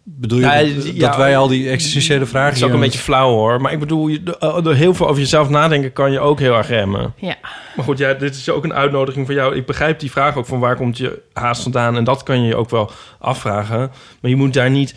[0.02, 2.48] Bedoel je Ja, dat, ja, dat wij al die existentiële vragen...
[2.48, 3.60] Het is ook een beetje flauw hoor.
[3.60, 5.92] Maar ik bedoel, door door heel veel over jezelf nadenken...
[5.92, 7.12] kan je ook heel erg remmen.
[7.16, 7.36] Ja.
[7.76, 9.56] Maar goed, ja, dit is ook een uitnodiging voor jou.
[9.56, 11.96] Ik begrijp die vraag ook van waar komt je haast vandaan.
[11.96, 13.78] En dat kan je je ook wel afvragen.
[14.20, 14.94] Maar je moet daar niet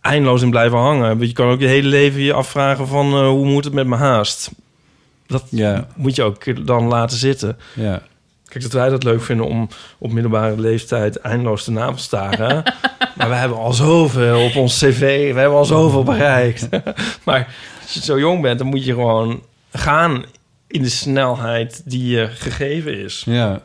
[0.00, 1.08] eindeloos in blijven hangen.
[1.08, 3.86] Want Je kan ook je hele leven je afvragen van eh, hoe moet het met
[3.86, 4.50] mijn haast?
[5.26, 5.86] Dat Ja.
[5.96, 7.58] moet je ook dan laten zitten.
[7.74, 8.02] Ja.
[8.48, 9.68] Kijk, dat wij dat leuk vinden om
[9.98, 12.62] op middelbare leeftijd eindeloos te navelstaren.
[13.20, 15.32] maar we hebben al zoveel op ons cv.
[15.32, 16.68] We hebben al zoveel bereikt.
[17.24, 19.42] maar als je zo jong bent, dan moet je gewoon
[19.72, 20.24] gaan
[20.66, 23.22] in de snelheid die je gegeven is.
[23.26, 23.62] Ja.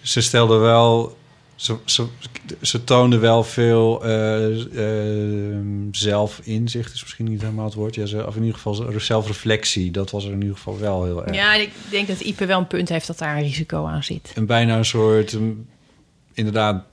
[0.00, 1.18] Ze stelde wel...
[1.54, 2.06] Ze, ze,
[2.60, 5.58] ze toonde wel veel eh, eh,
[5.90, 7.94] zelfinzicht, is misschien niet helemaal het woord.
[7.94, 9.90] Ja, ze, of in ieder geval zelfreflectie.
[9.90, 11.34] Dat was er in ieder geval wel heel erg.
[11.34, 14.32] Ja, ik denk dat Ipe wel een punt heeft dat daar een risico aan zit.
[14.34, 15.66] En bijna een soort, mm,
[16.32, 16.84] inderdaad,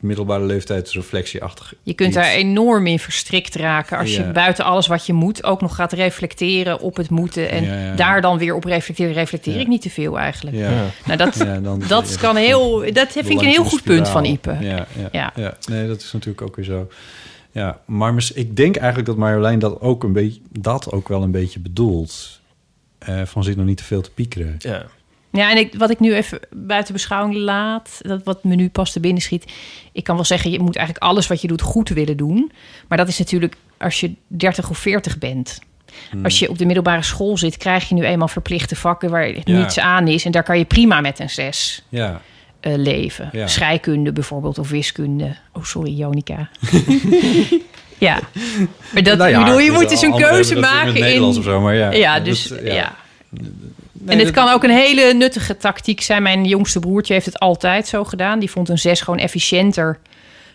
[0.00, 1.74] middelbare leeftijd reflectieachtig.
[1.82, 2.18] Je kunt iets.
[2.18, 4.26] daar enorm in verstrikt raken als Ja.
[4.26, 7.74] je buiten alles wat je moet ook nog gaat reflecteren op het moeten en Ja,
[7.74, 7.94] ja, ja.
[7.94, 9.12] daar dan weer op reflecteren.
[9.12, 9.60] Reflecteer Ja.
[9.60, 10.56] ik niet te veel eigenlijk.
[10.56, 10.70] Ja.
[11.06, 14.08] Nou, dat, Ja, dan- dat ja, kan heel, dat vind ik een heel goed punt
[14.08, 14.56] van Ipe.
[14.60, 15.32] Ja, ja, Ja.
[15.36, 15.56] ja.
[15.68, 16.88] nee, dat is natuurlijk ook weer zo.
[17.52, 21.30] Ja, maar ik denk eigenlijk dat Marjolein dat ook een beetje, dat ook wel een
[21.30, 22.40] beetje bedoelt.
[22.98, 24.54] Eh, van zit nog niet te veel te piekeren.
[24.58, 24.86] Ja.
[25.32, 28.92] Ja, en ik, wat ik nu even buiten beschouwing laat, dat wat me nu pas
[28.92, 29.44] te binnen schiet.
[29.92, 32.52] Ik kan wel zeggen, je moet eigenlijk alles wat je doet goed willen doen.
[32.88, 35.58] Maar dat is natuurlijk als je 30 of 40 bent.
[36.10, 36.24] Hmm.
[36.24, 39.40] Als je op de middelbare school zit, krijg je nu eenmaal verplichte vakken waar Ja.
[39.44, 40.24] niets aan is.
[40.24, 42.20] En daar kan je prima met een 6 Ja,
[42.60, 43.28] eh, leven.
[43.32, 43.46] Ja.
[43.46, 45.36] Scheikunde bijvoorbeeld of wiskunde.
[45.52, 46.48] Oh, sorry, Jonica.
[47.98, 48.18] ja,
[48.92, 51.00] maar dat, Nou bedoel, je moet dus een keuze maken in...
[51.00, 52.14] Nederlands of zo, maar ja.
[52.14, 52.94] Dat- dus ja.
[54.00, 56.22] Nee, en het dat- kan ook een hele nuttige tactiek zijn.
[56.22, 58.38] Mijn jongste broertje heeft het altijd zo gedaan.
[58.38, 59.98] Die vond een 6 gewoon efficiënter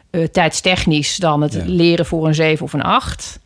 [0.09, 1.61] eh, tijdstechnisch dan het Ja.
[1.65, 3.39] leren voor een 7 of een 8.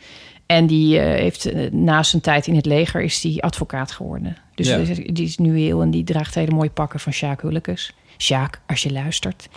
[0.46, 4.38] En die eh, heeft eh, na zijn tijd in het leger is die advocaat geworden.
[4.56, 4.78] Dus Ja.
[4.78, 7.94] die is nu heel en die draagt hele mooie pakken van Sjaak Hullekes.
[8.18, 9.48] Sjaak, als je luistert.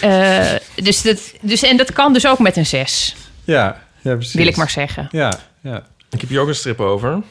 [0.00, 3.16] Eh, dus dat, dus, en dat kan dus ook met een 6.
[3.44, 4.34] Ja, Ja, precies.
[4.34, 5.08] Wil ik maar zeggen.
[5.10, 5.84] Ja, ja.
[6.10, 7.22] Ik heb hier ook een strip over.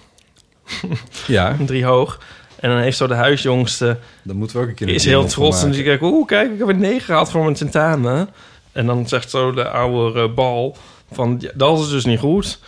[1.28, 2.20] Ja, Drie hoog.
[2.60, 3.98] En dan heeft zo de huisjongste...
[4.24, 5.64] dan moeten we ook een keer is heel trots.
[5.64, 8.30] En die kijkt, oeh, kijk, ik heb een 9 gehad voor mijn tentamen.
[8.72, 10.78] En dan zegt zo de oude eh, bal
[11.12, 12.60] van, ja, dat is dus niet goed.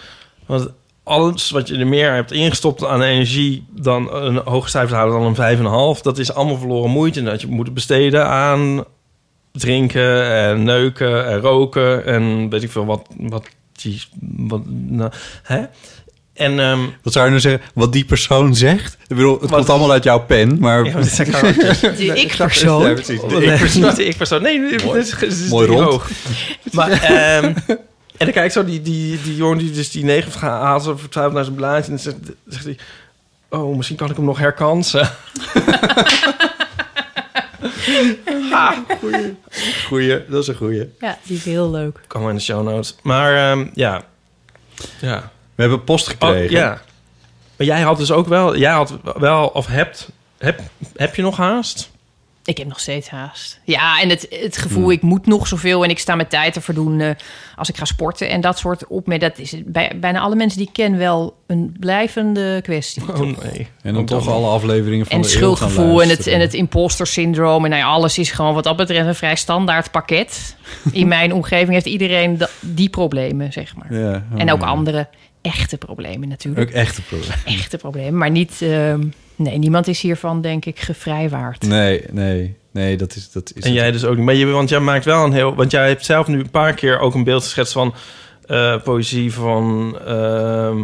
[0.46, 0.70] Want
[1.04, 3.66] alles wat je er meer hebt ingestopt aan energie...
[3.70, 6.02] dan een hoog cijfer halen dan een 5,5...
[6.02, 7.20] dat is allemaal verloren moeite.
[7.20, 8.84] En dat je moet besteden aan
[9.52, 12.06] drinken en neuken en roken...
[12.06, 13.08] en weet ik veel wat...
[13.18, 14.04] wat die,
[14.38, 15.12] wat, nou,
[15.44, 15.64] hè?
[16.42, 17.62] En ehm, Wat zou je nou zeggen?
[17.74, 18.98] Wat die persoon zegt?
[19.08, 20.86] Ik bedoel, het Wat- komt allemaal uit jouw pen, maar...
[20.86, 21.04] ja, maar.
[21.04, 22.88] De ik-persoon.
[22.88, 23.22] Ja, precies.
[23.22, 23.84] De ik-persoon.
[23.84, 24.42] niet de ik-persoon.
[24.42, 25.00] Nee, dit Mooi.
[25.00, 25.84] is, dit Mooi rond.
[25.84, 26.10] hoog.
[26.72, 27.44] Maar, ehm,
[28.18, 30.98] en dan kijkt zo die, die, die jongen die dus die negen gaat haalt, zo
[30.98, 31.84] vertwijfeld naar zijn blaadje.
[31.84, 32.78] En dan zegt, zegt hij,
[33.50, 35.10] oh, misschien kan ik hem nog herkansen.
[39.88, 40.90] Goeie, dat is een goeie.
[41.00, 42.00] Ja, die is heel leuk.
[42.08, 42.96] Kan wel in de show notes.
[43.04, 44.04] Maar ehm, ja.
[45.02, 45.32] Ja.
[45.62, 46.58] We hebben post Oh, gekregen.
[46.58, 46.82] ja.
[47.58, 50.60] Maar jij had dus ook wel, jij had wel, of hebt, heb,
[50.96, 51.92] heb je nog haast?
[52.46, 53.60] Ik heb nog steeds haast.
[53.64, 54.92] Ja, en het, het gevoel, Hmm.
[54.92, 57.10] ik moet nog zoveel en ik sta mijn tijd te verdoen eh,
[57.56, 58.30] als ik ga sporten.
[58.30, 61.76] En dat soort opmerkingen, dat is bij bijna alle mensen die ik ken wel een
[61.80, 63.04] blijvende kwestie.
[63.08, 63.68] Oh nee.
[63.82, 67.08] En dan toch alle afleveringen van En de schuldgevoel gaan en het, en het imposter
[67.08, 67.64] syndroom.
[67.64, 70.56] En nou ja, alles is gewoon wat dat betreft een vrij standaard pakket.
[70.92, 73.94] In mijn omgeving heeft iedereen die problemen, zeg maar.
[74.00, 74.68] Ja, oh, en ook ja.
[74.68, 75.08] andere
[75.42, 76.70] echte problemen natuurlijk.
[76.70, 77.30] Ook echte probleem.
[77.58, 78.62] Echte problemen, maar niet...
[78.62, 79.04] ehm,
[79.36, 81.68] nee, niemand is hiervan, denk ik, gevrijwaard.
[81.68, 83.32] Nee, nee, nee, dat is...
[83.32, 84.26] Dat is En jij dus ook niet.
[84.26, 85.56] Maar je, want jij maakt wel een heel.
[85.56, 87.94] Want jij hebt zelf nu een paar keer ook een beeld geschetst van
[88.46, 89.98] eh, poëzie van.
[90.06, 90.84] ehm,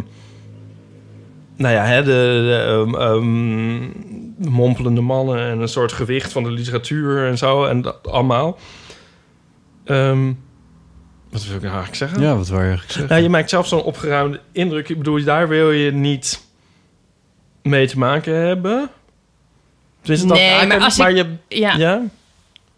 [1.56, 7.26] nou ja, hè, de, de ehm, mompelende mannen en een soort gewicht van de literatuur
[7.26, 8.58] en zo en dat allemaal.
[9.84, 10.32] Ehm,
[11.30, 12.20] wat wil ik nou eigenlijk zeggen?
[12.20, 13.10] Ja, wat wou je eigenlijk zeggen?
[13.12, 14.88] Nou, je maakt zelf zo'n opgeruimde indruk.
[14.88, 16.40] Ik bedoel, daar wil je niet
[17.62, 18.90] mee te maken hebben.
[20.02, 21.56] Nee, raken, maar als maar ik- je...
[21.58, 21.74] Ja.
[21.76, 22.02] Ja?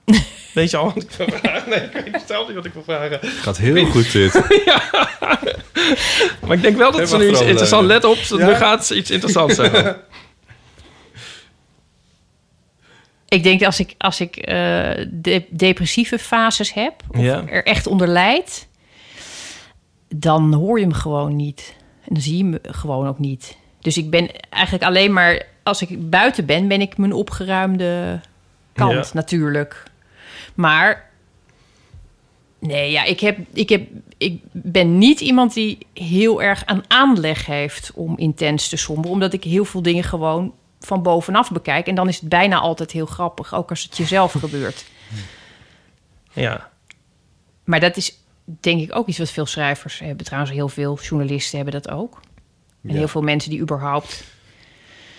[0.54, 1.70] Weet je al wat ik wil vragen?
[1.70, 3.18] Nee, ik weet zelf niet wat ik wil vragen.
[3.22, 4.32] Gaat heel goed dit.
[6.46, 7.86] Maar ik denk wel dat ze nu iets Helemaal interessant...
[7.86, 8.46] Let op, Ja?
[8.46, 9.96] nu gaat ze iets interessants zeggen.
[13.30, 14.54] Ik denk als ik, als ik eh,
[15.10, 17.46] de, depressieve fases heb, of Ja.
[17.46, 18.68] er echt onder lijd,
[20.08, 21.74] dan hoor je hem gewoon niet.
[22.04, 23.56] En dan zie je me gewoon ook niet.
[23.80, 28.20] Dus ik ben eigenlijk alleen maar, als ik buiten ben, ben ik mijn opgeruimde
[28.72, 29.10] kant Ja.
[29.12, 29.82] natuurlijk.
[30.54, 31.10] Maar
[32.58, 33.88] nee, ja, ik, heb, ik, heb,
[34.18, 39.32] ik ben niet iemand die heel erg aan aanleg heeft om intens te somberen, omdat
[39.32, 41.86] ik heel veel dingen gewoon van bovenaf bekijk.
[41.86, 44.84] En dan is het bijna altijd heel grappig, ook als het jezelf gebeurt.
[46.32, 46.70] Ja.
[47.64, 48.18] Maar dat is
[48.60, 50.24] denk ik ook iets wat veel schrijvers hebben.
[50.24, 52.20] Trouwens, heel veel journalisten hebben dat ook.
[52.82, 52.96] En Ja.
[52.96, 54.24] heel veel mensen die überhaupt...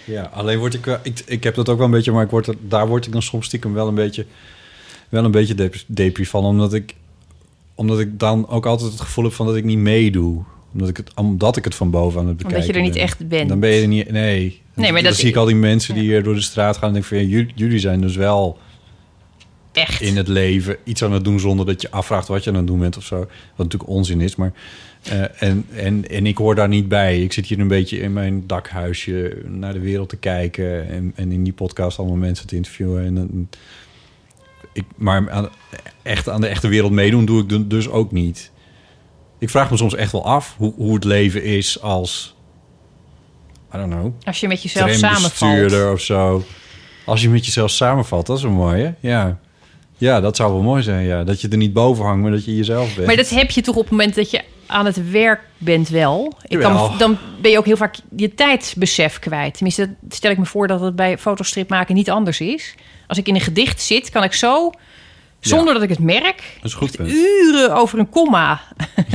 [0.03, 0.97] Ja, alleen word ik wel...
[1.03, 3.11] Ik, ik heb dat ook wel een beetje, maar ik word er, daar word ik
[3.11, 4.25] dan soms stiekem wel een beetje...
[5.09, 6.95] Wel een beetje dep- depri van, omdat ik...
[7.75, 10.43] Omdat ik dan ook altijd het gevoel heb van dat ik niet meedoe.
[10.73, 12.93] Omdat ik het, omdat ik het van boven aan het bekijken Omdat je er niet
[12.97, 13.03] ben.
[13.03, 13.49] echt bent.
[13.49, 14.11] Dan ben je er niet...
[14.11, 14.61] Nee.
[14.81, 16.87] Nee, maar dan dat- zie ik al die mensen die hier door de straat gaan...
[16.87, 18.57] en denk van, ja, jullie, jullie zijn dus wel
[19.71, 20.01] Echt.
[20.01, 21.39] in het leven iets aan het doen...
[21.39, 23.17] zonder dat je afvraagt wat je aan het doen bent of zo.
[23.19, 23.27] Wat
[23.57, 24.53] natuurlijk onzin is, maar...
[25.03, 27.21] eh, en, en, en ik hoor daar niet bij.
[27.23, 30.89] Ik zit hier een beetje in mijn dakhuisje naar de wereld te kijken...
[30.89, 33.05] en, en in die podcast allemaal mensen te interviewen.
[33.05, 33.49] En,
[34.73, 35.49] ik, maar aan,
[36.01, 38.51] echt aan de echte wereld meedoen doe ik du- dus ook niet.
[39.39, 42.35] Ik vraag me soms echt wel af hoe, hoe het leven is als...
[43.73, 45.35] I don't know Als je met jezelf samenvalt.
[45.37, 46.43] trambestuurder of zo.
[47.05, 48.93] Als je met jezelf samenvalt, dat is een mooie.
[48.99, 49.37] Ja.
[49.97, 51.05] ja, dat zou wel mooi zijn.
[51.05, 51.23] Ja.
[51.23, 53.07] Dat je er niet boven hangt, maar dat je jezelf bent.
[53.07, 56.33] Maar dat heb je toch op het moment dat je aan het werk bent wel.
[56.47, 59.53] Ik kan, dan ben je ook heel vaak je tijdsbesef kwijt.
[59.53, 62.75] Tenminste, dat stel ik me voor dat het bij fotostrip maken niet anders is.
[63.07, 64.71] Als ik in een gedicht zit, kan ik zo,
[65.49, 66.43] zonder dat ik het merk...
[66.55, 66.99] Dat is goed.
[66.99, 68.61] uren over een komma.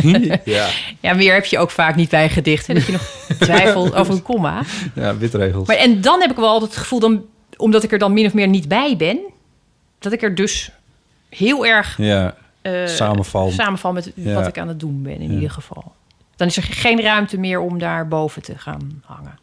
[0.44, 0.66] ja.
[1.00, 2.66] Ja, meer heb je ook vaak niet bij een gedicht.
[2.66, 3.02] Hè, dat je nog
[3.40, 4.62] twijfelt over een komma.
[4.94, 5.66] ja, witregels.
[5.66, 7.24] Maar, en dan heb ik wel altijd het gevoel, dan,
[7.56, 9.18] omdat ik er dan min of meer niet bij ben...
[9.98, 10.70] dat ik er dus
[11.28, 13.50] heel erg Ja, eh, Samenval.
[13.50, 14.34] samenval met Ja.
[14.34, 15.94] wat ik aan het doen ben in ieder geval.
[16.36, 19.38] Dan is er geen ruimte meer om daar boven te gaan hangen.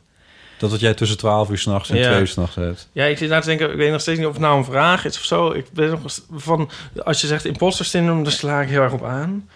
[0.64, 2.08] Dat wat jij tussen 12 uur s'nachts en Ja.
[2.08, 2.90] 2 uur s'nachts hebt.
[2.92, 4.66] Ja, ik zit na te denken, ik weet nog steeds niet of het nou een
[4.66, 5.52] vraag is of zo.
[5.52, 6.00] Ik ben nog
[6.32, 6.70] van,
[7.04, 9.50] als je zegt imposter syndroom, daar sla ik heel erg op aan.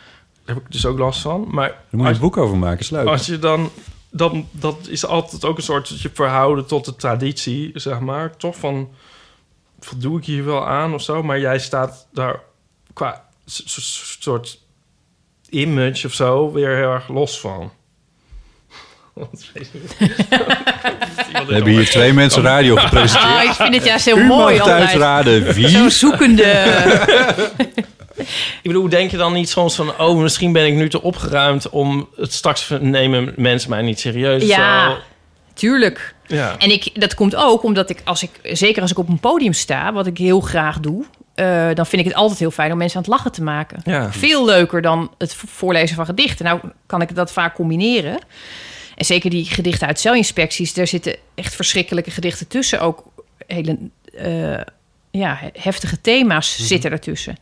[0.45, 1.47] Daar heb ik dus ook last van.
[1.49, 3.07] Maar Daar moet je als, een boek over maken, is leuk.
[3.07, 3.69] als je dan,
[4.09, 8.37] dan, dat is altijd ook een soort je verhouden tot de traditie, zeg maar.
[8.37, 8.89] Toch van,
[9.79, 11.23] voldoe ik hier wel aan of zo?
[11.23, 12.39] Maar jij staat daar
[12.93, 13.25] qua
[14.19, 14.59] soort
[15.49, 17.71] image of zo weer heel erg los van.
[21.47, 23.33] We hebben hier twee mensen radio gepresenteerd.
[23.33, 25.01] Ah, ik vind het juist heel U mooi mag thuis altijd.
[25.01, 25.67] raden wie.
[25.67, 26.43] Zo'n zoekende...
[28.61, 29.97] Ik bedoel, hoe denk je dan niet soms van...
[29.99, 31.69] oh, misschien ben ik nu te opgeruimd...
[31.69, 34.43] om het straks nemen mensen mij niet serieus.
[34.43, 34.97] Ja, Zo,
[35.53, 36.13] tuurlijk.
[36.27, 36.55] ja.
[36.57, 39.53] En ik, dat komt ook omdat ik, als ik, zeker als ik op een podium
[39.53, 42.77] sta, wat ik heel graag doe, eh, dan vind ik het altijd heel fijn om
[42.77, 43.79] mensen aan het lachen te maken.
[43.83, 44.11] Ja.
[44.11, 46.45] Veel leuker dan het vo- voorlezen van gedichten.
[46.45, 48.17] Nou kan ik dat vaak combineren.
[48.97, 52.79] En zeker die gedichten uit celinspecties, daar zitten echt verschrikkelijke gedichten tussen.
[52.79, 53.03] Ook
[53.47, 53.77] hele
[54.17, 54.61] eh,
[55.11, 57.35] ja, heftige thema's zitten ertussen.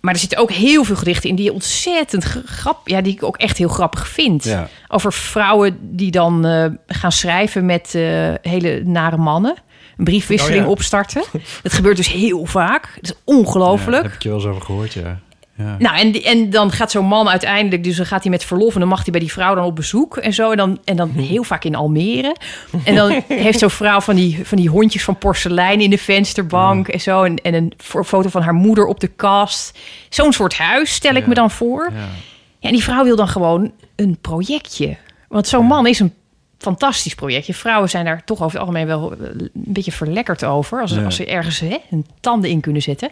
[0.00, 3.22] Maar er zitten ook heel veel gedichten in die ontzettend gra- grap, ja, die ik
[3.22, 4.44] ook echt heel grappig vind.
[4.44, 4.68] Ja.
[4.88, 9.54] Over vrouwen die dan eh, gaan schrijven met eh, hele nare mannen.
[9.96, 10.70] Een briefwisseling Oh ja.
[10.70, 11.24] opstarten.
[11.62, 12.82] Dat gebeurt dus heel vaak.
[12.94, 13.92] Dat is Ja, ongelooflijk.
[13.92, 15.20] daar heb ik je wel eens over gehoord, ja.
[15.56, 15.76] Ja.
[15.78, 18.80] Nou, en, en dan gaat zo'n man uiteindelijk, dus dan gaat hij met verlof en
[18.80, 20.50] dan mag hij bij die vrouw dan op bezoek en zo.
[20.50, 22.36] En dan, en dan heel vaak in Almere.
[22.84, 26.88] En dan heeft zo'n vrouw van die, van die hondjes van porselein in de vensterbank
[26.88, 27.22] en zo.
[27.22, 29.78] En, en een fo- foto van haar moeder op de kast.
[30.08, 31.28] Zo'n soort huis stel ik Ja.
[31.28, 31.90] me dan voor.
[31.94, 31.98] Ja.
[32.58, 34.96] Ja, en die vrouw wil dan gewoon een projectje.
[35.28, 36.12] Want zo'n man is een
[36.58, 37.54] fantastisch projectje.
[37.54, 40.80] Vrouwen zijn daar toch over het algemeen wel eh, een beetje verlekkerd over.
[40.80, 43.10] Als, als ze ergens hè, hun tanden in kunnen zetten.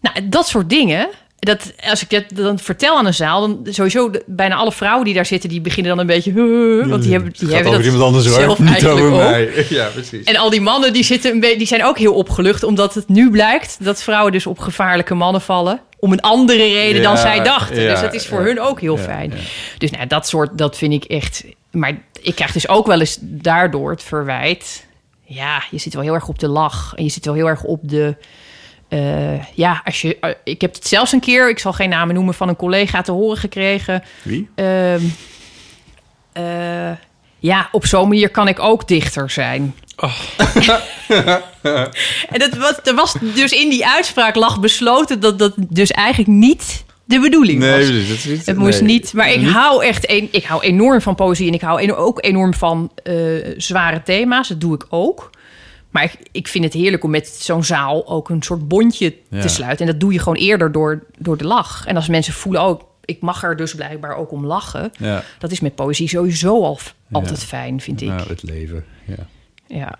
[0.00, 1.08] Nou, dat soort dingen.
[1.44, 5.04] Dat, als ik dat dan vertel aan een zaal, dan sowieso de- bijna alle vrouwen
[5.04, 6.32] die daar zitten, die beginnen dan een beetje.
[6.88, 9.18] Want die hebben, die gaat hebben over dat iemand anders hoor, zelf niet eigenlijk over
[9.18, 9.50] mij.
[9.68, 10.24] Ja, precies.
[10.24, 13.30] En al die mannen die zitten een die zijn ook heel opgelucht, omdat het nu
[13.30, 15.80] blijkt dat vrouwen dus op gevaarlijke mannen vallen.
[15.98, 17.82] Om een andere reden dan zij dachten.
[17.82, 19.32] ja, dus dat is voor ja, hun ook heel fijn.
[19.78, 21.44] Dus nou, dat soort, dat vind ik echt.
[21.70, 24.86] Maar ik krijg dus ook wel eens daardoor het verwijt.
[25.24, 26.92] Ja, je zit wel heel erg op de lach.
[26.96, 28.14] En je zit wel heel erg op de.
[28.92, 30.16] Eh, ja, als je.
[30.20, 33.02] eh, ik heb het zelfs een keer, ik zal geen namen noemen, van een collega
[33.02, 34.02] te horen gekregen.
[34.22, 34.48] Wie?
[34.54, 35.00] Ehm,
[36.32, 36.90] eh,
[37.38, 39.74] ja, op zo'n manier kan ik ook dichter zijn.
[42.28, 46.28] en dat was, er was dus in die uitspraak lag besloten dat dat dus eigenlijk
[46.30, 47.86] niet de bedoeling Nee, was.
[47.90, 48.90] precies, dat is niet- Het moest nee.
[48.92, 49.12] niet.
[49.12, 52.24] Maar ik Niet- hou echt een, ik hou enorm van poëzie en ik hou ook
[52.24, 52.90] enorm van
[53.56, 54.48] zware thema's.
[54.48, 55.30] Dat doe ik ook.
[55.92, 59.40] Maar ik, ik vind het heerlijk om met zo'n zaal ook een soort bondje Ja.
[59.40, 59.86] te sluiten.
[59.86, 61.86] En dat doe je gewoon eerder door, door de lach.
[61.86, 64.92] En als mensen voelen, oh, ik mag er dus blijkbaar ook om lachen.
[64.98, 65.22] Ja.
[65.38, 66.90] Dat is met poëzie sowieso al Ja.
[67.18, 68.08] altijd fijn, vind ik.
[68.08, 69.26] Nou, het leven, ja.
[69.66, 69.98] Ja.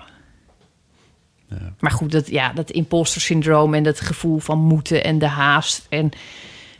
[1.78, 5.86] Maar goed, dat, ja, dat imposter syndroom en dat gevoel van moeten en de haast
[5.89, 6.10] en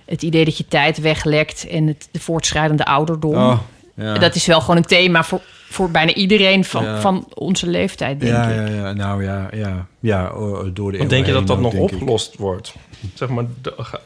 [0.05, 3.35] het idee dat je tijd weglekt en het, de voortschrijdende ouderdom.
[3.35, 3.59] Oh,
[3.95, 4.15] ja.
[4.19, 7.01] Dat is wel gewoon een thema voor, voor bijna iedereen van, Ja.
[7.01, 8.57] van onze leeftijd, denk ja, ik.
[8.69, 11.75] ja, ja, nou ja, ja, ja, oh, door de Want denk je dat dat nog
[11.75, 11.81] ik.
[11.81, 12.75] opgelost wordt?
[13.15, 14.01] Zeg maar, de- ga-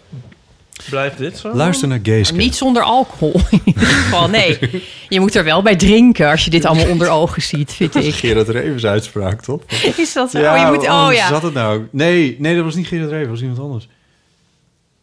[0.90, 1.54] blijft dit zo?
[1.54, 2.34] Luister naar Geeske.
[2.36, 4.58] Niet zonder alcohol in ieder geval, nee.
[5.08, 8.14] Je moet er wel bij drinken als je dit allemaal onder ogen ziet, vind ik.
[8.14, 9.60] Gerard Revens uitspraak, toch?
[9.96, 10.38] Is dat zo?
[10.38, 11.28] oh, je moet, oh hoe ja.
[11.28, 11.86] zat het nou?
[11.90, 13.88] Nee, nee, dat was niet Gerard Revens, dat was iemand anders.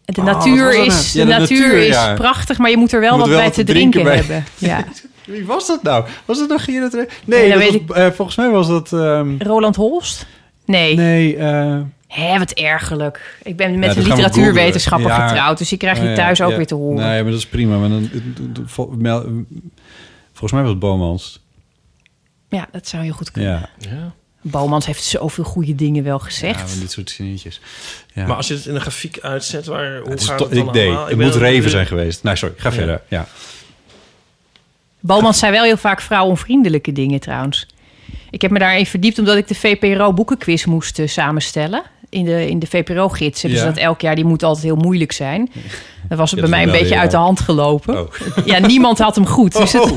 [0.06, 1.26] De Oh, natuur, wat was dat is, nou?
[1.28, 2.14] de Ja, de natuur, natuur, is ja.
[2.14, 4.26] prachtig, maar je moet er wel Je moet wat wel bij wat te drinken drinken,
[4.28, 4.38] bij.
[4.38, 4.52] hebben.
[4.70, 4.84] Ja.
[5.26, 6.06] Wie was dat nou?
[6.26, 7.14] Was nou Gerard Revens?
[7.26, 8.94] Nee, Nee, dat dat weet was, eh, volgens mij was dat...
[8.94, 10.26] ehm, Roland Holst?
[10.66, 10.96] Nee.
[10.96, 13.38] nee, eh, Hè, wat ergerlijk.
[13.44, 15.10] Ik ben Ja, met dat een literatuurwetenschapper.
[15.10, 15.28] Ja.
[15.28, 16.56] getrouwd, dus ik krijg oh je ja, thuis ook ja.
[16.58, 16.96] weer te horen.
[17.06, 17.78] Nee, maar dat is prima.
[17.78, 18.10] Maar dan,
[20.34, 21.42] volgens mij was het Bomans.
[22.50, 23.70] Ja, dat zou heel goed kunnen.
[23.80, 24.14] Ja.
[24.44, 24.50] Ja.
[24.52, 26.72] Bomans heeft zoveel goede dingen wel ja, gezegd.
[26.72, 27.62] van dit soort zinnetjes.
[28.14, 28.26] Ja.
[28.28, 30.54] Maar als je het in een grafiek uitzet, waar, hoe het is gaat to- het
[30.56, 31.08] dan ik, allemaal?
[31.08, 32.24] het moet Reven zijn geweest.
[32.24, 32.56] Nee, sorry.
[32.58, 32.76] Ga Ja.
[32.76, 33.02] verder.
[33.08, 33.28] Ja.
[35.00, 37.68] Bomans zei wel heel vaak vrouwenvriendelijke dingen trouwens.
[38.30, 41.84] Ik heb me daarin verdiept omdat ik de VPRO boekenquiz moest eh, samenstellen.
[42.14, 44.16] In de, in de VPRO-gids hebben ze dat elk jaar.
[44.16, 45.52] Die moet altijd heel moeilijk zijn.
[46.10, 48.00] Dan was het Ja, bij mij dat een beetje uit de hand gelopen.
[48.00, 48.12] Oh.
[48.46, 49.58] Ja, niemand had hem goed.
[49.58, 49.92] Dus het, Oh,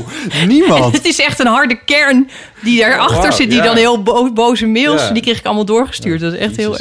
[0.47, 0.93] niemand.
[0.97, 2.29] het is echt een harde kern
[2.63, 3.49] die daarachter Wauw, zit.
[3.49, 3.63] Die ja.
[3.63, 6.19] dan heel bo- boze mails, die kreeg ik allemaal doorgestuurd.
[6.19, 6.77] dat is echt heel...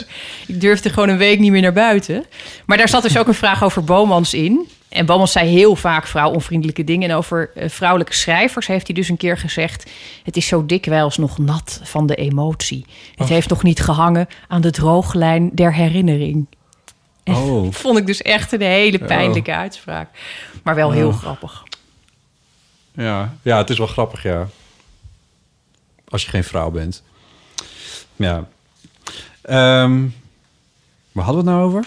[0.46, 2.24] Ik durfde gewoon een week niet meer naar buiten.
[2.66, 4.68] Maar daar zat dus ook een vraag over Bomans in.
[4.96, 7.10] En Bomans zei heel vaak vrouwonvriendelijke dingen.
[7.10, 9.90] En over eh, vrouwelijke schrijvers heeft hij dus een keer gezegd...
[10.22, 12.86] het is zo dikwijls nog nat van de emotie.
[13.14, 16.46] Het heeft nog niet gehangen aan de drooglijn der herinnering.
[17.24, 17.72] Oh.
[17.82, 20.08] Vond ik dus echt een hele pijnlijke uitspraak.
[20.62, 21.16] Maar wel heel Oh.
[21.18, 21.62] grappig.
[22.94, 23.34] Ja.
[23.42, 24.46] ja, het is wel grappig, ja.
[26.08, 27.02] Als je geen vrouw bent.
[28.16, 28.44] Ja.
[29.42, 30.02] Ehm,
[31.12, 31.84] waar hadden we het nou over?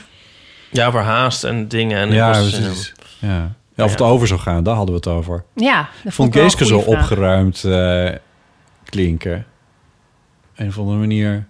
[0.71, 1.97] Ja, over haast en dingen.
[1.97, 2.93] En ja, precies.
[3.19, 3.55] Ja.
[3.75, 5.43] ja, of het over zou gaan, daar hadden we het over.
[5.55, 6.95] Ja, dat vond vond ik Geeske zo vraag.
[6.95, 8.09] opgeruimd eh,
[8.83, 9.45] klinken.
[10.55, 11.47] Een of andere manier.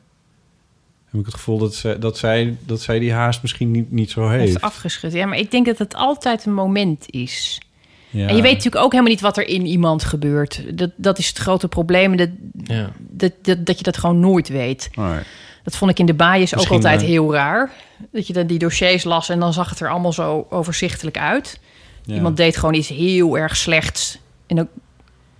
[1.11, 4.11] heb ik het gevoel dat, ze, dat, zij, dat zij die haast misschien niet, niet
[4.11, 4.61] zo Heeft heeft.
[4.61, 5.13] afgeschud.
[5.13, 7.61] Ja, maar ik denk dat het altijd een moment is.
[8.09, 8.27] Ja.
[8.27, 10.77] En je weet natuurlijk ook helemaal niet wat er in iemand gebeurt.
[10.77, 12.15] Dat, dat is het grote probleem.
[12.17, 12.29] Dat,
[12.63, 12.89] Ja.
[12.97, 14.89] dat, dat, dat je dat gewoon nooit weet.
[15.63, 17.71] Dat vond ik in de baaiers ook altijd eh, heel raar.
[18.11, 21.59] Dat je dan die dossiers las en dan zag het er allemaal zo overzichtelijk uit.
[22.05, 22.13] Ja.
[22.15, 24.19] Iemand deed gewoon iets heel erg slechts.
[24.47, 24.67] En dan,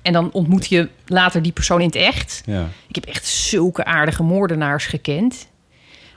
[0.02, 2.42] en dan ontmoet je later die persoon in het echt.
[2.46, 2.68] Ja.
[2.88, 5.48] Ik heb echt zulke aardige moordenaars gekend.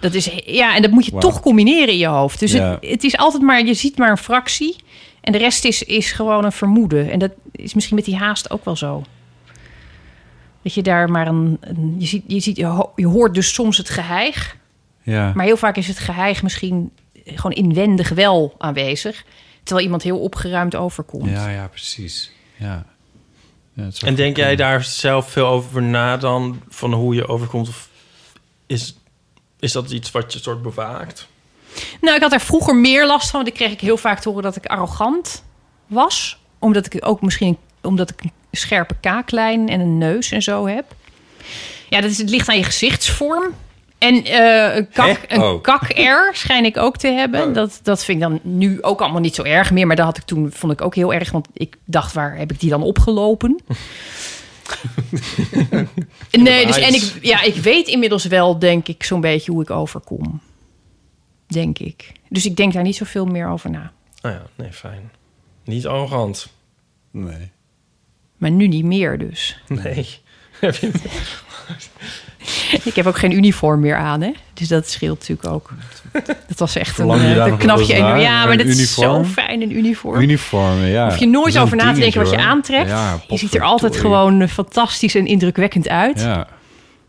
[0.00, 2.38] Dat is, ja, en dat moet je toch combineren in je hoofd.
[2.40, 2.70] Dus Ja.
[2.70, 4.76] het, het is altijd maar, je ziet maar een fractie.
[5.20, 7.10] En de rest is, is gewoon een vermoeden.
[7.10, 9.02] En dat is misschien met die haast ook wel zo.
[10.62, 11.56] Dat je daar maar een.
[11.60, 14.56] een- je, ziet, je, ziet, je, ho- je hoort dus soms het geheig.
[15.02, 15.32] Ja.
[15.34, 16.92] Maar heel vaak is het geheig misschien
[17.24, 19.24] gewoon inwendig wel aanwezig.
[19.62, 21.30] Terwijl iemand heel opgeruimd overkomt.
[21.30, 22.30] ja, ja, precies.
[22.56, 22.84] Ja.
[24.04, 26.60] En denk jij daar zelf veel over na dan?
[26.68, 27.68] Van hoe je overkomt?
[27.68, 27.88] Of
[28.66, 28.96] is,
[29.58, 31.28] is dat iets wat je soort bewaakt?
[32.00, 33.40] Nou, ik had daar vroeger meer last van.
[33.42, 35.44] Want ik kreeg ik heel vaak te horen dat ik arrogant
[35.86, 36.38] was.
[36.58, 40.94] Omdat ik ook misschien omdat ik een scherpe kaaklijn en een neus en zo heb.
[41.88, 43.54] Ja, dat is, het ligt aan je gezichtsvorm.
[43.98, 45.34] En eh, een kak, Hè?
[45.36, 45.62] een Oh.
[45.62, 47.52] kak-air schijn ik ook te hebben.
[47.52, 49.86] Dat, dat vind ik dan nu ook allemaal niet zo erg meer.
[49.86, 51.30] Maar dat had ik toen, vond ik ook heel erg.
[51.30, 53.60] Want ik dacht, waar heb ik die dan opgelopen?
[56.30, 59.70] nee, dus en ik, ja, ik weet inmiddels wel, denk ik, zo'n beetje hoe ik
[59.70, 60.40] overkom.
[61.46, 62.12] Denk ik.
[62.28, 63.92] Dus ik denk daar niet zoveel meer over na.
[64.20, 65.10] Nou ja, nee, fijn.
[65.64, 66.48] Niet arrogant.
[67.10, 67.50] Nee.
[68.42, 69.62] Maar nu niet meer dus.
[69.68, 70.08] Nee.
[72.84, 74.32] Ik heb ook geen uniform meer aan, hè?
[74.54, 75.70] Dus dat scheelt natuurlijk ook.
[76.48, 77.96] Dat was echt een, eh, een knapje.
[77.96, 79.24] Ja, maar dat is zo uniform?
[79.24, 80.20] fijn, een uniform.
[80.20, 81.04] Uniformen, ja.
[81.04, 82.88] Hoef je nooit over na te denken wat je aantrekt.
[82.88, 86.20] Ja, je ziet er altijd gewoon eh, fantastisch en indrukwekkend uit.
[86.20, 86.46] Ja, Ja,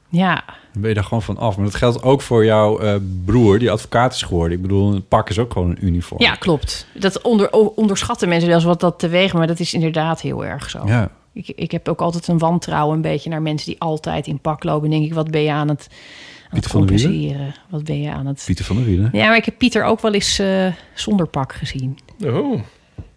[0.10, 0.44] ja.
[0.74, 1.56] dan ben je daar gewoon van af.
[1.56, 2.96] Maar dat geldt ook voor jouw eh,
[3.26, 4.56] broer, die advocaat is geworden.
[4.58, 6.22] Ik bedoel, een pak is ook gewoon een uniform.
[6.40, 6.88] klopt.
[6.94, 10.70] Dat onder, onderschatten mensen wel eens wat dat teweeg, maar dat is inderdaad heel erg
[10.70, 10.82] zo.
[10.86, 11.10] Ja.
[11.34, 14.64] Ik, ik heb ook altijd een wantrouwen een beetje naar mensen die altijd in pak
[14.64, 14.90] lopen.
[14.90, 15.96] Dan denk ik, wat ben je aan het, aan
[16.44, 17.56] het Pieter compenseren?
[17.70, 18.44] Wat ben je aan het...
[18.46, 19.10] Pieter van der Wielen.
[19.12, 22.00] Ja, maar ik heb Pieter ook wel eens eh, zonder pak gezien.
[22.26, 22.62] Oh.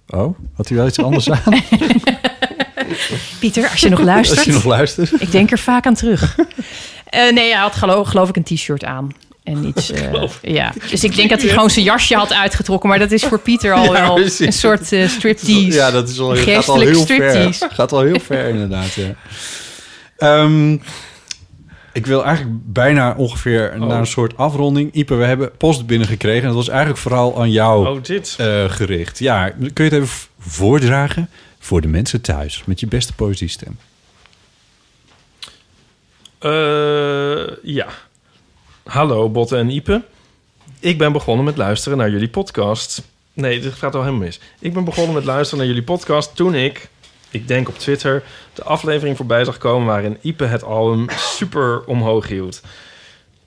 [0.08, 1.42] Oh, had hij wel iets anders aan?
[3.40, 4.38] Pieter, als je nog luistert.
[4.38, 5.20] Als je nog luistert.
[5.20, 6.38] Ik denk er vaak aan terug.
[7.06, 9.10] Eh, nee, hij had geloof, geloof ik een t-shirt aan.
[9.46, 10.12] En iets, eh,
[10.42, 10.72] ja.
[10.90, 12.88] Dus ik denk dat hij gewoon zijn jasje had uitgetrokken.
[12.88, 14.46] Maar dat is voor Pieter al Ja, wel precies.
[14.46, 15.72] een soort eh, striptease.
[15.72, 17.52] Ja, dat is al, gaat al heel ver.
[17.72, 18.92] Gaat al heel ver, inderdaad.
[18.94, 19.14] Ja.
[20.16, 20.72] Ehm,
[21.92, 23.88] ik wil eigenlijk bijna ongeveer Oh.
[23.88, 24.92] naar een soort afronding.
[24.92, 26.40] Ipe, we hebben post binnengekregen.
[26.42, 28.34] En dat was eigenlijk vooral aan jou Oh, dit.
[28.38, 29.18] eh, gericht.
[29.18, 30.08] Ja, kun je het even
[30.38, 32.62] voordragen voor de mensen thuis?
[32.66, 33.78] Met je beste poëziestem.
[36.38, 37.86] Eh, ja.
[38.86, 40.02] Hallo Botte en Ipe.
[40.80, 43.02] Ik ben begonnen met luisteren naar jullie podcast.
[43.32, 44.40] Nee, dit gaat al helemaal mis.
[44.58, 46.88] Ik ben begonnen met luisteren naar jullie podcast toen ik,
[47.30, 48.22] ik denk op Twitter,
[48.54, 52.60] de aflevering voorbij zag komen waarin Ipe het album super omhoog hield.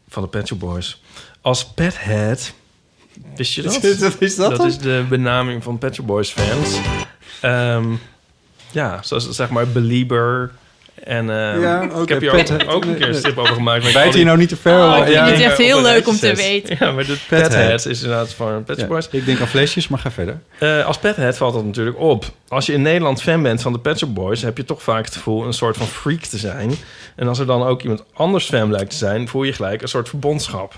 [0.10, 1.02] Van de Pet Shop Boys.
[1.42, 2.54] Als Pethead,
[3.36, 3.84] wist je dat?
[4.20, 6.80] is dat Dat is de benaming van Pet Shop Boys fans.
[7.42, 7.94] Ehm,
[8.72, 10.52] ja, zoals zeg maar Belieber.
[11.04, 13.94] En Ja, ik heb hier Pet- ook, ook een keer een strip over gemaakt.
[13.94, 14.74] Bijt hier nou niet te ver?
[14.74, 16.76] Oh, vind ja, het echt op heel leuk om te weten.
[16.80, 17.86] Ja, maar de Pethead.
[17.86, 19.08] Is inderdaad van Pet Shop Ja, Boys.
[19.12, 20.40] ik denk aan flesjes, maar ga verder.
[20.60, 22.26] Eh, als pethead valt dat natuurlijk op.
[22.48, 24.42] Als je in Nederland fan bent van de Pet Shop Boys...
[24.42, 26.72] heb je toch vaak het gevoel een soort van freak te zijn.
[27.16, 29.28] En als er dan ook iemand anders fan blijkt te zijn...
[29.28, 30.74] voel je gelijk een soort verbondschap.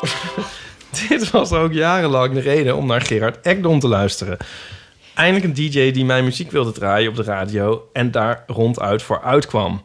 [1.08, 4.36] Dit was ook jarenlang de reden om naar Gerard Ekdom te luisteren.
[5.20, 7.88] Eindelijk een DJ die mijn muziek wilde draaien op de radio...
[7.92, 9.82] en daar ronduit voor uitkwam.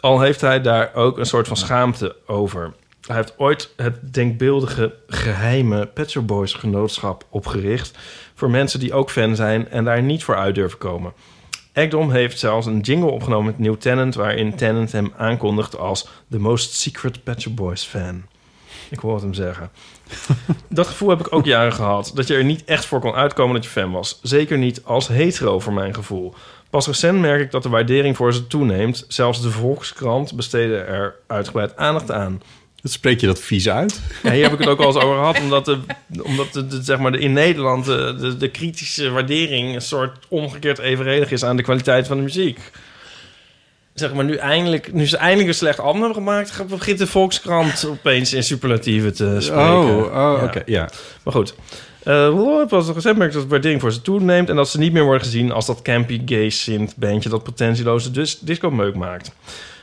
[0.00, 2.74] Al heeft hij daar ook een soort van schaamte over.
[3.06, 7.98] Hij heeft ooit het denkbeeldige geheime Pet Boys genootschap opgericht...
[8.34, 11.12] voor mensen die ook fan zijn en daar niet voor uit durven komen.
[11.72, 14.14] Ekdom heeft zelfs een jingle opgenomen met New Tennant...
[14.14, 18.22] waarin Tennant hem aankondigt als the most secret Pet Boys fan.
[18.90, 19.70] Ik hoor het hem zeggen.
[20.68, 22.10] Dat gevoel heb ik ook jaren gehad.
[22.14, 24.18] Dat je er niet echt voor kon uitkomen dat je fan was.
[24.22, 26.34] Zeker niet als hetero voor mijn gevoel.
[26.70, 29.04] Pas recent merk ik dat de waardering voor ze toeneemt.
[29.08, 32.42] Zelfs de Volkskrant besteedde er uitgebreid aandacht aan.
[32.82, 34.00] Dat spreek je dat vies uit?
[34.22, 35.40] Ja, hier heb ik het ook al eens over gehad.
[35.40, 35.78] Omdat, de,
[36.22, 39.74] omdat de, de- zeg maar de, in Nederland de, de, de kritische waardering...
[39.74, 42.70] een soort omgekeerd evenredig is aan de kwaliteit van de muziek.
[43.98, 46.66] Zeg maar, nu, eindelijk, nu ze eindelijk een slecht album hebben gemaakt...
[46.68, 49.88] begint de Volkskrant opeens in superlatieven te spreken.
[49.88, 50.44] Oh, oh Ja.
[50.44, 50.62] oké.
[50.66, 50.88] Ja.
[51.24, 51.54] Maar goed.
[52.04, 54.48] Uh, pas recent merk ik dat de waardering voor ze toeneemt...
[54.48, 57.28] en dat ze niet meer worden gezien als dat campy gay synth bandje...
[57.28, 59.32] dat potentieloze dis disco meuk maakt.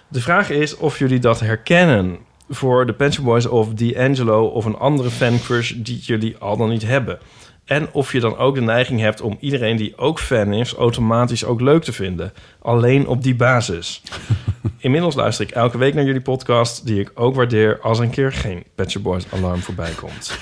[0.07, 2.17] De vraag is of jullie dat herkennen.
[2.49, 6.69] voor de Pet Shop Boys of D'Angelo of een andere fancrush die jullie al dan
[6.69, 7.19] niet hebben.
[7.65, 11.45] En of je dan ook de neiging hebt om iedereen die ook fan is automatisch
[11.45, 12.33] ook leuk te vinden.
[12.61, 14.01] Alleen op die basis.
[14.77, 18.31] Inmiddels luister ik elke week naar jullie podcast, die ik ook waardeer als een keer
[18.33, 20.31] geen Pet Shop Boys alarm voorbij komt.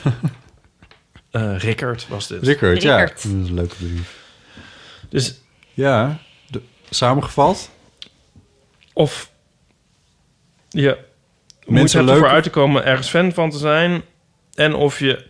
[1.31, 2.43] Eh Rickert was dit.
[2.43, 2.97] Rickert, ja.
[2.99, 3.23] Rickert.
[3.23, 4.23] Dat is een leuke brief.
[5.09, 5.41] Dus
[5.73, 6.17] Ja,
[6.47, 7.69] de, samengevat.
[8.93, 9.31] of
[10.69, 10.97] je
[11.65, 14.01] Mensen hebt leuk- ervoor uit te komen ergens fan van te zijn.
[14.53, 15.25] En of je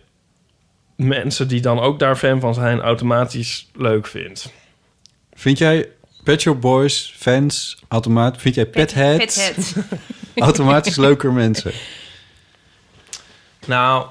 [0.96, 4.52] mensen die dan ook daar fan van zijn automatisch leuk vindt.
[5.32, 5.88] Vind jij
[6.24, 8.42] Pet Shop Boys fans automatisch...
[8.42, 9.74] Vind jij petheads Pethead.
[10.36, 11.72] automatisch leuker mensen?
[13.66, 14.06] Nou,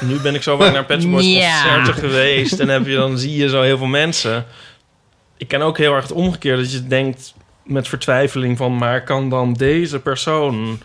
[0.00, 1.62] nu ben ik zo vaak naar Pet Shop Boys Ja.
[1.62, 4.46] concerten geweest en heb je, dan zie je zo heel veel mensen.
[5.36, 7.34] Ik ken ook heel erg het omgekeerde dat je denkt
[7.64, 10.80] met vertwijfeling van, maar kan dan deze persoon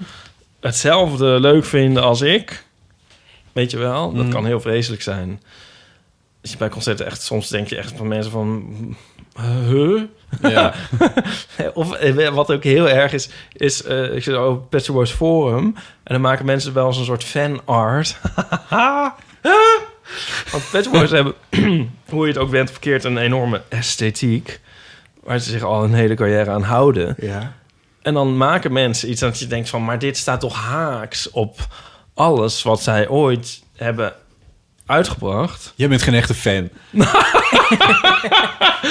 [0.60, 2.64] hetzelfde leuk vinden als ik?
[3.52, 4.32] Weet je wel, dat Mm.
[4.32, 5.42] kan heel vreselijk zijn.
[6.42, 8.66] Als je bij concerten echt, soms denk je echt van mensen van,
[9.70, 10.02] huh?
[10.42, 10.74] Ja.
[11.74, 15.64] Of eh, wat ook heel erg is, is eh ik zit op Pet Boys Forum
[16.04, 18.18] en dan maken mensen wel eens een soort fanart.
[20.52, 21.34] Want Pet Boys hebben,
[22.10, 24.60] hoe je het ook bent verkeerd, een enorme esthetiek
[25.24, 27.16] waar ze zich al een hele carrière aan houden.
[27.20, 27.54] ja.
[28.06, 31.68] En dan maken mensen iets dat je denkt van, maar dit staat toch haaks op
[32.14, 34.14] alles wat zij ooit hebben
[34.86, 35.74] uitgebracht.
[35.76, 36.70] Jij bent geen echte fan.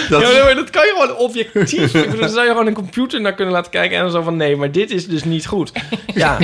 [0.09, 1.95] dat, Ja, nee, maar dat kan je gewoon objectief.
[1.95, 4.23] ik bedoel, dan zou je gewoon een computer naar kunnen laten kijken en dan zo
[4.23, 5.73] van nee, maar dit is dus niet goed.
[6.15, 6.39] Ja,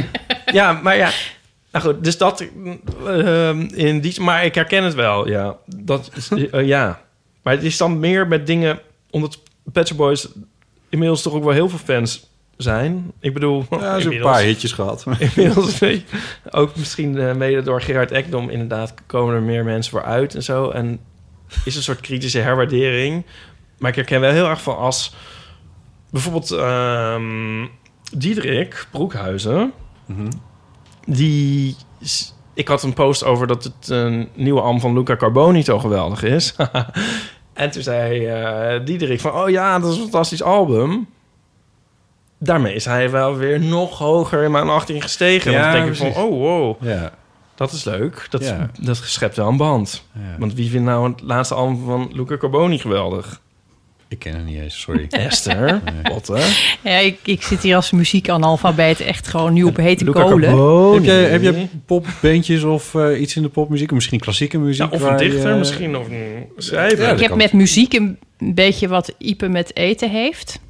[0.47, 1.11] ja maar ja.
[1.73, 2.45] Nou goed, dus dat
[3.07, 5.29] ehm, in die, maar ik herken het wel.
[5.29, 7.03] Ja, dat is, eh, ja.
[7.43, 8.81] Maar het is dan meer met dingen,
[9.11, 9.39] omdat
[9.73, 10.29] Pet Boys
[10.89, 12.29] inmiddels toch ook wel heel veel fans
[12.63, 13.13] zijn.
[13.21, 15.05] Ik bedoel, ja, ze hebben een paar hitjes gehad.
[15.19, 15.81] Inmiddels
[16.51, 20.43] ook misschien eh, mede door Gerard Ekdom inderdaad komen er meer mensen voor uit en
[20.43, 20.71] zo.
[20.71, 21.01] En
[21.65, 23.25] is een soort kritische herwaardering.
[23.79, 25.15] Maar ik herken wel heel erg van als
[26.11, 27.67] bijvoorbeeld ehm
[28.17, 29.73] Diederik Broekhuizen.
[31.07, 31.77] Die...
[32.03, 35.79] s- Ik had een post over dat het een nieuwe album van Luca Carboni zo
[35.79, 36.55] geweldig is.
[37.53, 39.33] en toen zei eh Diederik van...
[39.33, 41.09] Oh ja, dat is een fantastisch album.
[42.43, 45.51] Daarmee is hij wel weer nog hoger in mijn achting gestegen.
[45.53, 46.15] Ja, Want dan denk ik precies.
[46.17, 47.11] van, oh wow, Ja.
[47.55, 48.27] dat is leuk.
[48.31, 48.71] Dat, Ja.
[48.81, 50.05] dat schept wel een band.
[50.15, 50.21] ja.
[50.39, 53.41] Want wie vindt nou het laatste album van Luca Carboni geweldig?
[54.09, 55.07] Ik ken het niet eens, sorry.
[55.27, 56.39] Esther, Botte.
[56.83, 60.49] Ja, ik, ik zit hier als muziekanalfabeet echt gewoon nu op hete Luca kolen.
[60.49, 60.95] Carboni.
[60.95, 63.91] heb, jij, heb jij popbandjes of eh, iets in de popmuziek?
[63.93, 64.91] Misschien klassieke muziek?
[64.91, 67.05] Ja, of een je- dichter misschien, of een schrijver.
[67.07, 70.61] Ja, Ik heb met muziek een beetje wat Ipe met eten heeft.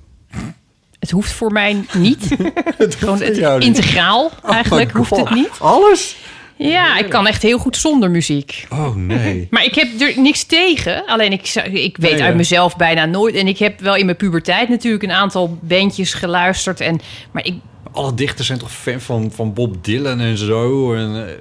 [1.01, 2.29] Het hoeft voor mij niet.
[2.99, 3.67] Gewoon het jou niet.
[3.69, 5.51] integraal eigenlijk hoeft het niet.
[5.59, 6.17] Alles?
[6.57, 8.67] Ja, ik kan echt heel goed zonder muziek.
[8.71, 9.47] Oh, nee.
[9.51, 11.07] Maar ik heb er niks tegen.
[11.07, 12.37] Alleen ik, zou- ik weet Nee, uit ja.
[12.37, 13.35] mezelf bijna nooit.
[13.35, 16.81] En ik heb wel in mijn puberteit natuurlijk een aantal bandjes geluisterd.
[16.81, 17.01] En,
[17.33, 17.55] maar ik...
[17.93, 20.95] Alle dichters zijn toch fan van, van Bob Dylan en zo?
[20.95, 21.35] En, eh,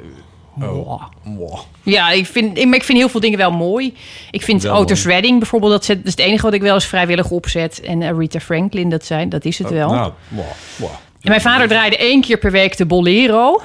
[0.63, 1.03] oh.
[1.23, 1.59] Wow.
[1.83, 3.93] Ja, ik vind, ik, ik vind heel veel dingen wel mooi.
[4.31, 5.15] Ik vind Wel Otis mooi.
[5.15, 7.81] Redding bijvoorbeeld, dat, zet, dat is het enige wat ik wel eens vrijwillig opzet.
[7.81, 9.89] En Aretha Franklin, dat, zijn, dat is het wel.
[9.91, 10.45] Nou, wow,
[10.77, 10.89] wow.
[11.21, 13.61] En mijn vader draaide één keer per week de bolero.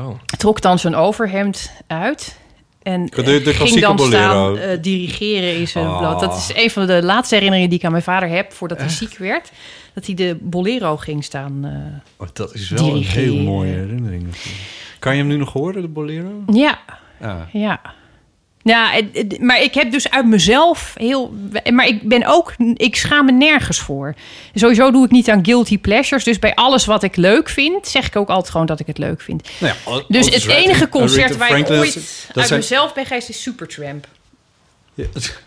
[0.00, 0.08] Oh.
[0.38, 2.38] Trok dan zijn overhemd uit.
[2.82, 4.56] En De- de eh, ging klassieke dan bolero.
[4.56, 5.98] staan eh, dirigeren in zijn Ah.
[5.98, 6.20] blad.
[6.20, 8.52] Dat is een van de laatste herinneringen die ik aan mijn vader heb...
[8.52, 9.50] voordat hij ziek werd.
[9.94, 11.60] Dat hij de bolero ging staan.
[11.64, 12.24] eh.
[12.24, 14.22] Oh, dat is wel een heel mooie herinnering.
[14.22, 14.78] natuurlijk.
[15.00, 16.44] Kan je hem nu nog horen, de bolero?
[16.52, 16.78] Ja,
[17.52, 17.80] Ja.
[18.62, 18.92] ja.
[19.40, 21.34] Maar ik heb dus uit mezelf heel...
[21.72, 22.54] Maar ik ben ook...
[22.74, 24.14] Ik schaam me nergens voor.
[24.54, 26.24] Sowieso doe ik niet aan guilty pleasures.
[26.24, 27.86] Dus bij alles wat ik leuk vind...
[27.88, 29.48] zeg ik ook altijd gewoon dat ik het leuk vind.
[29.58, 31.96] Nou ja, Dus het enige concert waar ik ooit
[32.34, 34.06] uit zijn- mezelf ben geweest is Supertramp.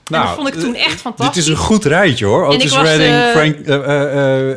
[0.06, 1.44] Ja, dat vond ik toen echt Dit fantastisch.
[1.44, 2.46] is een goed rijtje hoor.
[2.46, 3.84] Otis Redding, eh, Frank, eh, eh,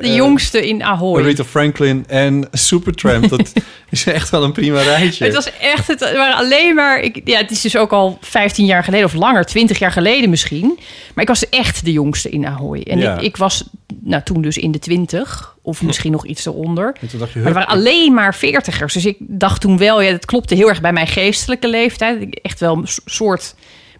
[0.00, 1.20] De eh, jongste in Ahoy.
[1.20, 3.28] Aretha Franklin en Supertramp.
[3.36, 3.52] Dat
[3.90, 5.24] is echt wel een prima rijtje.
[5.24, 8.66] Het was echt, het waren alleen maar, ik, ja, het is dus ook al 15
[8.66, 10.78] jaar geleden of langer, 20 jaar geleden misschien.
[11.14, 12.80] Maar ik was echt de jongste in Ahoy.
[12.80, 13.16] En Ja.
[13.16, 13.64] ik, ik was
[14.02, 16.96] nou, toen dus in de 20 of misschien nog iets eronder.
[17.00, 18.92] En toen dacht je, Maar er waren alleen maar veertigers.
[18.94, 22.20] Dus ik dacht toen wel, ja, dat klopte heel erg bij mijn geestelijke leeftijd.
[22.20, 23.54] Ik Echt wel een soort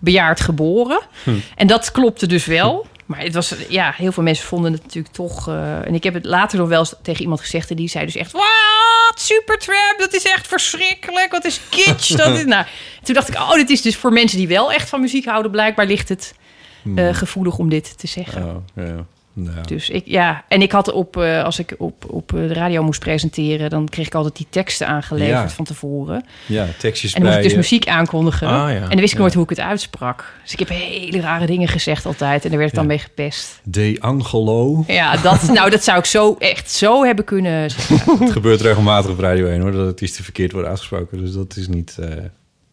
[0.07, 1.01] bejaard geboren.
[1.23, 1.31] Hm.
[1.57, 2.87] En dat klopte dus wel.
[3.07, 5.49] Maar het was, ja, heel veel mensen vonden het natuurlijk toch...
[5.49, 7.71] eh, en ik heb het later nog wel eens tegen iemand gezegd...
[7.71, 8.33] en die zei dus echt...
[8.33, 9.15] Wat?
[9.15, 11.31] Supertramp, dat is echt verschrikkelijk.
[11.31, 12.17] Wat is kitsch.
[12.17, 12.65] Dat is, nou,
[13.03, 15.51] toen dacht ik, oh, dit is dus voor mensen die wel echt van muziek houden...
[15.51, 16.35] blijkbaar ligt het
[16.97, 18.45] eh, gevoelig om dit te zeggen.
[18.45, 19.07] Oh, ja.
[19.39, 22.53] Nou, Dus ik, ja, en ik had op, eh, als ik op, op eh, de
[22.55, 25.49] radio moest presenteren, dan kreeg ik altijd die teksten aangeleverd Ja.
[25.49, 26.25] van tevoren.
[26.47, 27.51] ja, tekstjes En dan moest bij...
[27.51, 28.49] ik dus eh, muziek aankondigen.
[28.49, 28.75] Ah, ja.
[28.75, 29.19] En dan wist ik Ja.
[29.19, 30.35] nooit hoe ik het uitsprak.
[30.43, 32.43] Dus ik heb hele rare dingen gezegd altijd.
[32.45, 32.91] En daar werd ik dan Ja.
[32.91, 33.61] mee gepest.
[33.65, 34.85] De Angelo.
[34.87, 38.19] Ja, dat, nou, dat zou ik zo echt zo hebben kunnen zeggen.
[38.25, 41.19] Het gebeurt regelmatig op Radio 1 hoor, dat het iets te verkeerd wordt uitgesproken.
[41.21, 41.99] Dus dat is niet...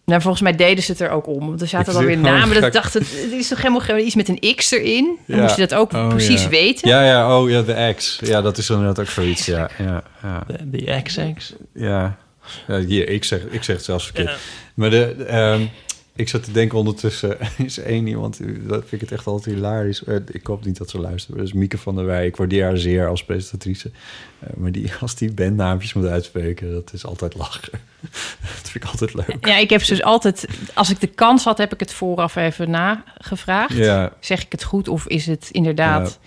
[0.05, 1.47] Nou, volgens mij deden ze het er ook om.
[1.47, 2.39] Want er zaten dan weer namen.
[2.41, 5.17] gewoon Dat ik dacht, het, het is toch helemaal geen iets met een X erin?
[5.27, 5.41] Dan Ja.
[5.43, 6.49] moest je dat ook Oh, precies ja.
[6.49, 6.89] weten.
[6.89, 8.19] Ja, ja, oh ja, de X.
[8.23, 9.45] Ja, dat is inderdaad ook zoiets.
[9.45, 10.43] Ja, ja, ja.
[10.47, 11.53] De, de XX.
[11.73, 12.17] ja.
[12.67, 14.37] ja hier, ik, zeg, ik zeg het zelfs verkeerd.
[14.73, 15.61] Maar de, de, ehm,
[16.15, 20.03] ik zat te denken ondertussen, is één iemand, dat vind ik het echt altijd hilarisch.
[20.03, 21.37] Eh, Ik hoop niet dat ze luisteren.
[21.37, 22.25] Dat is Mieke van der Wij.
[22.25, 23.91] Ik waardeer haar zeer als presentatrice.
[24.39, 27.79] Eh, maar die, als die bandnaampjes moet uitspreken, dat is altijd lachen.
[28.61, 29.45] dat vind ik altijd leuk.
[29.45, 30.47] Ja, ik heb ze dus altijd...
[30.73, 33.73] Als ik de kans had, heb ik het vooraf even nagevraagd.
[33.73, 34.13] Ja.
[34.19, 36.19] Zeg ik het goed of is het inderdaad...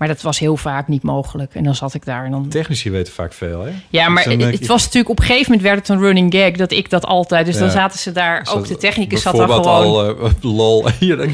[0.00, 1.54] Maar dat was heel vaak niet mogelijk.
[1.54, 2.48] En dan zat ik daar en dan...
[2.48, 3.70] Technici weten vaak veel, hè?
[3.88, 6.34] Ja, maar Dus het ik- was natuurlijk op een gegeven moment werd het een running
[6.34, 7.46] gag dat ik dat altijd.
[7.46, 9.64] Dus dan zaten ze daar, Zat- ook de technicus zat daar gewoon.
[9.64, 10.88] al, eh, lol.
[11.00, 11.28] Hier, dan-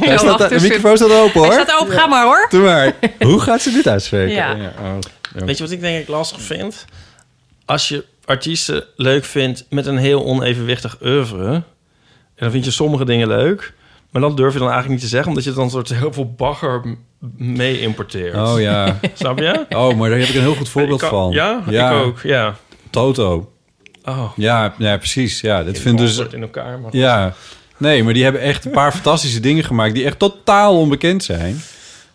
[0.00, 1.52] Hij staat, de microfoon staat open, hoor.
[1.52, 2.46] Hij staat open, ga maar hoor.
[2.50, 2.92] Doe maar.
[3.30, 4.34] Hoe gaat ze dit uitspreken?
[4.34, 4.52] Ja.
[4.52, 4.58] oh,
[5.38, 5.44] ja.
[5.44, 6.84] Weet je wat ik denk ik lastig vind?
[7.64, 11.46] Als je artiesten leuk vindt met een heel onevenwichtig oeuvre...
[11.54, 11.62] en
[12.36, 13.72] dan vind je sommige dingen leuk...
[14.14, 15.28] maar dat durf je dan eigenlijk niet te zeggen...
[15.28, 16.82] omdat je dan soort heel veel bagger
[17.36, 18.34] mee importeert.
[18.34, 18.98] Oh ja.
[19.14, 19.66] Snap je?
[19.68, 21.30] Oh, maar daar heb ik een heel goed voorbeeld kan- van.
[21.32, 21.62] Ja?
[21.66, 22.56] ik ook, ja.
[22.90, 23.52] Toto.
[24.04, 25.40] Oh, Ja, ja precies.
[25.40, 26.16] Ja, dit vind dus...
[26.16, 26.32] dus...
[26.32, 26.78] in elkaar.
[26.78, 27.34] Maar Ja.
[27.76, 29.94] Nee, maar die hebben echt een paar fantastische dingen gemaakt...
[29.94, 31.60] die echt totaal onbekend zijn.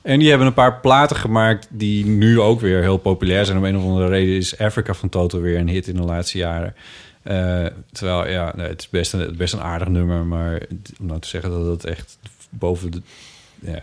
[0.01, 1.67] En die hebben een paar platen gemaakt...
[1.69, 3.57] die nu ook weer heel populair zijn.
[3.57, 6.37] Om een of andere reden is Africa van Toto weer een hit in de laatste
[6.37, 6.75] jaren.
[7.23, 10.25] Eh, terwijl, ja, nee, het is best een, best een aardig nummer...
[10.25, 10.61] maar
[10.99, 12.17] om nou te zeggen dat het echt
[12.49, 13.01] boven de...
[13.61, 13.79] Ja,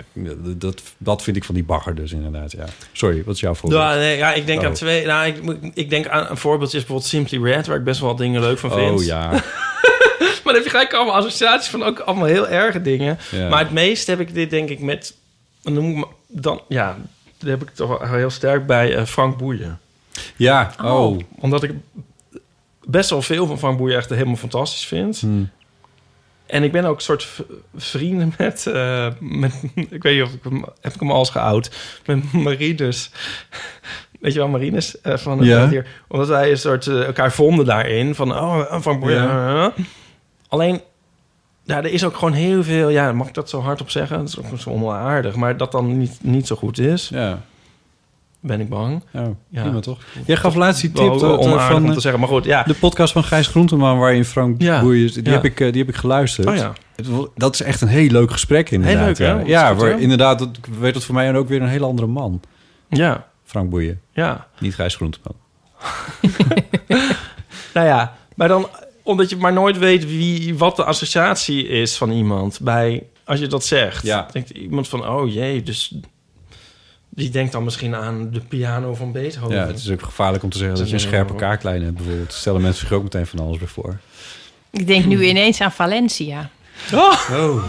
[0.56, 2.64] dat, dat vind ik van die bagger dus inderdaad, ja.
[2.92, 3.82] Sorry, wat is jouw voorbeeld?
[3.82, 4.66] Ja, nee, ja, ik denk Oh.
[4.66, 5.06] aan twee.
[5.06, 8.08] Nou, ik, ik denk aan een voorbeeldje is bijvoorbeeld Simply Red, waar ik best wel
[8.08, 8.98] wat dingen leuk van vind.
[9.00, 9.30] oh ja.
[10.44, 13.18] Maar dan heb je gelijk allemaal associaties van ook allemaal heel erge dingen.
[13.30, 13.48] Ja.
[13.48, 15.14] Maar het meest heb ik dit denk ik met.
[15.62, 16.96] Noem ik dan, ja,
[17.38, 19.80] daar heb ik toch wel heel sterk bij eh, Frank Boeien.
[20.36, 21.18] Ja, oh.
[21.40, 21.70] Omdat ik
[22.86, 25.20] best wel veel van Frank Boeien echt helemaal fantastisch vind.
[25.20, 25.44] Hm.
[26.46, 27.28] En ik ben ook een soort
[27.76, 29.62] vrienden met, eh, met...
[29.90, 30.64] Ik weet niet of ik hem...
[30.80, 31.70] Heb ik hem al eens geout?
[32.06, 33.10] Met Marinus.
[34.20, 35.68] Weet je wel, Marinus eh, van het Ja.
[35.68, 35.86] hier.
[36.08, 38.14] Omdat wij een soort eh, elkaar vonden daarin.
[38.14, 39.22] Van, oh, Frank Boeien.
[39.22, 39.72] Ja.
[40.48, 40.80] Alleen,
[41.62, 42.88] ja, er is ook gewoon heel veel...
[42.88, 44.18] Ja, mag ik dat zo hard op zeggen?
[44.18, 45.34] Dat is ook zo onaardig.
[45.34, 47.42] Maar dat dan niet, niet zo goed is, Ja,
[48.46, 49.02] ben ik bang.
[49.14, 49.62] oh, Ja.
[49.62, 49.98] prima toch?
[50.26, 52.20] Jij gaf laatst die tip eh, van om eh, te zeggen.
[52.20, 52.62] Maar goed, ja.
[52.62, 53.98] de podcast van Gijs Groenteman...
[53.98, 55.12] waarin Frank Ja, Boeien...
[55.12, 55.30] Die, ja.
[55.30, 56.48] heb ik, eh, die heb ik geluisterd.
[56.48, 56.72] Oh ja.
[57.34, 59.18] Dat is echt een heel leuk gesprek inderdaad.
[59.18, 59.40] leuk, hè?
[59.40, 60.50] ja, waar, inderdaad, dat
[60.80, 62.40] werd het voor mij ook weer een heel andere man.
[62.88, 64.46] Ja, Frank Boeien, ja.
[64.58, 65.34] niet Gijs Groenteman.
[67.74, 68.68] Nou ja, maar dan
[69.02, 73.46] omdat je maar nooit weet wie, wat de associatie is van iemand bij als je
[73.46, 74.02] dat zegt.
[74.02, 74.28] Ja.
[74.32, 75.94] Denkt iemand van, oh jee, dus
[77.16, 79.56] die denkt dan misschien aan de piano van Beethoven.
[79.56, 82.32] Ja, het is ook gevaarlijk om te zeggen dat je een scherpe kaaklijn hebt bijvoorbeeld.
[82.32, 83.98] Stellen mensen zich ook meteen van alles bij voor.
[84.70, 86.50] Ik denk nu ineens aan Valencia.
[86.92, 87.64] Oh.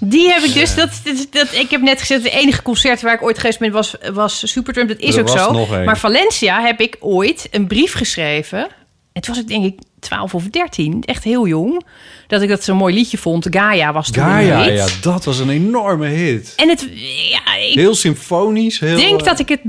[0.00, 3.14] Die heb ik dus, dat, dat, dat, ik heb net gezegd, het enige concert waar
[3.14, 4.88] ik ooit geweest ben was, was Supertramp.
[4.88, 5.52] Dat is Er ook was zo.
[5.52, 5.84] nog een.
[5.84, 8.66] Maar Valencia heb ik ooit een brief geschreven.
[9.12, 11.82] En toen was ik denk ik 12 of 13, echt heel jong.
[12.26, 13.46] Dat ik dat zo'n mooi liedje vond.
[13.50, 14.78] Gaia was toen Gaia, een hit.
[14.78, 16.52] ja, dat was een enorme hit.
[16.56, 16.88] En het,
[17.30, 18.78] ja, ik Heel symfonisch.
[18.78, 19.60] Heel, denk eh, dat ik het,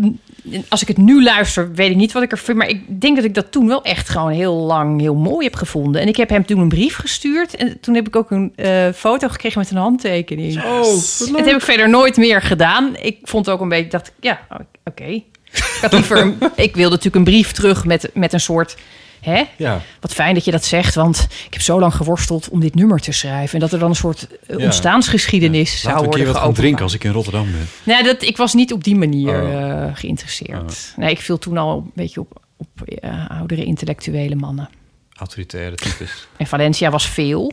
[0.69, 2.57] als ik het nu luister, weet ik niet wat ik er vind.
[2.57, 5.55] Maar ik denk dat ik dat toen wel echt gewoon heel lang heel mooi heb
[5.55, 6.01] gevonden.
[6.01, 7.55] En ik heb hem toen een brief gestuurd.
[7.55, 10.63] En toen heb ik ook een eh, foto gekregen met een handtekening.
[10.63, 10.83] Oh,
[11.31, 12.95] Dat heb ik verder nooit meer gedaan.
[13.01, 14.39] Ik vond ook een beetje, dacht ik, ja,
[14.83, 15.03] oké.
[15.05, 18.75] Ik had liever, ik wilde natuurlijk een brief terug met, met een soort,
[19.21, 19.43] hè?
[19.57, 22.75] Ja, Wat fijn dat je dat zegt, want ik heb zo lang geworsteld om dit
[22.75, 23.53] nummer te schrijven.
[23.53, 24.63] En dat er dan een soort eh, Ja.
[24.65, 27.67] ontstaansgeschiedenis zou we een worden keer wat gaan drinken als ik in Rotterdam ben.
[27.83, 29.83] Nee, dat, ik was niet op die manier Oh.
[29.83, 30.93] eh, geïnteresseerd.
[30.95, 34.69] Nee, ik viel toen al een beetje op, op eh, oudere intellectuele mannen.
[35.13, 36.27] Autoritaire types.
[36.37, 37.51] En Valencia was veel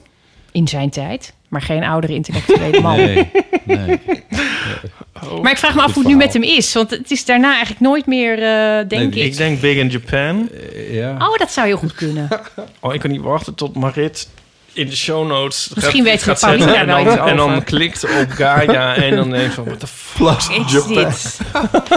[0.53, 2.97] in zijn tijd, maar geen oudere intellectuele man.
[2.97, 3.31] Nee,
[3.65, 4.01] nee.
[5.43, 7.51] Maar ik vraag me af hoe het nu met hem is, want het is daarna
[7.51, 9.15] eigenlijk nooit meer, eh, denk Nee, ik.
[9.15, 10.49] Ik denk Big in Japan.
[10.73, 11.17] Eh, ja.
[11.19, 12.29] Oh, dat zou heel goed kunnen.
[12.81, 14.29] Oh, ik kan niet wachten tot Marit
[14.73, 18.95] in de show notes Misschien weet gaat zetten en dan, en dan klikt op Gaia
[18.95, 21.39] en dan denkt van, wat de fuck Is dit?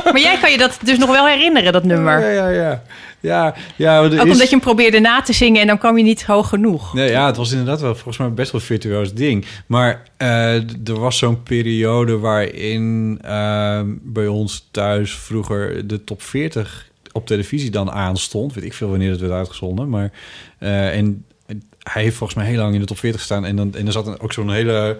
[0.03, 2.19] maar jij kan je dat dus nog wel herinneren, dat nummer.
[2.19, 2.81] Ja, ja, ja.
[3.25, 6.03] Ja, ja Ook is- omdat je hem probeerde na te zingen en dan kwam je
[6.03, 6.93] niet hoog genoeg.
[6.93, 9.45] Nee, ja, het was inderdaad wel volgens mij best wel een virtuoos ding.
[9.65, 10.55] Maar eh,
[10.87, 17.69] er was zo'n periode waarin eh, bij ons thuis vroeger de top 40 op televisie
[17.69, 18.53] dan aanstond.
[18.53, 19.89] Weet ik veel wanneer het werd uitgezonden.
[19.89, 20.11] Maar,
[20.59, 21.25] eh, en
[21.79, 23.45] hij heeft volgens mij heel lang in de top 40 gestaan.
[23.45, 24.99] En, dan, en er zat ook zo'n hele,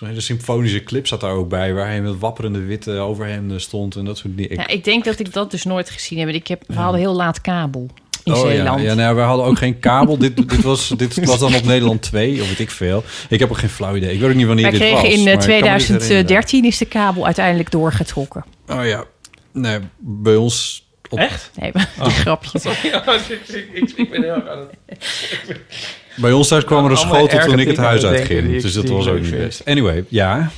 [0.00, 1.74] zo'n hele symfonische clip zat daar ook bij...
[1.74, 4.56] waar hij met wapperende witte overhemden stond en dat soort dingen.
[4.56, 6.28] Ja, ik denk dat ik dat dus nooit gezien heb.
[6.28, 7.86] Ik heb we hadden heel laat kabel
[8.24, 8.80] in Oh, Zeeland.
[8.80, 10.18] Ja, ja nou, wij hadden ook geen kabel.
[10.18, 13.04] dit, dit, was, dit was dan op Nederland 2, of weet ik veel.
[13.28, 14.12] Ik heb ook geen flauw idee.
[14.12, 15.12] Ik weet ook niet wanneer Wij dit kregen was.
[15.12, 15.40] in maar eh, ik.
[15.40, 18.44] 2013 is de kabel uiteindelijk doorgetrokken.
[18.66, 19.04] Oh ja.
[19.52, 20.88] Nee, bij ons...
[21.08, 21.18] Op...
[21.18, 21.50] Echt?
[21.60, 22.60] Nee, die grapje.
[22.82, 24.70] Ja, ik, ik, ik, ik ben heel erg aan het...
[26.16, 28.60] Bij ons thuis kwam er een schotel toen ik het huis uitging.
[28.62, 29.38] Dus dat was ook niet vind.
[29.44, 29.62] best.
[29.66, 30.50] Anyway, ja.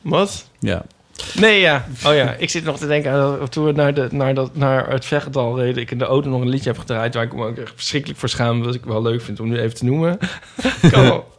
[0.00, 0.48] Wat?
[0.60, 0.84] Ja.
[1.34, 1.86] Nee, ja.
[2.06, 4.56] Oh ja, ik zit nog te denken aan dat- toen we naar, de, naar, dat,
[4.56, 5.82] naar het Vechtdal reden.
[5.82, 8.20] Ik in de auto nog een liedje heb gedraaid waar ik me ook echt verschrikkelijk
[8.20, 8.62] voor schaam.
[8.64, 10.18] Wat ik wel leuk vind om nu even te noemen.
[10.90, 11.32] kan wel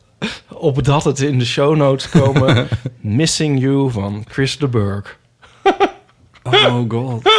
[0.49, 2.67] op dat het in de show notes komen.
[3.01, 5.17] Missing You van Chris de Burg.
[6.43, 7.29] Oh god.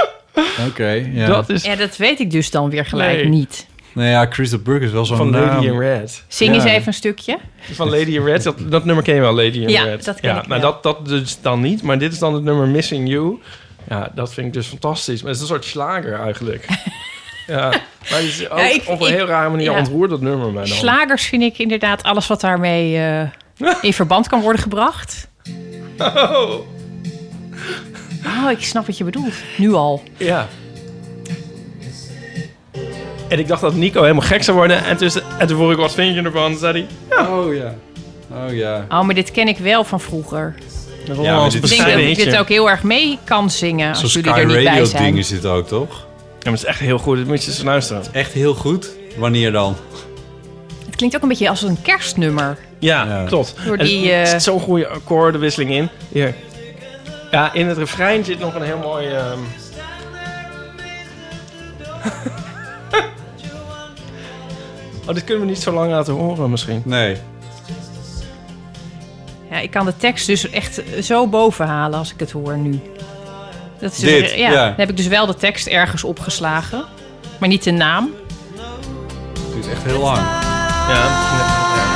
[0.69, 1.27] Oké, ja.
[1.27, 3.29] Dat is Ja, dat weet ik dus dan weer gelijk Nee.
[3.29, 3.67] niet.
[3.97, 5.43] Nou ja, Chris de Burg is wel zo'n van naam.
[5.55, 6.25] Lady in Red.
[6.29, 7.39] Zing eens even een stukje.
[7.73, 8.43] Van Lady in Red.
[8.43, 10.05] Dat, dat nummer ken je wel, Lady in Ja, Red.
[10.05, 10.61] dat ken ja, ik wel.
[10.61, 11.83] dat, dat dus dan niet.
[11.83, 13.39] Maar dit is dan het nummer Missing You.
[13.89, 15.21] Ja, dat vind ik dus fantastisch.
[15.23, 16.67] Maar het is een soort slager eigenlijk.
[17.47, 17.69] ja,
[18.11, 19.79] maar het is ook Ja, ik- op een ik- heel rare manier ja.
[19.79, 20.77] ontroert dat nummer mij dan.
[20.77, 25.29] Slagers vind ik inderdaad alles wat daarmee eh, in verband kan worden gebracht.
[25.99, 26.51] Oh,
[28.45, 29.35] Oh, ik snap wat je bedoelt.
[29.57, 30.03] Nu al.
[30.17, 30.49] ja.
[33.29, 34.85] En ik dacht dat Nico helemaal gek zou worden.
[34.85, 36.51] En, tussen, en toen vroeg ik, wat vind je ervan?
[36.51, 37.75] Toen zei hij, Oh ja.
[38.47, 38.87] Oh ja.
[38.89, 40.55] Oh, maar dit ken ik wel van vroeger.
[41.07, 42.39] Ja, ja, maar dit Ik is denk dat ik dit hitje.
[42.39, 45.03] ook heel erg mee kan zingen Zo'n als Sky jullie er niet bij Radio zijn.
[45.03, 45.89] ding is dit ook, toch?
[45.89, 45.97] Ja,
[46.43, 47.17] maar het is echt heel goed.
[47.19, 48.03] Dat moet je eens luisteren.
[48.13, 48.91] Echt heel goed.
[49.17, 49.77] Wanneer dan?
[50.87, 52.59] Het klinkt ook een beetje als een kerstnummer.
[52.79, 53.25] Ja, Ja.
[53.25, 53.55] klopt.
[53.67, 55.89] Door En die, er eh, zit zo'n goede akkoordenwisseling in.
[56.13, 56.35] Hier.
[57.31, 59.07] Ja, in het refrein zit nog een heel mooi...
[59.07, 59.39] ehm,
[65.07, 66.83] oh, dit kunnen we niet zo lang laten horen misschien.
[66.85, 67.17] Nee.
[69.51, 72.81] Ja, ik kan de tekst dus echt zo boven halen als ik het hoor nu.
[73.79, 74.67] Dat is dus- Dit, ja, ja.
[74.67, 76.85] Dan heb ik dus wel de tekst ergens opgeslagen.
[77.39, 78.11] Maar niet de naam.
[79.55, 80.19] Het is echt heel lang.
[80.89, 81.95] Ja, ja.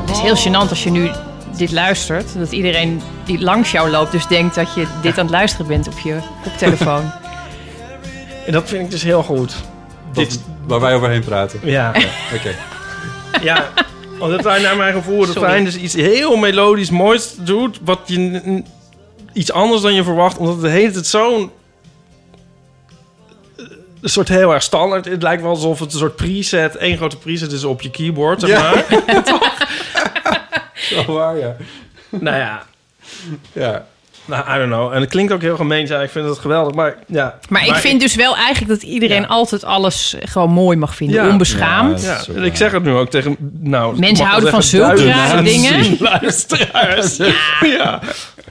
[0.00, 1.10] Het is heel gênant als je nu
[1.56, 2.38] dit luistert.
[2.38, 5.88] Dat iedereen die langs jou loopt dus denkt dat je dit aan het luisteren bent
[5.88, 7.12] op je koptelefoon.
[8.46, 9.54] En dat vind ik dus heel goed.
[10.14, 11.60] Dit, waar wij overheen praten.
[11.62, 11.92] ja,
[12.34, 12.54] Oké.
[13.48, 13.68] ja.
[14.18, 17.78] Omdat hij naar mijn gevoel het refrein dus iets heel melodisch moois doet.
[17.84, 18.62] Wat je
[19.32, 20.36] iets anders dan je verwacht.
[20.38, 21.50] Omdat het hele tijd zo'n
[23.56, 23.64] eh,
[24.00, 25.04] een soort heel erg standaard.
[25.04, 28.40] Het lijkt wel alsof het een soort preset, één grote preset is op je keyboard,
[28.40, 28.60] zeg Ja.
[28.60, 28.84] maar.
[30.74, 31.56] Zo waar, ja.
[32.10, 32.62] nou ja,
[33.52, 33.86] Ja.
[34.24, 34.92] Nou, I don't know.
[34.92, 36.74] En het klinkt ook heel gemeen, ja, ik vind het geweldig.
[36.74, 37.38] Maar ja.
[37.48, 39.26] Maar ik vind dus wel eigenlijk dat iedereen Ja.
[39.26, 41.22] altijd alles gewoon mooi mag vinden.
[41.24, 41.28] Ja.
[41.30, 42.02] Onbeschaamd.
[42.02, 43.98] Ja, Ja, ik zeg het nu ook tegen, nou...
[43.98, 45.96] Mensen houden van zulke rare dingen.
[46.12, 47.16] luisteraars.
[47.60, 48.00] Ja.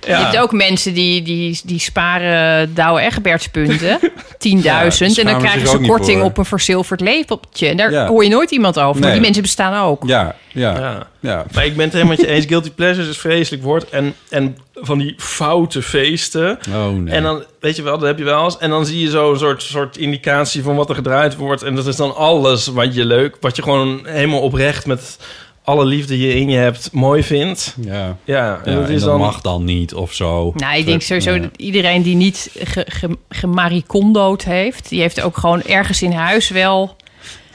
[0.07, 0.17] Ja.
[0.17, 3.99] Je hebt ook mensen die, die, die sparen Douwe Egbertspunten.
[4.01, 4.07] 10.000.
[4.39, 7.67] Ja, die en dan krijgen ze korting op een verzilverd lepeltje.
[7.67, 8.07] En daar Ja.
[8.07, 9.01] hoor je nooit iemand over.
[9.01, 10.03] Maar die mensen bestaan ook.
[10.07, 11.07] Ja, ja, ja.
[11.19, 11.45] Ja.
[11.53, 12.45] Maar ik ben het helemaal met je eens.
[12.45, 13.89] Guilty pleasures is vreselijk woord.
[13.89, 16.59] En, en van die foute feesten.
[16.73, 17.13] Oh nee.
[17.13, 18.57] En dan, weet je wel, dat heb je wel eens.
[18.57, 21.63] En dan zie je zo'n soort, soort indicatie van wat er gedraaid wordt.
[21.63, 25.17] En dat is dan alles wat je leuk, wat je gewoon helemaal oprecht met
[25.63, 27.75] alle liefde je in je hebt, mooi vindt.
[27.81, 28.17] ja.
[28.23, 29.19] Ja, en Ja, dat en is dat dan...
[29.19, 30.53] mag dan niet of zo.
[30.55, 31.39] Nou, ik denk sowieso Ja.
[31.39, 34.89] dat iedereen die niet ge, ge, gemaricondood heeft...
[34.89, 36.95] die heeft ook gewoon ergens in huis wel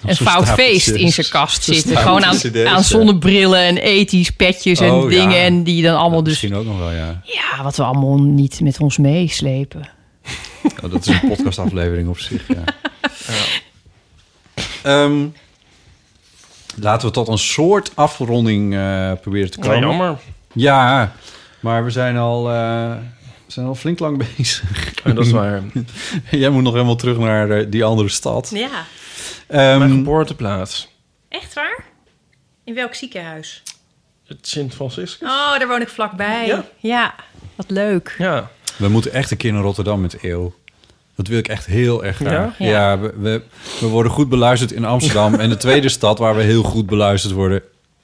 [0.05, 1.97] een fout feest in zijn kast zitten.
[1.97, 2.83] Gewoon aan, ja.
[2.83, 5.19] zonnebrillen en ethisch petjes en Oh, ja.
[5.21, 5.39] dingen.
[5.41, 6.33] En die dan allemaal dus...
[6.33, 7.21] Misschien ook nog wel, ja.
[7.25, 9.89] Ja, wat we allemaal niet met ons meeslepen.
[10.83, 12.65] Oh, dat is een podcastaflevering op zich, ja.
[14.83, 15.27] Ehm,
[16.81, 19.81] laten we tot een soort afronding eh, proberen te komen.
[19.81, 20.19] jammer.
[20.53, 21.13] Ja,
[21.61, 22.91] maar we zijn al, eh,
[23.47, 24.93] we zijn al flink lang bezig.
[25.05, 25.63] Ja, dat is waar.
[26.31, 28.51] Jij moet nog helemaal terug naar eh, die andere stad.
[28.55, 28.69] Ja,
[29.47, 30.89] Ehm, Mijn geboorteplaats.
[31.29, 31.85] echt waar?
[32.65, 33.63] In welk ziekenhuis?
[34.27, 35.29] Het Sint Franciscus.
[35.29, 36.47] Oh, daar woon ik vlakbij.
[36.47, 36.65] Ja.
[36.77, 37.15] Ja,
[37.55, 38.15] wat leuk.
[38.19, 38.51] Ja.
[38.77, 40.55] we moeten echt een keer naar Rotterdam met Eeuw.
[41.19, 42.59] Dat wil ik echt heel erg graag.
[42.59, 42.67] Ja?
[42.67, 42.99] Ja, Ja.
[42.99, 43.43] we, we,
[43.81, 45.35] we worden goed beluisterd in Amsterdam.
[45.35, 47.63] en de tweede stad waar we heel goed beluisterd worden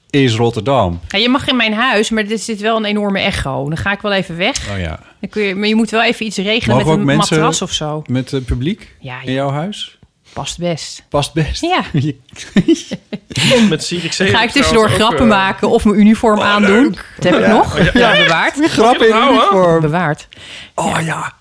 [0.09, 0.99] is Rotterdam.
[1.07, 3.67] Ja, je mag in mijn huis, maar er zit wel een enorme echo.
[3.67, 4.69] Dan ga ik wel even weg.
[4.71, 4.99] Oh ja.
[5.19, 7.35] Dan kun je, maar je moet wel even iets regelen Mogen met ook een mensen-
[7.37, 8.03] matras of zo.
[8.07, 9.97] Met het publiek Ja, in jouw huis?
[10.33, 11.03] Past best.
[11.09, 11.61] Past best.
[11.61, 11.83] Ja.
[13.69, 16.95] Met Dan ga ik tussendoor grappen maken of mijn uniform aandoen.
[17.15, 17.51] Dat heb ik Ja.
[17.53, 17.77] nog.
[17.77, 17.91] Oh, ja.
[17.93, 18.59] Ja, bewaard.
[18.71, 19.81] Grappen in uniform.
[19.81, 20.27] Bewaard.
[20.75, 21.33] Oh ja.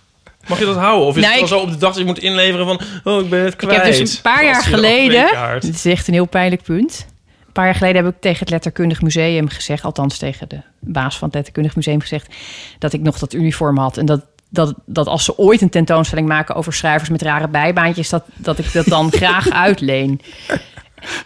[0.48, 1.06] Mag je dat houden?
[1.06, 2.80] Of is Nou, het ik- al zo op de dag dat je moet inleveren van...
[3.04, 3.82] Oh, ik ben het Ik kwijt.
[3.82, 5.26] heb dus een paar jaar geleden...
[5.60, 7.06] Dit is echt een heel pijnlijk punt.
[7.46, 9.84] Een paar jaar geleden heb ik tegen het Letterkundig Museum gezegd...
[9.84, 12.34] althans tegen de baas van het Letterkundig Museum gezegd...
[12.78, 13.96] dat ik nog dat uniform had.
[13.96, 16.54] En dat, dat, dat als ze ooit een tentoonstelling maken...
[16.54, 18.08] over schrijvers met rare bijbaantjes...
[18.08, 20.20] dat, dat ik dat dan graag uitleen.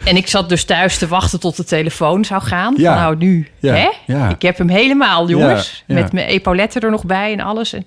[0.05, 2.75] En ik zat dus thuis te wachten tot de telefoon zou gaan.
[2.77, 2.93] Ja.
[2.93, 3.49] Van nou, nu.
[3.59, 3.89] Ja, Hè?
[4.07, 4.29] ja.
[4.29, 5.85] Ik heb hem helemaal, jongens.
[5.87, 6.03] Ja, ja.
[6.03, 7.73] Met mijn epauletten er nog bij en alles.
[7.73, 7.83] En,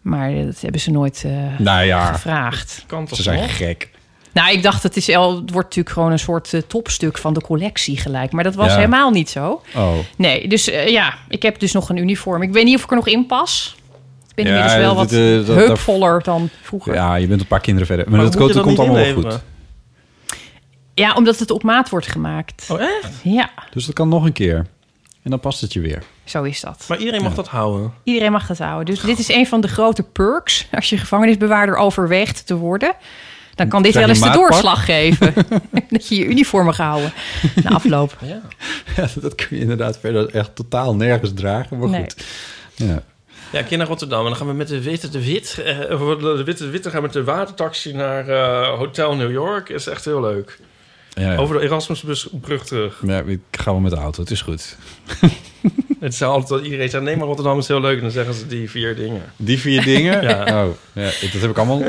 [0.00, 2.12] maar dat hebben ze nooit eh, Nou ja.
[2.12, 2.84] gevraagd.
[2.86, 3.56] Kan toch Ze zijn nog?
[3.56, 3.90] gek.
[4.32, 7.34] Nou, ik dacht, het, is al, het wordt natuurlijk gewoon een soort eh, topstuk van
[7.34, 8.32] de collectie gelijk.
[8.32, 8.74] Maar dat was Ja.
[8.76, 9.62] helemaal niet zo.
[9.76, 9.92] Oh.
[10.16, 12.42] Nee, dus eh, ja, ik heb dus nog een uniform.
[12.42, 13.76] Ik weet niet of ik er nog in pas.
[14.28, 15.10] Ik ben Ja, inmiddels wel wat
[15.56, 16.94] heupvoller dan vroeger.
[16.94, 17.06] Ja.
[17.06, 18.04] Ja, je bent een paar kinderen verder.
[18.10, 19.32] Maar, Maar dat, dat komt allemaal inleveren?
[20.96, 21.16] goed.
[21.16, 22.66] omdat het op maat wordt gemaakt.
[22.70, 23.10] Oh, echt?
[23.22, 24.66] Ja, Dus dat kan nog een keer.
[25.22, 26.02] En dan past het je weer.
[26.30, 26.84] Zo is dat.
[26.88, 27.92] Maar iedereen mag dat houden.
[28.02, 28.94] Iedereen mag dat houden.
[28.94, 30.66] Dus dit is een van de grote perks.
[30.72, 32.92] Als je gevangenisbewaarder overweegt te worden...
[33.54, 35.34] dan kan dit wel eens de doorslag geven.
[35.90, 37.12] dat je je uniform mag houden
[37.64, 38.16] na afloop.
[38.20, 38.40] Ja.
[38.96, 41.78] Ja, dat kun je inderdaad verder echt totaal nergens dragen.
[41.78, 42.00] Maar Nee.
[42.00, 42.24] goed.
[42.74, 43.02] Ja.
[43.52, 45.78] Ja, ik keer naar Rotterdam en dan gaan we met de witte de wit, eh,
[45.78, 49.68] de witte de witte gaan we met de watertaxi naar eh, Hotel New York.
[49.68, 50.58] Is echt heel leuk.
[51.14, 51.36] Ja, ja.
[51.38, 53.02] Over de Erasmusbrug terug.
[53.06, 54.20] Ja, ik ga wel met de auto.
[54.20, 54.76] Het is goed.
[56.00, 57.96] Het is altijd dat iedereen zegt, nee, maar Rotterdam is heel leuk.
[57.96, 59.22] En dan zeggen ze die vier dingen.
[59.36, 60.22] Die vier dingen?
[60.28, 60.64] Ja.
[60.64, 61.82] Oh, ja, dat heb ik allemaal...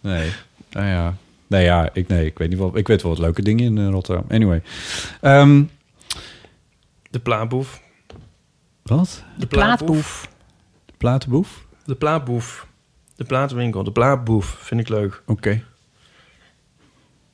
[0.00, 0.30] Nee.
[0.70, 1.16] Nou ja.
[1.46, 2.76] Nee, ja, ik, nee, ik weet niet wel.
[2.76, 4.24] Ik weet wel wat leuke dingen in eh, Rotterdam.
[4.28, 4.62] Anyway.
[5.20, 5.62] Ehm,
[7.10, 7.80] De plaatboef.
[8.82, 9.22] wat?
[9.38, 10.28] De Plaatboef.
[10.86, 11.66] De platenboef?
[11.84, 12.66] De plaatboef.
[13.16, 13.84] De plaatwinkel.
[13.84, 14.46] De plaatboef.
[14.60, 15.22] Vind ik leuk.
[15.26, 15.62] Oké.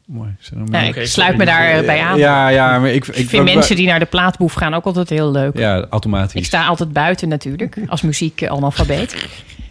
[0.06, 0.34] Mooi.
[0.40, 0.96] Zijn er Ja, meer?
[0.96, 2.18] ik sluit me daarbij aan.
[2.18, 5.08] Ja, ja, maar ik, ik, Ik vind mensen die naar de plaatboef gaan ook altijd
[5.08, 5.58] heel leuk.
[5.58, 6.34] Ja, automatisch.
[6.34, 9.26] Ik sta altijd buiten natuurlijk, als muziek analfabeet.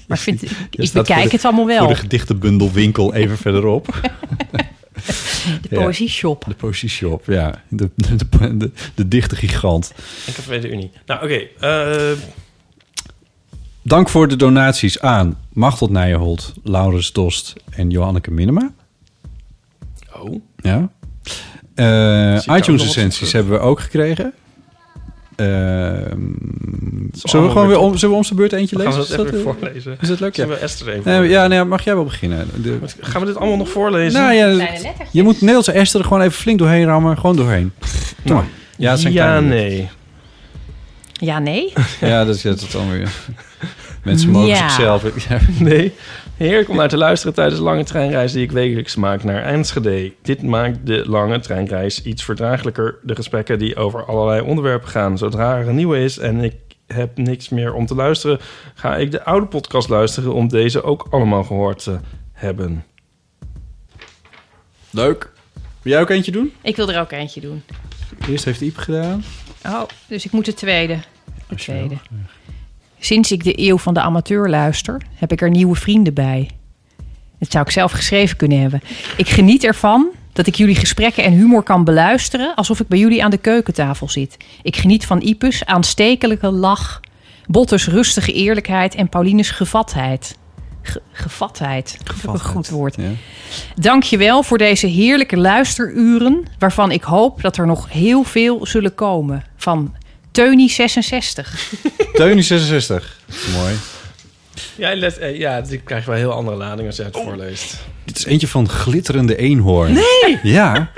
[0.08, 1.80] Maar ik, vind, ik bekijk de- het allemaal wel.
[1.80, 4.00] Voor de gedichtenbundelwinkel even verderop.
[5.61, 6.43] De poëzieshop.
[6.48, 7.61] De poëzieshop, ja.
[7.68, 9.93] De, de, de, de, de dichte gigant.
[10.27, 10.92] En Café de Unie.
[11.06, 11.42] Nou, oké.
[11.60, 12.18] eh,
[13.84, 18.72] Dank voor de donaties aan Machteld Nijenholt, Laurens Dost en Johanneke Minema.
[20.61, 20.90] Ja.
[21.75, 23.31] Eh, nog wat iTunes-recensies terug.
[23.31, 24.33] hebben we ook gekregen.
[25.35, 26.17] Ehm,
[27.14, 29.17] zullen, we gewoon weer om, zullen we om zijn beurt eentje Gaan we lezen?
[29.17, 29.98] dat Is even dat, weer eh, voorlezen?
[30.01, 30.35] Is dat leuk?
[30.35, 30.43] Ja.
[30.43, 32.49] Zullen we Esther even Eh, ja, nee, mag jij wel beginnen?
[32.61, 34.22] De, Gaan we dit allemaal nog voorlezen?
[34.22, 34.67] nou ja,
[35.11, 37.17] je moet als Esther er gewoon even flink doorheen rammen.
[37.17, 37.72] Gewoon doorheen.
[38.23, 38.45] Doe maar.
[38.77, 39.90] Ja, het zijn ja nee.
[41.14, 41.73] Ja, nee.
[41.99, 43.11] Ja, dat is, is dan weer...
[44.03, 44.56] Mensen mogen Ja.
[44.69, 45.03] zichzelf...
[45.30, 45.40] Ja.
[45.59, 45.93] Nee.
[46.42, 50.14] Heerlijk om naar te luisteren tijdens de lange treinreis die ik wekelijks maak naar Enschede.
[50.22, 53.00] Dit maakt de lange treinreis iets verdraaglijker.
[53.03, 55.18] De gesprekken die over allerlei onderwerpen gaan.
[55.18, 56.56] Zodra er een nieuwe is en ik
[56.88, 58.40] heb niks meer om te luisteren,
[58.74, 62.00] ga ik de oude podcast luisteren om deze ook allemaal gehoord te
[62.32, 62.86] hebben.
[64.90, 65.32] Leuk.
[65.82, 66.53] Wil jij ook eentje doen?
[66.61, 67.64] Ik wil er ook eentje doen.
[68.30, 69.24] Eerst heeft Iep gedaan.
[69.66, 71.00] Oh, dus ik moet de tweede.
[71.48, 71.95] De tweede.
[73.03, 76.49] Sinds ik de eeuw van de amateur luister, heb ik er nieuwe vrienden bij.
[77.39, 78.81] Dat zou ik zelf geschreven kunnen hebben.
[79.17, 82.55] Ik geniet ervan dat ik jullie gesprekken en humor kan beluisteren...
[82.55, 84.38] alsof ik bij jullie aan de keukentafel zit.
[84.61, 86.99] Ik geniet van Ipus aanstekelijke lach...
[87.47, 90.38] Botters rustige eerlijkheid en Paulines gevatheid.
[90.81, 91.97] Ge- gevatheid.
[92.25, 92.95] Ook een goed woord.
[92.95, 93.09] Ja.
[93.75, 96.43] Dank je wel voor deze heerlijke luisteruren...
[96.59, 99.43] waarvan ik hoop dat er nog heel veel zullen komen.
[99.55, 99.95] Van
[100.32, 101.72] Teunie 66.
[102.14, 103.18] Teunie 66.
[103.56, 103.74] Mooi.
[104.76, 107.77] Ja, let, eh, ja, die krijgt wel heel andere lading als jij het voorleest.
[108.06, 109.93] Dit is eentje van Glitterende Eenhoorn.
[109.93, 110.40] Nee!
[110.53, 110.90] Ja,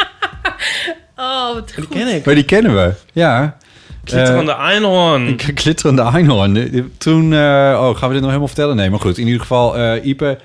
[1.18, 2.26] Oh, wat Die ken ik.
[2.26, 2.94] maar die kennen we.
[3.14, 3.58] Ja.
[4.04, 5.36] Glitterende Einhorn.
[5.36, 6.92] K- Glitterende Einhorn.
[6.98, 7.34] Toen...
[7.34, 8.76] eh, oh, gaan we dit nog helemaal vertellen?
[8.76, 9.18] Nee, maar goed.
[9.18, 10.38] In ieder geval, eh Ipe...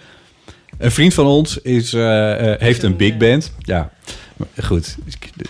[0.78, 1.92] Een vriend van ons is,
[2.58, 3.52] heeft een big band.
[3.58, 3.91] Ja,
[4.65, 4.97] goed.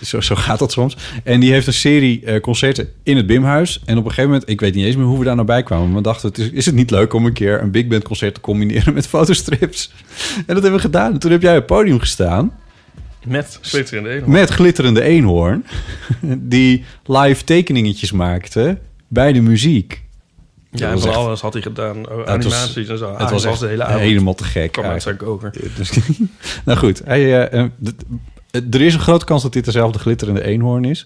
[0.01, 0.97] Zo, zo gaat dat soms.
[1.23, 3.81] En die heeft een serie eh, concerten in het Bimhuis.
[3.85, 4.49] En op een gegeven moment...
[4.49, 5.85] Ik weet niet eens meer hoe we daar nou bij kwamen.
[5.87, 8.33] Maar we dachten, is, is het niet leuk om een keer een big band concert
[8.33, 9.91] te combineren met fotostrips?
[10.35, 11.13] En dat hebben we gedaan.
[11.13, 12.51] En toen heb jij op het podium gestaan.
[13.25, 14.31] Met Glitterende Einhorn.
[14.31, 15.65] Met glitterende eenhoorn.
[16.39, 18.77] Die live tekeningetjes maakte
[19.07, 20.01] bij de muziek.
[20.71, 22.09] Ja, en was van echt- alles had hij gedaan.
[22.09, 23.11] Oh, was- animaties en zo.
[23.11, 23.99] Het Ah, was de hele avond.
[24.01, 24.71] helemaal te gek.
[24.71, 25.21] kwam uit eigenlijk.
[25.21, 25.71] zijn koker.
[25.77, 25.91] Dus,
[26.65, 27.65] nou goed, hij, eh, Eh,
[28.51, 31.05] Er is een grote kans dat dit dezelfde glitterende eenhoorn is.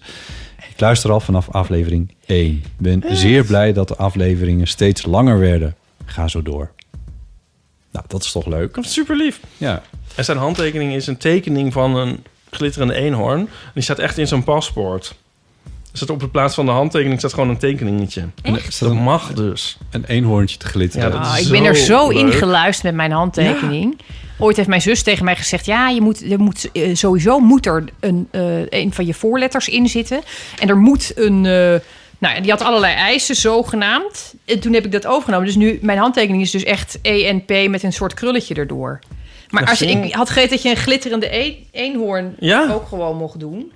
[0.70, 2.46] Ik luister al vanaf aflevering 1.
[2.46, 5.74] Ik ben zeer blij dat de afleveringen steeds langer werden.
[6.04, 6.70] Ga zo door.
[7.90, 8.78] Nou, dat is toch leuk?
[8.80, 9.40] Super lief.
[9.56, 9.82] Ja.
[10.14, 13.48] En zijn handtekening is een tekening van een glitterende eenhoorn.
[13.74, 15.14] Die staat echt in zijn paspoort.
[16.08, 18.28] Op de plaats van de handtekening staat gewoon een tekeningetje.
[18.42, 18.80] En Echt?
[18.80, 19.76] dat mag dus.
[19.90, 21.06] Een eenhoorntje te glitteren.
[21.06, 22.18] Ja, dat Ah, ik ben er zo leuk.
[22.18, 23.98] ingeluisterd met mijn handtekening.
[24.38, 27.66] Ooit heeft mijn zus tegen mij gezegd: ja, je moet, er moet eh, sowieso moet
[27.66, 30.20] er een, eh, een van je voorletters in zitten.
[30.58, 31.46] En er moet een.
[31.46, 31.80] eh,
[32.18, 34.34] nou ja, die had allerlei eisen, zogenaamd.
[34.44, 35.46] En toen heb ik dat overgenomen.
[35.46, 38.98] Dus nu, mijn handtekening is dus echt ENP met een soort krulletje erdoor.
[39.50, 42.72] Maar als je, ik had gegeten dat je een glitterende e- eenhoorn Ja.
[42.72, 43.72] ook gewoon mocht doen.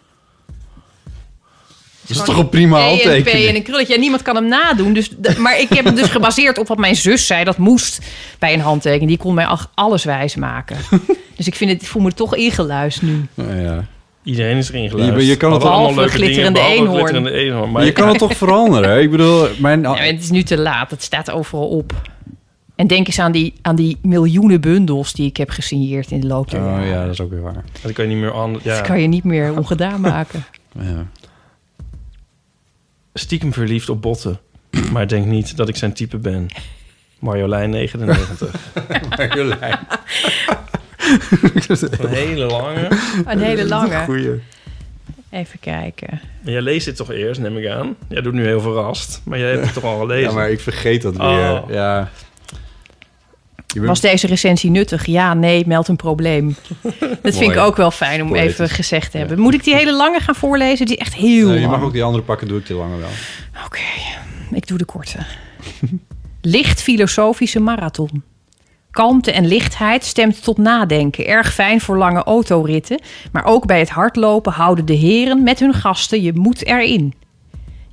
[2.08, 3.46] Dat is toch een prima handtekening?
[3.48, 3.94] en een krulletje.
[3.94, 4.92] En niemand kan hem nadoen.
[4.92, 7.44] Dus, maar ik heb het dus gebaseerd op wat mijn zus zei.
[7.44, 7.98] Dat moest
[8.38, 9.08] bij een handtekening.
[9.08, 10.76] Die kon mij alles wijs maken.
[11.36, 13.26] dus ik, vind het, ik voel me toch ingeluisterd nu.
[13.34, 13.84] Nou ja.
[14.22, 15.26] Iedereen is erin Je- geluisterd.
[15.26, 17.06] je kan het allemaal leuke glitterende dingen, behalve eenhoorn.
[17.08, 17.70] glitterende eenhoorn.
[17.70, 19.00] Maar je kan het toch veranderen?
[19.02, 19.80] Ik bedoel, mijn...
[19.80, 20.90] Ja, het is nu te laat.
[20.90, 21.92] Het staat overal op.
[22.76, 26.26] En denk eens aan die, aan die miljoenen bundels die ik heb gesigneerd in de
[26.26, 26.86] loop der Oh jaren.
[26.86, 27.64] ja, dat is ook weer waar.
[27.82, 28.52] Dat kan je niet meer aan.
[28.62, 28.74] Ja.
[28.76, 30.44] Dat kan je niet meer ongedaan maken.
[30.80, 31.06] Ja.
[33.18, 34.38] Stiekem verliefd op botten.
[34.92, 36.46] Maar denk niet dat ik zijn type ben.
[37.18, 38.54] Marjolein 99.
[39.16, 39.78] Marjolein.
[41.98, 42.88] Een hele lange.
[43.24, 44.04] Een hele lange.
[44.04, 44.40] Goeie.
[45.30, 46.20] Even kijken.
[46.42, 47.96] Jij leest dit toch eerst, neem ik aan?
[48.08, 49.20] Jij doet nu heel verrast.
[49.24, 50.28] Maar jij hebt het toch al gelezen?
[50.28, 51.26] Ja, maar ik vergeet dat weer.
[51.26, 51.62] Oh.
[51.68, 52.10] Ja.
[53.76, 55.06] Was deze recensie nuttig?
[55.06, 56.56] Ja, nee, meld een probleem.
[57.22, 59.38] Dat vind ik ook wel fijn om even gezegd te hebben.
[59.38, 60.86] Moet ik die hele lange gaan voorlezen?
[60.86, 61.76] Die is echt heel Nee, je lang.
[61.76, 63.08] mag ook die andere pakken, doe ik die langer wel.
[63.66, 63.80] Oké,
[64.50, 65.18] ik doe de korte.
[66.40, 68.22] Licht filosofische marathon.
[68.90, 71.26] Kalmte en lichtheid stemt tot nadenken.
[71.26, 73.00] Erg fijn voor lange autoritten.
[73.32, 77.14] Maar ook bij het hardlopen houden de heren met hun gasten je moet erin.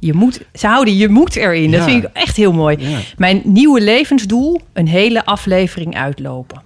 [0.05, 1.71] Je moet, ze houden je moet erin.
[1.71, 1.85] Dat Ja.
[1.85, 2.89] vind ik echt heel mooi.
[2.89, 2.97] Ja.
[3.17, 6.61] Mijn nieuwe levensdoel: een hele aflevering uitlopen.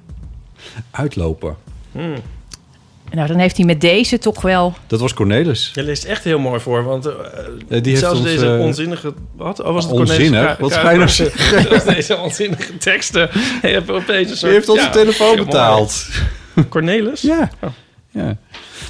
[0.91, 1.55] Uitlopen.
[3.11, 4.73] Nou, dan heeft hij met deze toch wel.
[4.87, 5.71] Dat was Cornelis.
[5.73, 7.13] Jij leest echt heel mooi voor, want eh,
[7.67, 9.13] die heeft zelfs ons, deze eh, onzinnige...
[9.35, 9.59] Wat?
[9.61, 10.57] Oh, was het Onzinnig?
[10.57, 11.09] Cornelis Wat ga je nou?
[11.09, 13.29] Zelfs deze onzinnige teksten.
[13.61, 14.41] Je hebt opeens een soort...
[14.41, 16.07] Die heeft onze telefoon betaald.
[16.53, 16.67] mooi.
[16.69, 17.21] Cornelis?
[17.21, 17.49] Ja.
[17.61, 17.69] Oh.
[18.09, 18.37] ja.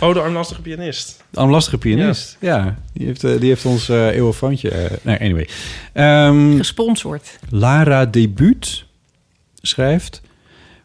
[0.02, 1.24] Oh, de armlastige pianist.
[1.30, 2.38] De armlastige pianist.
[2.40, 2.76] Ja.
[2.94, 4.70] Die, heeft, eh, die heeft ons eh eeuwenfoontje...
[4.70, 5.50] eh, nee, anyway.
[5.94, 7.40] Ehm, Gesponsord.
[7.50, 8.86] Lara Debuut
[9.62, 10.22] schrijft...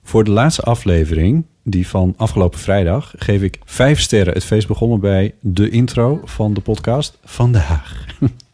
[0.06, 3.14] Voor de laatste aflevering, die van afgelopen vrijdag...
[3.16, 4.34] geef ik vijf sterren.
[4.34, 8.04] Het feest begonnen bij de intro van de podcast Vandaag.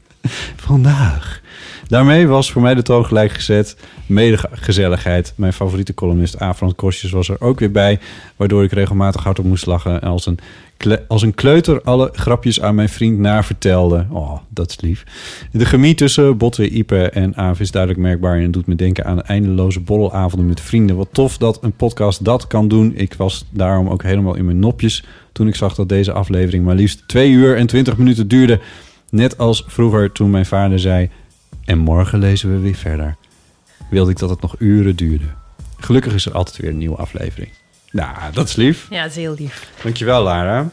[0.66, 1.42] Vandaag.
[1.90, 3.76] Daarmee was voor mij de toon gelijk gezet.
[4.50, 5.32] Gezelligheid.
[5.36, 7.98] Mijn favoriete columnist Afrand Kostjes was er ook weer bij.
[8.36, 10.02] Waardoor ik regelmatig hard op moest lachen.
[10.02, 10.38] En als een,
[11.08, 14.06] als een kleuter alle grapjes aan mijn vriend naar vertelde.
[14.10, 15.04] Oh, dat is lief.
[15.52, 18.38] De chemie tussen Botte, Ipe en Aaf is duidelijk merkbaar.
[18.38, 20.96] En doet me denken aan eindeloze borrelavonden met vrienden.
[20.96, 22.92] Wat tof dat een podcast dat kan doen.
[22.96, 25.04] Ik was daarom ook helemaal in mijn nopjes.
[25.32, 28.60] Toen ik zag dat deze aflevering maar liefst 2 uur en 20 minuten duurde.
[29.10, 31.10] Net als vroeger toen mijn vader zei...
[31.70, 33.16] En morgen lezen we weer verder.
[33.90, 35.24] Wilde ik dat het nog uren duurde.
[35.78, 37.50] Gelukkig is er altijd weer een nieuwe aflevering.
[37.90, 38.86] Nou, dat is lief.
[38.90, 39.70] Ja, dat is heel lief.
[39.82, 40.68] Dankjewel, Lara.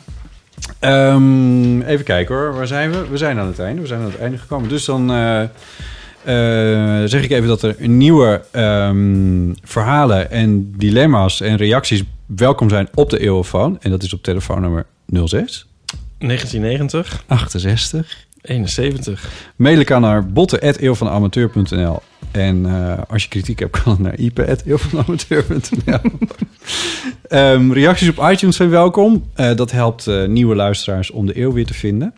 [0.79, 2.53] Ehm, even kijken hoor.
[2.53, 3.07] Waar zijn we?
[3.07, 3.81] We zijn aan het einde.
[3.81, 4.69] We zijn aan het einde gekomen.
[4.69, 5.49] Dus dan eh, eh,
[7.09, 13.09] zeg ik even dat er nieuwe ehm, verhalen en dilemma's en reacties welkom zijn op
[13.09, 13.77] de Eeuwenfoon.
[13.81, 15.67] En dat is op telefoonnummer 06
[16.17, 19.51] 1990, 68 71.
[19.55, 21.99] Mailen kan naar botten.eeuwvanamateur.nl
[22.31, 25.99] En eh, als je kritiek hebt, kan het naar ipe.eeuwvanamateur.nl
[27.27, 29.23] Ehm Reacties op iTunes zijn welkom.
[29.33, 32.13] Eh, dat helpt eh, nieuwe luisteraars om de eeuw weer te vinden.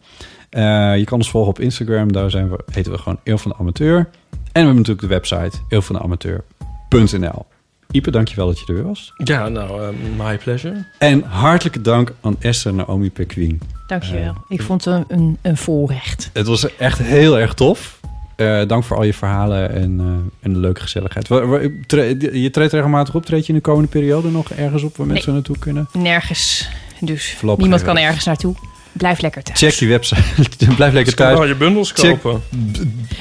[0.95, 2.11] Je kan ons volgen op Instagram.
[2.11, 3.97] Daar zijn we, heten we gewoon Eeuw van de Amateur.
[3.97, 4.07] En
[4.41, 7.45] we hebben natuurlijk de website eeuwvandeamateur.nl
[7.91, 9.13] Ipe, dankjewel dat je er weer was.
[9.17, 9.87] Ja, nou, eh,
[10.17, 10.83] my pleasure.
[10.97, 13.61] En hartelijke dank aan Esther Naomi Perquin.
[13.87, 14.35] Dankjewel.
[14.47, 16.29] ik vond het een, een, een voorrecht.
[16.33, 17.99] Het was echt heel erg tof.
[18.35, 20.05] Eh, dank voor al je verhalen en, eh,
[20.45, 21.27] en de leuke gezelligheid.
[21.27, 23.25] Je treedt regelmatig op.
[23.25, 25.15] Treed je in de komende periode nog ergens op waar Nee.
[25.15, 25.87] mensen naartoe kunnen?
[25.93, 26.69] Nergens.
[26.99, 28.55] Dus niemand kan ergens naartool.
[28.91, 29.59] Blijf lekker thuis.
[29.59, 30.21] Check die website.
[30.57, 31.39] Blijf lekker Dus kan thuis.
[31.39, 32.41] wel je bundels Check- kopen.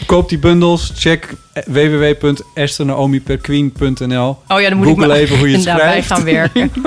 [0.07, 0.93] Koop die bundels.
[0.97, 1.35] Check
[1.67, 6.09] www.esternaomiperqueen.nl Oh ja, dan moet Google ik mijn even hoe je het agenda bij schrijft.
[6.09, 6.71] gaan werken.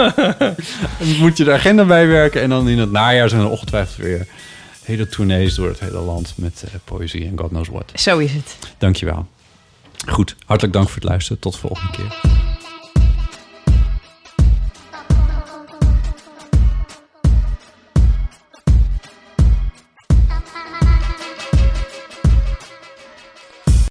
[0.99, 2.41] Dan moet je de agenda bijwerken.
[2.41, 4.27] En dan in het najaar zijn er ongetwijfeld weer
[4.83, 7.91] hele tournees door het hele land met eh, poëzie en God knows what.
[7.95, 8.57] Zo is het.
[8.77, 9.27] Dankjewel.
[10.07, 11.39] Goed, hartelijk dank voor het luisteren.
[11.41, 12.19] Tot de volgende keer.